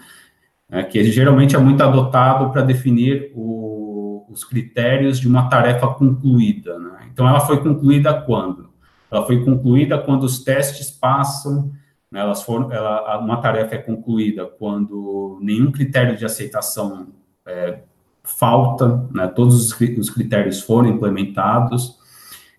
né, 0.69 0.85
que 0.85 1.03
geralmente 1.03 1.57
é 1.57 1.59
muito 1.59 1.83
adotado 1.83 2.53
para 2.53 2.63
definir 2.63 3.33
o, 3.35 4.25
os 4.31 4.45
critérios 4.45 5.19
de 5.19 5.27
uma 5.27 5.49
tarefa 5.49 5.89
concluída. 5.89 6.79
Né? 6.79 7.09
Então, 7.13 7.29
ela 7.29 7.41
foi 7.41 7.61
concluída 7.61 8.23
quando? 8.23 8.71
Ela 9.11 9.27
foi 9.27 9.45
concluída 9.45 9.99
quando 9.99 10.23
os 10.23 10.45
testes 10.45 10.93
passam, 10.93 11.73
né, 12.09 12.21
elas 12.21 12.45
foram, 12.45 12.71
ela, 12.71 13.19
uma 13.19 13.39
tarefa 13.39 13.75
é 13.75 13.79
concluída 13.79 14.47
quando 14.47 15.41
nenhum 15.43 15.73
critério 15.73 16.17
de 16.17 16.25
aceitação 16.25 17.09
é, 17.45 17.81
falta, 18.23 19.09
né, 19.13 19.27
todos 19.29 19.73
os 19.73 20.11
critérios 20.11 20.61
foram 20.61 20.89
implementados. 20.89 21.99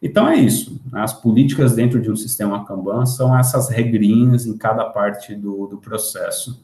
Então 0.02 0.28
é 0.28 0.36
isso. 0.36 0.82
Né, 0.92 1.02
as 1.02 1.14
políticas 1.14 1.76
dentro 1.76 2.02
de 2.02 2.12
um 2.12 2.16
sistema 2.16 2.66
Kanban 2.66 3.06
são 3.06 3.38
essas 3.38 3.70
regrinhas 3.70 4.46
em 4.46 4.58
cada 4.58 4.86
parte 4.86 5.36
do, 5.36 5.68
do 5.68 5.78
processo. 5.78 6.64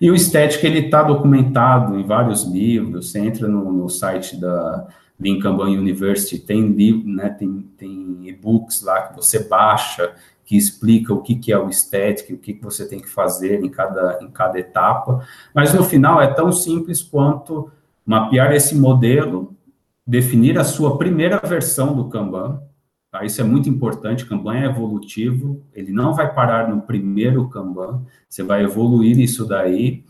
E 0.00 0.10
o 0.10 0.14
estético 0.14 0.64
ele 0.64 0.86
está 0.86 1.02
documentado 1.02 1.98
em 1.98 2.04
vários 2.04 2.44
livros. 2.44 3.10
Você 3.10 3.18
entra 3.18 3.46
no, 3.46 3.70
no 3.70 3.88
site 3.88 4.40
da 4.40 4.88
Lean 5.18 5.38
Kanban 5.38 5.68
University, 5.68 6.38
tem 6.38 6.68
livro, 6.68 7.06
né, 7.06 7.28
tem, 7.28 7.68
tem 7.76 8.28
e-books 8.28 8.82
lá 8.82 9.02
que 9.02 9.16
você 9.16 9.46
baixa 9.46 10.14
que 10.50 10.56
explica 10.56 11.14
o 11.14 11.22
que, 11.22 11.36
que 11.36 11.52
é 11.52 11.58
o 11.58 11.68
estético, 11.68 12.32
o 12.32 12.36
que, 12.36 12.54
que 12.54 12.64
você 12.64 12.84
tem 12.84 12.98
que 12.98 13.08
fazer 13.08 13.62
em 13.62 13.68
cada, 13.68 14.18
em 14.20 14.28
cada 14.32 14.58
etapa, 14.58 15.24
mas 15.54 15.72
no 15.72 15.84
final 15.84 16.20
é 16.20 16.26
tão 16.26 16.50
simples 16.50 17.00
quanto 17.00 17.70
mapear 18.10 18.50
esse 18.50 18.74
modelo, 18.74 19.56
definir 20.04 20.58
a 20.58 20.64
sua 20.64 20.98
primeira 20.98 21.38
versão 21.38 21.94
do 21.94 22.08
Kanban. 22.08 22.60
Tá? 23.08 23.24
Isso 23.24 23.40
é 23.40 23.44
muito 23.44 23.68
importante. 23.68 24.26
Kanban 24.26 24.56
é 24.56 24.64
evolutivo, 24.64 25.62
ele 25.72 25.92
não 25.92 26.12
vai 26.12 26.34
parar 26.34 26.68
no 26.68 26.82
primeiro 26.82 27.48
Kanban, 27.48 28.04
você 28.28 28.42
vai 28.42 28.64
evoluir 28.64 29.16
isso 29.20 29.46
daí 29.46 30.02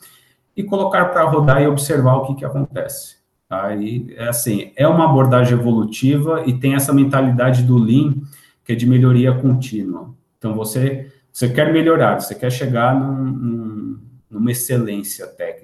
e 0.56 0.64
colocar 0.64 1.10
para 1.10 1.24
rodar 1.24 1.60
e 1.60 1.66
observar 1.66 2.14
o 2.16 2.26
que, 2.28 2.36
que 2.36 2.44
acontece. 2.46 3.16
Tá? 3.46 3.76
E, 3.76 4.14
é 4.16 4.28
assim, 4.28 4.72
é 4.76 4.88
uma 4.88 5.04
abordagem 5.04 5.52
evolutiva 5.52 6.42
e 6.46 6.58
tem 6.58 6.74
essa 6.74 6.94
mentalidade 6.94 7.64
do 7.64 7.76
Lean, 7.76 8.14
que 8.64 8.72
é 8.72 8.74
de 8.74 8.86
melhoria 8.86 9.34
contínua. 9.34 10.14
Então, 10.38 10.54
você, 10.54 11.12
você 11.30 11.50
quer 11.50 11.70
melhorar, 11.70 12.18
você 12.18 12.34
quer 12.34 12.50
chegar 12.50 12.98
num, 12.98 13.24
num, 13.26 14.00
numa 14.30 14.50
excelência 14.50 15.26
técnica, 15.26 15.59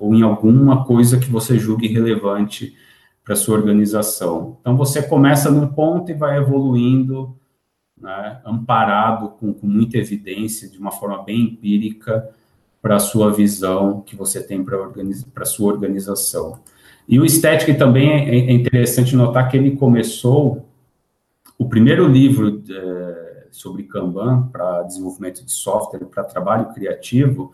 ou, 0.00 0.14
em 0.14 0.22
alguma 0.22 0.84
coisa 0.84 1.20
que 1.20 1.30
você 1.30 1.58
julgue 1.58 1.86
relevante 1.86 2.74
para 3.22 3.36
sua 3.36 3.56
organização. 3.56 4.56
Então, 4.60 4.76
você 4.76 5.02
começa 5.02 5.50
num 5.50 5.68
ponto 5.68 6.10
e 6.10 6.14
vai 6.14 6.38
evoluindo, 6.38 7.36
né, 8.00 8.40
amparado, 8.44 9.28
com, 9.38 9.52
com 9.52 9.66
muita 9.66 9.98
evidência, 9.98 10.68
de 10.68 10.78
uma 10.78 10.90
forma 10.90 11.22
bem 11.22 11.42
empírica, 11.42 12.28
para 12.80 12.96
a 12.96 13.00
sua 13.00 13.30
visão 13.30 14.00
que 14.00 14.16
você 14.16 14.42
tem 14.42 14.64
para 14.64 15.42
a 15.42 15.44
sua 15.44 15.72
organização. 15.72 16.60
E 17.06 17.20
o 17.20 17.24
estético 17.24 17.76
também 17.78 18.10
é, 18.10 18.50
é 18.50 18.52
interessante 18.52 19.14
notar 19.14 19.50
que 19.50 19.56
ele 19.56 19.76
começou, 19.76 20.66
o 21.58 21.68
primeiro 21.68 22.08
livro 22.08 22.62
é, 22.70 23.46
sobre 23.50 23.82
Kanban 23.82 24.48
para 24.50 24.82
desenvolvimento 24.84 25.44
de 25.44 25.52
software, 25.52 26.06
para 26.06 26.24
trabalho 26.24 26.72
criativo, 26.72 27.52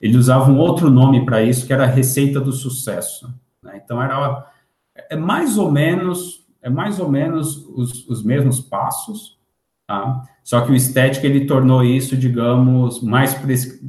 ele 0.00 0.16
usava 0.16 0.50
um 0.50 0.58
outro 0.58 0.90
nome 0.90 1.24
para 1.24 1.42
isso, 1.42 1.66
que 1.66 1.72
era 1.72 1.84
a 1.84 1.88
receita 1.88 2.40
do 2.40 2.52
sucesso. 2.52 3.32
Né? 3.62 3.80
Então, 3.84 4.02
era 4.02 4.46
é 5.10 5.16
mais 5.16 5.58
ou 5.58 5.70
menos 5.70 6.46
é 6.60 6.68
mais 6.68 6.98
ou 6.98 7.08
menos 7.08 7.64
os, 7.68 8.06
os 8.08 8.22
mesmos 8.22 8.60
passos, 8.60 9.38
tá? 9.86 10.22
Só 10.42 10.60
que 10.62 10.72
o 10.72 10.74
estético 10.74 11.26
ele 11.26 11.46
tornou 11.46 11.84
isso, 11.84 12.16
digamos, 12.16 13.02
mais 13.02 13.36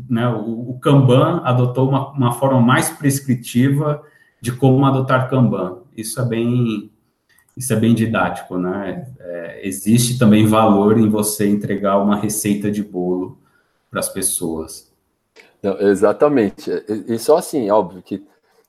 né? 0.10 0.27
O, 0.27 0.72
o 0.72 0.80
Kanban 0.80 1.41
adotou 1.44 1.90
uma, 1.90 2.11
uma 2.11 2.31
forma 2.34 2.61
mais 2.61 2.90
prescritiva 2.90 4.02
de 4.41 4.52
como 4.52 4.86
adotar 4.86 5.30
Kanban. 5.30 5.80
Isso 5.95 6.22
é 6.22 6.26
bem 6.26 6.91
isso 7.57 7.73
é 7.73 7.76
bem 7.76 7.94
didático, 7.94 8.57
né? 8.57 9.07
É, 9.19 9.68
existe 9.68 10.18
também 10.18 10.45
valor 10.45 10.98
em 10.98 11.10
você 11.10 11.49
entregar 11.49 11.98
uma 11.98 12.15
receita 12.15 12.72
de 12.72 12.84
bolo 12.84 13.38
para 13.90 13.99
as 13.99 14.07
pessoas. 14.07 14.89
Não, 15.61 15.80
exatamente. 15.81 16.72
E, 17.07 17.19
só 17.19 17.38
assim, 17.38 17.69
óbvio 17.69 18.02
que 18.02 18.26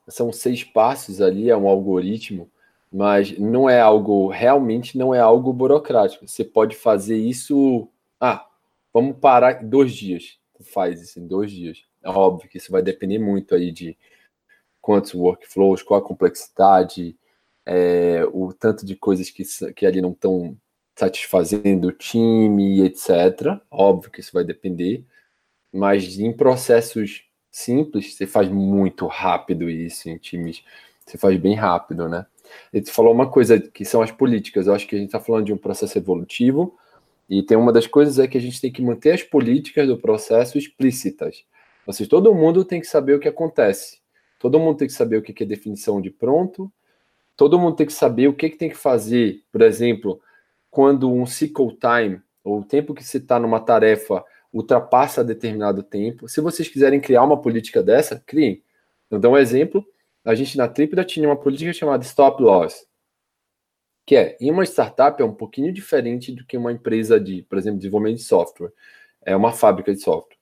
são 0.07 0.31
seis 0.31 0.63
passos 0.63 1.21
ali, 1.21 1.49
é 1.49 1.55
um 1.55 1.67
algoritmo, 1.67 2.49
mas 2.91 3.37
não 3.37 3.69
é 3.69 3.79
algo, 3.79 4.27
realmente 4.27 4.97
não 4.97 5.15
é 5.15 5.19
algo 5.19 5.53
burocrático. 5.53 6.27
Você 6.27 6.43
pode 6.43 6.75
fazer 6.75 7.17
isso. 7.17 7.87
Ah, 8.19 8.45
vamos 8.93 9.17
parar 9.17 9.63
dois 9.63 9.93
dias. 9.93 10.37
Faz 10.73 11.01
isso 11.01 11.19
em 11.19 11.27
dois 11.27 11.51
dias. 11.51 11.83
É 12.03 12.09
óbvio 12.09 12.49
que 12.49 12.57
isso 12.57 12.71
vai 12.71 12.81
depender 12.81 13.19
muito 13.19 13.55
aí 13.55 13.71
de 13.71 13.97
quantos 14.81 15.13
workflows, 15.13 15.81
qual 15.83 15.99
a 15.99 16.03
complexidade, 16.03 17.15
é, 17.65 18.25
o 18.33 18.51
tanto 18.53 18.85
de 18.85 18.95
coisas 18.95 19.29
que, 19.29 19.43
que 19.73 19.85
ali 19.85 20.01
não 20.01 20.11
estão 20.11 20.57
satisfazendo 20.95 21.87
o 21.87 21.91
time, 21.91 22.81
etc. 22.81 23.59
Óbvio 23.69 24.11
que 24.11 24.19
isso 24.19 24.31
vai 24.33 24.43
depender 24.43 25.05
mas 25.71 26.19
em 26.19 26.31
processos 26.31 27.23
simples, 27.49 28.15
você 28.15 28.25
faz 28.25 28.49
muito 28.49 29.07
rápido 29.07 29.69
isso 29.69 30.09
em 30.09 30.17
times, 30.17 30.63
você 31.05 31.17
faz 31.17 31.37
bem 31.39 31.55
rápido, 31.55 32.07
né? 32.07 32.25
E 32.73 32.81
tu 32.81 32.91
falou 32.91 33.13
uma 33.13 33.29
coisa 33.29 33.59
que 33.59 33.85
são 33.85 34.01
as 34.01 34.11
políticas, 34.11 34.67
eu 34.67 34.73
acho 34.73 34.87
que 34.87 34.95
a 34.95 34.99
gente 34.99 35.07
está 35.07 35.19
falando 35.19 35.45
de 35.45 35.53
um 35.53 35.57
processo 35.57 35.97
evolutivo, 35.97 36.77
e 37.29 37.41
tem 37.41 37.57
uma 37.57 37.71
das 37.71 37.87
coisas 37.87 38.19
é 38.19 38.27
que 38.27 38.37
a 38.37 38.41
gente 38.41 38.59
tem 38.59 38.71
que 38.71 38.81
manter 38.81 39.11
as 39.11 39.23
políticas 39.23 39.87
do 39.87 39.97
processo 39.97 40.57
explícitas. 40.57 41.45
Ou 41.87 41.93
seja, 41.93 42.09
todo 42.09 42.35
mundo 42.35 42.65
tem 42.65 42.81
que 42.81 42.87
saber 42.87 43.13
o 43.13 43.19
que 43.19 43.27
acontece. 43.27 43.99
Todo 44.37 44.59
mundo 44.59 44.77
tem 44.77 44.87
que 44.87 44.93
saber 44.93 45.17
o 45.17 45.21
que 45.21 45.41
é 45.41 45.45
definição 45.45 46.01
de 46.01 46.09
pronto. 46.09 46.71
Todo 47.37 47.57
mundo 47.57 47.75
tem 47.75 47.85
que 47.85 47.93
saber 47.93 48.27
o 48.27 48.33
que, 48.33 48.49
que 48.49 48.57
tem 48.57 48.69
que 48.69 48.75
fazer. 48.75 49.43
Por 49.49 49.61
exemplo, 49.61 50.19
quando 50.69 51.09
um 51.09 51.25
cycle 51.25 51.77
time, 51.77 52.21
ou 52.43 52.59
o 52.59 52.65
tempo 52.65 52.93
que 52.93 53.03
você 53.03 53.17
está 53.17 53.39
numa 53.39 53.59
tarefa, 53.59 54.23
ultrapassa 54.51 55.23
determinado 55.23 55.81
tempo. 55.81 56.27
Se 56.27 56.41
vocês 56.41 56.67
quiserem 56.67 56.99
criar 56.99 57.23
uma 57.23 57.41
política 57.41 57.81
dessa, 57.81 58.21
criem. 58.25 58.63
Eu 59.09 59.19
dou 59.19 59.33
um 59.33 59.37
exemplo. 59.37 59.85
A 60.23 60.35
gente 60.35 60.57
na 60.57 60.67
Tripda 60.67 61.03
tinha 61.03 61.27
uma 61.27 61.37
política 61.37 61.73
chamada 61.73 62.03
Stop 62.03 62.41
Loss. 62.41 62.85
Que 64.05 64.15
é, 64.15 64.37
em 64.41 64.51
uma 64.51 64.63
startup 64.63 65.21
é 65.21 65.25
um 65.25 65.33
pouquinho 65.33 65.71
diferente 65.71 66.31
do 66.31 66.45
que 66.45 66.57
uma 66.57 66.71
empresa 66.71 67.19
de, 67.19 67.43
por 67.43 67.57
exemplo, 67.57 67.79
desenvolvimento 67.79 68.17
de 68.17 68.23
software. 68.23 68.71
É 69.23 69.35
uma 69.35 69.51
fábrica 69.51 69.93
de 69.93 70.01
software. 70.01 70.37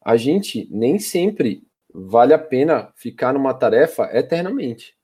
A 0.00 0.16
gente 0.16 0.68
nem 0.70 0.98
sempre 0.98 1.62
vale 1.92 2.32
a 2.32 2.38
pena 2.38 2.92
ficar 2.96 3.32
numa 3.34 3.52
tarefa 3.52 4.08
eternamente. 4.12 4.96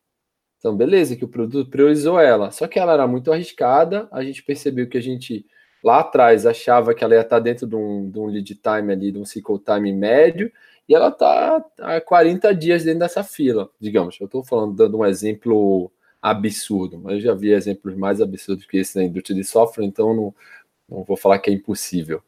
Então, 0.59 0.77
beleza, 0.77 1.17
que 1.17 1.25
o 1.25 1.29
produto 1.29 1.71
priorizou 1.71 2.19
ela. 2.19 2.51
Só 2.51 2.67
que 2.67 2.79
ela 2.79 2.93
era 2.93 3.07
muito 3.07 3.31
arriscada, 3.33 4.09
a 4.11 4.23
gente 4.23 4.43
percebeu 4.43 4.89
que 4.89 4.97
a 4.97 5.03
gente 5.03 5.47
lá 5.83 6.01
atrás 6.01 6.47
achava 6.47 6.95
que 6.95 7.05
ela 7.05 7.15
ia 7.15 7.21
estar 7.21 7.39
dentro 7.39 7.67
de 7.67 7.77
um, 7.77 8.11
de 8.11 8.19
um 8.19 8.27
lead 8.27 8.55
time 8.55 8.93
ali, 8.93 9.13
de 9.13 9.19
um 9.19 9.25
cycle 9.25 9.59
time 9.59 9.93
médio, 9.93 10.51
e 10.89 10.95
ela 10.95 11.09
está 11.09 11.65
há 11.81 12.01
40 12.01 12.55
dias 12.55 12.85
dentro 12.85 13.01
dessa 13.01 13.25
fila, 13.25 13.71
digamos. 13.81 14.19
Eu 14.21 14.27
estou 14.27 14.45
falando, 14.45 14.75
dando 14.75 14.99
um 14.99 15.07
exemplo 15.07 15.91
absurdo, 16.23 16.99
mas 16.99 17.15
eu 17.15 17.21
já 17.21 17.35
vi 17.35 17.53
exemplos 17.53 17.95
mais 17.97 18.21
absurdos 18.21 18.67
que 18.67 18.79
esse 18.79 18.97
na 18.97 19.05
indústria 19.05 19.37
de 19.37 19.45
software, 19.45 19.85
então 19.85 20.15
não, 20.15 20.35
não 20.89 21.05
vou 21.05 21.17
falar 21.17 21.39
que 21.39 21.51
é 21.51 21.53
impossível. 21.53 22.23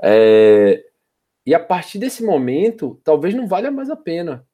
É, 0.00 0.84
e 1.46 1.54
a 1.54 1.60
partir 1.60 1.98
desse 1.98 2.22
momento, 2.22 3.00
talvez 3.02 3.34
não 3.34 3.46
valha 3.48 3.70
mais 3.70 3.90
a 3.90 3.96
pena. 3.96 4.46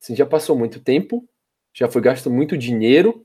Assim, 0.00 0.14
já 0.14 0.26
passou 0.26 0.56
muito 0.56 0.80
tempo, 0.80 1.28
já 1.72 1.88
foi 1.88 2.00
gasto 2.00 2.30
muito 2.30 2.56
dinheiro. 2.56 3.24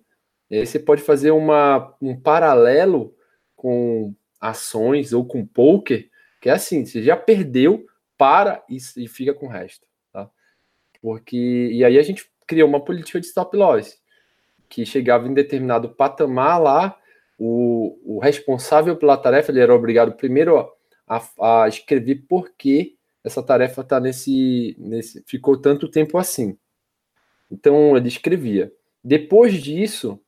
você 0.50 0.80
pode 0.80 1.02
fazer 1.02 1.32
uma, 1.32 1.96
um 2.02 2.20
paralelo 2.20 3.16
com 3.56 4.14
ações 4.42 5.14
ou 5.14 5.24
com 5.24 5.46
poker, 5.46 6.10
que 6.42 6.50
é 6.50 6.54
assim, 6.54 6.84
você 6.84 7.04
já 7.04 7.16
perdeu, 7.16 7.86
para 8.18 8.64
e, 8.70 8.78
e 8.98 9.08
fica 9.08 9.34
com 9.34 9.46
o 9.46 9.50
resto. 9.50 9.86
Tá? 10.12 10.30
Porque, 11.02 11.70
e 11.72 11.84
aí 11.86 11.98
a 11.98 12.04
gente 12.04 12.30
criou 12.46 12.68
uma 12.68 12.84
política 12.84 13.20
de 13.20 13.28
stop 13.28 13.56
loss, 13.56 14.00
que 14.68 14.86
chegava 14.86 15.28
em 15.28 15.34
determinado 15.34 15.90
patamar 15.90 16.62
lá, 16.62 16.98
o, 17.38 17.98
o 18.04 18.20
responsável 18.20 18.96
pela 18.96 19.18
tarefa 19.18 19.52
ele 19.52 19.60
era 19.60 19.74
obrigado 19.74 20.14
primeiro 20.14 20.72
a, 21.08 21.64
a 21.64 21.68
escrever 21.68 22.24
por 22.30 22.52
que 22.56 22.96
essa 23.24 23.42
tarefa 23.42 23.84
tá 23.84 24.00
nesse, 24.00 24.76
nesse 24.78 25.24
ficou 25.26 25.58
tanto 25.58 25.90
tempo 25.90 26.18
assim. 26.18 26.58
Então 27.50 27.98
ele 27.98 28.08
escrevia. 28.08 28.72
Depois 29.04 29.56
disso, 29.56 30.20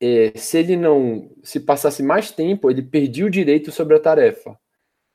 é, 0.00 0.32
se 0.36 0.58
ele 0.58 0.76
não 0.76 1.30
se 1.42 1.60
passasse 1.60 2.02
mais 2.02 2.30
tempo, 2.30 2.70
ele 2.70 2.82
perdia 2.82 3.26
o 3.26 3.30
direito 3.30 3.72
sobre 3.72 3.96
a 3.96 4.00
tarefa. 4.00 4.58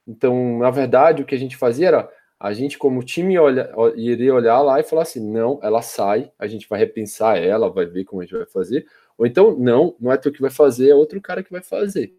Então, 0.07 0.59
na 0.59 0.71
verdade, 0.71 1.21
o 1.21 1.25
que 1.25 1.35
a 1.35 1.37
gente 1.37 1.55
fazia 1.57 1.87
era 1.89 2.11
a 2.39 2.53
gente, 2.53 2.77
como 2.77 3.03
time, 3.03 3.37
olha, 3.37 3.71
iria 3.95 4.33
olhar 4.33 4.61
lá 4.61 4.79
e 4.79 4.83
falar 4.83 5.03
assim: 5.03 5.19
não, 5.31 5.59
ela 5.61 5.81
sai, 5.83 6.31
a 6.39 6.47
gente 6.47 6.67
vai 6.67 6.79
repensar 6.79 7.37
ela, 7.37 7.69
vai 7.69 7.85
ver 7.85 8.03
como 8.03 8.21
a 8.21 8.25
gente 8.25 8.35
vai 8.35 8.47
fazer. 8.47 8.87
Ou 9.17 9.27
então, 9.27 9.55
não, 9.57 9.95
não 9.99 10.11
é 10.11 10.17
tu 10.17 10.31
que 10.31 10.41
vai 10.41 10.49
fazer, 10.49 10.89
é 10.89 10.95
outro 10.95 11.21
cara 11.21 11.43
que 11.43 11.51
vai 11.51 11.61
fazer. 11.61 12.15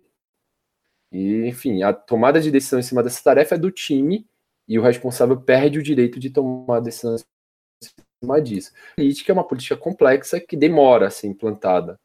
E, 1.10 1.46
enfim, 1.46 1.82
a 1.82 1.92
tomada 1.92 2.40
de 2.40 2.50
decisão 2.50 2.78
em 2.78 2.82
cima 2.82 3.02
dessa 3.02 3.22
tarefa 3.22 3.56
é 3.56 3.58
do 3.58 3.70
time 3.70 4.26
e 4.68 4.78
o 4.78 4.82
responsável 4.82 5.38
perde 5.40 5.78
o 5.78 5.82
direito 5.82 6.20
de 6.20 6.30
tomar 6.30 6.76
a 6.78 6.80
decisão 6.80 7.16
em 7.16 7.88
cima 8.22 8.40
disso. 8.40 8.72
A 8.92 8.96
política 8.96 9.32
é 9.32 9.34
uma 9.34 9.46
política 9.46 9.76
complexa 9.76 10.40
que 10.40 10.56
demora 10.56 11.08
a 11.08 11.10
ser 11.10 11.26
implantada, 11.26 11.98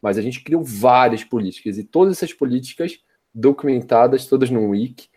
mas 0.00 0.18
a 0.18 0.22
gente 0.22 0.42
criou 0.42 0.62
várias 0.62 1.24
políticas 1.24 1.78
e 1.78 1.84
todas 1.84 2.16
essas 2.16 2.32
políticas 2.32 2.98
documentadas, 3.34 4.26
todas 4.26 4.50
no 4.50 4.68
wiki, 4.68 5.08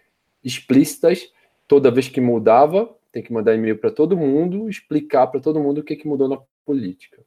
explícitas, 0.43 1.27
toda 1.68 1.91
vez 1.91 2.07
que 2.07 2.19
mudava, 2.19 2.89
tem 3.11 3.23
que 3.23 3.34
mandar 3.34 3.56
e-mail 3.56 3.77
para 3.77 3.91
todo 3.91 4.18
mundo, 4.18 4.69
explicar 4.69 5.27
para 5.27 5.39
todo 5.39 5.60
mundo 5.60 5.80
o 5.80 5.84
que, 5.84 5.95
que 5.95 6.07
mudou 6.07 6.27
na 6.27 6.38
política. 6.65 7.22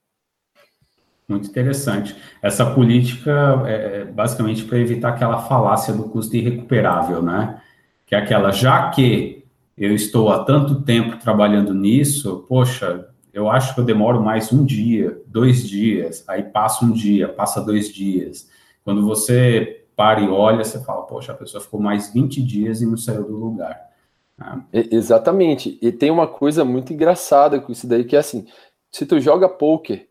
Muito 1.29 1.49
interessante. 1.49 2.15
Essa 2.43 2.75
política 2.75 3.63
é, 3.67 4.01
é 4.01 4.05
basicamente 4.05 4.65
para 4.65 4.79
evitar 4.79 5.11
aquela 5.11 5.39
falácia 5.43 5.95
do 5.95 6.05
custo 6.05 6.37
irrecuperável, 6.37 7.23
né? 7.23 7.61
Que 8.07 8.15
é 8.15 8.19
aquela, 8.19 8.51
já 8.51 8.91
que 8.91 9.45
eu 9.77 9.95
estou 9.95 10.31
há 10.31 10.45
tanto 10.45 10.83
tempo 10.83 11.17
trabalhando 11.17 11.73
nisso, 11.73 12.45
poxa, 12.49 13.09
eu 13.33 13.49
acho 13.49 13.75
que 13.75 13.81
eu 13.81 13.85
demoro 13.85 14.21
mais 14.21 14.53
um 14.53 14.65
dia, 14.65 15.21
dois 15.27 15.69
dias, 15.69 16.25
aí 16.29 16.43
passa 16.43 16.85
um 16.85 16.93
dia, 16.93 17.29
passa 17.29 17.61
dois 17.61 17.93
dias. 17.93 18.51
Quando 18.85 19.07
você 19.07 19.87
para 19.97 20.21
e 20.21 20.29
olha, 20.29 20.65
você 20.65 20.83
fala, 20.85 21.03
poxa, 21.03 21.33
a 21.33 21.35
pessoa 21.35 21.63
ficou 21.63 21.81
mais 21.81 22.13
20 22.13 22.43
dias 22.43 22.83
e 22.83 22.87
não 22.87 22.97
saiu 22.97 23.25
do 23.25 23.37
lugar. 23.37 23.91
Ah. 24.39 24.61
Exatamente. 24.73 25.79
E 25.81 25.93
tem 25.93 26.11
uma 26.11 26.27
coisa 26.27 26.65
muito 26.65 26.93
engraçada 26.93 27.61
com 27.61 27.73
isso 27.73 27.87
daí, 27.87 28.05
que 28.05 28.17
é 28.17 28.19
assim, 28.19 28.47
se 28.91 29.07
tu 29.07 29.21
joga 29.21 29.49
poker 29.49 30.09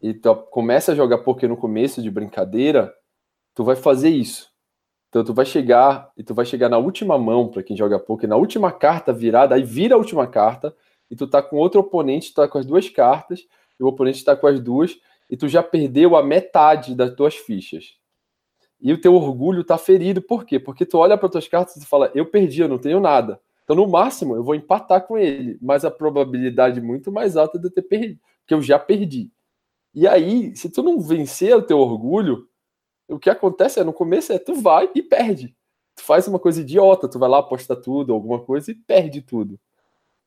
e 0.00 0.12
tu 0.12 0.34
começa 0.34 0.92
a 0.92 0.94
jogar 0.94 1.18
poker 1.18 1.48
no 1.48 1.56
começo 1.56 2.02
de 2.02 2.10
brincadeira, 2.10 2.92
tu 3.54 3.64
vai 3.64 3.76
fazer 3.76 4.10
isso. 4.10 4.50
Então 5.08 5.24
tu 5.24 5.34
vai 5.34 5.44
chegar 5.44 6.10
e 6.16 6.22
tu 6.22 6.34
vai 6.34 6.44
chegar 6.44 6.68
na 6.68 6.78
última 6.78 7.18
mão 7.18 7.48
para 7.48 7.62
quem 7.62 7.76
joga 7.76 7.98
poker, 7.98 8.28
na 8.28 8.36
última 8.36 8.72
carta 8.72 9.12
virada, 9.12 9.54
aí 9.54 9.62
vira 9.62 9.94
a 9.94 9.98
última 9.98 10.26
carta 10.26 10.74
e 11.12 11.14
tu 11.14 11.26
tá 11.26 11.42
com 11.42 11.56
outro 11.56 11.82
oponente, 11.82 12.32
tá 12.32 12.48
com 12.48 12.56
as 12.56 12.64
duas 12.64 12.88
cartas, 12.88 13.46
e 13.78 13.84
o 13.84 13.86
oponente 13.86 14.24
tá 14.24 14.34
com 14.34 14.46
as 14.46 14.58
duas 14.58 14.98
e 15.28 15.36
tu 15.36 15.46
já 15.46 15.62
perdeu 15.62 16.16
a 16.16 16.22
metade 16.22 16.94
das 16.94 17.14
tuas 17.14 17.34
fichas. 17.34 17.98
E 18.80 18.90
o 18.94 18.98
teu 18.98 19.14
orgulho 19.14 19.62
tá 19.62 19.76
ferido, 19.76 20.22
por 20.22 20.46
quê? 20.46 20.58
Porque 20.58 20.86
tu 20.86 20.96
olha 20.96 21.18
para 21.18 21.28
tuas 21.28 21.46
cartas 21.46 21.76
e 21.76 21.84
fala: 21.84 22.10
"Eu 22.14 22.24
perdi, 22.24 22.62
eu 22.62 22.68
não 22.68 22.78
tenho 22.78 22.98
nada". 22.98 23.38
Então 23.62 23.76
no 23.76 23.86
máximo 23.86 24.34
eu 24.34 24.42
vou 24.42 24.54
empatar 24.54 25.06
com 25.06 25.18
ele, 25.18 25.58
mas 25.60 25.84
a 25.84 25.90
probabilidade 25.90 26.80
é 26.80 26.82
muito 26.82 27.12
mais 27.12 27.36
alta 27.36 27.58
de 27.58 27.66
eu 27.66 27.70
ter 27.70 27.82
perdido, 27.82 28.18
que 28.46 28.54
eu 28.54 28.62
já 28.62 28.78
perdi. 28.78 29.30
E 29.94 30.08
aí, 30.08 30.56
se 30.56 30.70
tu 30.70 30.82
não 30.82 30.98
vencer 30.98 31.54
o 31.54 31.62
teu 31.62 31.78
orgulho, 31.78 32.48
o 33.06 33.18
que 33.18 33.28
acontece 33.28 33.80
é, 33.80 33.84
no 33.84 33.92
começo 33.92 34.32
é, 34.32 34.38
tu 34.38 34.54
vai 34.54 34.90
e 34.94 35.02
perde. 35.02 35.54
Tu 35.94 36.02
faz 36.02 36.26
uma 36.26 36.38
coisa 36.38 36.62
idiota, 36.62 37.06
tu 37.06 37.18
vai 37.18 37.28
lá, 37.28 37.40
aposta 37.40 37.76
tudo, 37.76 38.14
alguma 38.14 38.40
coisa 38.40 38.70
e 38.70 38.74
perde 38.74 39.20
tudo. 39.20 39.60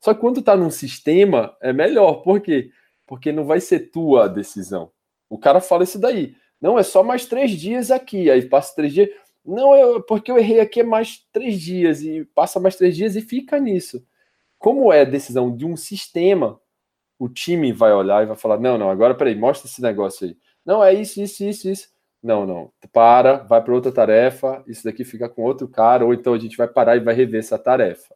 Só 0.06 0.14
que 0.14 0.20
quando 0.20 0.40
tá 0.40 0.56
num 0.56 0.70
sistema, 0.70 1.58
é 1.60 1.74
melhor. 1.74 2.22
Por 2.22 2.40
quê? 2.40 2.70
Porque 3.08 3.32
não 3.32 3.44
vai 3.44 3.60
ser 3.60 3.90
tua 3.90 4.26
a 4.26 4.28
decisão. 4.28 4.92
O 5.28 5.36
cara 5.36 5.60
fala 5.60 5.84
isso 5.84 5.98
daí. 5.98 6.36
Não, 6.62 6.78
é 6.78 6.84
só 6.84 7.02
mais 7.02 7.26
três 7.26 7.50
dias 7.50 7.90
aqui. 7.90 8.30
Aí 8.30 8.48
passa 8.48 8.76
três 8.76 8.94
dias. 8.94 9.10
Não, 9.44 9.76
eu, 9.76 10.04
porque 10.04 10.30
eu 10.30 10.38
errei 10.38 10.60
aqui 10.60 10.82
é 10.82 10.84
mais 10.84 11.26
três 11.34 11.60
dias. 11.60 12.04
E 12.04 12.24
passa 12.36 12.60
mais 12.60 12.76
três 12.76 12.96
dias 12.96 13.16
e 13.16 13.22
fica 13.22 13.60
nisso. 13.60 14.06
Como 14.60 14.94
é 14.94 15.04
decisão 15.04 15.56
de 15.56 15.66
um 15.66 15.76
sistema, 15.76 16.62
o 17.18 17.28
time 17.28 17.74
vai 17.74 17.92
olhar 17.92 18.22
e 18.22 18.28
vai 18.28 18.36
falar: 18.36 18.60
não, 18.60 18.78
não, 18.78 18.92
agora 18.92 19.16
peraí, 19.16 19.34
mostra 19.34 19.68
esse 19.68 19.82
negócio 19.82 20.28
aí. 20.28 20.38
Não, 20.64 20.84
é 20.84 20.94
isso, 20.94 21.20
isso, 21.20 21.44
isso, 21.44 21.68
isso. 21.68 21.90
Não, 22.22 22.46
não. 22.46 22.72
Para, 22.94 23.38
vai 23.38 23.64
para 23.64 23.74
outra 23.74 23.92
tarefa, 23.92 24.64
isso 24.68 24.84
daqui 24.84 25.04
fica 25.04 25.28
com 25.28 25.42
outro 25.42 25.68
cara, 25.68 26.06
ou 26.06 26.14
então 26.14 26.36
a 26.36 26.38
gente 26.38 26.58
vai 26.58 26.68
parar 26.68 26.96
e 26.96 27.00
vai 27.00 27.16
rever 27.16 27.40
essa 27.40 27.58
tarefa. 27.58 28.15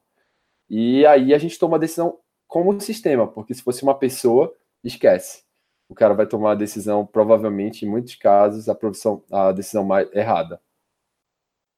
E 0.69 1.05
aí 1.05 1.33
a 1.33 1.37
gente 1.37 1.57
toma 1.57 1.77
a 1.77 1.79
decisão 1.79 2.17
como 2.47 2.79
sistema, 2.79 3.27
porque 3.27 3.53
se 3.53 3.63
fosse 3.63 3.83
uma 3.83 3.95
pessoa, 3.95 4.53
esquece. 4.83 5.43
O 5.87 5.95
cara 5.95 6.13
vai 6.13 6.27
tomar 6.27 6.51
a 6.51 6.55
decisão, 6.55 7.05
provavelmente, 7.05 7.85
em 7.85 7.89
muitos 7.89 8.15
casos, 8.15 8.69
a, 8.69 8.75
profissão, 8.75 9.23
a 9.31 9.51
decisão 9.51 9.83
mais 9.83 10.07
errada. 10.13 10.61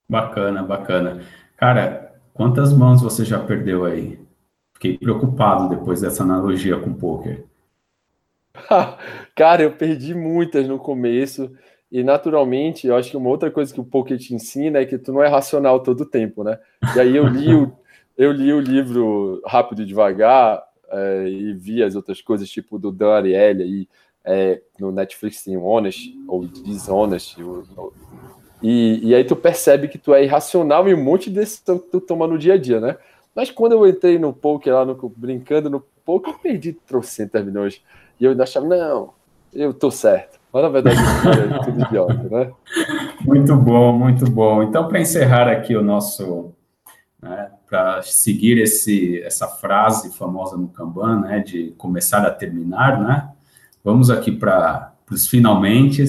Bacana, 0.09 0.61
bacana. 0.61 1.23
Cara, 1.55 2.13
quantas 2.33 2.73
mãos 2.73 3.01
você 3.01 3.23
já 3.23 3.39
perdeu 3.39 3.85
aí? 3.85 4.19
Fiquei 4.73 4.97
preocupado 4.97 5.69
depois 5.69 6.01
dessa 6.01 6.23
analogia 6.23 6.77
com 6.77 6.89
o 6.89 6.95
poker. 6.95 7.45
cara, 9.35 9.63
eu 9.63 9.71
perdi 9.71 10.13
muitas 10.13 10.67
no 10.67 10.77
começo. 10.77 11.55
E 11.89 12.03
naturalmente, 12.03 12.87
eu 12.87 12.95
acho 12.95 13.11
que 13.11 13.17
uma 13.17 13.29
outra 13.29 13.51
coisa 13.51 13.73
que 13.73 13.79
o 13.79 13.85
poker 13.85 14.17
te 14.17 14.33
ensina 14.33 14.79
é 14.79 14.85
que 14.85 14.97
tu 14.97 15.13
não 15.13 15.23
é 15.23 15.27
racional 15.27 15.81
todo 15.81 16.01
o 16.01 16.09
tempo, 16.09 16.43
né? 16.43 16.57
E 16.95 16.99
aí 16.99 17.15
eu 17.15 17.27
li 17.27 17.53
o, 17.53 17.71
eu 18.17 18.31
li 18.31 18.53
o 18.53 18.59
livro 18.59 19.41
Rápido 19.45 19.81
e 19.81 19.85
Devagar 19.85 20.63
é, 20.89 21.27
e 21.27 21.53
vi 21.53 21.81
as 21.81 21.95
outras 21.95 22.21
coisas, 22.21 22.49
tipo 22.49 22.77
do 22.77 22.91
Dan 22.91 23.11
Ariely 23.11 23.63
aí, 23.63 23.89
é, 24.23 24.61
no 24.79 24.91
Netflix 24.91 25.43
tem 25.43 25.57
Honest 25.57 26.13
ou 26.27 26.45
Dishonest. 26.45 27.37
E, 28.61 28.99
e 29.01 29.15
aí 29.15 29.23
tu 29.23 29.35
percebe 29.35 29.87
que 29.87 29.97
tu 29.97 30.13
é 30.13 30.23
irracional 30.23 30.87
e 30.87 30.93
um 30.93 31.03
monte 31.03 31.29
de 31.29 31.39
decisão 31.39 31.79
que 31.79 31.89
tu 31.89 31.99
toma 31.99 32.27
no 32.27 32.37
dia 32.37 32.53
a 32.53 32.57
dia, 32.57 32.79
né? 32.79 32.97
Mas 33.33 33.49
quando 33.49 33.71
eu 33.73 33.87
entrei 33.87 34.19
no 34.19 34.33
poker 34.33 34.73
lá, 34.73 34.85
no, 34.85 34.95
brincando 35.15 35.69
no 35.69 35.83
poker, 36.05 36.33
eu 36.33 36.39
perdi 36.39 36.73
trocentas 36.73 37.43
milhões. 37.43 37.81
E 38.19 38.25
eu 38.25 38.31
ainda 38.31 38.43
achava, 38.43 38.67
não, 38.67 39.13
eu 39.53 39.73
tô 39.73 39.89
certo. 39.89 40.39
Mas 40.53 40.63
na 40.63 40.69
verdade 40.69 40.97
é 40.99 41.63
tudo 41.63 41.81
idiota, 41.81 42.29
né? 42.29 42.51
Muito 43.21 43.55
bom, 43.55 43.93
muito 43.93 44.29
bom. 44.29 44.61
Então, 44.61 44.87
para 44.87 44.99
encerrar 44.99 45.47
aqui 45.47 45.75
o 45.75 45.81
nosso. 45.81 46.51
Né, 47.21 47.51
para 47.71 48.01
seguir 48.01 48.57
esse, 48.57 49.21
essa 49.21 49.47
frase 49.47 50.11
famosa 50.17 50.57
no 50.57 50.67
Kanban, 50.67 51.21
né, 51.21 51.39
de 51.39 51.73
começar 51.77 52.27
a 52.27 52.29
terminar, 52.29 53.01
né? 53.01 53.31
Vamos 53.81 54.09
aqui 54.09 54.29
para 54.29 54.93
os 55.09 55.25
finalmente. 55.25 56.03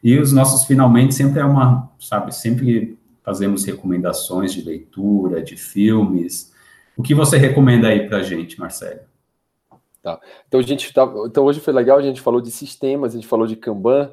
E 0.00 0.16
os 0.16 0.32
nossos 0.32 0.64
finalmente 0.64 1.16
sempre 1.16 1.40
é 1.40 1.44
uma, 1.44 1.90
sabe, 1.98 2.32
sempre 2.32 2.96
fazemos 3.24 3.64
recomendações 3.64 4.52
de 4.52 4.62
leitura, 4.62 5.42
de 5.42 5.56
filmes. 5.56 6.54
O 6.96 7.02
que 7.02 7.16
você 7.16 7.36
recomenda 7.36 7.88
aí 7.88 8.06
para 8.06 8.18
a 8.18 8.22
gente, 8.22 8.56
Marcelo? 8.60 9.00
Tá. 10.00 10.20
Então, 10.46 10.60
a 10.60 10.62
gente 10.62 10.94
tá, 10.94 11.12
então 11.26 11.44
hoje 11.46 11.58
foi 11.58 11.72
legal, 11.72 11.98
a 11.98 12.02
gente 12.02 12.20
falou 12.20 12.40
de 12.40 12.52
sistemas, 12.52 13.12
a 13.12 13.16
gente 13.16 13.26
falou 13.26 13.44
de 13.44 13.56
Kanban, 13.56 14.08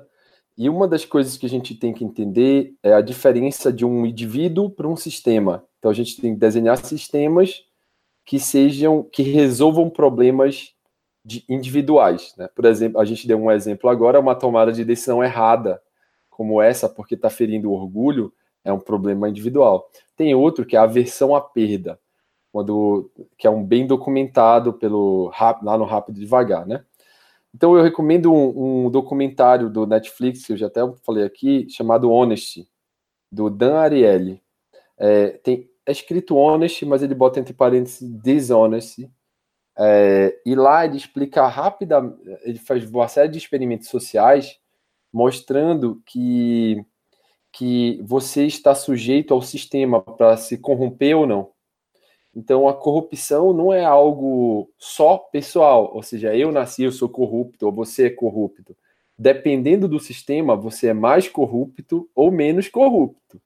E 0.58 0.68
uma 0.70 0.88
das 0.88 1.06
coisas 1.06 1.38
que 1.38 1.46
a 1.46 1.50
gente 1.50 1.76
tem 1.76 1.94
que 1.94 2.04
entender 2.04 2.74
é 2.82 2.94
a 2.94 3.02
diferença 3.02 3.72
de 3.72 3.86
um 3.86 4.08
indivíduo 4.08 4.72
para 4.72 4.88
um 4.88 4.96
sistema. 4.96 5.64
Então 5.86 5.92
a 5.92 5.96
gente 5.96 6.20
tem 6.20 6.34
que 6.34 6.40
desenhar 6.40 6.78
sistemas 6.78 7.64
que 8.26 8.40
sejam 8.40 9.04
que 9.04 9.22
resolvam 9.22 9.88
problemas 9.88 10.74
de 11.24 11.46
individuais. 11.48 12.34
Né? 12.36 12.50
Por 12.56 12.66
exemplo, 12.66 13.00
a 13.00 13.06
gente 13.06 13.28
deu 13.28 13.38
um 13.38 13.52
exemplo 13.52 13.88
agora, 13.88 14.20
uma 14.20 14.34
tomada 14.34 14.72
de 14.72 14.84
decisão 14.84 15.24
errada, 15.24 15.80
como 16.28 16.60
essa, 16.60 16.90
porque 16.90 17.14
está 17.14 17.30
ferindo 17.30 17.70
o 17.70 17.74
orgulho, 17.74 18.34
é 18.64 18.74
um 18.74 18.80
problema 18.80 19.30
individual. 19.30 19.88
Tem 20.18 20.34
outro 20.34 20.66
que 20.66 20.76
é 20.76 20.80
a 20.80 20.86
aversão 20.86 21.36
à 21.36 21.40
perda, 21.40 22.00
quando, 22.52 23.12
que 23.38 23.46
é 23.46 23.50
um 23.52 23.64
bem 23.64 23.86
documentado 23.86 24.74
pelo 24.74 25.32
lá 25.62 25.78
no 25.78 25.86
Rápido 25.86 26.20
Devagar, 26.20 26.66
né? 26.66 26.84
Então 27.54 27.78
eu 27.78 27.84
recomendo 27.84 28.34
um, 28.34 28.86
um, 28.88 28.90
documentário 28.90 29.70
do 29.70 29.86
Netflix, 29.86 30.48
que 30.48 30.54
eu 30.54 30.58
já 30.58 30.66
até 30.66 30.82
falei 31.04 31.24
aqui, 31.24 31.70
chamado 31.70 32.10
Honesty, 32.10 32.68
do 33.32 33.52
Dan 33.52 33.78
Ariely. 33.78 34.42
É, 34.98 35.28
tem, 35.44 35.70
é 35.86 35.92
escrito 35.92 36.36
Honest, 36.36 36.86
mas 36.86 37.04
ele 37.04 37.14
bota 37.14 37.40
entre 37.40 37.54
parênteses 37.54 38.10
Dishonest. 38.22 39.10
É, 39.78 40.40
e 40.46 40.56
lá 40.56 40.86
ele 40.86 40.98
explica 40.98 41.46
rapidamente, 41.48 42.18
ele 42.44 42.60
faz 42.60 42.90
uma 42.90 43.08
série 43.08 43.30
de 43.30 43.38
experimentos 43.38 43.90
sociais 43.90 44.58
mostrando 45.12 46.02
que, 46.06 46.84
que 47.52 48.02
você 48.04 48.46
está 48.46 48.74
sujeito 48.74 49.34
ao 49.34 49.42
sistema 49.42 50.02
para 50.02 50.38
se 50.38 50.58
corromper 50.58 51.18
ou 51.18 51.28
não. 51.28 51.52
Então, 52.36 52.68
a 52.68 52.74
corrupção 52.74 53.54
não 53.54 53.72
é 53.72 53.86
algo 53.86 54.70
só 54.78 55.18
pessoal, 55.18 55.92
ou 55.96 56.04
seja, 56.04 56.36
eu 56.36 56.52
nasci, 56.52 56.84
eu 56.84 56.92
sou 56.92 57.08
corrupto, 57.08 57.66
ou 57.66 57.72
você 57.72 58.08
é 58.08 58.10
corrupto. 58.10 58.76
Dependendo 59.18 59.88
do 59.88 60.02
sistema, 60.02 60.54
você 60.54 60.88
é 60.88 60.94
mais 60.94 61.30
corrupto 61.30 62.10
ou 62.14 62.30
menos 62.30 62.68
corrupto. 62.68 63.42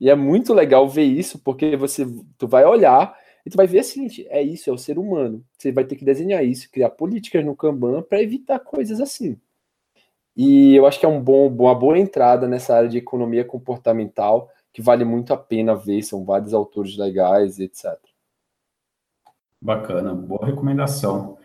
E 0.00 0.10
é 0.10 0.14
muito 0.14 0.52
legal 0.52 0.88
ver 0.88 1.04
isso, 1.04 1.38
porque 1.38 1.76
você 1.76 2.06
tu 2.36 2.46
vai 2.46 2.64
olhar 2.64 3.16
e 3.46 3.50
tu 3.50 3.56
vai 3.56 3.66
ver 3.66 3.80
assim, 3.80 4.08
é 4.28 4.42
isso, 4.42 4.70
é 4.70 4.72
o 4.72 4.78
ser 4.78 4.98
humano. 4.98 5.44
Você 5.58 5.70
vai 5.70 5.84
ter 5.84 5.96
que 5.96 6.04
desenhar 6.04 6.44
isso, 6.44 6.70
criar 6.70 6.90
políticas 6.90 7.44
no 7.44 7.54
Kanban 7.54 8.02
para 8.02 8.22
evitar 8.22 8.58
coisas 8.58 9.00
assim. 9.00 9.38
E 10.36 10.74
eu 10.74 10.86
acho 10.86 10.98
que 10.98 11.06
é 11.06 11.08
um 11.08 11.20
bom, 11.20 11.48
uma 11.48 11.74
boa 11.74 11.98
entrada 11.98 12.48
nessa 12.48 12.76
área 12.76 12.88
de 12.88 12.98
economia 12.98 13.44
comportamental, 13.44 14.50
que 14.72 14.82
vale 14.82 15.04
muito 15.04 15.32
a 15.32 15.36
pena 15.36 15.76
ver, 15.76 16.02
são 16.02 16.24
vários 16.24 16.52
autores 16.52 16.96
legais, 16.96 17.60
etc. 17.60 17.96
Bacana, 19.60 20.12
boa 20.12 20.44
recomendação. 20.44 21.38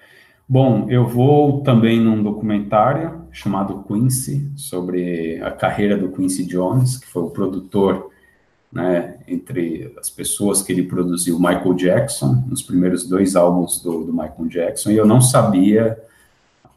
Bom, 0.47 0.89
eu 0.89 1.07
vou 1.07 1.61
também 1.61 2.01
num 2.01 2.23
documentário 2.23 3.27
chamado 3.31 3.83
Quincy, 3.83 4.51
sobre 4.55 5.39
a 5.43 5.51
carreira 5.51 5.95
do 5.95 6.11
Quincy 6.11 6.43
Jones, 6.45 6.97
que 6.97 7.05
foi 7.05 7.21
o 7.21 7.29
produtor, 7.29 8.09
né, 8.71 9.17
entre 9.27 9.93
as 9.99 10.09
pessoas 10.09 10.61
que 10.61 10.71
ele 10.71 10.83
produziu, 10.83 11.39
Michael 11.39 11.73
Jackson, 11.73 12.43
nos 12.47 12.61
primeiros 12.61 13.07
dois 13.07 13.35
álbuns 13.35 13.81
do, 13.81 14.03
do 14.03 14.13
Michael 14.13 14.47
Jackson, 14.47 14.91
e 14.91 14.97
eu 14.97 15.05
não 15.05 15.19
sabia, 15.19 15.97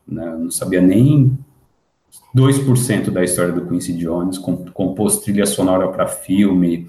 né, 0.07 0.37
não 0.39 0.51
sabia 0.51 0.81
nem 0.81 1.39
2% 2.35 3.11
da 3.11 3.23
história 3.23 3.53
do 3.53 3.67
Quincy 3.67 3.93
Jones, 3.95 4.39
compôs 4.39 5.19
trilha 5.19 5.45
sonora 5.45 5.89
para 5.89 6.07
filme, 6.07 6.89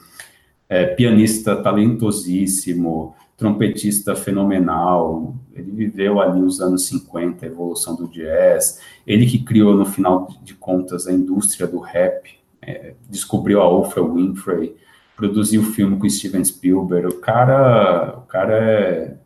é, 0.70 0.86
pianista 0.86 1.56
talentosíssimo, 1.58 3.14
trompetista 3.36 4.16
fenomenal, 4.16 5.36
ele 5.54 5.72
viveu 5.72 6.22
ali 6.22 6.42
os 6.42 6.62
anos 6.62 6.88
50, 6.88 7.46
a 7.46 7.50
evolução 7.50 7.96
do 7.96 8.08
jazz, 8.08 8.80
ele 9.06 9.26
que 9.26 9.40
criou, 9.40 9.76
no 9.76 9.86
final 9.86 10.30
de 10.42 10.54
contas, 10.54 11.08
a 11.08 11.12
indústria 11.12 11.68
do 11.68 11.80
rap, 11.80 12.30
é, 12.62 12.94
descobriu 13.10 13.60
a 13.62 13.68
Oprah 13.68 14.02
Winfrey, 14.02 14.76
produziu 15.15 15.61
o 15.61 15.65
filme 15.65 15.98
com 15.98 16.10
Steven 16.10 16.44
Spielberg, 16.44 17.07
o 17.07 17.19
cara, 17.19 18.18
o 18.18 18.22
cara 18.22 18.57
é, 18.57 19.18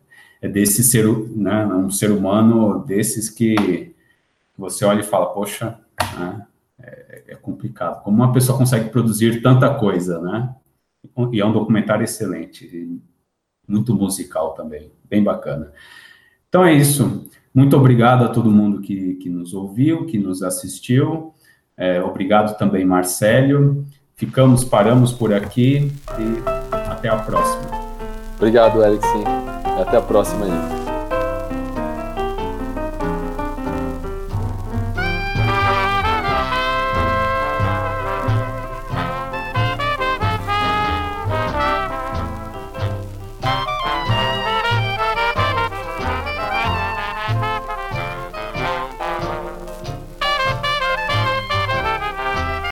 é 0.42 0.48
desse 0.48 0.84
ser, 0.84 1.06
né, 1.36 1.66
um 1.66 1.90
ser 1.90 2.10
humano 2.10 2.84
desses 2.84 3.30
que 3.30 3.94
você 4.56 4.84
olha 4.84 5.00
e 5.00 5.04
fala, 5.04 5.26
poxa, 5.26 5.78
né? 6.18 6.46
É, 6.80 7.22
é, 7.28 7.34
complicado. 7.34 8.02
Como 8.02 8.16
uma 8.16 8.32
pessoa 8.32 8.56
consegue 8.56 8.90
produzir 8.90 9.42
tanta 9.42 9.72
coisa, 9.74 10.20
né? 10.20 10.54
E 11.32 11.40
é 11.40 11.44
um 11.44 11.52
documentário 11.52 12.04
excelente, 12.04 13.00
muito 13.66 13.94
musical 13.94 14.54
também, 14.54 14.92
bem 15.08 15.22
bacana. 15.22 15.72
Então 16.48 16.64
é 16.64 16.72
isso. 16.72 17.28
Muito 17.52 17.76
obrigado 17.76 18.24
a 18.24 18.28
todo 18.28 18.50
mundo 18.50 18.80
que, 18.80 19.14
que 19.16 19.28
nos 19.28 19.54
ouviu, 19.54 20.06
que 20.06 20.18
nos 20.18 20.42
assistiu. 20.42 21.34
É, 21.76 22.02
obrigado 22.02 22.56
também, 22.56 22.84
Marcelo. 22.84 23.86
Ficamos, 24.18 24.64
paramos 24.64 25.12
por 25.12 25.32
aqui 25.32 25.92
e 26.18 26.42
até 26.90 27.08
a 27.08 27.14
próxima. 27.14 27.70
Obrigado, 28.36 28.84
Eric. 28.84 29.06
Sim. 29.06 29.24
Até 29.80 29.96
a 29.96 30.02
próxima 30.02 30.44
aí. 30.44 30.87